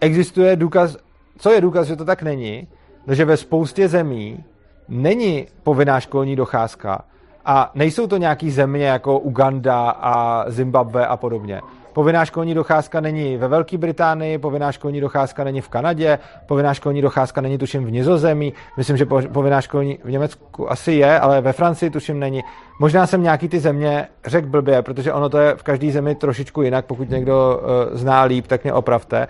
existuje 0.02 0.56
důkaz, 0.56 0.98
co 1.38 1.52
je 1.52 1.62
důkaz, 1.62 1.88
že 1.88 1.96
to 1.96 2.06
tak 2.06 2.24
není, 2.24 2.68
že 3.10 3.26
ve 3.26 3.38
spoustě 3.38 3.88
zemí 3.88 4.44
není 4.90 5.48
povinná 5.64 6.00
školní 6.00 6.36
docházka 6.36 7.02
a 7.46 7.72
nejsou 7.76 8.08
to 8.08 8.18
nějaký 8.18 8.52
země 8.52 8.86
jako 8.86 9.20
Uganda 9.20 9.90
a 9.90 10.46
Zimbabwe 10.50 11.08
a 11.08 11.18
podobně. 11.18 11.62
Povinná 11.94 12.26
školní 12.26 12.54
docházka 12.54 13.00
není 13.00 13.38
ve 13.38 13.48
Velké 13.48 13.78
Británii, 13.78 14.38
povinná 14.38 14.72
školní 14.72 15.02
docházka 15.02 15.44
není 15.44 15.62
v 15.62 15.70
Kanadě, 15.70 16.20
povinná 16.46 16.74
školní 16.74 17.02
docházka 17.02 17.42
není 17.42 17.58
tuším 17.58 17.86
v 17.86 17.92
Nizozemí, 17.92 18.54
myslím, 18.78 18.98
že 18.98 19.06
povinná 19.06 19.62
školní 19.62 20.00
v 20.04 20.12
Německu 20.12 20.72
asi 20.72 20.92
je, 20.92 21.20
ale 21.20 21.42
ve 21.42 21.54
Francii 21.54 21.90
tuším 21.90 22.20
není. 22.20 22.44
Možná 22.80 23.08
jsem 23.08 23.24
nějaký 23.24 23.48
ty 23.48 23.60
země 23.60 24.08
řekl 24.26 24.48
blbě, 24.48 24.82
protože 24.82 25.14
ono 25.14 25.30
to 25.30 25.38
je 25.38 25.56
v 25.56 25.64
každé 25.64 25.92
zemi 25.92 26.16
trošičku 26.16 26.62
jinak, 26.62 26.86
pokud 26.86 27.10
někdo 27.10 27.62
uh, 27.62 27.98
zná 27.98 28.24
líp, 28.24 28.48
tak 28.48 28.64
mě 28.64 28.74
opravte 28.74 29.28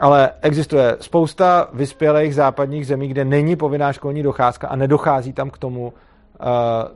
ale 0.00 0.30
existuje 0.42 0.96
spousta 1.00 1.68
vyspělých 1.72 2.34
západních 2.34 2.86
zemí, 2.86 3.08
kde 3.08 3.24
není 3.24 3.56
povinná 3.56 3.92
školní 3.92 4.22
docházka 4.22 4.68
a 4.68 4.76
nedochází 4.76 5.32
tam 5.32 5.50
k 5.50 5.58
tomu, 5.58 5.86
uh, 5.86 6.46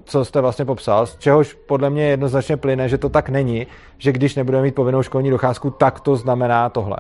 co 0.05 0.25
jste 0.25 0.41
vlastně 0.41 0.65
popsal, 0.65 1.07
z 1.07 1.17
čehož 1.17 1.55
podle 1.55 1.91
mě 1.91 2.05
jednoznačně 2.05 2.57
plyne, 2.57 2.89
že 2.89 2.99
to 2.99 3.09
tak 3.09 3.29
není, 3.29 3.67
že 3.99 4.13
když 4.13 4.35
nebudeme 4.35 4.63
mít 4.63 4.75
povinnou 4.75 5.03
školní 5.03 5.31
docházku, 5.31 5.71
tak 5.71 6.01
to 6.01 6.17
znamená 6.17 6.69
tohle. 6.69 6.97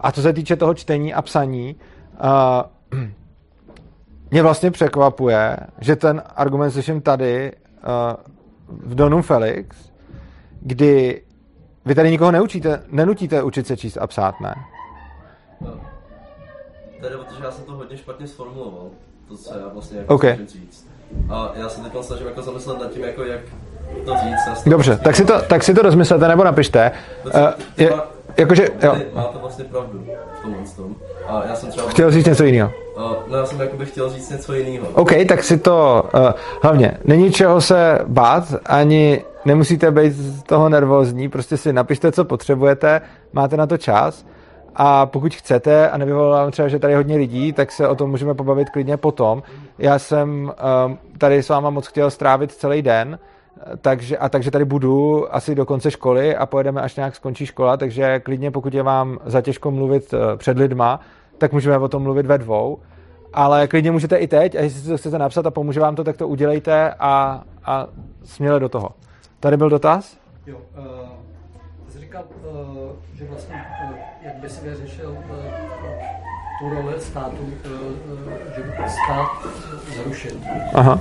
A 0.00 0.12
co 0.12 0.22
se 0.22 0.32
týče 0.32 0.56
toho 0.56 0.74
čtení 0.74 1.14
a 1.14 1.22
psaní, 1.22 1.76
uh, 2.92 3.00
mě 4.30 4.42
vlastně 4.42 4.70
překvapuje, 4.70 5.56
že 5.80 5.96
ten 5.96 6.22
argument 6.36 6.70
slyším 6.70 7.00
tady 7.00 7.52
uh, 7.52 8.32
v 8.68 8.94
Donum 8.94 9.22
Felix, 9.22 9.92
kdy 10.60 11.22
vy 11.84 11.94
tady 11.94 12.10
nikoho 12.10 12.30
neučíte, 12.30 12.82
nenutíte 12.90 13.42
učit 13.42 13.66
se 13.66 13.76
číst 13.76 13.96
a 13.96 14.06
psát, 14.06 14.40
ne? 14.40 14.54
No. 15.64 15.70
Tady, 17.00 17.14
protože 17.14 17.44
já 17.44 17.50
jsem 17.50 17.64
to 17.64 17.72
hodně 17.72 17.96
špatně 17.96 18.26
sformuloval, 18.26 18.86
to, 19.28 19.36
co 19.36 19.58
já 19.58 19.68
vlastně 19.68 19.98
jako 19.98 20.14
Okay. 20.14 20.36
říct. 20.46 20.88
A 21.30 21.52
já 21.54 21.68
se 21.68 21.80
teď 21.80 21.92
snažím 22.00 22.26
jako 22.26 22.42
zamyslet 22.42 22.80
nad 22.80 22.90
tím, 22.90 23.02
jako 23.04 23.24
jak 23.24 23.40
to 24.04 24.14
říct. 24.24 24.64
Dobře, 24.64 24.90
vlastně- 24.90 25.04
tak 25.04 25.16
si 25.16 25.24
to, 25.24 25.42
tak 25.42 25.62
si 25.62 25.74
to 25.74 25.82
rozmyslete 25.82 26.28
nebo 26.28 26.44
napište. 26.44 26.90
Uh, 27.24 27.32
je, 27.76 27.92
jakože, 28.36 28.68
jo, 28.82 28.96
máte 29.14 29.38
vlastně 29.38 29.64
pravdu 29.64 30.06
v 30.38 30.42
tomhle 30.42 30.62
tom. 30.76 30.96
A 31.28 31.42
já 31.48 31.54
jsem 31.56 31.70
třeba... 31.70 31.88
chtěl 31.88 32.10
říct 32.10 32.26
něco 32.26 32.44
jiného. 32.44 32.72
Uh, 32.96 33.02
no 33.26 33.36
já 33.38 33.46
jsem 33.46 33.60
jakoby 33.60 33.86
chtěl 33.86 34.10
říct 34.10 34.30
něco 34.30 34.54
jiného. 34.54 34.86
OK, 34.94 35.10
tak 35.28 35.44
si 35.44 35.58
to, 35.58 36.04
uh, 36.14 36.30
hlavně, 36.62 36.98
není 37.04 37.32
čeho 37.32 37.60
se 37.60 37.98
bát, 38.06 38.44
ani 38.66 39.24
nemusíte 39.44 39.90
být 39.90 40.12
z 40.12 40.42
toho 40.42 40.68
nervózní, 40.68 41.28
prostě 41.28 41.56
si 41.56 41.72
napište, 41.72 42.12
co 42.12 42.24
potřebujete, 42.24 43.00
máte 43.32 43.56
na 43.56 43.66
to 43.66 43.78
čas 43.78 44.24
a 44.76 45.06
pokud 45.06 45.34
chcete 45.34 45.90
a 45.90 45.98
nevyvolám 45.98 46.50
třeba, 46.50 46.68
že 46.68 46.78
tady 46.78 46.92
je 46.92 46.96
hodně 46.96 47.16
lidí, 47.16 47.52
tak 47.52 47.72
se 47.72 47.88
o 47.88 47.94
tom 47.94 48.10
můžeme 48.10 48.34
pobavit 48.34 48.70
klidně 48.70 48.96
potom. 48.96 49.42
Já 49.78 49.98
jsem 49.98 50.52
um, 50.86 50.98
tady 51.18 51.42
s 51.42 51.48
váma 51.48 51.70
moc 51.70 51.86
chtěl 51.86 52.10
strávit 52.10 52.52
celý 52.52 52.82
den, 52.82 53.18
takže, 53.80 54.18
a 54.18 54.28
takže 54.28 54.50
tady 54.50 54.64
budu 54.64 55.26
asi 55.34 55.54
do 55.54 55.66
konce 55.66 55.90
školy 55.90 56.36
a 56.36 56.46
pojedeme, 56.46 56.80
až 56.80 56.96
nějak 56.96 57.16
skončí 57.16 57.46
škola, 57.46 57.76
takže 57.76 58.20
klidně, 58.20 58.50
pokud 58.50 58.74
je 58.74 58.82
vám 58.82 59.18
zatěžko 59.24 59.70
mluvit 59.70 60.14
eh, 60.14 60.36
před 60.36 60.58
lidma, 60.58 61.00
tak 61.38 61.52
můžeme 61.52 61.78
o 61.78 61.88
tom 61.88 62.02
mluvit 62.02 62.26
ve 62.26 62.38
dvou. 62.38 62.78
Ale 63.32 63.68
klidně 63.68 63.90
můžete 63.90 64.16
i 64.16 64.28
teď, 64.28 64.54
a 64.54 64.60
jestli 64.60 64.80
si 64.80 64.88
to 64.88 64.96
chcete 64.96 65.18
napsat 65.18 65.46
a 65.46 65.50
pomůže 65.50 65.80
vám 65.80 65.94
to, 65.94 66.04
tak 66.04 66.16
to 66.16 66.28
udělejte 66.28 66.94
a, 66.98 67.42
a 67.64 67.86
směle 68.24 68.60
do 68.60 68.68
toho. 68.68 68.88
Tady 69.40 69.56
byl 69.56 69.70
dotaz? 69.70 70.18
Jo, 70.46 70.56
uh, 70.78 70.84
uh, 72.50 72.56
že 73.18 73.24
vlastně, 73.30 73.64
uh, 73.90 73.96
jak 74.22 74.34
by 74.34 74.48
si 74.48 74.68
vyřešil 74.68 75.10
uh, 75.10 75.36
tu 76.60 76.74
roli 76.74 76.94
státu, 76.98 77.36
že 78.56 78.62
by 78.62 78.72
stát 78.88 79.30
zrušil. 80.02 80.32
Aha. 80.74 81.00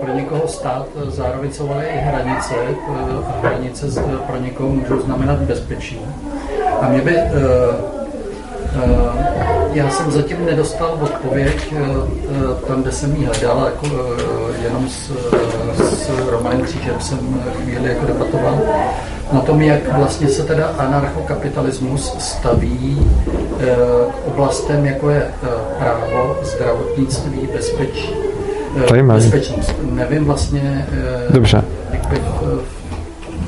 Pro 0.00 0.12
někoho 0.14 0.48
stát 0.48 0.86
zároveň 1.06 1.52
jsou 1.52 1.72
ale 1.72 1.84
i 1.86 1.98
hranice 1.98 2.54
a 3.26 3.38
hranice 3.40 3.90
z- 3.90 4.02
pro 4.26 4.36
někoho 4.36 4.68
můžou 4.68 5.00
znamenat 5.00 5.38
bezpečí. 5.38 6.00
A 6.80 6.88
mě 6.88 7.00
by, 7.00 7.16
já 9.72 9.90
jsem 9.90 10.10
zatím 10.10 10.44
nedostal 10.46 10.98
odpověď 11.02 11.74
tam, 12.68 12.82
kde 12.82 12.92
jsem 12.92 13.16
ji 13.16 13.24
hledal, 13.26 13.64
jako, 13.64 13.86
jenom 14.62 14.88
s, 14.88 15.10
s 15.76 16.28
Romanem 16.30 16.62
Křížem 16.62 17.00
jsem 17.00 17.42
chvíli 17.62 17.88
jako 17.88 18.06
debatoval 18.06 18.58
na 19.32 19.40
tom, 19.40 19.62
jak 19.62 19.92
vlastně 19.98 20.28
se 20.28 20.42
teda 20.44 20.66
anarchokapitalismus 20.78 22.14
staví 22.18 23.10
eh, 23.60 23.66
k 24.24 24.26
oblastem, 24.26 24.86
jako 24.86 25.10
je 25.10 25.22
eh, 25.22 25.46
právo, 25.78 26.36
zdravotnictví, 26.42 27.48
bezpečí, 27.54 28.10
eh, 28.94 29.02
bezpečnost. 29.02 29.74
Nevím 29.90 30.24
vlastně, 30.24 30.86
eh, 31.28 31.32
Dobře. 31.32 31.62
jak 31.92 32.06
bych, 32.06 32.20
eh, 32.58 32.82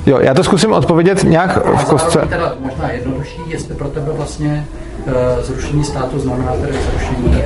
Jo, 0.07 0.19
já 0.21 0.35
to 0.35 0.45
zkusím 0.45 0.73
odpovědět 0.73 1.23
nějak 1.25 1.67
v 1.67 1.85
kostce. 1.85 2.19
teda 2.19 2.55
možná 2.61 2.91
jednodušší, 2.91 3.41
jestli 3.49 3.75
pro 3.75 3.89
tebe 3.89 4.13
vlastně 4.13 4.65
eh, 5.07 5.43
zrušení 5.43 5.85
státu 5.85 6.19
znamená 6.19 6.53
tedy 6.61 6.73
zrušení. 6.73 7.43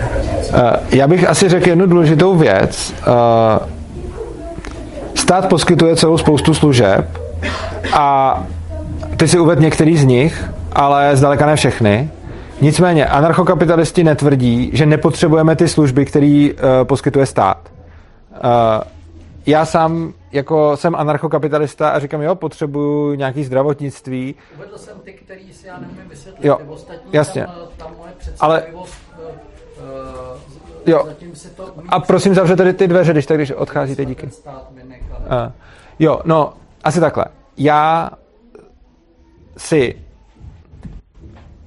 Eh, 0.55 0.73
Já 0.97 1.07
bych 1.07 1.29
asi 1.29 1.49
řekl 1.49 1.69
jednu 1.69 1.87
důležitou 1.87 2.35
věc. 2.37 2.95
Eh, 3.03 3.61
Stát 5.15 5.49
poskytuje 5.49 5.97
celou 5.97 6.19
spoustu 6.19 6.55
služeb 6.55 7.19
a 7.93 8.45
ty 9.17 9.29
si 9.29 9.39
uvedl 9.39 9.63
některý 9.63 9.97
z 9.97 10.05
nich, 10.05 10.45
ale 10.73 11.17
zdaleka 11.17 11.47
ne 11.47 11.57
všechny. 11.57 12.11
Nicméně 12.61 13.07
anarchokapitalisti 13.07 14.05
netvrdí, 14.05 14.71
že 14.73 14.87
nepotřebujeme 14.87 15.57
ty 15.57 15.69
služby, 15.69 16.05
které 16.05 16.49
uh, 16.53 16.85
poskytuje 16.85 17.27
stát. 17.27 17.59
Uh, 18.31 18.41
já 19.47 19.65
sám 19.67 20.13
jako 20.33 20.77
jsem 20.77 20.95
anarchokapitalista 20.95 21.89
a 21.91 21.99
říkám, 21.99 22.23
jo, 22.23 22.35
potřebuju 22.35 23.15
nějaký 23.15 23.45
zdravotnictví, 23.45 24.35
Uvedl 24.57 24.79
jsem 24.79 24.99
ty, 25.05 25.13
který 25.13 25.53
si 25.53 25.67
já 25.67 25.79
nemůžu 25.79 26.01
vysvětlit, 26.09 26.45
Jo, 26.49 26.57
ty 26.57 26.65
ostatní, 26.69 27.11
jasně. 27.13 27.43
tam, 27.47 27.55
eh, 27.65 27.69
tam 27.77 27.91
moje 27.99 28.13
Ale- 28.41 28.63
eh, 28.63 28.75
eh, 30.87 30.91
Jo. 30.91 31.03
zatím 31.07 31.37
si 31.37 31.49
to 31.49 31.65
A 31.89 32.01
prosím, 32.01 32.35
zavřete 32.35 32.57
tady 32.57 32.73
ty 32.73 32.89
dveře, 32.89 33.13
když 33.13 33.27
tak, 33.27 33.37
když 33.37 33.51
odcházíte, 33.51 34.05
díky. 34.05 34.27
Uh, 34.27 34.31
jo, 35.99 36.21
no, 36.25 36.53
asi 36.85 37.01
takhle. 37.01 37.25
Já 37.57 38.11
si 39.57 40.09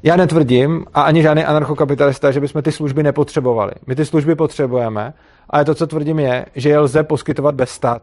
já 0.04 0.16
netvrdím, 0.16 0.86
a 0.94 1.02
ani 1.02 1.22
žádný 1.22 1.46
anarchokapitalista, 1.46 2.32
že 2.32 2.40
bychom 2.40 2.62
ty 2.62 2.72
služby 2.72 3.04
nepotřebovali. 3.04 3.72
My 3.88 3.96
ty 3.96 4.06
služby 4.06 4.36
potřebujeme, 4.36 5.14
ale 5.50 5.66
to, 5.66 5.76
co 5.76 5.88
tvrdím, 5.88 6.20
je, 6.20 6.46
že 6.56 6.70
je 6.70 6.80
lze 6.80 7.04
poskytovat 7.04 7.56
bez 7.56 7.70
stát. 7.70 8.02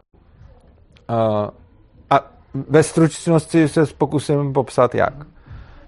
Uh, 1.09 1.49
a 2.09 2.31
ve 2.69 2.83
stručnosti 2.83 3.67
se 3.67 3.85
pokusím 3.97 4.53
popsat, 4.53 4.95
jak. 4.95 5.13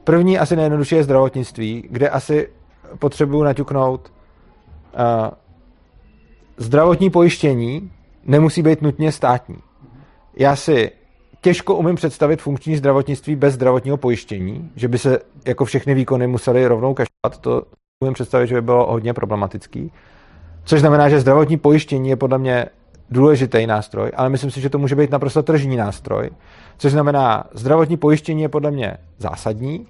První, 0.03 0.39
asi 0.39 0.55
nejjednodušší 0.55 0.95
je 0.95 1.03
zdravotnictví, 1.03 1.87
kde 1.89 2.09
asi 2.09 2.49
potřebuju 2.99 3.43
naťuknout 3.43 4.11
uh, 4.93 5.29
zdravotní 6.57 7.09
pojištění 7.09 7.91
nemusí 8.25 8.61
být 8.61 8.81
nutně 8.81 9.11
státní. 9.11 9.57
Já 10.35 10.55
si 10.55 10.91
těžko 11.41 11.75
umím 11.75 11.95
představit 11.95 12.41
funkční 12.41 12.77
zdravotnictví 12.77 13.35
bez 13.35 13.53
zdravotního 13.53 13.97
pojištění, 13.97 14.71
že 14.75 14.87
by 14.87 14.97
se 14.97 15.19
jako 15.45 15.65
všechny 15.65 15.93
výkony 15.93 16.27
museli 16.27 16.67
rovnou 16.67 16.93
kašovat, 16.93 17.41
to 17.41 17.63
umím 18.03 18.13
představit, 18.13 18.47
že 18.47 18.55
by 18.55 18.61
bylo 18.61 18.91
hodně 18.91 19.13
problematický. 19.13 19.91
Což 20.63 20.79
znamená, 20.79 21.09
že 21.09 21.19
zdravotní 21.19 21.57
pojištění 21.57 22.09
je 22.09 22.15
podle 22.15 22.37
mě 22.37 22.65
důležitý 23.09 23.67
nástroj, 23.67 24.11
ale 24.15 24.29
myslím 24.29 24.51
si, 24.51 24.61
že 24.61 24.69
to 24.69 24.77
může 24.77 24.95
být 24.95 25.11
naprosto 25.11 25.43
tržní 25.43 25.77
nástroj. 25.77 26.29
Což 26.77 26.91
znamená, 26.91 27.43
zdravotní 27.53 27.97
pojištění 27.97 28.41
je 28.41 28.49
podle 28.49 28.71
mě 28.71 28.97
zásadní, 29.17 29.87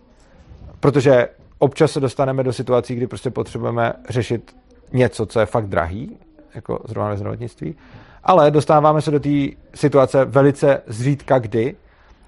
protože 0.79 1.29
občas 1.59 1.91
se 1.91 1.99
dostaneme 1.99 2.43
do 2.43 2.53
situací, 2.53 2.95
kdy 2.95 3.07
prostě 3.07 3.29
potřebujeme 3.29 3.93
řešit 4.09 4.55
něco, 4.93 5.25
co 5.25 5.39
je 5.39 5.45
fakt 5.45 5.67
drahý, 5.67 6.17
jako 6.55 6.79
zrovna 6.87 7.09
ve 7.09 7.17
zdravotnictví, 7.17 7.75
ale 8.23 8.51
dostáváme 8.51 9.01
se 9.01 9.11
do 9.11 9.19
té 9.19 9.29
situace 9.75 10.25
velice 10.25 10.81
zřídka 10.87 11.39
kdy 11.39 11.75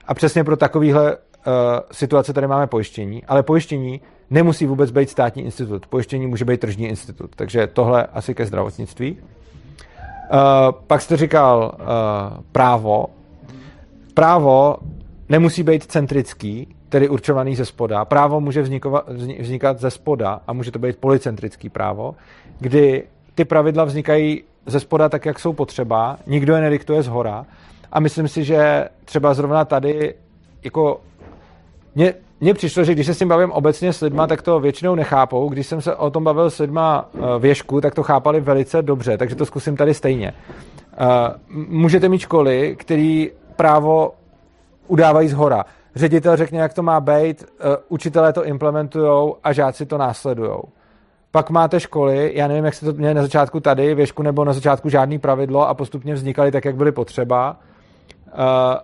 a 0.07 0.13
přesně 0.13 0.43
pro 0.43 0.57
takovýhle 0.57 1.15
uh, 1.15 1.53
situace 1.91 2.33
tady 2.33 2.47
máme 2.47 2.67
pojištění, 2.67 3.23
ale 3.25 3.43
pojištění 3.43 4.01
nemusí 4.29 4.65
vůbec 4.65 4.91
být 4.91 5.09
státní 5.09 5.43
institut. 5.43 5.87
Pojištění 5.87 6.27
může 6.27 6.45
být 6.45 6.59
tržní 6.59 6.87
institut, 6.87 7.35
takže 7.35 7.67
tohle 7.67 8.07
asi 8.13 8.35
ke 8.35 8.45
zdravotnictví. 8.45 9.11
Uh, 9.11 9.19
pak 10.87 11.01
jste 11.01 11.17
říkal 11.17 11.71
uh, 11.79 11.85
právo. 12.51 13.05
Právo 14.13 14.77
nemusí 15.29 15.63
být 15.63 15.83
centrický, 15.83 16.75
tedy 16.89 17.09
určovaný 17.09 17.55
ze 17.55 17.65
spoda. 17.65 18.05
Právo 18.05 18.41
může 18.41 18.61
vznikova, 18.61 19.03
vzni- 19.07 19.41
vznikat 19.41 19.79
ze 19.79 19.91
spoda 19.91 20.41
a 20.47 20.53
může 20.53 20.71
to 20.71 20.79
být 20.79 20.97
polycentrický 20.97 21.69
právo, 21.69 22.15
kdy 22.59 23.03
ty 23.35 23.45
pravidla 23.45 23.83
vznikají 23.83 24.43
ze 24.65 24.79
spoda 24.79 25.09
tak, 25.09 25.25
jak 25.25 25.39
jsou 25.39 25.53
potřeba, 25.53 26.17
nikdo 26.27 26.55
je 26.55 26.61
nediktuje 26.61 27.03
z 27.03 27.07
hora 27.07 27.45
a 27.91 27.99
myslím 27.99 28.27
si, 28.27 28.43
že 28.43 28.89
třeba 29.05 29.33
zrovna 29.33 29.65
tady 29.65 30.15
jako 30.63 31.01
mně, 31.95 32.13
mně 32.41 32.53
přišlo, 32.53 32.83
že 32.83 32.93
když 32.93 33.05
se 33.05 33.13
s 33.13 33.19
tím 33.19 33.27
bavím 33.27 33.51
obecně 33.51 33.93
s 33.93 34.01
lidma, 34.01 34.27
tak 34.27 34.41
to 34.41 34.59
většinou 34.59 34.95
nechápou. 34.95 35.49
Když 35.49 35.67
jsem 35.67 35.81
se 35.81 35.95
o 35.95 36.09
tom 36.09 36.23
bavil 36.23 36.49
s 36.49 36.59
lidma 36.59 37.09
eh, 37.15 37.19
věšku, 37.39 37.81
tak 37.81 37.95
to 37.95 38.03
chápali 38.03 38.41
velice 38.41 38.81
dobře, 38.81 39.17
takže 39.17 39.35
to 39.35 39.45
zkusím 39.45 39.77
tady 39.77 39.93
stejně. 39.93 40.33
Eh, 40.93 41.05
Můžete 41.67 42.09
mít 42.09 42.19
školy, 42.19 42.75
který 42.79 43.31
právo 43.55 44.11
udávají 44.87 45.27
z 45.27 45.33
hora. 45.33 45.65
Ředitel 45.95 46.37
řekne, 46.37 46.59
jak 46.59 46.73
to 46.73 46.83
má 46.83 46.99
být, 46.99 47.43
eh, 47.43 47.77
učitelé 47.89 48.33
to 48.33 48.45
implementují 48.45 49.33
a 49.43 49.53
žáci 49.53 49.85
to 49.85 49.97
následují. 49.97 50.57
Pak 51.35 51.49
máte 51.49 51.79
školy, 51.79 52.31
já 52.35 52.47
nevím, 52.47 52.65
jak 52.65 52.73
se 52.73 52.85
to 52.85 52.93
měli 52.93 53.13
na 53.13 53.21
začátku 53.21 53.59
tady, 53.59 53.95
věšku 53.95 54.23
nebo 54.23 54.45
na 54.45 54.53
začátku 54.53 54.89
žádný 54.89 55.19
pravidlo 55.19 55.67
a 55.67 55.73
postupně 55.73 56.13
vznikaly 56.13 56.51
tak, 56.51 56.65
jak 56.65 56.75
byly 56.75 56.91
potřeba. 56.91 57.59
Eh, 58.27 58.77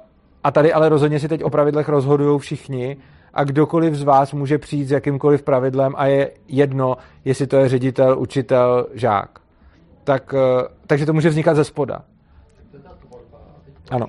A 0.44 0.52
tady 0.52 0.74
ale 0.74 0.90
rozhodně 0.90 1.20
si 1.20 1.28
teď 1.28 1.44
o 1.44 1.50
pravidlech 1.50 1.90
rozhodují 1.90 2.40
všichni 2.40 2.98
a 3.34 3.44
kdokoliv 3.44 3.94
z 3.94 4.04
vás 4.04 4.34
může 4.34 4.58
přijít 4.58 4.86
s 4.86 4.92
jakýmkoliv 4.92 5.44
pravidlem 5.44 5.94
a 5.98 6.06
je 6.06 6.32
jedno, 6.48 6.98
jestli 7.26 7.48
to 7.48 7.58
je 7.58 7.70
ředitel, 7.70 8.20
učitel, 8.20 8.88
žák. 8.94 9.40
Tak, 10.04 10.34
eh, 10.34 10.68
takže 10.88 11.06
to 11.06 11.14
může 11.14 11.30
vznikat 11.30 11.56
ze 11.56 11.64
spoda. 11.64 12.02
Ano. 13.92 14.08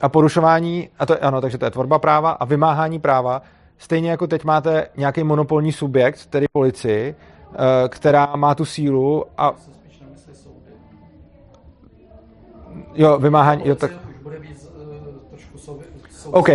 A 0.00 0.08
porušování, 0.08 0.88
a 0.98 1.06
to, 1.06 1.24
ano, 1.24 1.40
takže 1.40 1.58
to 1.58 1.64
je 1.64 1.70
tvorba 1.70 1.98
práva 1.98 2.30
a 2.30 2.44
vymáhání 2.44 2.98
práva. 2.98 3.42
Stejně 3.78 4.10
jako 4.10 4.26
teď 4.26 4.44
máte 4.44 4.88
nějaký 4.96 5.24
monopolní 5.24 5.72
subjekt, 5.72 6.26
tedy 6.26 6.46
policii, 6.52 7.14
která 7.88 8.36
má 8.36 8.54
tu 8.54 8.64
sílu 8.64 9.24
a 9.38 9.54
Jo, 12.94 13.18
vymáhání, 13.18 13.62
jo, 13.68 13.74
tak... 13.74 13.90
Už 13.90 14.22
bude 14.22 14.38
víc 14.38 14.70
trošku 15.30 15.58
souvi, 15.58 15.84
OK, 16.30 16.48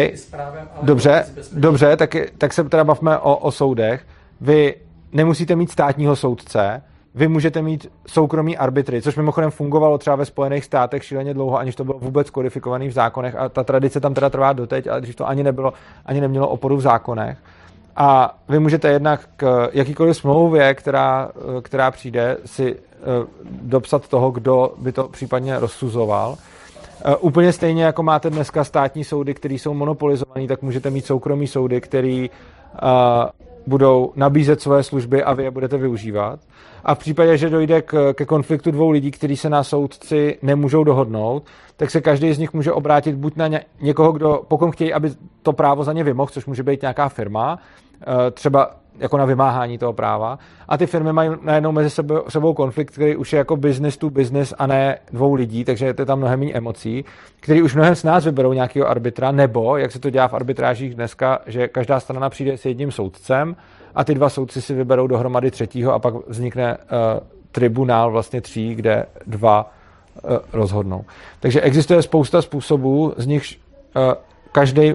dobře, 0.81 1.26
dobře, 1.53 1.97
tak, 1.97 2.15
tak 2.38 2.53
se 2.53 2.63
teda 2.63 2.84
bavme 2.84 3.18
o, 3.18 3.38
o 3.38 3.51
soudech. 3.51 4.05
Vy 4.41 4.76
nemusíte 5.11 5.55
mít 5.55 5.72
státního 5.72 6.15
soudce, 6.15 6.84
vy 7.15 7.27
můžete 7.27 7.61
mít 7.61 7.91
soukromý 8.07 8.57
arbitry, 8.57 9.01
což 9.01 9.15
mimochodem 9.15 9.51
fungovalo 9.51 9.97
třeba 9.97 10.15
ve 10.15 10.26
Spojených 10.26 10.65
státech 10.65 11.03
šíleně 11.03 11.34
dlouho, 11.34 11.57
aniž 11.57 11.76
to 11.76 11.84
bylo 11.84 11.99
vůbec 11.99 12.30
kodifikované 12.30 12.88
v 12.88 12.91
zákonech 12.91 13.35
a 13.35 13.49
ta 13.49 13.63
tradice 13.63 13.99
tam 13.99 14.13
teda 14.13 14.30
trvá 14.30 14.53
doteď, 14.53 14.88
ale 14.88 15.01
když 15.01 15.15
to 15.15 15.27
ani 15.27 15.43
nebylo, 15.43 15.73
ani 16.05 16.22
nemělo 16.22 16.47
oporu 16.47 16.77
v 16.77 16.81
zákonech. 16.81 17.38
A 17.95 18.38
vy 18.49 18.59
můžete 18.59 18.88
jednak 18.88 19.30
k 19.38 19.69
jakýkoliv 19.73 20.18
smlouvě, 20.18 20.73
která, 20.73 21.31
která 21.61 21.91
přijde, 21.91 22.38
si 22.45 22.76
eh, 22.76 23.27
dopsat 23.61 24.07
toho, 24.07 24.31
kdo 24.31 24.73
by 24.77 24.91
to 24.91 25.07
případně 25.07 25.59
rozsuzoval. 25.59 26.38
Eh, 27.05 27.15
Úplně 27.15 27.53
stejně 27.53 27.84
jako 27.84 28.03
máte 28.03 28.30
dneska 28.30 28.63
státní 28.63 29.03
soudy, 29.03 29.34
které 29.34 29.53
jsou 29.55 29.73
monopolizované, 29.73 30.47
tak 30.47 30.61
můžete 30.61 30.89
mít 30.89 31.05
soukromí 31.05 31.47
soudy, 31.47 31.81
které 31.81 32.27
budou 33.67 34.13
nabízet 34.15 34.61
svoje 34.61 34.83
služby 34.83 35.23
a 35.23 35.33
vy 35.33 35.43
je 35.43 35.51
budete 35.51 35.77
využívat. 35.77 36.39
A 36.83 36.95
v 36.95 36.99
případě, 36.99 37.38
že 37.38 37.49
dojde 37.49 37.81
k, 37.81 38.13
ke 38.13 38.25
konfliktu 38.25 38.71
dvou 38.71 38.89
lidí, 38.89 39.11
kteří 39.11 39.38
se 39.38 39.49
na 39.49 39.63
soudci 39.63 40.38
nemůžou 40.41 40.83
dohodnout, 40.83 41.43
tak 41.77 41.91
se 41.91 42.01
každý 42.01 42.33
z 42.33 42.38
nich 42.38 42.53
může 42.53 42.71
obrátit 42.71 43.15
buď 43.15 43.35
na 43.35 43.47
ně, 43.47 43.65
někoho, 43.81 44.11
kdo, 44.11 44.41
pokud 44.47 44.71
chtějí, 44.71 44.93
aby 44.93 45.11
to 45.43 45.53
právo 45.53 45.83
za 45.83 45.93
ně 45.93 46.03
vymohl, 46.03 46.31
což 46.31 46.45
může 46.45 46.63
být 46.63 46.81
nějaká 46.81 47.09
firma, 47.09 47.59
eh, 48.01 48.31
třeba 48.31 48.80
jako 49.01 49.17
na 49.17 49.25
vymáhání 49.25 49.77
toho 49.77 49.93
práva. 49.93 50.39
A 50.67 50.77
ty 50.77 50.85
firmy 50.85 51.13
mají 51.13 51.29
najednou 51.41 51.71
mezi 51.71 51.89
sebou, 52.29 52.53
konflikt, 52.53 52.91
který 52.91 53.15
už 53.15 53.33
je 53.33 53.37
jako 53.37 53.57
business 53.57 53.97
to 53.97 54.09
business 54.09 54.53
a 54.57 54.67
ne 54.67 54.97
dvou 55.11 55.33
lidí, 55.33 55.65
takže 55.65 55.85
je 55.85 55.93
to 55.93 56.05
tam 56.05 56.19
mnohem 56.19 56.39
méně 56.39 56.53
emocí, 56.53 57.05
který 57.39 57.61
už 57.61 57.75
mnohem 57.75 57.95
s 57.95 58.03
nás 58.03 58.25
vyberou 58.25 58.53
nějakého 58.53 58.87
arbitra, 58.87 59.31
nebo, 59.31 59.77
jak 59.77 59.91
se 59.91 59.99
to 59.99 60.09
dělá 60.09 60.27
v 60.27 60.33
arbitrážích 60.33 60.95
dneska, 60.95 61.39
že 61.45 61.67
každá 61.67 61.99
strana 61.99 62.29
přijde 62.29 62.57
s 62.57 62.65
jedním 62.65 62.91
soudcem 62.91 63.55
a 63.95 64.03
ty 64.03 64.15
dva 64.15 64.29
soudci 64.29 64.61
si 64.61 64.73
vyberou 64.73 65.07
dohromady 65.07 65.51
třetího 65.51 65.93
a 65.93 65.99
pak 65.99 66.13
vznikne 66.27 66.77
uh, 66.77 66.83
tribunál 67.51 68.11
vlastně 68.11 68.41
tří, 68.41 68.75
kde 68.75 69.05
dva 69.27 69.71
uh, 70.23 70.37
rozhodnou. 70.53 71.05
Takže 71.39 71.61
existuje 71.61 72.01
spousta 72.01 72.41
způsobů, 72.41 73.13
z 73.17 73.27
nichž 73.27 73.59
uh, 73.95 74.13
každý 74.51 74.93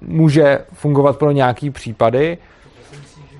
může 0.00 0.58
fungovat 0.72 1.18
pro 1.18 1.30
nějaký 1.30 1.70
případy, 1.70 2.38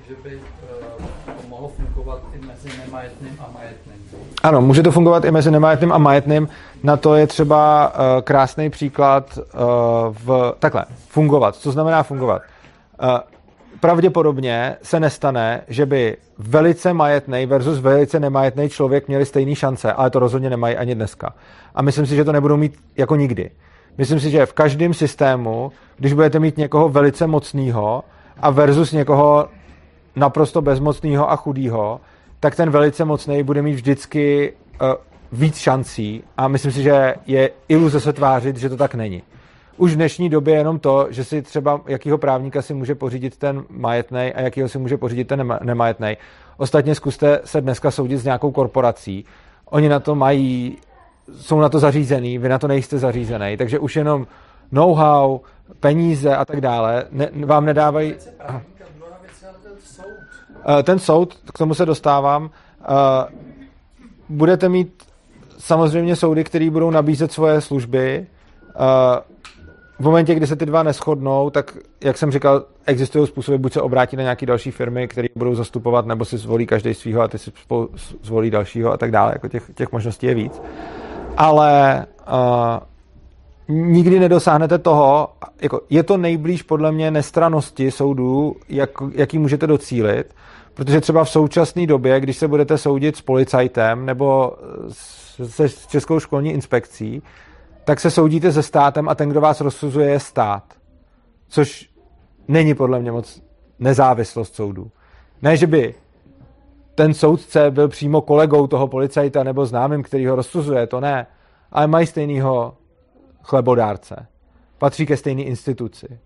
že 0.09 0.15
by 0.23 0.35
uh, 0.35 1.05
to 1.25 1.47
mohlo 1.49 1.67
fungovat 1.67 2.21
i 2.33 2.45
mezi 2.45 2.69
nemajetným 2.85 3.37
a 3.39 3.49
majetným. 3.53 3.95
Ano, 4.43 4.61
může 4.61 4.83
to 4.83 4.91
fungovat 4.91 5.25
i 5.25 5.31
mezi 5.31 5.51
nemajetným 5.51 5.91
a 5.91 5.97
majetným. 5.97 6.49
Na 6.83 6.97
to 6.97 7.15
je 7.15 7.27
třeba 7.27 7.87
uh, 7.87 8.21
krásný 8.21 8.69
příklad 8.69 9.37
uh, 9.37 9.61
v 10.25 10.53
takhle. 10.59 10.85
Fungovat. 11.07 11.55
Co 11.55 11.71
znamená 11.71 12.03
fungovat? 12.03 12.41
Pravděpodobně 13.79 14.75
se 14.81 14.99
nestane, 14.99 15.61
že 15.67 15.85
by 15.85 16.17
velice 16.37 16.93
majetný 16.93 17.45
versus 17.45 17.79
velice 17.79 18.19
nemajetný 18.19 18.69
člověk 18.69 19.07
měli 19.07 19.25
stejné 19.25 19.55
šance, 19.55 19.93
ale 19.93 20.09
to 20.09 20.19
rozhodně 20.19 20.49
nemají 20.49 20.75
ani 20.77 20.95
dneska. 20.95 21.33
A 21.75 21.81
myslím 21.81 22.05
si, 22.05 22.15
že 22.15 22.23
to 22.23 22.31
nebudou 22.31 22.57
mít 22.57 22.75
jako 22.97 23.15
nikdy. 23.15 23.51
Myslím 23.97 24.19
si, 24.19 24.29
že 24.29 24.45
v 24.45 24.53
každém 24.53 24.93
systému, 24.93 25.71
když 25.97 26.13
budete 26.13 26.39
mít 26.39 26.57
někoho 26.57 26.89
velice 26.89 27.27
mocného 27.27 28.03
a 28.41 28.49
versus 28.49 28.91
někoho 28.91 29.47
naprosto 30.19 30.61
bezmocného 30.61 31.31
a 31.31 31.35
chudého, 31.35 32.01
tak 32.39 32.55
ten 32.55 32.69
velice 32.69 33.05
mocný 33.05 33.43
bude 33.43 33.61
mít 33.61 33.73
vždycky 33.73 34.53
uh, 34.81 34.87
víc 35.31 35.57
šancí 35.57 36.23
a 36.37 36.47
myslím 36.47 36.71
si, 36.71 36.83
že 36.83 37.15
je 37.25 37.51
iluze 37.69 37.99
se 37.99 38.13
tvářit, 38.13 38.57
že 38.57 38.69
to 38.69 38.77
tak 38.77 38.95
není. 38.95 39.23
Už 39.77 39.93
v 39.93 39.95
dnešní 39.95 40.29
době 40.29 40.55
jenom 40.55 40.79
to, 40.79 41.07
že 41.09 41.23
si 41.23 41.41
třeba 41.41 41.81
jakýho 41.87 42.17
právníka 42.17 42.61
si 42.61 42.73
může 42.73 42.95
pořídit 42.95 43.37
ten 43.37 43.63
majetný 43.69 44.33
a 44.33 44.41
jakýho 44.41 44.69
si 44.69 44.77
může 44.77 44.97
pořídit 44.97 45.27
ten 45.27 45.39
nema- 45.39 45.59
nemajetný. 45.63 46.17
Ostatně 46.57 46.95
zkuste 46.95 47.39
se 47.45 47.61
dneska 47.61 47.91
soudit 47.91 48.17
s 48.17 48.23
nějakou 48.23 48.51
korporací. 48.51 49.25
Oni 49.65 49.89
na 49.89 49.99
to 49.99 50.15
mají, 50.15 50.77
jsou 51.35 51.59
na 51.59 51.69
to 51.69 51.79
zařízený, 51.79 52.37
vy 52.37 52.49
na 52.49 52.59
to 52.59 52.67
nejste 52.67 52.97
zařízený, 52.97 53.57
takže 53.57 53.79
už 53.79 53.95
jenom 53.95 54.27
know-how, 54.71 55.39
peníze 55.79 56.35
a 56.35 56.45
tak 56.45 56.61
dále 56.61 57.05
ne, 57.11 57.29
vám 57.45 57.65
nedávají... 57.65 58.15
Právníka, 58.37 58.85
druhá 58.95 59.17
věc 59.21 59.41
je 59.41 59.47
ale 59.47 59.57
ten 59.63 59.71
soud. 59.83 60.05
Eh, 60.49 60.57
ten 60.83 60.99
soud, 60.99 61.37
k 61.53 61.57
tomu 61.57 61.73
se 61.73 61.85
dostávám, 61.85 62.49
eh, 62.81 62.85
budete 64.29 64.69
mít 64.69 65.03
samozřejmě 65.57 66.15
soudy, 66.15 66.43
které 66.43 66.69
budou 66.69 66.89
nabízet 66.89 67.31
svoje 67.31 67.61
služby. 67.61 68.27
Eh, 68.75 69.21
V 69.99 70.03
momentě, 70.03 70.35
kdy 70.35 70.47
se 70.47 70.55
ty 70.55 70.65
dva 70.65 70.83
neschodnou, 70.83 71.49
tak, 71.49 71.77
jak 72.03 72.17
jsem 72.17 72.31
říkal, 72.31 72.63
existují 72.85 73.27
způsoby, 73.27 73.57
buď 73.57 73.73
se 73.73 73.81
obrátí 73.81 74.15
na 74.15 74.23
nějaké 74.23 74.45
další 74.45 74.71
firmy, 74.71 75.07
které 75.07 75.27
budou 75.35 75.55
zastupovat, 75.55 76.05
nebo 76.05 76.25
si 76.25 76.37
zvolí 76.37 76.65
každý 76.65 76.93
svého 76.93 77.21
a 77.21 77.27
ty 77.27 77.37
si 77.37 77.51
zvolí 78.23 78.49
dalšího 78.51 78.91
a 78.91 78.97
tak 78.97 79.11
dále. 79.11 79.31
Jako 79.31 79.47
těch, 79.47 79.71
těch 79.75 79.91
možností 79.91 80.27
je 80.27 80.33
víc. 80.33 80.61
Ale 81.37 82.05
uh, 82.27 83.75
nikdy 83.75 84.19
nedosáhnete 84.19 84.77
toho, 84.77 85.29
jako 85.61 85.81
je 85.89 86.03
to 86.03 86.17
nejblíž 86.17 86.63
podle 86.63 86.91
mě 86.91 87.11
nestranosti 87.11 87.91
soudů, 87.91 88.55
jak, 88.69 88.89
jaký 89.13 89.37
můžete 89.37 89.67
docílit, 89.67 90.33
protože 90.79 91.01
třeba 91.01 91.23
v 91.23 91.29
současné 91.29 91.87
době, 91.87 92.19
když 92.19 92.37
se 92.37 92.47
budete 92.47 92.77
soudit 92.77 93.15
s 93.15 93.21
policajtem 93.21 94.05
nebo 94.05 94.57
se 95.43 95.69
Českou 95.69 96.19
školní 96.19 96.51
inspekcí, 96.51 97.21
tak 97.83 97.99
se 97.99 98.11
soudíte 98.11 98.51
se 98.51 98.63
státem 98.63 99.09
a 99.09 99.15
ten, 99.15 99.29
kdo 99.29 99.41
vás 99.41 99.61
rozsuzuje, 99.61 100.09
je 100.09 100.19
stát. 100.19 100.63
Což 101.47 101.89
není 102.47 102.75
podle 102.75 102.99
mě 102.99 103.11
moc 103.11 103.41
nezávislost 103.79 104.55
soudu. 104.55 104.91
Ne, 105.41 105.57
že 105.57 105.67
by 105.67 105.95
ten 106.95 107.13
soudce 107.13 107.71
byl 107.71 107.87
přímo 107.87 108.21
kolegou 108.21 108.67
toho 108.67 108.87
policajta 108.87 109.43
nebo 109.43 109.65
známým, 109.65 110.03
který 110.03 110.27
ho 110.27 110.35
rozsuzuje, 110.35 110.87
to 110.87 110.99
ne. 110.99 111.27
Ale 111.71 111.87
mají 111.87 112.07
stejného 112.07 112.77
chlebodárce. 113.43 114.27
Patří 114.77 115.05
ke 115.05 115.17
stejné 115.17 115.43
instituci. 115.43 116.19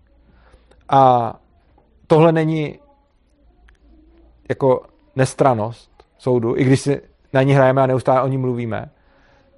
A 0.88 1.34
tohle 2.06 2.32
není 2.32 2.78
jako 4.48 4.82
nestranost 5.16 5.90
soudu, 6.18 6.56
i 6.56 6.64
když 6.64 6.80
si 6.80 7.00
na 7.32 7.42
ní 7.42 7.52
hrajeme 7.52 7.82
a 7.82 7.86
neustále 7.86 8.22
o 8.22 8.28
ní 8.28 8.38
mluvíme. 8.38 8.90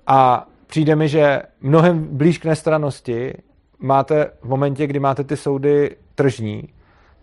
A 0.07 0.49
přijde 0.67 0.97
mi, 0.97 1.09
že 1.09 1.43
mnohem 1.61 2.17
blíž 2.17 2.39
k 2.39 2.45
nestranosti 2.45 3.35
máte 3.79 4.31
v 4.43 4.49
momentě, 4.49 4.87
kdy 4.87 4.99
máte 4.99 5.25
ty 5.25 5.37
soudy 5.37 5.97
tržní, 6.15 6.69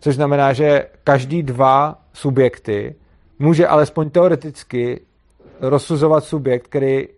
což 0.00 0.14
znamená, 0.14 0.52
že 0.52 0.86
každý 1.04 1.42
dva 1.42 2.02
subjekty 2.12 2.94
může 3.38 3.66
alespoň 3.66 4.10
teoreticky 4.10 5.00
rozsuzovat 5.60 6.24
subjekt, 6.24 6.64
který 6.64 7.08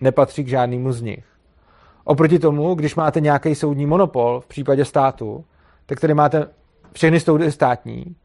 nepatří 0.00 0.44
k 0.44 0.48
žádnému 0.48 0.92
z 0.92 1.02
nich. 1.02 1.24
Oproti 2.04 2.38
tomu, 2.38 2.74
když 2.74 2.94
máte 2.94 3.20
nějaký 3.20 3.54
soudní 3.54 3.86
monopol 3.86 4.40
v 4.40 4.46
případě 4.46 4.84
státu, 4.84 5.44
tak 5.86 6.00
tady 6.00 6.14
máte 6.14 6.48
všechny 6.92 7.20
soudy 7.20 7.52
státní 7.52 8.16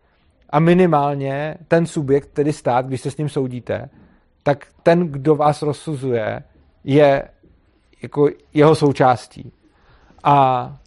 a 0.49 0.59
minimálně 0.59 1.55
ten 1.67 1.85
subjekt, 1.85 2.27
tedy 2.27 2.53
stát, 2.53 2.85
když 2.85 3.01
se 3.01 3.11
s 3.11 3.17
ním 3.17 3.29
soudíte, 3.29 3.89
tak 4.43 4.65
ten, 4.83 5.07
kdo 5.07 5.35
vás 5.35 5.61
rozsuzuje, 5.61 6.43
je 6.83 7.23
jako 8.01 8.29
jeho 8.53 8.75
součástí. 8.75 9.51
A 10.23 10.77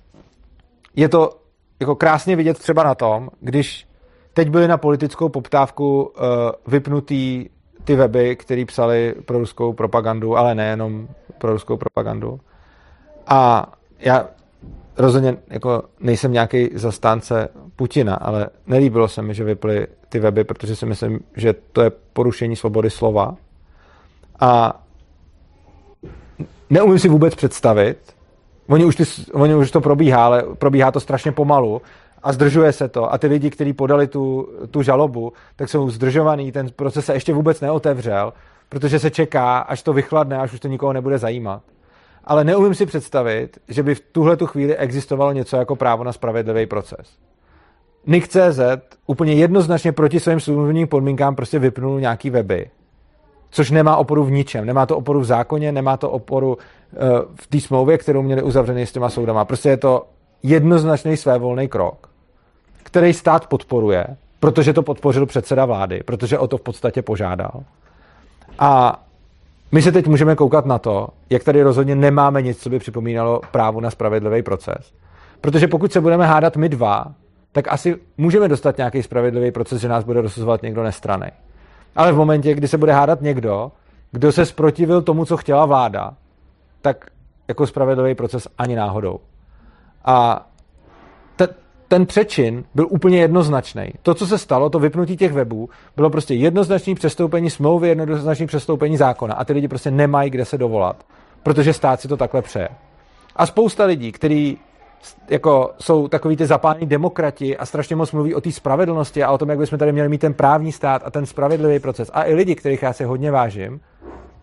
je 0.97 1.09
to 1.09 1.41
jako 1.81 1.97
krásně 1.97 2.37
vidět 2.37 2.59
třeba 2.59 2.85
na 2.85 2.95
tom, 2.95 3.29
když 3.41 3.89
teď 4.35 4.51
byly 4.51 4.69
na 4.69 4.77
politickou 4.77 5.29
poptávku 5.29 6.03
uh, 6.03 6.25
vypnutý 6.67 7.47
ty 7.85 7.97
weby, 7.97 8.37
které 8.37 8.65
psali 8.65 9.15
pro 9.25 9.39
ruskou 9.39 9.73
propagandu, 9.73 10.37
ale 10.37 10.55
nejenom 10.55 11.09
pro 11.39 11.53
ruskou 11.53 11.77
propagandu. 11.77 12.41
A 13.27 13.73
já 13.99 14.29
rozhodně 15.01 15.37
jako 15.49 15.83
nejsem 16.01 16.33
nějaký 16.33 16.69
zastánce 16.75 17.49
Putina, 17.77 18.15
ale 18.15 18.49
nelíbilo 18.67 19.09
se 19.09 19.23
mi, 19.23 19.35
že 19.35 19.45
vyply 19.45 19.87
ty 20.09 20.19
weby, 20.19 20.45
protože 20.45 20.77
si 20.77 20.87
myslím, 20.87 21.21
že 21.37 21.55
to 21.73 21.83
je 21.83 21.91
porušení 22.13 22.57
svobody 22.57 22.91
slova. 22.91 23.37
A 24.41 24.83
neumím 26.71 26.99
si 26.99 27.09
vůbec 27.09 27.35
představit, 27.35 27.99
oni 28.69 28.85
už, 28.85 28.97
ty, 28.97 29.05
oni 29.33 29.55
už 29.55 29.71
to 29.71 29.81
probíhá, 29.81 30.25
ale 30.25 30.45
probíhá 30.59 30.91
to 30.91 31.01
strašně 31.01 31.33
pomalu 31.33 31.83
a 32.23 32.33
zdržuje 32.33 32.73
se 32.73 32.89
to 32.89 33.13
a 33.13 33.19
ty 33.19 33.27
lidi, 33.27 33.51
kteří 33.51 33.73
podali 33.73 34.07
tu, 34.07 34.49
tu 34.71 34.83
žalobu, 34.83 35.33
tak 35.57 35.69
jsou 35.69 35.91
zdržovaný, 35.91 36.53
ten 36.53 36.71
proces 36.77 37.05
se 37.05 37.15
ještě 37.15 37.33
vůbec 37.33 37.61
neotevřel, 37.61 38.33
protože 38.69 38.99
se 38.99 39.11
čeká, 39.11 39.59
až 39.59 39.83
to 39.83 39.93
vychladne, 39.93 40.39
až 40.39 40.53
už 40.53 40.61
to 40.61 40.69
nikoho 40.69 40.93
nebude 40.93 41.19
zajímat. 41.19 41.63
Ale 42.31 42.45
neumím 42.45 42.75
si 42.75 42.87
představit, 42.87 43.59
že 43.69 43.83
by 43.83 43.95
v 43.95 44.01
tuhle 44.01 44.37
tu 44.37 44.47
chvíli 44.47 44.77
existovalo 44.77 45.33
něco 45.33 45.57
jako 45.57 45.77
právo 45.77 46.05
na 46.05 46.13
spravedlivý 46.13 46.67
proces. 46.67 47.19
Nick.cz 48.07 48.61
úplně 49.07 49.33
jednoznačně 49.33 49.93
proti 49.93 50.21
svým 50.21 50.41
smluvním 50.41 50.89
podmínkám 50.89 51.37
prostě 51.37 51.59
vypnul 51.59 52.01
nějaký 52.01 52.31
weby. 52.31 52.71
což 53.51 53.71
nemá 53.71 53.97
oporu 53.97 54.25
v 54.25 54.31
ničem. 54.31 54.67
Nemá 54.67 54.87
to 54.87 54.97
oporu 54.97 55.21
v 55.21 55.25
zákoně, 55.25 55.73
nemá 55.73 55.97
to 55.97 56.11
oporu 56.11 56.49
uh, 56.57 56.59
v 57.35 57.47
té 57.47 57.61
smlouvě, 57.61 57.99
kterou 57.99 58.23
měli 58.23 58.43
uzavřený 58.43 58.87
s 58.87 58.93
těma 58.93 59.11
soudama. 59.11 59.45
Prostě 59.45 59.69
je 59.69 59.77
to 59.77 60.07
jednoznačný 60.43 61.17
svévolný 61.17 61.69
krok, 61.69 62.11
který 62.83 63.13
stát 63.13 63.47
podporuje, 63.47 64.07
protože 64.41 64.73
to 64.73 64.83
podpořil 64.83 65.27
předseda 65.27 65.65
vlády, 65.65 66.03
protože 66.05 66.39
o 66.39 66.47
to 66.47 66.57
v 66.59 66.63
podstatě 66.63 67.03
požádal. 67.03 67.65
A 68.59 69.03
my 69.73 69.83
se 69.83 69.93
teď 69.93 70.07
můžeme 70.07 70.37
koukat 70.37 70.67
na 70.67 70.79
to, 70.79 71.09
jak 71.31 71.45
tady 71.45 71.63
rozhodně 71.63 71.95
nemáme 71.95 72.43
nic, 72.43 72.63
co 72.63 72.71
by 72.71 72.79
připomínalo 72.79 73.41
právu 73.51 73.81
na 73.81 73.91
spravedlivý 73.91 74.43
proces. 74.43 74.93
Protože 75.41 75.69
pokud 75.69 75.93
se 75.93 76.01
budeme 76.01 76.27
hádat 76.27 76.57
my 76.57 76.69
dva, 76.69 77.07
tak 77.53 77.69
asi 77.69 77.97
můžeme 78.19 78.49
dostat 78.49 78.77
nějaký 78.77 79.03
spravedlivý 79.03 79.51
proces, 79.51 79.81
že 79.81 79.89
nás 79.89 80.05
bude 80.05 80.21
rozsuzovat 80.21 80.63
někdo 80.63 80.83
nestraný. 80.83 81.27
Ale 81.97 82.13
v 82.13 82.17
momentě, 82.17 82.55
kdy 82.55 82.69
se 82.69 82.79
bude 82.79 82.93
hádat 82.93 83.21
někdo, 83.21 83.73
kdo 84.13 84.33
se 84.33 84.47
sprotivil 84.47 85.03
tomu, 85.03 85.25
co 85.25 85.37
chtěla 85.37 85.67
vláda, 85.67 86.15
tak 86.83 87.07
jako 87.49 87.67
spravedlivý 87.67 88.15
proces 88.15 88.49
ani 88.59 88.77
náhodou. 88.77 89.21
A 90.05 90.47
ten 91.91 92.07
přečin 92.07 92.65
byl 92.75 92.87
úplně 92.91 93.21
jednoznačný. 93.21 93.93
To, 94.03 94.15
co 94.15 94.27
se 94.27 94.39
stalo, 94.39 94.71
to 94.71 94.79
vypnutí 94.79 95.17
těch 95.17 95.33
webů, 95.33 95.69
bylo 95.97 96.11
prostě 96.11 96.35
jednoznačné 96.35 96.95
přestoupení 96.95 97.51
smlouvy, 97.51 97.89
jednoznačné 97.89 98.47
přestoupení 98.47 98.97
zákona. 98.97 99.35
A 99.35 99.45
ty 99.45 99.53
lidi 99.53 99.69
prostě 99.69 99.91
nemají 99.91 100.31
kde 100.31 100.45
se 100.45 100.59
dovolat, 100.59 101.07
protože 101.43 101.73
stát 101.73 102.01
si 102.01 102.09
to 102.09 102.17
takhle 102.17 102.43
přeje. 102.43 102.69
A 103.37 103.47
spousta 103.47 103.85
lidí, 103.85 104.13
kteří 104.13 104.59
jako 105.29 105.71
jsou 105.81 106.09
takový 106.09 106.37
ty 106.37 106.47
zapálení 106.47 106.87
demokrati 106.87 107.57
a 107.57 107.67
strašně 107.67 107.97
moc 107.97 108.13
mluví 108.13 108.35
o 108.35 108.41
té 108.41 108.53
spravedlnosti 108.53 109.23
a 109.23 109.33
o 109.33 109.39
tom, 109.39 109.49
jak 109.49 109.59
bychom 109.59 109.79
tady 109.79 109.93
měli 109.93 110.09
mít 110.09 110.21
ten 110.21 110.35
právní 110.35 110.73
stát 110.73 111.03
a 111.05 111.11
ten 111.11 111.27
spravedlivý 111.27 111.79
proces. 111.79 112.11
A 112.15 112.25
i 112.25 112.35
lidi, 112.35 112.55
kterých 112.55 112.83
já 112.83 112.93
si 112.93 113.05
hodně 113.05 113.31
vážím, 113.31 113.81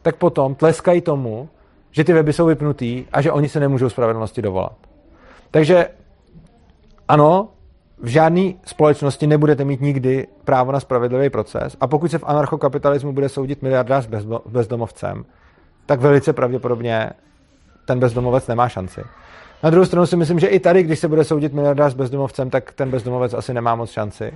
tak 0.02 0.16
potom 0.16 0.56
tleskají 0.56 1.02
tomu, 1.02 1.50
že 1.92 2.04
ty 2.04 2.14
weby 2.14 2.34
jsou 2.34 2.46
vypnutý 2.46 3.06
a 3.14 3.22
že 3.22 3.32
oni 3.32 3.50
se 3.50 3.60
nemůžou 3.60 3.90
spravedlnosti 3.90 4.42
dovolat. 4.42 4.76
Takže 5.52 5.88
ano, 7.08 7.50
v 8.02 8.08
žádné 8.08 8.54
společnosti 8.66 9.28
nebudete 9.28 9.64
mít 9.64 9.82
nikdy 9.82 10.28
právo 10.46 10.72
na 10.72 10.80
spravedlivý 10.80 11.30
proces 11.30 11.78
a 11.82 11.88
pokud 11.88 12.12
se 12.12 12.18
v 12.18 12.24
anarchokapitalismu 12.28 13.14
bude 13.14 13.30
soudit 13.30 13.62
miliardář 13.62 14.04
s 14.04 14.10
bezdomovcem, 14.46 15.26
tak 15.86 16.00
velice 16.00 16.34
pravděpodobně 16.34 17.10
ten 17.86 18.00
bezdomovec 18.00 18.48
nemá 18.48 18.70
šanci. 18.70 19.02
Na 19.64 19.70
druhou 19.70 19.86
stranu 19.86 20.06
si 20.06 20.16
myslím, 20.16 20.40
že 20.40 20.48
i 20.48 20.60
tady, 20.60 20.84
když 20.84 21.00
se 21.00 21.08
bude 21.08 21.24
soudit 21.24 21.54
miliardář 21.54 21.92
s 21.92 21.96
bezdomovcem, 21.96 22.50
tak 22.50 22.72
ten 22.72 22.92
bezdomovec 22.92 23.34
asi 23.34 23.54
nemá 23.54 23.76
moc 23.76 23.92
šanci. 23.92 24.34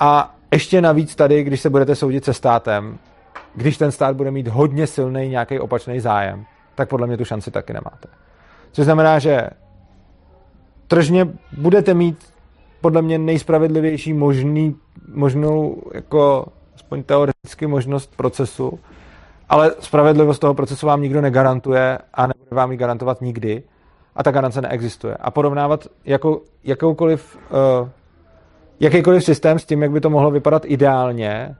A 0.00 0.34
ještě 0.52 0.80
navíc 0.80 1.14
tady, 1.14 1.44
když 1.44 1.60
se 1.60 1.70
budete 1.70 1.94
soudit 1.94 2.24
se 2.24 2.34
státem, 2.34 2.98
když 3.54 3.78
ten 3.78 3.92
stát 3.92 4.16
bude 4.16 4.30
mít 4.30 4.48
hodně 4.48 4.86
silný 4.86 5.28
nějaký 5.28 5.58
opačný 5.58 6.00
zájem, 6.00 6.44
tak 6.74 6.88
podle 6.88 7.06
mě 7.06 7.16
tu 7.16 7.24
šanci 7.24 7.50
taky 7.50 7.72
nemáte. 7.72 8.08
Což 8.72 8.84
znamená, 8.84 9.18
že 9.18 9.48
tržně 10.90 11.28
budete 11.58 11.94
mít 11.94 12.18
podle 12.80 13.02
mě 13.02 13.18
nejspravedlivější 13.18 14.12
možný, 14.12 14.76
možnou, 15.14 15.82
jako 15.94 16.46
aspoň 16.74 17.02
teoreticky 17.02 17.66
možnost 17.66 18.16
procesu, 18.16 18.78
ale 19.48 19.72
spravedlivost 19.80 20.40
toho 20.40 20.54
procesu 20.54 20.86
vám 20.86 21.02
nikdo 21.02 21.20
negarantuje 21.20 21.98
a 22.14 22.26
nebude 22.26 22.56
vám 22.56 22.72
ji 22.72 22.78
garantovat 22.78 23.20
nikdy 23.20 23.62
a 24.16 24.22
ta 24.22 24.30
garance 24.30 24.60
neexistuje. 24.60 25.14
A 25.14 25.30
porovnávat 25.30 25.86
jako, 26.04 26.40
jakoukoliv, 26.64 27.38
uh, 27.82 27.88
jakýkoliv 28.80 29.24
systém 29.24 29.58
s 29.58 29.64
tím, 29.64 29.82
jak 29.82 29.90
by 29.90 30.00
to 30.00 30.10
mohlo 30.10 30.30
vypadat 30.30 30.62
ideálně, 30.66 31.56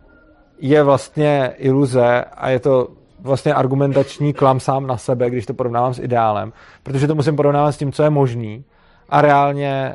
je 0.59 0.82
vlastně 0.82 1.52
iluze 1.57 2.24
a 2.24 2.48
je 2.48 2.61
to 2.61 2.89
vlastně 3.20 3.55
argumentační 3.55 4.32
klam 4.32 4.61
sám 4.61 4.86
na 4.86 4.97
sebe, 4.97 5.31
když 5.31 5.47
to 5.47 5.55
porovnávám 5.55 5.94
s 5.94 5.98
ideálem, 5.98 6.52
protože 6.82 7.07
to 7.07 7.15
musím 7.15 7.36
porovnávat 7.36 7.73
s 7.73 7.78
tím, 7.78 7.93
co 7.93 8.02
je 8.02 8.11
možný 8.11 8.65
a 9.11 9.20
reálně 9.20 9.95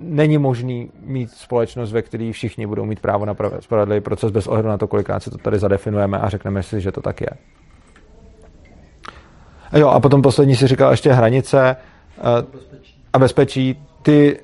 není 0.00 0.38
možný 0.38 0.90
mít 1.00 1.30
společnost, 1.30 1.92
ve 1.92 2.02
které 2.02 2.32
všichni 2.32 2.66
budou 2.66 2.84
mít 2.84 3.00
právo 3.00 3.24
na 3.24 3.36
spravedlivý 3.60 4.00
proces 4.00 4.30
bez 4.30 4.46
ohledu 4.46 4.68
na 4.68 4.78
to, 4.78 4.86
kolikrát 4.86 5.22
si 5.22 5.30
to 5.30 5.38
tady 5.38 5.58
zadefinujeme 5.58 6.18
a 6.18 6.28
řekneme 6.28 6.62
si, 6.62 6.80
že 6.80 6.92
to 6.92 7.00
tak 7.00 7.20
je. 7.20 7.30
Jo, 9.72 9.88
a 9.88 10.00
potom 10.00 10.22
poslední 10.22 10.56
si 10.56 10.66
říkal 10.66 10.90
ještě 10.90 11.12
hranice 11.12 11.76
a 13.12 13.18
bezpečí. 13.18 13.82
Ty, 14.02 14.38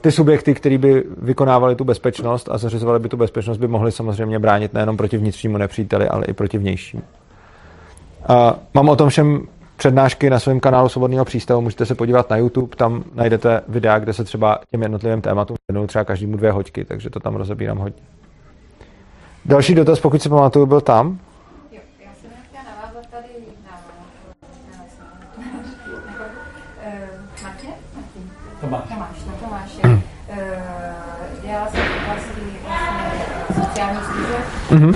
ty 0.00 0.12
subjekty, 0.12 0.54
které 0.54 0.78
by 0.78 1.04
vykonávali 1.22 1.74
tu 1.76 1.84
bezpečnost 1.84 2.48
a 2.52 2.58
zařizovali 2.58 2.98
by 2.98 3.08
tu 3.08 3.16
bezpečnost, 3.16 3.58
by 3.58 3.68
mohly 3.68 3.92
samozřejmě 3.92 4.38
bránit 4.38 4.74
nejenom 4.74 4.96
proti 4.96 5.16
vnitřnímu 5.16 5.58
nepříteli, 5.58 6.08
ale 6.08 6.24
i 6.24 6.32
proti 6.32 6.58
vnějšímu. 6.58 7.02
Mám 8.74 8.88
o 8.88 8.96
tom 8.96 9.08
všem 9.08 9.48
přednášky 9.78 10.30
na 10.30 10.38
svém 10.38 10.60
kanálu 10.60 10.88
Svobodného 10.88 11.24
přístavu, 11.24 11.60
můžete 11.60 11.86
se 11.86 11.94
podívat 11.94 12.30
na 12.30 12.36
YouTube, 12.36 12.76
tam 12.76 13.04
najdete 13.14 13.60
videa, 13.68 13.98
kde 13.98 14.12
se 14.12 14.24
třeba 14.24 14.60
těm 14.70 14.82
jednotlivým 14.82 15.20
tématům 15.20 15.56
věnují 15.68 15.88
třeba 15.88 16.04
každému 16.04 16.36
dvě 16.36 16.52
hoďky, 16.52 16.84
takže 16.84 17.10
to 17.10 17.20
tam 17.20 17.36
rozebírám 17.36 17.78
hodně. 17.78 18.02
Další 19.44 19.74
dotaz, 19.74 20.00
pokud 20.00 20.22
si 20.22 20.28
pamatuju, 20.28 20.66
byl 20.66 20.80
tam. 20.80 21.18
Tomáš. 28.60 28.82
Tomáš, 28.88 29.16
no 29.26 29.32
Tomáš. 29.44 29.70
Mm. 29.84 30.02
Dělala 31.42 31.68
jsem 31.70 31.80
v 31.80 32.02
oblasti 32.02 32.40
vlastně 32.66 33.24
sociálních 33.54 34.04
služeb, 34.04 34.44
mm-hmm. 34.70 34.94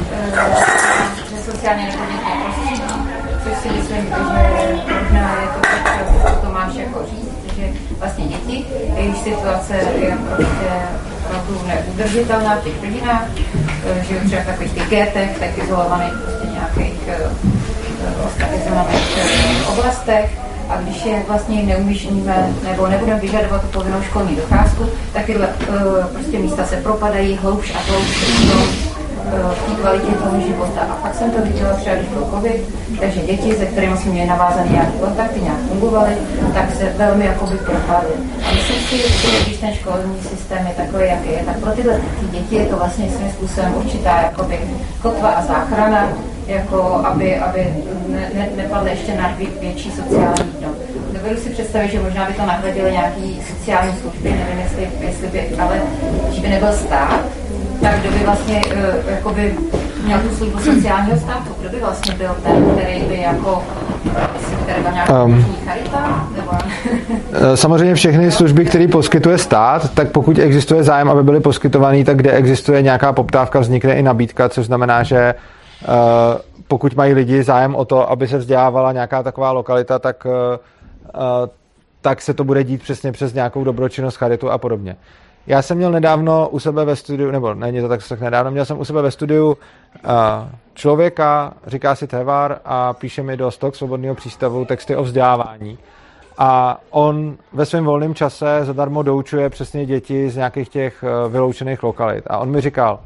uh, 1.33 1.39
sociálně 1.39 1.93
si 3.63 3.69
myslím, 3.69 4.07
že 4.07 4.15
možná 5.03 5.41
je 5.41 5.49
to 5.55 5.61
tak, 5.61 6.07
co 6.23 6.47
Tomáš 6.47 6.75
jako 6.75 7.01
říct, 7.11 7.57
že 7.57 7.65
vlastně 7.99 8.25
děti, 8.25 8.67
jejich 8.97 9.17
situace 9.17 9.75
je 9.75 10.19
prostě 10.37 10.69
opravdu 11.25 11.61
neudržitelná 11.67 12.57
v 12.57 12.65
těch 12.65 12.83
rodinách, 12.83 13.25
eh, 13.87 14.05
že 14.09 14.15
třeba 14.15 14.43
v 14.43 14.47
takových 14.47 14.73
těch 14.73 14.91
getech, 14.91 15.39
tak 15.39 15.59
izolovaných 15.59 16.13
prostě 16.25 16.47
nějakých 16.47 17.01
uh, 18.51 18.61
izolovaných 18.63 19.69
oblastech, 19.69 20.39
a 20.69 20.77
když 20.77 21.05
je 21.05 21.23
vlastně 21.29 21.63
neumíšníme 21.63 22.53
nebo 22.65 22.87
nebudeme 22.87 23.21
vyžadovat 23.21 23.65
povinnou 23.65 24.03
školní 24.03 24.37
docházku, 24.37 24.87
tak 25.13 25.27
tyhle 25.27 25.49
uh, 25.49 26.07
prostě 26.07 26.39
místa 26.39 26.65
se 26.65 26.77
propadají 26.77 27.39
hloubš 27.43 27.75
a 27.75 27.79
hloubš 27.79 28.23
eh, 28.23 28.92
v 29.31 29.67
té 29.67 29.81
kvalitě 29.81 30.13
toho 30.13 30.41
života. 30.41 30.81
A 30.81 30.95
pak 31.03 31.15
jsem 31.15 31.31
to 31.31 31.43
viděla 31.43 31.75
třeba, 31.75 31.97
když 31.97 32.09
byl 32.09 32.27
covid, 32.31 32.75
takže 33.01 33.21
děti, 33.21 33.55
se 33.55 33.67
kterými 33.67 33.97
jsme 33.97 34.11
měli 34.11 34.29
navázané 34.29 34.71
nějaké 34.71 34.93
kontakty, 35.01 35.41
nějak 35.41 35.59
fungovaly, 35.69 36.17
tak 36.55 36.75
se 36.75 36.93
velmi 36.97 37.25
jakoby 37.25 37.57
propadly. 37.57 38.15
A 38.49 38.55
myslím 38.55 38.81
si, 38.81 38.97
že 38.97 39.45
když 39.45 39.57
ten 39.57 39.75
školní 39.75 40.23
systém 40.23 40.67
je 40.67 40.75
takový, 40.85 41.05
jaký 41.07 41.29
je, 41.29 41.43
tak 41.47 41.59
pro 41.59 41.73
tyhle 41.73 42.01
ty 42.21 42.27
děti 42.27 42.55
je 42.55 42.67
to 42.67 42.77
vlastně 42.77 43.11
svým 43.11 43.31
způsobem 43.31 43.75
určitá 43.77 44.21
jakoby 44.23 44.61
kotva 45.03 45.29
a 45.29 45.47
záchrana, 45.47 46.09
jako 46.47 47.01
aby, 47.05 47.37
aby 47.37 47.75
ne, 48.09 48.31
ne, 48.35 48.49
nepadly 48.57 48.91
ještě 48.91 49.15
na 49.15 49.37
větší 49.61 49.91
sociální 49.91 50.53
dno. 50.59 50.69
Dovedu 51.13 51.41
si 51.41 51.51
představit, 51.51 51.91
že 51.91 52.01
možná 52.01 52.25
by 52.25 52.33
to 52.33 52.47
nahradili 52.47 52.93
nějaký 52.93 53.41
sociální 53.59 53.93
služby, 54.01 54.31
nevím, 54.31 54.59
jestli, 54.59 55.07
jestli 55.07 55.27
by, 55.27 55.57
ale 55.59 55.81
když 56.29 56.41
by 56.41 56.49
nebyl 56.49 56.73
stát, 56.73 57.21
tak 57.83 58.01
kdo 58.01 58.11
by 58.11 58.19
vlastně 58.25 58.61
uh, 58.67 59.11
jakoby 59.11 59.55
měl 60.05 60.19
tu 60.19 60.37
službu 60.37 60.59
sociálního 60.59 61.19
státu? 61.19 61.51
Kdo 61.61 61.69
by 61.69 61.81
vlastně 61.81 62.15
byl 62.15 62.37
ten, 62.43 62.65
který 62.73 63.01
by 63.01 63.21
jako 63.21 63.65
um, 65.25 65.47
charita, 65.65 66.27
Samozřejmě 67.55 67.95
všechny 67.95 68.31
služby, 68.31 68.65
které 68.65 68.89
poskytuje 68.89 69.39
stát, 69.39 69.95
tak 69.95 70.11
pokud 70.11 70.39
existuje 70.39 70.83
zájem, 70.83 71.09
aby 71.09 71.23
byly 71.23 71.41
poskytované, 71.41 72.05
tak 72.05 72.17
kde 72.17 72.33
existuje 72.33 72.83
nějaká 72.83 73.13
poptávka, 73.13 73.61
vznikne 73.61 73.95
i 73.95 74.03
nabídka, 74.03 74.49
což 74.49 74.67
znamená, 74.67 75.03
že 75.03 75.35
Eh, 75.83 76.39
pokud 76.69 76.95
mají 76.95 77.15
lidi 77.15 77.43
zájem 77.43 77.75
o 77.75 77.85
to, 77.85 78.11
aby 78.11 78.29
se 78.29 78.39
vzdělávala 78.39 78.93
nějaká 78.93 79.23
taková 79.23 79.53
lokalita, 79.53 79.99
tak, 79.99 80.27
eh, 80.27 80.59
tak 82.01 82.21
se 82.21 82.35
to 82.35 82.45
bude 82.45 82.65
dít 82.65 82.83
přesně 82.83 83.13
přes 83.13 83.35
nějakou 83.35 83.65
dobročinnost, 83.65 84.17
charitu 84.17 84.51
a 84.51 84.59
podobně. 84.59 84.97
Já 85.47 85.63
jsem 85.63 85.77
měl 85.77 85.91
nedávno 85.93 86.49
u 86.49 86.59
sebe 86.59 86.85
ve 86.85 86.97
studiu, 86.97 87.31
nebo 87.31 87.55
není 87.55 87.81
to 87.81 87.89
tak, 87.89 88.09
tak 88.09 88.21
nedávno, 88.21 88.51
měl 88.51 88.65
jsem 88.65 88.81
u 88.81 88.85
sebe 88.85 89.03
ve 89.03 89.11
studiu 89.11 89.59
člověka, 90.75 91.55
říká 91.67 91.95
si 91.95 92.07
Tevar 92.07 92.61
a 92.65 92.93
píše 92.93 93.23
mi 93.23 93.37
do 93.37 93.51
stok 93.51 93.77
svobodného 93.77 94.15
přístavu 94.15 94.65
texty 94.65 94.97
o 94.97 95.03
vzdělávání. 95.03 95.79
A 96.39 96.81
on 96.91 97.37
ve 97.53 97.67
svém 97.67 97.85
volném 97.85 98.15
čase 98.15 98.61
zadarmo 98.63 99.03
doučuje 99.03 99.51
přesně 99.51 99.87
děti 99.87 100.31
z 100.31 100.37
nějakých 100.37 100.69
těch 100.69 101.05
vyloučených 101.29 101.83
lokalit. 101.83 102.25
A 102.27 102.39
on 102.39 102.51
mi 102.51 102.61
říkal, 102.61 103.01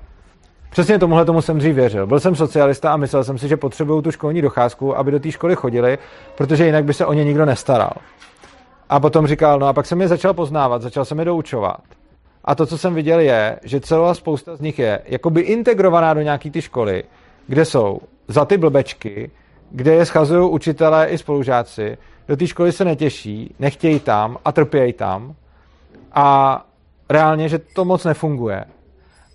Přesně 0.70 0.98
tomuhle 0.98 1.24
tomu 1.24 1.42
jsem 1.42 1.58
dřív 1.58 1.74
věřil. 1.74 2.06
Byl 2.06 2.20
jsem 2.20 2.36
socialista 2.36 2.92
a 2.92 2.96
myslel 2.96 3.24
jsem 3.24 3.38
si, 3.38 3.48
že 3.48 3.56
potřebují 3.56 4.02
tu 4.02 4.10
školní 4.10 4.42
docházku, 4.42 4.96
aby 4.96 5.10
do 5.10 5.20
té 5.20 5.30
školy 5.30 5.56
chodili, 5.56 5.98
protože 6.34 6.66
jinak 6.66 6.84
by 6.84 6.94
se 6.94 7.06
o 7.06 7.12
ně 7.12 7.24
nikdo 7.24 7.44
nestaral. 7.44 7.92
A 8.88 9.00
potom 9.00 9.26
říkal, 9.26 9.58
no 9.58 9.66
a 9.66 9.72
pak 9.72 9.86
jsem 9.86 10.00
je 10.00 10.08
začal 10.08 10.34
poznávat, 10.34 10.82
začal 10.82 11.04
jsem 11.04 11.18
je 11.18 11.24
doučovat. 11.24 11.80
A 12.46 12.54
to, 12.54 12.66
co 12.66 12.78
jsem 12.78 12.94
viděl, 12.94 13.20
je, 13.20 13.58
že 13.64 13.80
celá 13.80 14.14
spousta 14.14 14.56
z 14.56 14.60
nich 14.60 14.78
je 14.78 15.00
jakoby 15.04 15.40
integrovaná 15.40 16.14
do 16.14 16.22
nějaký 16.22 16.50
ty 16.50 16.62
školy, 16.62 17.04
kde 17.46 17.64
jsou 17.64 18.00
za 18.28 18.44
ty 18.44 18.58
blbečky, 18.58 19.30
kde 19.70 19.94
je 19.94 20.06
schazují 20.06 20.50
učitelé 20.50 21.06
i 21.06 21.18
spolužáci, 21.18 21.98
do 22.28 22.36
té 22.36 22.46
školy 22.46 22.72
se 22.72 22.84
netěší, 22.84 23.54
nechtějí 23.58 24.00
tam 24.00 24.38
a 24.44 24.52
trpějí 24.52 24.92
tam 24.92 25.34
a 26.12 26.60
reálně, 27.10 27.48
že 27.48 27.58
to 27.58 27.84
moc 27.84 28.04
nefunguje. 28.04 28.64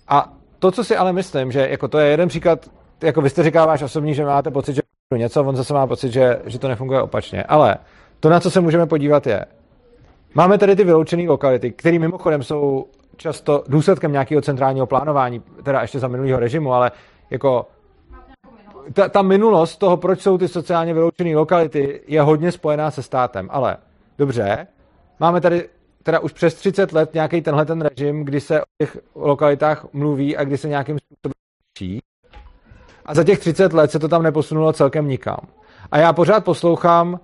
A 0.08 0.32
to, 0.58 0.70
co 0.70 0.84
si 0.84 0.96
ale 0.96 1.12
myslím, 1.12 1.52
že 1.52 1.68
jako 1.68 1.88
to 1.88 1.98
je 1.98 2.10
jeden 2.10 2.28
příklad, 2.28 2.70
jako 3.02 3.22
vy 3.22 3.30
jste 3.30 3.42
říkal 3.42 3.66
váš 3.66 3.82
osobní, 3.82 4.14
že 4.14 4.24
máte 4.24 4.50
pocit, 4.50 4.74
že 4.74 4.82
něco, 5.16 5.44
on 5.44 5.56
zase 5.56 5.74
má 5.74 5.86
pocit, 5.86 6.12
že, 6.12 6.42
že 6.46 6.58
to 6.58 6.68
nefunguje 6.68 7.02
opačně. 7.02 7.42
Ale 7.42 7.76
to, 8.20 8.28
na 8.28 8.40
co 8.40 8.50
se 8.50 8.60
můžeme 8.60 8.86
podívat, 8.86 9.26
je, 9.26 9.44
máme 10.34 10.58
tady 10.58 10.76
ty 10.76 10.84
vyloučené 10.84 11.28
lokality, 11.28 11.70
které 11.70 11.98
mimochodem 11.98 12.42
jsou 12.42 12.86
často 13.16 13.64
důsledkem 13.68 14.12
nějakého 14.12 14.42
centrálního 14.42 14.86
plánování, 14.86 15.42
teda 15.62 15.82
ještě 15.82 15.98
za 15.98 16.08
minulého 16.08 16.40
režimu, 16.40 16.72
ale 16.72 16.90
jako 17.30 17.66
ta, 18.92 19.08
ta 19.08 19.22
minulost 19.22 19.76
toho, 19.76 19.96
proč 19.96 20.20
jsou 20.20 20.38
ty 20.38 20.48
sociálně 20.48 20.94
vyloučené 20.94 21.36
lokality, 21.36 22.00
je 22.06 22.22
hodně 22.22 22.52
spojená 22.52 22.90
se 22.90 23.02
státem. 23.02 23.48
Ale 23.50 23.76
dobře, 24.18 24.66
máme 25.20 25.40
tady 25.40 25.68
teda 26.02 26.18
už 26.18 26.32
přes 26.32 26.54
30 26.54 26.92
let 26.92 27.14
nějaký 27.14 27.42
tenhle 27.42 27.64
ten 27.66 27.80
režim, 27.80 28.24
kdy 28.24 28.40
se 28.40 28.60
o 28.60 28.64
těch 28.78 28.98
lokalitách 29.14 29.86
mluví 29.92 30.36
a 30.36 30.44
kdy 30.44 30.58
se 30.58 30.68
nějakým 30.68 30.98
způsobem 30.98 31.32
řeší. 31.78 32.00
A 33.06 33.14
za 33.14 33.24
těch 33.24 33.38
30 33.38 33.72
let 33.72 33.90
se 33.90 33.98
to 33.98 34.08
tam 34.08 34.22
neposunulo 34.22 34.72
celkem 34.72 35.08
nikam. 35.08 35.38
A 35.90 35.98
já 35.98 36.12
pořád 36.12 36.44
poslouchám, 36.44 37.20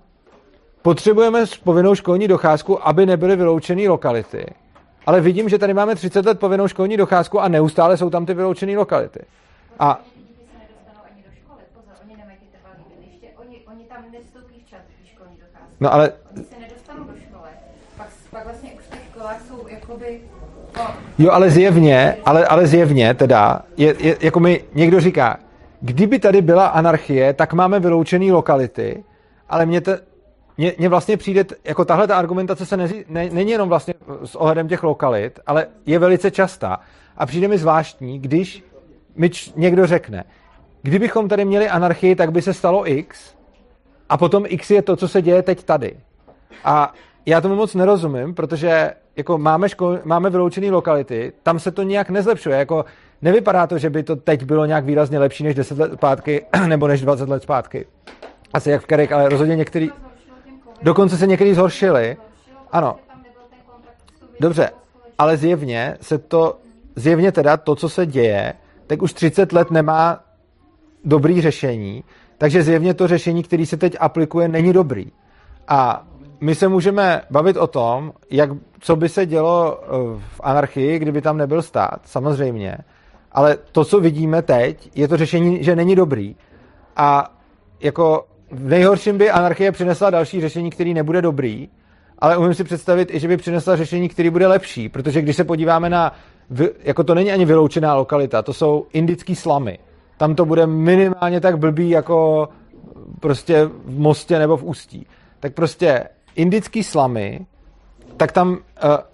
potřebujeme 0.83 1.45
povinnou 1.65 1.95
školní 1.95 2.29
docházku, 2.29 2.89
aby 2.89 3.07
nebyly 3.07 3.37
vyloučené 3.37 3.89
lokality. 3.89 4.47
Ale 5.09 5.21
vidím, 5.21 5.49
že 5.49 5.59
tady 5.59 5.75
máme 5.75 5.95
30 5.95 6.27
let 6.27 6.41
povinnou 6.41 6.69
školní 6.69 6.97
docházku 6.97 7.41
a 7.41 7.49
neustále 7.49 7.97
jsou 7.97 8.11
tam 8.11 8.27
ty 8.27 8.35
vyloučené 8.35 8.77
lokality. 8.77 9.21
A 9.79 10.01
No 15.81 15.95
ale... 15.95 16.13
Oni 16.37 16.45
se 16.45 16.55
nedostanou 16.61 17.05
do 17.05 17.13
školy. 17.13 17.51
Pak, 17.97 18.07
pak 18.31 18.45
vlastně 18.45 18.71
už 18.73 18.85
v 18.85 18.91
těch 18.91 19.01
školách 19.11 19.41
jsou 19.49 19.69
jakoby... 19.69 20.21
No. 20.77 20.95
Jo, 21.19 21.31
ale 21.31 21.51
zjevně, 21.51 22.17
ale, 22.25 22.47
ale 22.47 22.67
zjevně 22.67 23.15
teda, 23.15 23.63
je, 23.77 23.95
je, 23.99 24.17
jako 24.21 24.41
mi 24.41 24.65
někdo 24.75 25.01
říká, 25.01 25.39
kdyby 25.81 26.19
tady 26.19 26.43
byla 26.43 26.67
anarchie, 26.67 27.33
tak 27.33 27.53
máme 27.53 27.81
vyloučené 27.81 28.33
lokality, 28.33 29.05
ale 29.49 29.67
mě, 29.67 29.81
te, 29.81 30.01
mě 30.59 30.89
vlastně 30.89 31.17
přijde, 31.17 31.45
jako 31.65 31.85
tahle 31.85 32.07
ta 32.07 32.19
argumentace 32.19 32.67
se 32.67 32.77
nezi, 32.77 33.05
ne, 33.09 33.29
není 33.33 33.51
jenom 33.51 33.69
vlastně 33.69 33.95
s 34.25 34.35
ohledem 34.35 34.69
těch 34.69 34.83
lokalit, 34.83 35.41
ale 35.47 35.67
je 35.87 35.99
velice 35.99 36.31
častá. 36.31 36.81
A 37.17 37.27
přijde 37.27 37.49
mi 37.49 37.59
zvláštní, 37.59 38.19
když 38.19 38.65
mi 39.17 39.31
č, 39.31 39.51
někdo 39.57 39.87
řekne, 39.87 40.25
kdybychom 40.83 41.29
tady 41.29 41.45
měli 41.45 41.69
anarchii, 41.69 42.17
tak 42.17 42.33
by 42.33 42.43
se 42.43 42.55
stalo 42.55 42.91
X, 42.91 43.35
a 44.09 44.17
potom 44.17 44.45
X 44.49 44.71
je 44.71 44.83
to, 44.83 44.97
co 44.97 45.09
se 45.09 45.23
děje 45.23 45.43
teď 45.43 45.65
tady. 45.65 45.97
A 46.65 46.93
já 47.27 47.41
tomu 47.41 47.55
moc 47.55 47.75
nerozumím, 47.75 48.35
protože 48.35 48.93
jako 49.17 49.39
máme, 49.39 49.69
škol, 49.69 49.99
máme 50.05 50.31
vyloučené 50.31 50.71
lokality, 50.71 51.33
tam 51.43 51.59
se 51.59 51.71
to 51.71 51.83
nějak 51.83 52.11
nezlepšuje. 52.11 52.59
Jako 52.59 52.85
nevypadá 53.23 53.67
to, 53.67 53.79
že 53.79 53.91
by 53.91 54.03
to 54.03 54.17
teď 54.17 54.45
bylo 54.45 54.65
nějak 54.65 54.85
výrazně 54.85 55.19
lepší 55.19 55.45
než 55.45 55.55
10 55.55 55.79
let 55.79 55.93
zpátky, 55.93 56.47
nebo 56.67 56.89
než 56.89 57.01
20 57.01 57.29
let 57.29 57.43
zpátky. 57.43 57.87
Asi 58.55 58.71
jak 58.71 58.83
v 58.83 58.87
Kerek, 58.87 59.13
ale 59.13 59.29
rozhodně 59.29 59.57
některý... 59.57 59.91
Dokonce 60.83 61.17
se 61.17 61.27
některý 61.27 61.55
zhoršili. 61.55 62.17
Ano. 62.73 62.97
Dobře, 64.41 64.71
ale 65.19 65.37
zjevně 65.37 65.97
se 66.01 66.19
to, 66.19 66.59
zjevně 66.97 67.33
teda 67.33 67.57
to, 67.57 67.75
co 67.75 67.89
se 67.89 68.07
děje, 68.07 68.55
tak 68.87 69.03
už 69.03 69.13
30 69.13 69.53
let 69.53 69.71
nemá 69.71 70.21
dobrý 71.05 71.41
řešení 71.41 72.05
takže 72.39 72.63
zjevně 72.63 72.95
to 72.95 73.09
řešení, 73.09 73.43
které 73.43 73.67
se 73.67 73.77
teď 73.77 73.97
aplikuje, 74.01 74.49
není 74.49 74.73
dobrý. 74.73 75.07
A 75.69 76.07
my 76.41 76.55
se 76.55 76.69
můžeme 76.69 77.23
bavit 77.31 77.57
o 77.57 77.67
tom, 77.67 78.13
jak, 78.31 78.51
co 78.81 78.97
by 78.97 79.09
se 79.09 79.27
dělo 79.27 79.81
eh, 79.83 79.87
v 80.37 80.41
anarchii, 80.43 80.99
kdyby 80.99 81.23
tam 81.23 81.37
nebyl 81.37 81.63
stát, 81.63 82.01
samozřejmě. 82.05 82.79
Ale 83.33 83.59
to, 83.73 83.85
co 83.85 84.01
vidíme 84.01 84.43
teď, 84.43 84.91
je 84.95 85.09
to 85.09 85.17
řešení, 85.17 85.65
že 85.65 85.77
není 85.77 85.95
dobrý. 85.97 86.37
A 86.97 87.35
jako 87.81 88.27
v 88.51 88.69
nejhorším 88.69 89.19
by 89.19 89.31
anarchie 89.31 89.73
přinesla 89.73 90.11
další 90.11 90.41
řešení, 90.41 90.71
který 90.71 90.95
nebude 90.95 91.23
dobrý, 91.23 91.69
ale 92.19 92.37
umím 92.37 92.55
si 92.55 92.65
představit 92.65 93.15
i, 93.15 93.21
že 93.21 93.29
by 93.29 93.37
přinesla 93.37 93.77
řešení, 93.77 94.09
který 94.09 94.31
bude 94.31 94.47
lepší, 94.47 94.89
protože 94.89 95.23
když 95.23 95.37
se 95.37 95.45
podíváme 95.45 95.91
na, 95.91 96.13
jako 96.81 97.05
to 97.05 97.15
není 97.15 97.33
ani 97.33 97.45
vyloučená 97.45 97.95
lokalita, 97.95 98.43
to 98.43 98.53
jsou 98.53 98.87
indický 98.93 99.35
slamy 99.35 99.79
tam 100.19 100.35
to 100.35 100.45
bude 100.45 100.67
minimálně 100.67 101.41
tak 101.41 101.59
blbý 101.59 101.91
jako 101.91 102.49
prostě 103.21 103.65
v 103.65 103.99
Mostě 103.99 104.39
nebo 104.39 104.57
v 104.57 104.65
Ústí. 104.65 105.07
Tak 105.41 105.55
prostě 105.55 106.05
indický 106.37 106.83
slamy, 106.83 107.47
tak 108.17 108.33
tam 108.33 108.51
uh, 108.51 108.59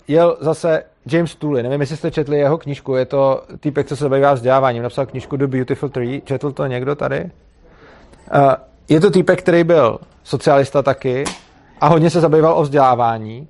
jel 0.08 0.36
zase 0.40 0.82
James 1.06 1.34
Tooley, 1.34 1.62
nevím, 1.62 1.80
jestli 1.80 1.96
jste 1.96 2.10
četli 2.10 2.38
jeho 2.38 2.58
knížku, 2.58 2.94
je 2.94 3.06
to 3.06 3.42
týpek, 3.60 3.86
co 3.86 3.96
se 3.96 4.04
zabývá 4.04 4.32
vzděláváním, 4.32 4.82
napsal 4.82 5.06
knížku 5.06 5.36
The 5.36 5.46
Beautiful 5.46 5.88
Tree, 5.88 6.20
četl 6.20 6.52
to 6.52 6.66
někdo 6.66 6.94
tady? 6.94 7.24
Uh, 7.24 8.52
je 8.88 9.00
to 9.00 9.10
týpek, 9.10 9.38
který 9.38 9.64
byl 9.64 9.98
socialista 10.22 10.82
taky 10.82 11.24
a 11.80 11.88
hodně 11.88 12.10
se 12.10 12.20
zabýval 12.20 12.58
o 12.58 12.62
vzdělávání 12.62 13.48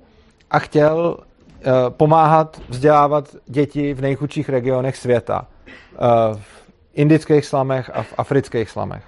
a 0.51 0.59
chtěl 0.59 1.17
uh, 1.17 1.73
pomáhat 1.89 2.61
vzdělávat 2.69 3.35
děti 3.45 3.93
v 3.93 4.01
nejchudších 4.01 4.49
regionech 4.49 4.97
světa. 4.97 5.47
Uh, 6.31 6.39
indických 6.93 7.45
slamech 7.45 7.91
a 7.93 8.03
v 8.03 8.13
afrických 8.17 8.69
slamech. 8.69 9.03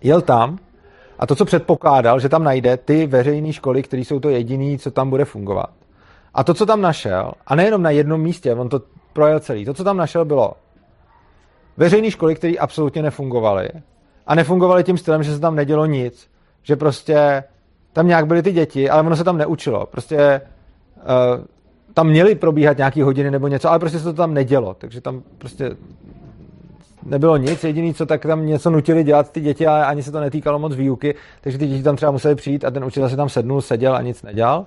Jel 0.00 0.20
tam 0.20 0.58
a 1.18 1.26
to, 1.26 1.34
co 1.34 1.44
předpokládal, 1.44 2.20
že 2.20 2.28
tam 2.28 2.44
najde 2.44 2.76
ty 2.76 3.06
veřejné 3.06 3.52
školy, 3.52 3.82
které 3.82 4.02
jsou 4.02 4.20
to 4.20 4.28
jediné, 4.28 4.78
co 4.78 4.90
tam 4.90 5.10
bude 5.10 5.24
fungovat. 5.24 5.70
A 6.34 6.44
to, 6.44 6.54
co 6.54 6.66
tam 6.66 6.80
našel, 6.80 7.32
a 7.46 7.54
nejenom 7.54 7.82
na 7.82 7.90
jednom 7.90 8.20
místě, 8.20 8.54
on 8.54 8.68
to 8.68 8.80
projel 9.12 9.40
celý, 9.40 9.64
to, 9.64 9.74
co 9.74 9.84
tam 9.84 9.96
našel, 9.96 10.24
bylo 10.24 10.52
veřejné 11.76 12.10
školy, 12.10 12.34
které 12.34 12.54
absolutně 12.58 13.02
nefungovaly. 13.02 13.68
A 14.28 14.34
nefungovaly 14.34 14.84
tím 14.84 14.98
stylem, 14.98 15.22
že 15.22 15.34
se 15.34 15.40
tam 15.40 15.56
nedělo 15.56 15.86
nic. 15.86 16.28
Že 16.62 16.76
prostě 16.76 17.44
tam 17.92 18.06
nějak 18.06 18.26
byly 18.26 18.42
ty 18.42 18.52
děti, 18.52 18.90
ale 18.90 19.02
ono 19.02 19.16
se 19.16 19.24
tam 19.24 19.38
neučilo. 19.38 19.86
Prostě 19.86 20.40
uh, 20.96 21.44
tam 21.94 22.06
měly 22.06 22.34
probíhat 22.34 22.76
nějaké 22.76 23.04
hodiny 23.04 23.30
nebo 23.30 23.48
něco, 23.48 23.70
ale 23.70 23.78
prostě 23.78 23.98
se 23.98 24.04
to 24.04 24.12
tam 24.12 24.34
nedělo. 24.34 24.74
Takže 24.74 25.00
tam 25.00 25.22
prostě 25.38 25.76
nebylo 27.02 27.36
nic, 27.36 27.64
jediný, 27.64 27.94
co 27.94 28.06
tak 28.06 28.22
tam 28.26 28.46
něco 28.46 28.70
nutili 28.70 29.04
dělat 29.04 29.32
ty 29.32 29.40
děti, 29.40 29.66
ale 29.66 29.86
ani 29.86 30.02
se 30.02 30.12
to 30.12 30.20
netýkalo 30.20 30.58
moc 30.58 30.74
výuky, 30.74 31.14
takže 31.40 31.58
ty 31.58 31.66
děti 31.66 31.82
tam 31.82 31.96
třeba 31.96 32.12
museli 32.12 32.34
přijít 32.34 32.64
a 32.64 32.70
ten 32.70 32.84
učitel 32.84 33.08
se 33.08 33.16
tam 33.16 33.28
sednul, 33.28 33.60
seděl 33.60 33.96
a 33.96 34.02
nic 34.02 34.22
nedělal. 34.22 34.66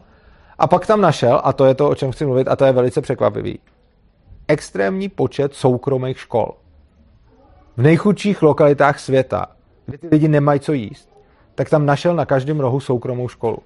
A 0.57 0.67
pak 0.67 0.85
tam 0.85 1.01
našel, 1.01 1.41
a 1.43 1.53
to 1.53 1.65
je 1.65 1.75
to, 1.75 1.89
o 1.89 1.95
čem 1.95 2.11
chci 2.11 2.25
mluvit, 2.25 2.47
a 2.47 2.55
to 2.55 2.65
je 2.65 2.71
velice 2.71 3.01
překvapivý, 3.01 3.59
extrémní 4.47 5.09
počet 5.09 5.53
soukromých 5.53 6.19
škol. 6.19 6.53
V 7.77 7.81
nejchudších 7.81 8.41
lokalitách 8.41 8.99
světa, 8.99 9.45
kde 9.85 9.97
ty 9.97 10.07
lidi 10.07 10.27
nemají 10.27 10.59
co 10.59 10.73
jíst, 10.73 11.09
tak 11.55 11.69
tam 11.69 11.85
našel 11.85 12.15
na 12.15 12.25
každém 12.25 12.59
rohu 12.59 12.79
soukromou 12.79 13.27
školu. 13.27 13.57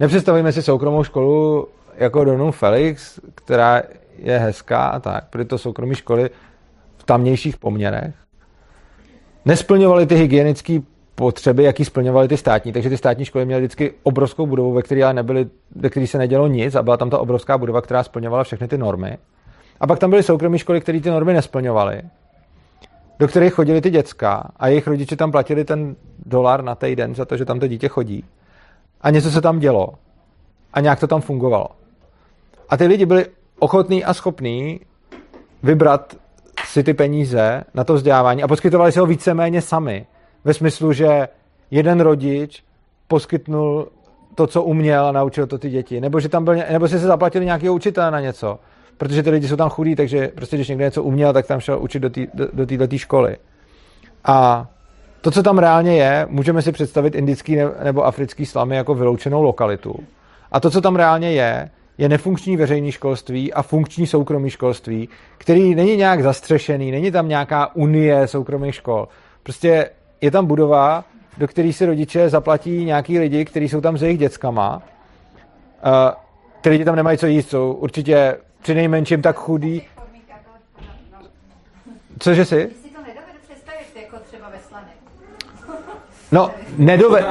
Nepředstavujeme 0.00 0.52
si 0.52 0.62
soukromou 0.62 1.04
školu 1.04 1.68
jako 1.96 2.24
Donum 2.24 2.52
Felix, 2.52 3.20
která 3.34 3.82
je 4.18 4.38
hezká 4.38 4.86
a 4.86 5.00
tak, 5.00 5.24
protože 5.30 5.44
to 5.44 5.58
soukromé 5.58 5.94
školy 5.94 6.30
tamnějších 7.06 7.56
poměrech. 7.56 8.14
Nesplňovaly 9.44 10.06
ty 10.06 10.14
hygienické 10.14 10.78
potřeby, 11.14 11.64
jaký 11.64 11.84
splňovaly 11.84 12.28
ty 12.28 12.36
státní, 12.36 12.72
takže 12.72 12.88
ty 12.88 12.96
státní 12.96 13.24
školy 13.24 13.44
měly 13.44 13.60
vždycky 13.60 13.92
obrovskou 14.02 14.46
budovu, 14.46 14.72
ve 14.72 14.82
které 14.82 15.12
nebyly, 15.12 15.46
ve 15.74 15.90
které 15.90 16.06
se 16.06 16.18
nedělo 16.18 16.46
nic 16.46 16.74
a 16.74 16.82
byla 16.82 16.96
tam 16.96 17.10
ta 17.10 17.18
obrovská 17.18 17.58
budova, 17.58 17.82
která 17.82 18.02
splňovala 18.02 18.44
všechny 18.44 18.68
ty 18.68 18.78
normy. 18.78 19.18
A 19.80 19.86
pak 19.86 19.98
tam 19.98 20.10
byly 20.10 20.22
soukromé 20.22 20.58
školy, 20.58 20.80
které 20.80 21.00
ty 21.00 21.10
normy 21.10 21.32
nesplňovaly, 21.32 22.02
do 23.18 23.28
kterých 23.28 23.54
chodili 23.54 23.80
ty 23.80 23.90
děcka 23.90 24.50
a 24.56 24.68
jejich 24.68 24.86
rodiče 24.86 25.16
tam 25.16 25.32
platili 25.32 25.64
ten 25.64 25.96
dolar 26.26 26.64
na 26.64 26.74
týden 26.74 27.14
za 27.14 27.24
to, 27.24 27.36
že 27.36 27.44
tam 27.44 27.60
to 27.60 27.66
dítě 27.66 27.88
chodí. 27.88 28.24
A 29.00 29.10
něco 29.10 29.30
se 29.30 29.40
tam 29.40 29.58
dělo. 29.58 29.88
A 30.72 30.80
nějak 30.80 31.00
to 31.00 31.06
tam 31.06 31.20
fungovalo. 31.20 31.68
A 32.68 32.76
ty 32.76 32.86
lidi 32.86 33.06
byli 33.06 33.26
ochotní 33.58 34.04
a 34.04 34.14
schopní 34.14 34.80
vybrat 35.62 36.16
si 36.64 36.82
ty 36.82 36.94
peníze 36.94 37.64
na 37.74 37.84
to 37.84 37.94
vzdělávání 37.94 38.42
a 38.42 38.48
poskytovali 38.48 38.92
si 38.92 38.98
ho 38.98 39.06
víceméně 39.06 39.62
sami. 39.62 40.06
Ve 40.44 40.54
smyslu, 40.54 40.92
že 40.92 41.28
jeden 41.70 42.00
rodič 42.00 42.64
poskytnul 43.08 43.88
to, 44.34 44.46
co 44.46 44.62
uměl 44.62 45.06
a 45.06 45.12
naučil 45.12 45.46
to 45.46 45.58
ty 45.58 45.70
děti. 45.70 46.00
Nebo, 46.00 46.20
že 46.20 46.28
tam 46.28 46.44
byl, 46.44 46.54
nebo 46.72 46.88
si 46.88 46.98
se 46.98 47.06
zaplatili 47.06 47.44
nějakého 47.44 47.74
učitele 47.74 48.10
na 48.10 48.20
něco. 48.20 48.58
Protože 48.96 49.22
ty 49.22 49.30
lidi 49.30 49.48
jsou 49.48 49.56
tam 49.56 49.70
chudí, 49.70 49.96
takže 49.96 50.28
prostě 50.34 50.56
když 50.56 50.68
někdo 50.68 50.84
něco 50.84 51.02
uměl, 51.02 51.32
tak 51.32 51.46
tam 51.46 51.60
šel 51.60 51.78
učit 51.82 51.98
do, 51.98 52.10
tý, 52.10 52.26
do, 52.34 52.48
do 52.52 52.66
této 52.66 52.98
školy. 52.98 53.36
A 54.24 54.66
to, 55.20 55.30
co 55.30 55.42
tam 55.42 55.58
reálně 55.58 55.96
je, 55.96 56.26
můžeme 56.30 56.62
si 56.62 56.72
představit 56.72 57.14
indický 57.14 57.56
nebo 57.84 58.04
africký 58.04 58.46
slamy 58.46 58.76
jako 58.76 58.94
vyloučenou 58.94 59.42
lokalitu. 59.42 59.94
A 60.52 60.60
to, 60.60 60.70
co 60.70 60.80
tam 60.80 60.96
reálně 60.96 61.32
je, 61.32 61.70
je 61.98 62.08
nefunkční 62.08 62.56
veřejné 62.56 62.92
školství 62.92 63.52
a 63.52 63.62
funkční 63.62 64.06
soukromý 64.06 64.50
školství, 64.50 65.08
který 65.38 65.74
není 65.74 65.96
nějak 65.96 66.22
zastřešený, 66.22 66.90
není 66.90 67.10
tam 67.10 67.28
nějaká 67.28 67.76
unie 67.76 68.26
soukromých 68.26 68.74
škol. 68.74 69.08
Prostě 69.42 69.90
je 70.20 70.30
tam 70.30 70.46
budova, 70.46 71.04
do 71.38 71.48
které 71.48 71.72
si 71.72 71.86
rodiče 71.86 72.28
zaplatí 72.28 72.84
nějaký 72.84 73.18
lidi, 73.18 73.44
kteří 73.44 73.68
jsou 73.68 73.80
tam 73.80 73.98
s 73.98 74.02
jejich 74.02 74.18
dětskama. 74.18 74.76
Uh, 74.76 75.92
ty 76.60 76.68
lidi 76.68 76.84
tam 76.84 76.96
nemají 76.96 77.18
co 77.18 77.26
jíst, 77.26 77.48
jsou 77.50 77.72
určitě 77.72 78.36
při 78.66 78.74
nejmenším 78.74 79.22
tak 79.22 79.36
chudí. 79.36 79.82
Cože 82.18 82.44
si? 82.44 82.70
No, 86.32 86.50
nedoved, 86.78 87.26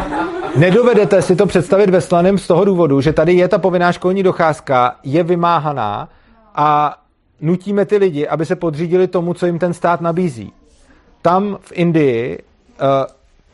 nedovedete 0.55 1.21
si 1.21 1.35
to 1.35 1.45
představit 1.45 1.89
ve 1.89 2.01
Slaném 2.01 2.37
z 2.37 2.47
toho 2.47 2.65
důvodu, 2.65 3.01
že 3.01 3.13
tady 3.13 3.33
je 3.33 3.47
ta 3.47 3.57
povinná 3.57 3.91
školní 3.91 4.23
docházka, 4.23 4.95
je 5.03 5.23
vymáhaná 5.23 6.09
a 6.55 6.97
nutíme 7.41 7.85
ty 7.85 7.97
lidi, 7.97 8.27
aby 8.27 8.45
se 8.45 8.55
podřídili 8.55 9.07
tomu, 9.07 9.33
co 9.33 9.45
jim 9.45 9.59
ten 9.59 9.73
stát 9.73 10.01
nabízí. 10.01 10.53
Tam 11.21 11.57
v 11.61 11.71
Indii 11.71 12.39
uh, 12.39 12.87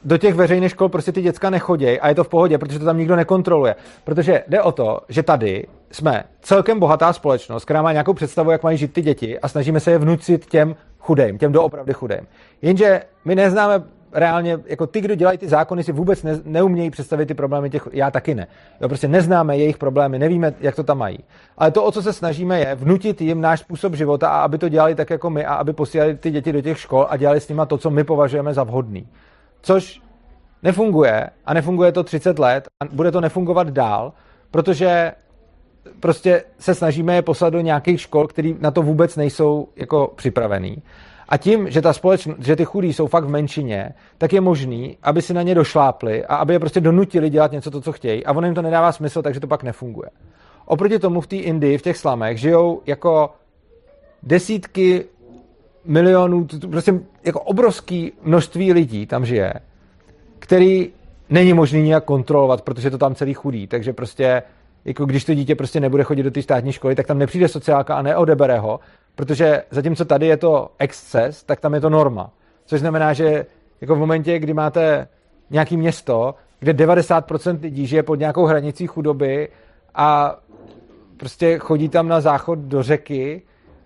do 0.04 0.18
těch 0.18 0.36
veřejných 0.36 0.72
škol 0.72 0.90
prostě 0.90 1.12
ty 1.12 1.22
děcka 1.22 1.50
nechodějí 1.50 2.00
a 2.00 2.10
je 2.10 2.16
to 2.16 2.24
v 2.24 2.30
pohodě, 2.30 2.58
protože 2.58 2.80
to 2.80 2.86
tam 2.86 2.98
nikdo 2.98 3.16
nekontroluje. 3.16 3.76
Protože 4.04 4.44
jde 4.48 4.62
o 4.62 4.72
to, 4.72 5.00
že 5.10 5.24
tady 5.24 5.68
jsme 5.92 6.24
celkem 6.42 6.80
bohatá 6.80 7.14
společnost, 7.14 7.66
která 7.66 7.82
má 7.82 7.92
nějakou 7.92 8.14
představu, 8.14 8.52
jak 8.52 8.64
mají 8.64 8.78
žít 8.78 8.94
ty 8.94 9.02
děti 9.02 9.40
a 9.40 9.48
snažíme 9.48 9.80
se 9.80 9.92
je 9.92 9.98
vnucit 9.98 10.46
těm 10.46 10.76
chudým, 11.00 11.38
těm 11.38 11.52
doopravdy 11.52 11.94
chudým. 11.94 12.28
Jenže 12.62 13.02
my 13.26 13.36
neznáme 13.36 13.84
reálně, 14.14 14.60
jako 14.66 14.88
ty, 14.88 15.02
kdo 15.02 15.16
dělají 15.16 15.38
ty 15.38 15.48
zákony, 15.48 15.84
si 15.84 15.92
vůbec 15.92 16.24
ne, 16.24 16.40
neumějí 16.46 16.90
představit 16.90 17.26
ty 17.26 17.34
problémy 17.34 17.70
těch, 17.70 17.88
já 17.92 18.12
taky 18.12 18.36
ne. 18.36 18.48
Jo, 18.82 18.88
prostě 18.88 19.08
neznáme 19.08 19.58
jejich 19.58 19.78
problémy, 19.78 20.20
nevíme, 20.20 20.54
jak 20.60 20.76
to 20.76 20.84
tam 20.84 20.98
mají. 20.98 21.20
Ale 21.58 21.72
to, 21.72 21.84
o 21.84 21.92
co 21.92 22.02
se 22.02 22.14
snažíme, 22.14 22.60
je 22.60 22.76
vnutit 22.76 23.22
jim 23.22 23.42
náš 23.42 23.60
způsob 23.60 23.96
života 23.96 24.30
a 24.30 24.42
aby 24.42 24.58
to 24.58 24.70
dělali 24.70 24.96
tak 24.96 25.10
jako 25.10 25.30
my 25.30 25.46
a 25.46 25.54
aby 25.54 25.74
posílali 25.74 26.16
ty 26.16 26.32
děti 26.32 26.52
do 26.52 26.62
těch 26.62 26.80
škol 26.80 27.08
a 27.10 27.18
dělali 27.18 27.40
s 27.40 27.50
nimi 27.50 27.62
to, 27.68 27.78
co 27.78 27.90
my 27.90 28.04
považujeme 28.04 28.54
za 28.54 28.64
vhodný. 28.64 29.08
Což 29.62 30.02
nefunguje 30.64 31.30
a 31.46 31.54
nefunguje 31.54 31.92
to 31.92 32.04
30 32.04 32.40
let 32.40 32.68
a 32.80 32.86
bude 32.86 33.12
to 33.12 33.22
nefungovat 33.22 33.70
dál, 33.70 34.14
protože 34.52 35.12
prostě 36.00 36.44
se 36.60 36.76
snažíme 36.76 37.16
je 37.16 37.22
poslat 37.22 37.50
do 37.50 37.62
nějakých 37.62 38.02
škol, 38.02 38.28
které 38.28 38.54
na 38.60 38.72
to 38.72 38.82
vůbec 38.82 39.16
nejsou 39.16 39.68
jako 39.76 40.14
připravený. 40.16 40.84
A 41.30 41.38
tím, 41.38 41.70
že, 41.70 41.82
ta 41.82 41.94
společnost, 41.94 42.38
že 42.40 42.56
ty 42.56 42.66
chudí 42.66 42.94
jsou 42.94 43.08
fakt 43.08 43.24
v 43.24 43.30
menšině, 43.30 43.94
tak 44.18 44.34
je 44.34 44.42
možný, 44.42 44.98
aby 45.04 45.22
si 45.22 45.34
na 45.34 45.42
ně 45.42 45.56
došlápli 45.56 46.26
a 46.26 46.36
aby 46.36 46.54
je 46.54 46.60
prostě 46.60 46.82
donutili 46.82 47.30
dělat 47.30 47.52
něco 47.52 47.72
to, 47.72 47.82
co 47.82 47.92
chtějí. 47.92 48.26
A 48.26 48.32
ono 48.32 48.48
jim 48.48 48.56
to 48.56 48.62
nedává 48.62 48.92
smysl, 48.92 49.22
takže 49.22 49.40
to 49.40 49.48
pak 49.48 49.64
nefunguje. 49.64 50.10
Oproti 50.66 51.00
tomu 51.00 51.22
v 51.22 51.28
té 51.28 51.36
Indii, 51.36 51.78
v 51.78 51.82
těch 51.82 51.98
slamech, 51.98 52.38
žijou 52.38 52.82
jako 52.86 53.30
desítky 54.24 55.06
milionů, 55.86 56.48
prostě 56.70 56.94
jako 57.24 57.40
obrovský 57.40 58.14
množství 58.24 58.74
lidí 58.74 59.06
tam 59.06 59.26
žije, 59.26 59.54
který 60.40 60.90
není 61.30 61.54
možný 61.54 61.82
nějak 61.82 62.04
kontrolovat, 62.04 62.62
protože 62.62 62.90
to 62.90 62.98
tam 62.98 63.16
celý 63.16 63.34
chudý. 63.34 63.68
Takže 63.68 63.94
prostě, 63.94 64.44
jako 64.86 65.06
když 65.06 65.26
to 65.26 65.34
dítě 65.34 65.56
prostě 65.56 65.80
nebude 65.80 66.04
chodit 66.04 66.24
do 66.24 66.32
té 66.32 66.42
státní 66.42 66.72
školy, 66.72 66.96
tak 66.96 67.08
tam 67.08 67.18
nepřijde 67.18 67.48
sociálka 67.48 67.96
a 67.96 68.02
neodebere 68.02 68.60
ho, 68.60 68.80
protože 69.16 69.64
zatímco 69.72 70.06
tady 70.06 70.28
je 70.28 70.38
to 70.38 70.70
exces, 70.80 71.44
tak 71.44 71.60
tam 71.60 71.74
je 71.74 71.82
to 71.82 71.90
norma. 71.90 72.32
Což 72.66 72.80
znamená, 72.80 73.14
že 73.14 73.46
jako 73.82 73.96
v 73.96 74.00
momentě, 74.00 74.40
kdy 74.40 74.54
máte 74.54 75.08
nějaký 75.50 75.78
město, 75.78 76.36
kde 76.60 76.74
90% 76.74 77.62
lidí 77.62 77.88
žije 77.88 78.04
pod 78.04 78.16
nějakou 78.16 78.46
hranicí 78.46 78.88
chudoby 78.88 79.50
a 79.96 80.40
prostě 81.18 81.58
chodí 81.58 81.90
tam 81.90 82.08
na 82.08 82.22
záchod 82.22 82.60
do 82.60 82.84
řeky, 82.84 83.42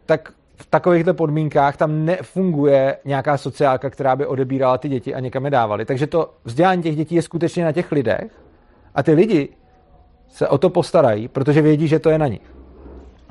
tak 0.06 0.34
v 0.56 0.66
takovýchto 0.70 1.14
podmínkách 1.14 1.78
tam 1.78 2.06
nefunguje 2.06 2.98
nějaká 3.06 3.38
sociálka, 3.38 3.90
která 3.90 4.16
by 4.16 4.26
odebírala 4.26 4.78
ty 4.78 4.90
děti 4.90 5.16
a 5.16 5.20
někam 5.20 5.46
je 5.46 5.52
dávali. 5.52 5.86
Takže 5.86 6.08
to 6.08 6.34
vzdělání 6.44 6.84
těch 6.84 6.96
dětí 6.96 7.16
je 7.16 7.22
skutečně 7.22 7.66
na 7.66 7.72
těch 7.72 7.92
lidech 7.92 8.32
a 8.96 9.04
ty 9.04 9.14
lidi 9.14 9.50
se 10.28 10.48
o 10.48 10.58
to 10.58 10.70
postarají, 10.70 11.28
protože 11.28 11.62
vědí, 11.62 11.88
že 11.88 12.00
to 12.00 12.10
je 12.10 12.18
na 12.18 12.28
nich. 12.28 12.56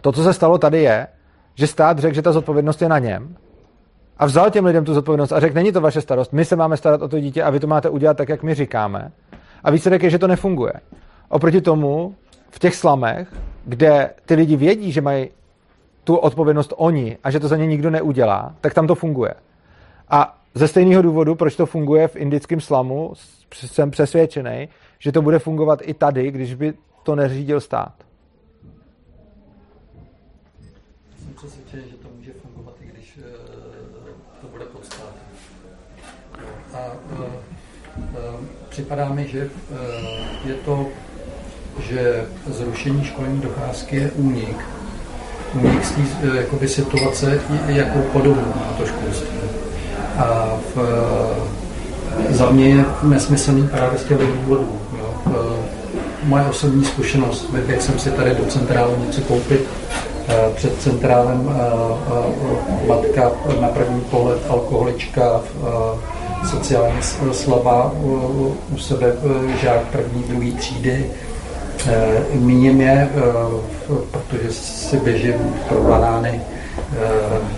To, 0.01 0.13
co 0.13 0.23
se 0.23 0.33
stalo 0.33 0.59
tady, 0.59 0.83
je, 0.83 1.07
že 1.55 1.67
stát 1.67 1.99
řekl, 1.99 2.15
že 2.15 2.23
ta 2.23 2.33
zodpovědnost 2.33 2.83
je 2.83 2.89
na 2.89 2.99
něm 2.99 3.37
a 4.17 4.27
vzal 4.27 4.51
těm 4.51 4.65
lidem 4.65 4.85
tu 4.85 4.95
zodpovědnost 4.95 5.33
a 5.33 5.41
řekl, 5.41 5.55
není 5.55 5.73
to 5.73 5.81
vaše 5.81 6.01
starost, 6.01 6.33
my 6.33 6.45
se 6.45 6.57
máme 6.57 6.77
starat 6.77 7.03
o 7.03 7.09
to 7.09 7.21
dítě 7.21 7.43
a 7.43 7.51
vy 7.51 7.61
to 7.61 7.67
máte 7.67 7.89
udělat 7.89 8.17
tak, 8.17 8.29
jak 8.29 8.43
my 8.43 8.55
říkáme. 8.55 9.13
A 9.65 9.71
výsledek 9.71 10.03
je, 10.03 10.11
že 10.11 10.19
to 10.19 10.27
nefunguje. 10.27 10.73
Oproti 11.29 11.61
tomu 11.61 12.15
v 12.51 12.59
těch 12.59 12.75
slamech, 12.75 13.29
kde 13.65 14.11
ty 14.27 14.35
lidi 14.35 14.57
vědí, 14.57 14.93
že 14.93 15.01
mají 15.01 15.29
tu 16.05 16.17
odpovědnost 16.17 16.73
oni 16.77 17.19
a 17.25 17.31
že 17.31 17.41
to 17.41 17.49
za 17.49 17.57
ně 17.57 17.67
nikdo 17.67 17.91
neudělá, 17.91 18.55
tak 18.61 18.75
tam 18.75 18.87
to 18.87 18.95
funguje. 18.95 19.35
A 20.09 20.39
ze 20.55 20.69
stejného 20.69 21.03
důvodu, 21.03 21.35
proč 21.35 21.57
to 21.57 21.67
funguje 21.67 22.09
v 22.09 22.17
indickém 22.17 22.61
slamu, 22.61 23.13
jsem 23.55 23.91
přesvědčený, 23.91 24.69
že 24.99 25.13
to 25.13 25.23
bude 25.23 25.39
fungovat 25.39 25.79
i 25.83 25.95
tady, 25.95 26.31
když 26.31 26.55
by 26.55 26.75
to 27.03 27.15
neřídil 27.15 27.61
stát. 27.61 27.93
Jsem 31.19 31.35
přesvědčený, 31.35 31.83
že 31.91 31.97
to 31.97 32.09
může 32.17 32.33
fungovat, 32.33 32.75
i 32.81 32.87
když 32.87 33.19
uh, 33.19 33.23
to 34.41 34.47
bude 34.47 34.65
pod 34.65 34.85
státem. 34.85 35.23
A 36.75 36.79
uh, 37.13 37.21
uh, 37.21 38.47
připadá 38.69 39.09
mi, 39.09 39.29
že 39.29 39.51
je 40.45 40.55
to, 40.55 40.87
že 41.83 42.27
zrušení 42.47 43.05
školní 43.05 43.41
docházky 43.41 43.97
je 43.97 44.11
únik 44.11 44.57
té 45.63 46.03
eh, 46.23 46.37
jakoby, 46.37 46.69
situace, 46.69 47.41
jakou 47.67 47.99
podobu 48.13 48.41
má 48.41 48.75
to 48.79 48.87
školství. 48.87 49.39
A 50.19 50.57
v, 50.75 50.79
eh, 52.29 52.35
za 52.35 52.51
mě 52.51 52.69
je 52.69 52.85
nesmyslný 53.03 53.69
právě 53.69 53.99
z 53.99 54.05
těch 54.05 54.19
důvodů. 54.19 54.69
Jo. 54.99 55.15
Moje 56.25 56.45
osobní 56.45 56.85
zkušenost, 56.85 57.47
vyběhl 57.53 57.83
jsem 57.83 57.99
si 57.99 58.11
tady 58.11 58.35
do 58.35 58.45
centrálu 58.45 58.97
něco 59.07 59.21
koupit, 59.21 59.61
eh, 60.29 60.51
před 60.55 60.83
centrálem 60.83 61.51
matka 62.89 63.31
na 63.61 63.69
první 63.69 64.01
pohled 64.01 64.39
alkoholička, 64.49 65.41
sociálně 66.51 67.03
slabá 67.33 67.93
u 68.03 68.79
sebe 68.79 69.13
žák 69.63 69.81
první, 69.93 70.23
druhý 70.23 70.53
třídy, 70.53 71.07
Eh, 71.07 71.24
míním 72.35 72.81
je, 72.81 73.09
eh, 73.11 73.95
protože 74.11 74.53
si 74.53 74.97
běžím 74.97 75.35
pro 75.69 75.83
banány 75.83 76.41
eh, 76.41 77.09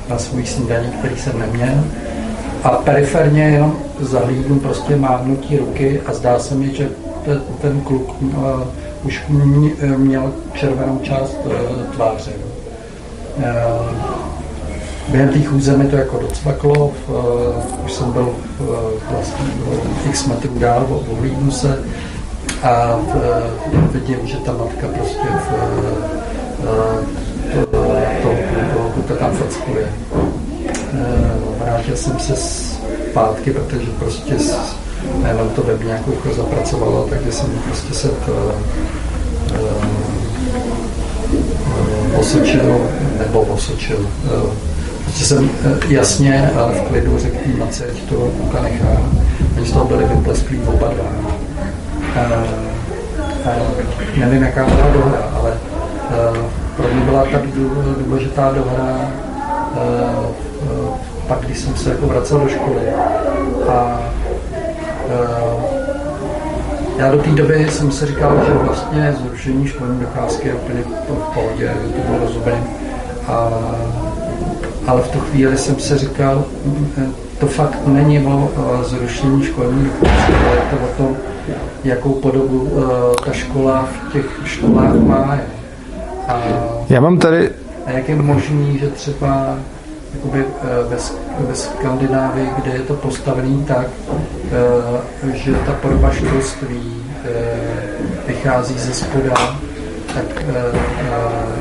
na 0.08 0.18
svůj 0.18 0.46
snídaní, 0.46 0.88
který 0.88 1.16
jsem 1.16 1.38
neměl. 1.38 1.84
A 2.62 2.68
periferně 2.68 3.42
jenom 3.42 3.76
zahlídnu 4.00 4.58
prostě 4.60 4.96
mávnutí 4.96 5.56
ruky 5.56 6.00
a 6.06 6.12
zdá 6.12 6.38
se 6.38 6.54
mi, 6.54 6.74
že 6.74 6.88
ten 7.60 7.80
kluk 7.80 8.16
už 9.04 9.24
měl 9.96 10.32
červenou 10.52 10.98
část 11.02 11.36
tváře. 11.94 12.32
Během 15.08 15.28
té 15.28 15.42
chůze 15.42 15.76
mi 15.76 15.84
to 15.84 15.96
jako 15.96 16.18
docvaklo, 16.18 16.92
už 17.84 17.92
jsem 17.92 18.12
byl 18.12 18.28
vlastně 19.10 19.46
x 20.08 20.26
metrů 20.26 20.58
dál, 20.58 20.86
ohlídnu 21.12 21.50
se, 21.50 21.78
a 22.62 22.96
v, 22.96 23.92
vidím, 23.92 24.26
že 24.26 24.36
ta 24.36 24.52
matka 24.52 24.86
prostě 24.98 25.18
v, 25.18 25.48
to, 27.52 27.66
to, 28.22 28.28
to, 28.72 29.02
to 29.08 29.14
tam 29.14 29.32
fackuje. 29.32 29.92
Vrátil 31.58 31.96
jsem 31.96 32.18
se 32.18 32.36
zpátky, 32.36 33.50
protože 33.50 33.86
prostě 33.98 34.34
nejenom 35.22 35.48
to 35.48 35.62
web 35.62 35.82
jako 35.82 36.12
zapracovalo, 36.36 37.06
takže 37.10 37.32
jsem 37.32 37.50
prostě 37.64 37.94
se 37.94 38.08
to, 38.08 38.54
osočil, 42.18 42.80
nebo 43.18 43.40
osočil. 43.40 44.08
Prostě 45.04 45.24
jsem 45.24 45.50
jasně 45.88 46.50
a 46.50 46.72
v 46.72 46.80
klidu 46.80 47.18
řekl 47.18 47.36
na 47.58 47.66
ať 47.66 48.02
to 48.08 48.14
kluka 48.14 48.62
nechá. 48.62 49.02
Oni 49.56 49.66
z 49.66 49.72
toho 49.72 49.84
byli 49.84 50.04
vyplesklí 50.04 50.60
oba 50.66 50.88
dva. 50.88 51.35
Uh, 52.16 52.32
uh, 53.46 54.18
nevím, 54.18 54.42
jaká 54.42 54.64
byla 54.64 54.90
dohra, 54.92 55.18
ale 55.40 55.50
uh, 55.50 56.36
pro 56.76 56.88
mě 56.88 57.04
byla 57.04 57.24
tak 57.24 57.42
důležitá 58.06 58.52
dohra 58.52 58.98
pak, 61.28 61.40
když 61.40 61.58
jsem 61.58 61.76
se 61.76 61.90
jako 61.90 62.06
vracel 62.06 62.38
do 62.38 62.48
školy. 62.48 62.82
A 63.68 64.00
já 66.96 67.12
do 67.12 67.18
té 67.18 67.30
doby 67.30 67.66
jsem 67.70 67.92
si 67.92 68.06
říkal, 68.06 68.44
že 68.46 68.52
vlastně 68.52 69.14
zrušení 69.22 69.66
školní 69.66 70.00
docházky 70.00 70.48
je 70.48 70.54
úplně 70.54 70.82
v 70.82 71.34
pohodě, 71.34 71.74
to 71.96 72.10
bylo 72.10 72.18
rozumím. 72.18 72.64
A, 73.28 73.50
ale 74.86 75.02
v 75.02 75.08
tu 75.08 75.20
chvíli 75.20 75.56
jsem 75.58 75.78
si 75.78 75.98
říkal, 75.98 76.44
to 77.38 77.46
fakt 77.46 77.78
není 77.86 78.26
o 78.26 78.50
zrušení 78.84 79.42
školní 79.44 79.84
docházky, 79.84 80.32
ale 80.46 80.56
je 80.56 80.62
to 80.70 80.76
o 80.76 80.88
tom, 80.96 81.16
jakou 81.84 82.12
podobu 82.12 82.58
uh, 82.60 82.82
ta 83.24 83.32
škola 83.32 83.88
v 84.08 84.12
těch 84.12 84.40
školách 84.44 84.94
má. 84.94 85.38
A, 86.28 86.40
Já 86.88 87.00
mám 87.00 87.18
tady, 87.18 87.50
a 87.86 87.90
jak 87.90 88.08
je 88.08 88.16
možný, 88.16 88.78
že 88.78 88.88
třeba 88.88 89.56
jakoby 90.14 90.44
eh, 90.62 90.88
ve, 90.88 90.96
Sk- 90.96 91.18
ve 91.48 91.54
Skandinávii, 91.54 92.50
kde 92.62 92.70
je 92.72 92.80
to 92.80 92.94
postavený 92.94 93.64
tak, 93.64 93.86
eh, 95.24 95.36
že 95.36 95.54
ta 95.54 95.72
podoba 95.72 96.10
školství 96.10 97.02
eh, 97.24 97.30
vychází 98.26 98.78
ze 98.78 98.94
spoda, 98.94 99.34
tak 100.14 100.44
eh, 100.48 100.54
eh, 101.00 101.05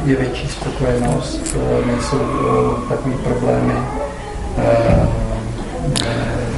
je 0.05 0.15
větší 0.15 0.47
spokojenost, 0.47 1.55
eh, 1.55 1.85
nejsou 1.85 2.17
eh, 2.21 2.89
takový 2.89 3.15
problémy. 3.23 3.73
Eh, 4.57 5.07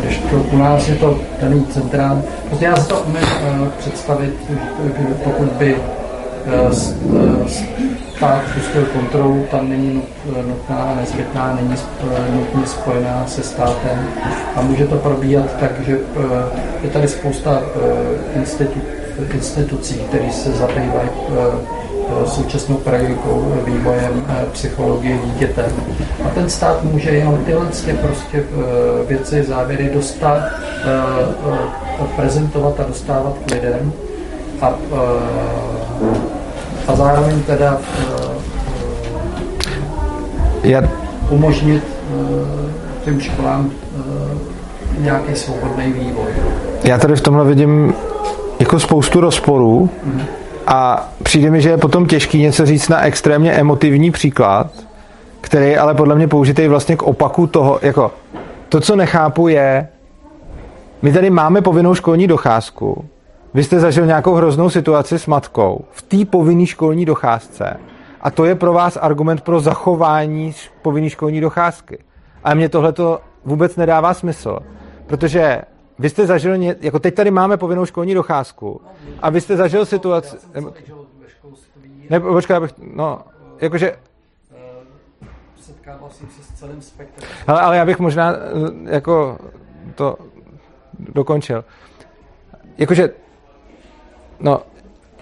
Když 0.02 0.18
to 0.18 0.36
u 0.38 0.58
nás 0.58 0.88
je 0.88 0.96
to 0.96 1.20
daný 1.42 1.66
centrál, 1.66 2.22
prostě 2.48 2.66
já 2.66 2.76
si 2.76 2.88
to 2.88 3.00
umím 3.00 3.72
představit, 3.78 4.34
pokud 5.24 5.46
by 5.48 5.76
stát 8.16 8.42
pustil 8.54 8.86
kontrolu, 8.86 9.46
tam 9.52 9.70
není 9.70 9.94
nut- 9.94 10.48
nutná 10.48 10.76
a 10.78 10.96
nezbytná, 10.96 11.56
není 11.62 11.76
nutně 12.36 12.66
spojená 12.68 13.24
se 13.28 13.44
státem 13.44 14.08
a 14.56 14.62
může 14.62 14.88
to 14.88 14.96
probíhat 14.96 15.46
tak, 15.60 15.72
že 15.86 15.98
je 16.84 16.90
tady 16.90 17.08
spousta 17.08 17.62
institu, 18.36 18.80
institucí, 19.34 19.94
které 19.96 20.32
se 20.32 20.52
zabývají 20.52 21.10
současnou 22.26 22.76
pedagogikou, 22.78 23.54
vývojem 23.66 24.26
eh, 24.28 24.46
psychologie 24.52 25.18
dítěte. 25.26 25.66
A 26.26 26.30
ten 26.30 26.50
stát 26.50 26.84
může 26.84 27.10
jenom 27.10 27.38
tyhle 27.38 27.66
ty 27.86 27.94
prostě 27.94 28.38
eh, 28.38 29.06
věci, 29.08 29.44
závěry 29.44 29.90
dostat, 29.94 30.40
eh, 30.42 32.06
prezentovat 32.16 32.80
a 32.80 32.84
dostávat 32.84 33.34
k 33.46 33.52
lidem 33.52 33.94
a, 34.62 34.74
a 36.88 36.96
zároveň 36.96 37.44
teda 37.44 37.78
umožnit 41.30 41.84
těm 43.06 43.22
školám 43.22 43.72
nějaký 44.98 45.36
svobodný 45.36 45.94
vývoj. 45.94 46.32
já 46.84 46.98
tady 46.98 47.16
v 47.16 47.22
tomhle 47.22 47.46
vidím 47.46 47.94
jako 48.60 48.80
spoustu 48.80 49.20
rozporů 49.20 49.90
a 50.68 51.10
přijde 51.24 51.52
mi, 51.52 51.62
že 51.62 51.70
je 51.70 51.78
potom 51.78 52.06
těžký 52.06 52.42
něco 52.42 52.66
říct 52.66 52.90
na 52.90 53.02
extrémně 53.02 53.52
emotivní 53.52 54.12
příklad, 54.12 54.68
který 55.42 55.66
je 55.66 55.80
ale 55.80 55.96
podle 55.96 56.16
mě 56.16 56.28
použitý 56.28 56.68
vlastně 56.68 56.96
k 56.96 57.04
opaku 57.04 57.48
toho, 57.48 57.80
jako 57.82 58.12
to, 58.70 58.82
co 58.82 58.96
nechápu 58.96 59.48
je, 59.48 59.88
my 61.02 61.14
tady 61.14 61.30
máme 61.30 61.62
povinnou 61.62 61.96
školní 61.96 62.28
docházku, 62.28 63.06
vy 63.54 63.64
jste 63.64 63.80
zažil 63.80 64.06
nějakou 64.06 64.34
hroznou 64.34 64.70
situaci 64.70 65.20
s 65.20 65.26
matkou 65.26 65.86
v 65.92 66.02
té 66.02 66.26
povinné 66.26 66.66
školní 66.66 67.06
docházce 67.06 67.80
a 68.22 68.32
to 68.32 68.46
je 68.46 68.56
pro 68.56 68.74
vás 68.74 68.98
argument 69.02 69.42
pro 69.42 69.60
zachování 69.60 70.54
povinné 70.82 71.10
školní 71.10 71.42
docházky. 71.42 71.98
Ale 72.44 72.56
mně 72.56 72.70
tohle 72.70 72.94
to 72.94 73.20
vůbec 73.46 73.76
nedává 73.76 74.14
smysl, 74.14 74.60
protože 75.08 75.62
vy 76.00 76.10
jste 76.10 76.26
zažil, 76.28 76.58
ně, 76.58 76.76
jako 76.82 77.00
teď 77.00 77.16
tady 77.16 77.32
máme 77.32 77.58
povinnou 77.58 77.86
školní 77.86 78.14
docházku 78.14 78.82
a 79.22 79.30
vy 79.30 79.42
jste 79.42 79.58
zažil 79.58 79.86
situaci, 79.86 80.38
nebo- 80.54 80.74
ne, 82.10 82.20
počkej, 82.20 82.56
abych, 82.56 82.74
no, 82.96 83.22
jakože, 83.62 83.96
Setkával 85.62 86.10
jsem 86.10 86.28
se 86.30 86.44
s 86.44 86.60
celým 86.60 86.82
spektrem. 86.82 87.30
ale, 87.48 87.62
ale 87.62 87.78
já 87.78 87.86
bych 87.86 88.00
možná 88.00 88.34
eh, 88.34 88.40
jako 88.96 89.38
to 89.96 90.18
dokončil. 91.00 91.66
Jakože, 92.78 93.10
no, 94.40 94.62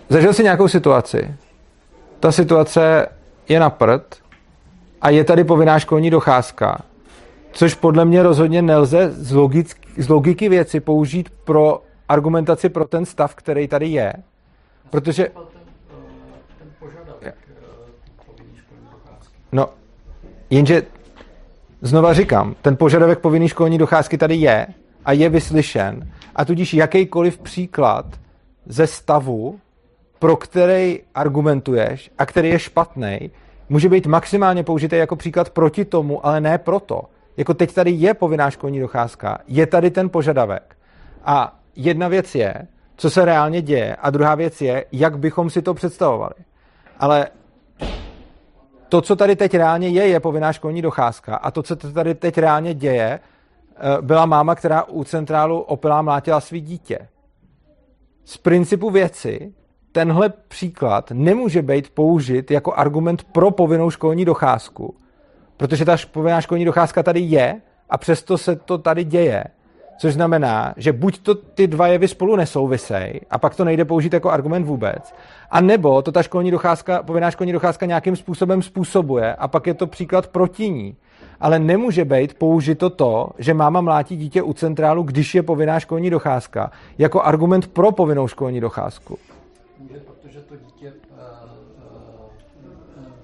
zažil 0.09 0.33
si 0.33 0.43
nějakou 0.43 0.67
situaci, 0.67 1.35
ta 2.19 2.31
situace 2.31 3.07
je 3.49 3.59
na 3.59 3.69
prd 3.69 4.15
a 5.01 5.09
je 5.09 5.23
tady 5.23 5.43
povinná 5.43 5.79
školní 5.79 6.09
docházka, 6.09 6.77
což 7.55 7.73
podle 7.73 8.05
mě 8.05 8.23
rozhodně 8.23 8.61
nelze 8.61 9.11
z, 9.11 9.31
logick, 9.31 9.77
z 9.97 10.09
logiky 10.09 10.49
věci 10.49 10.79
použít 10.79 11.29
pro 11.29 11.81
argumentaci 12.09 12.69
pro 12.69 12.85
ten 12.85 13.05
stav, 13.05 13.35
který 13.35 13.67
tady 13.67 13.87
je. 13.87 14.13
Protože, 14.89 15.23
Ten, 15.23 16.69
eh, 17.21 17.27
eh, 17.27 17.33
povinný 18.25 18.57
školní 18.57 18.87
docházky. 18.91 19.33
no, 19.51 19.69
jenže 20.49 20.83
znova 21.81 22.13
říkám, 22.13 22.55
ten 22.61 22.77
požadavek 22.77 23.19
povinný 23.19 23.49
školní 23.49 23.77
docházky 23.77 24.17
tady 24.17 24.35
je 24.35 24.67
a 25.05 25.11
je 25.11 25.29
vyslyšen 25.29 26.11
a 26.35 26.45
tudíž 26.45 26.73
jakýkoliv 26.73 27.37
příklad 27.37 28.05
ze 28.65 28.87
stavu, 28.87 29.59
pro 30.19 30.35
který 30.35 30.99
argumentuješ 31.15 32.11
a 32.17 32.25
který 32.25 32.49
je 32.49 32.59
špatný, 32.59 33.31
může 33.69 33.89
být 33.89 34.07
maximálně 34.07 34.63
použitý 34.63 34.95
jako 34.95 35.15
příklad 35.15 35.49
proti 35.49 35.85
tomu, 35.85 36.25
ale 36.25 36.41
ne 36.41 36.57
proto. 36.57 37.01
Jako 37.37 37.53
teď 37.53 37.73
tady 37.73 37.91
je 37.91 38.13
povinná 38.13 38.49
školní 38.49 38.79
docházka, 38.79 39.37
je 39.47 39.67
tady 39.67 39.91
ten 39.91 40.09
požadavek. 40.09 40.77
A 41.25 41.59
jedna 41.75 42.07
věc 42.07 42.35
je, 42.35 42.53
co 42.95 43.09
se 43.09 43.25
reálně 43.25 43.61
děje, 43.61 43.95
a 43.95 44.09
druhá 44.09 44.35
věc 44.35 44.61
je, 44.61 44.85
jak 44.91 45.19
bychom 45.19 45.49
si 45.49 45.61
to 45.61 45.73
představovali. 45.73 46.33
Ale 46.99 47.27
to, 48.89 49.01
co 49.01 49.15
tady 49.15 49.35
teď 49.35 49.53
reálně 49.53 49.89
je, 49.89 50.07
je 50.07 50.19
povinná 50.19 50.53
školní 50.53 50.81
docházka. 50.81 51.35
A 51.35 51.51
to, 51.51 51.63
co 51.63 51.75
tady 51.75 52.15
teď 52.15 52.37
reálně 52.37 52.73
děje, 52.73 53.19
eh, 53.19 54.01
byla 54.01 54.25
máma, 54.25 54.55
která 54.55 54.83
u 54.83 55.03
centrálu 55.03 55.59
opilá 55.59 56.01
mlátila 56.01 56.41
svý 56.41 56.61
dítě. 56.61 57.07
Z 58.25 58.37
principu 58.37 58.89
věci 58.89 59.53
tenhle 59.91 60.29
příklad 60.29 61.11
nemůže 61.11 61.61
být 61.61 61.89
použit 61.89 62.51
jako 62.51 62.73
argument 62.73 63.23
pro 63.23 63.51
povinnou 63.51 63.89
školní 63.89 64.25
docházku, 64.25 64.95
protože 65.57 65.85
ta 65.85 65.97
povinná 66.11 66.41
školní 66.41 66.65
docházka 66.65 67.03
tady 67.03 67.19
je 67.19 67.61
a 67.89 67.97
přesto 67.97 68.37
se 68.37 68.55
to 68.55 68.77
tady 68.77 69.03
děje. 69.03 69.43
Což 69.97 70.13
znamená, 70.13 70.73
že 70.77 70.93
buď 70.93 71.19
to 71.19 71.35
ty 71.35 71.67
dva 71.67 71.87
jevy 71.87 72.07
spolu 72.07 72.35
nesouvisej 72.35 73.21
a 73.29 73.37
pak 73.37 73.55
to 73.55 73.65
nejde 73.65 73.85
použít 73.85 74.13
jako 74.13 74.31
argument 74.31 74.63
vůbec, 74.63 75.13
a 75.51 75.61
nebo 75.61 76.01
to 76.01 76.11
ta 76.11 76.23
školní 76.23 76.51
docházka, 76.51 77.03
povinná 77.03 77.31
školní 77.31 77.53
docházka 77.53 77.85
nějakým 77.85 78.15
způsobem 78.15 78.61
způsobuje 78.61 79.35
a 79.35 79.47
pak 79.47 79.67
je 79.67 79.73
to 79.73 79.87
příklad 79.87 80.27
proti 80.27 80.69
ní. 80.69 80.95
Ale 81.39 81.59
nemůže 81.59 82.05
být 82.05 82.33
použito 82.33 82.89
to, 82.89 83.29
že 83.37 83.53
máma 83.53 83.81
mlátí 83.81 84.17
dítě 84.17 84.41
u 84.41 84.53
centrálu, 84.53 85.03
když 85.03 85.35
je 85.35 85.43
povinná 85.43 85.79
školní 85.79 86.09
docházka, 86.09 86.71
jako 86.97 87.21
argument 87.21 87.67
pro 87.67 87.91
povinnou 87.91 88.27
školní 88.27 88.59
docházku. 88.61 89.17
Může, 89.79 89.95
protože 89.99 90.41
to 90.41 90.55
dítě 90.55 90.93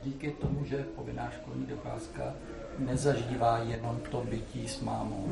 díky 0.04 0.32
tomu, 0.42 0.66
že 0.66 0.78
povinná 0.96 1.30
školní 1.42 1.66
docházka, 1.66 2.24
nezažívá 2.80 3.60
jenom 3.68 3.98
to 4.12 4.24
bytí 4.30 4.68
s 4.68 4.82
mámou. 4.82 5.28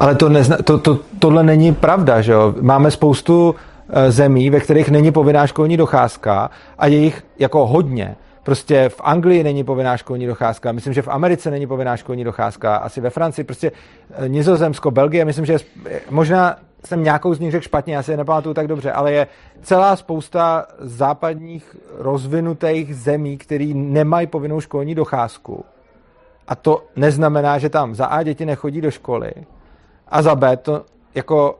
Ale 0.00 0.14
to 0.14 0.28
nezna, 0.28 0.56
to, 0.56 0.78
to, 0.78 0.98
tohle 1.18 1.42
není 1.42 1.74
pravda, 1.74 2.20
že 2.20 2.32
jo? 2.32 2.54
Máme 2.60 2.90
spoustu 2.90 3.54
eh, 3.88 4.10
zemí, 4.10 4.50
ve 4.50 4.60
kterých 4.60 4.90
není 4.90 5.12
povinná 5.12 5.46
školní 5.46 5.76
docházka 5.76 6.50
a 6.78 6.86
je 6.86 6.98
jich 6.98 7.24
jako 7.38 7.66
hodně. 7.66 8.16
Prostě 8.48 8.88
v 8.88 9.00
Anglii 9.04 9.44
není 9.44 9.64
povinná 9.64 9.96
školní 9.96 10.26
docházka, 10.26 10.72
myslím, 10.72 10.92
že 10.92 11.02
v 11.02 11.08
Americe 11.08 11.50
není 11.50 11.66
povinná 11.66 11.96
školní 11.96 12.24
docházka, 12.24 12.76
asi 12.76 13.00
ve 13.00 13.10
Francii, 13.10 13.44
prostě 13.44 13.72
eh, 14.10 14.28
Nizozemsko, 14.28 14.90
Belgie, 14.90 15.24
myslím, 15.24 15.46
že 15.46 15.56
sp- 15.56 16.00
možná 16.10 16.56
jsem 16.84 17.04
nějakou 17.04 17.34
z 17.34 17.40
nich 17.40 17.50
řekl 17.50 17.64
špatně, 17.64 17.94
já 17.94 18.02
si 18.02 18.10
je 18.10 18.16
nepamatuju 18.16 18.54
tak 18.54 18.66
dobře, 18.66 18.92
ale 18.92 19.12
je 19.12 19.26
celá 19.62 19.96
spousta 19.96 20.66
západních 20.78 21.76
rozvinutých 21.98 22.96
zemí, 22.96 23.38
které 23.38 23.70
nemají 23.74 24.26
povinnou 24.26 24.60
školní 24.60 24.94
docházku. 24.94 25.64
A 26.48 26.54
to 26.54 26.84
neznamená, 26.96 27.58
že 27.58 27.68
tam 27.68 27.94
za 27.94 28.06
A 28.06 28.22
děti 28.22 28.46
nechodí 28.46 28.80
do 28.80 28.90
školy 28.90 29.32
a 30.08 30.22
za 30.22 30.34
B 30.34 30.56
to 30.56 30.84
jako 31.14 31.58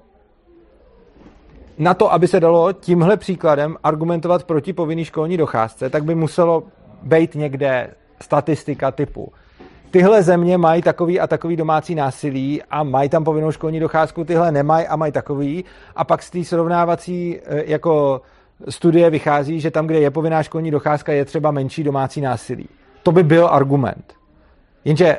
na 1.79 1.95
to, 1.95 2.13
aby 2.13 2.29
se 2.29 2.41
dalo 2.41 2.73
tímhle 2.73 3.17
příkladem 3.17 3.77
argumentovat 3.85 4.45
proti 4.45 4.73
povinný 4.73 5.05
školní 5.05 5.37
docházce, 5.37 5.91
tak 5.91 6.05
by 6.05 6.15
muselo 6.15 6.63
být 7.03 7.35
někde 7.35 7.91
statistika 8.21 8.91
typu. 8.91 9.33
Tyhle 9.91 10.23
země 10.23 10.59
mají 10.59 10.83
takový 10.83 11.21
a 11.21 11.27
takový 11.27 11.57
domácí 11.57 11.95
násilí 11.95 12.63
a 12.71 12.83
mají 12.83 13.09
tam 13.09 13.25
povinnou 13.25 13.53
školní 13.53 13.81
docházku, 13.81 14.25
tyhle 14.25 14.53
nemají 14.53 14.87
a 14.87 14.97
mají 14.97 15.13
takový. 15.13 15.65
A 15.97 16.05
pak 16.05 16.23
z 16.23 16.31
té 16.31 16.45
srovnávací 16.45 17.39
eh, 17.39 17.63
jako 17.67 18.23
studie 18.69 19.11
vychází, 19.11 19.61
že 19.61 19.71
tam, 19.71 19.87
kde 19.87 20.01
je 20.01 20.11
povinná 20.11 20.43
školní 20.43 20.71
docházka, 20.71 21.13
je 21.13 21.25
třeba 21.25 21.51
menší 21.51 21.85
domácí 21.85 22.21
násilí. 22.21 22.69
To 23.03 23.13
by 23.13 23.23
byl 23.23 23.49
argument. 23.51 24.15
Jenže 24.85 25.19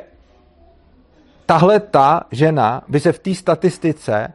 tahle 1.46 1.80
ta 1.80 2.22
žena 2.30 2.82
by 2.88 3.00
se 3.00 3.12
v 3.12 3.18
té 3.18 3.34
statistice 3.34 4.32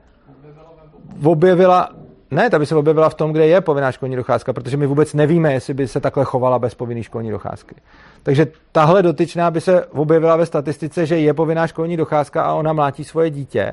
objevila, 1.23 1.89
ne, 2.31 2.49
ta 2.49 2.59
by 2.59 2.65
se 2.65 2.75
objevila 2.75 3.09
v 3.09 3.13
tom, 3.13 3.31
kde 3.31 3.47
je 3.47 3.61
povinná 3.61 3.91
školní 3.91 4.15
docházka, 4.15 4.53
protože 4.53 4.77
my 4.77 4.87
vůbec 4.87 5.13
nevíme, 5.13 5.53
jestli 5.53 5.73
by 5.73 5.87
se 5.87 5.99
takhle 5.99 6.25
chovala 6.25 6.59
bez 6.59 6.75
povinné 6.75 7.03
školní 7.03 7.31
docházky. 7.31 7.75
Takže 8.23 8.47
tahle 8.71 9.03
dotyčná 9.03 9.51
by 9.51 9.61
se 9.61 9.85
objevila 9.85 10.35
ve 10.35 10.45
statistice, 10.45 11.05
že 11.05 11.19
je 11.19 11.33
povinná 11.33 11.67
školní 11.67 11.97
docházka 11.97 12.43
a 12.43 12.53
ona 12.53 12.73
mlátí 12.73 13.03
svoje 13.03 13.29
dítě, 13.29 13.71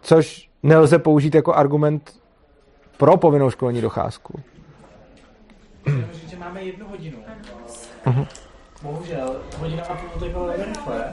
což 0.00 0.48
nelze 0.62 0.98
použít 0.98 1.34
jako 1.34 1.54
argument 1.54 2.12
pro 2.96 3.16
povinnou 3.16 3.50
školní 3.50 3.80
docházku. 3.80 4.40
Říct, 6.12 6.30
že 6.30 6.36
máme 6.36 6.62
jednu 6.62 6.86
hodinu. 6.88 7.18
Bohužel, 8.82 9.36
hodina 9.58 9.82
a 9.82 9.94
půl 9.94 10.08
utekla 10.16 10.46
velmi 10.46 10.64
rychle. 10.64 11.12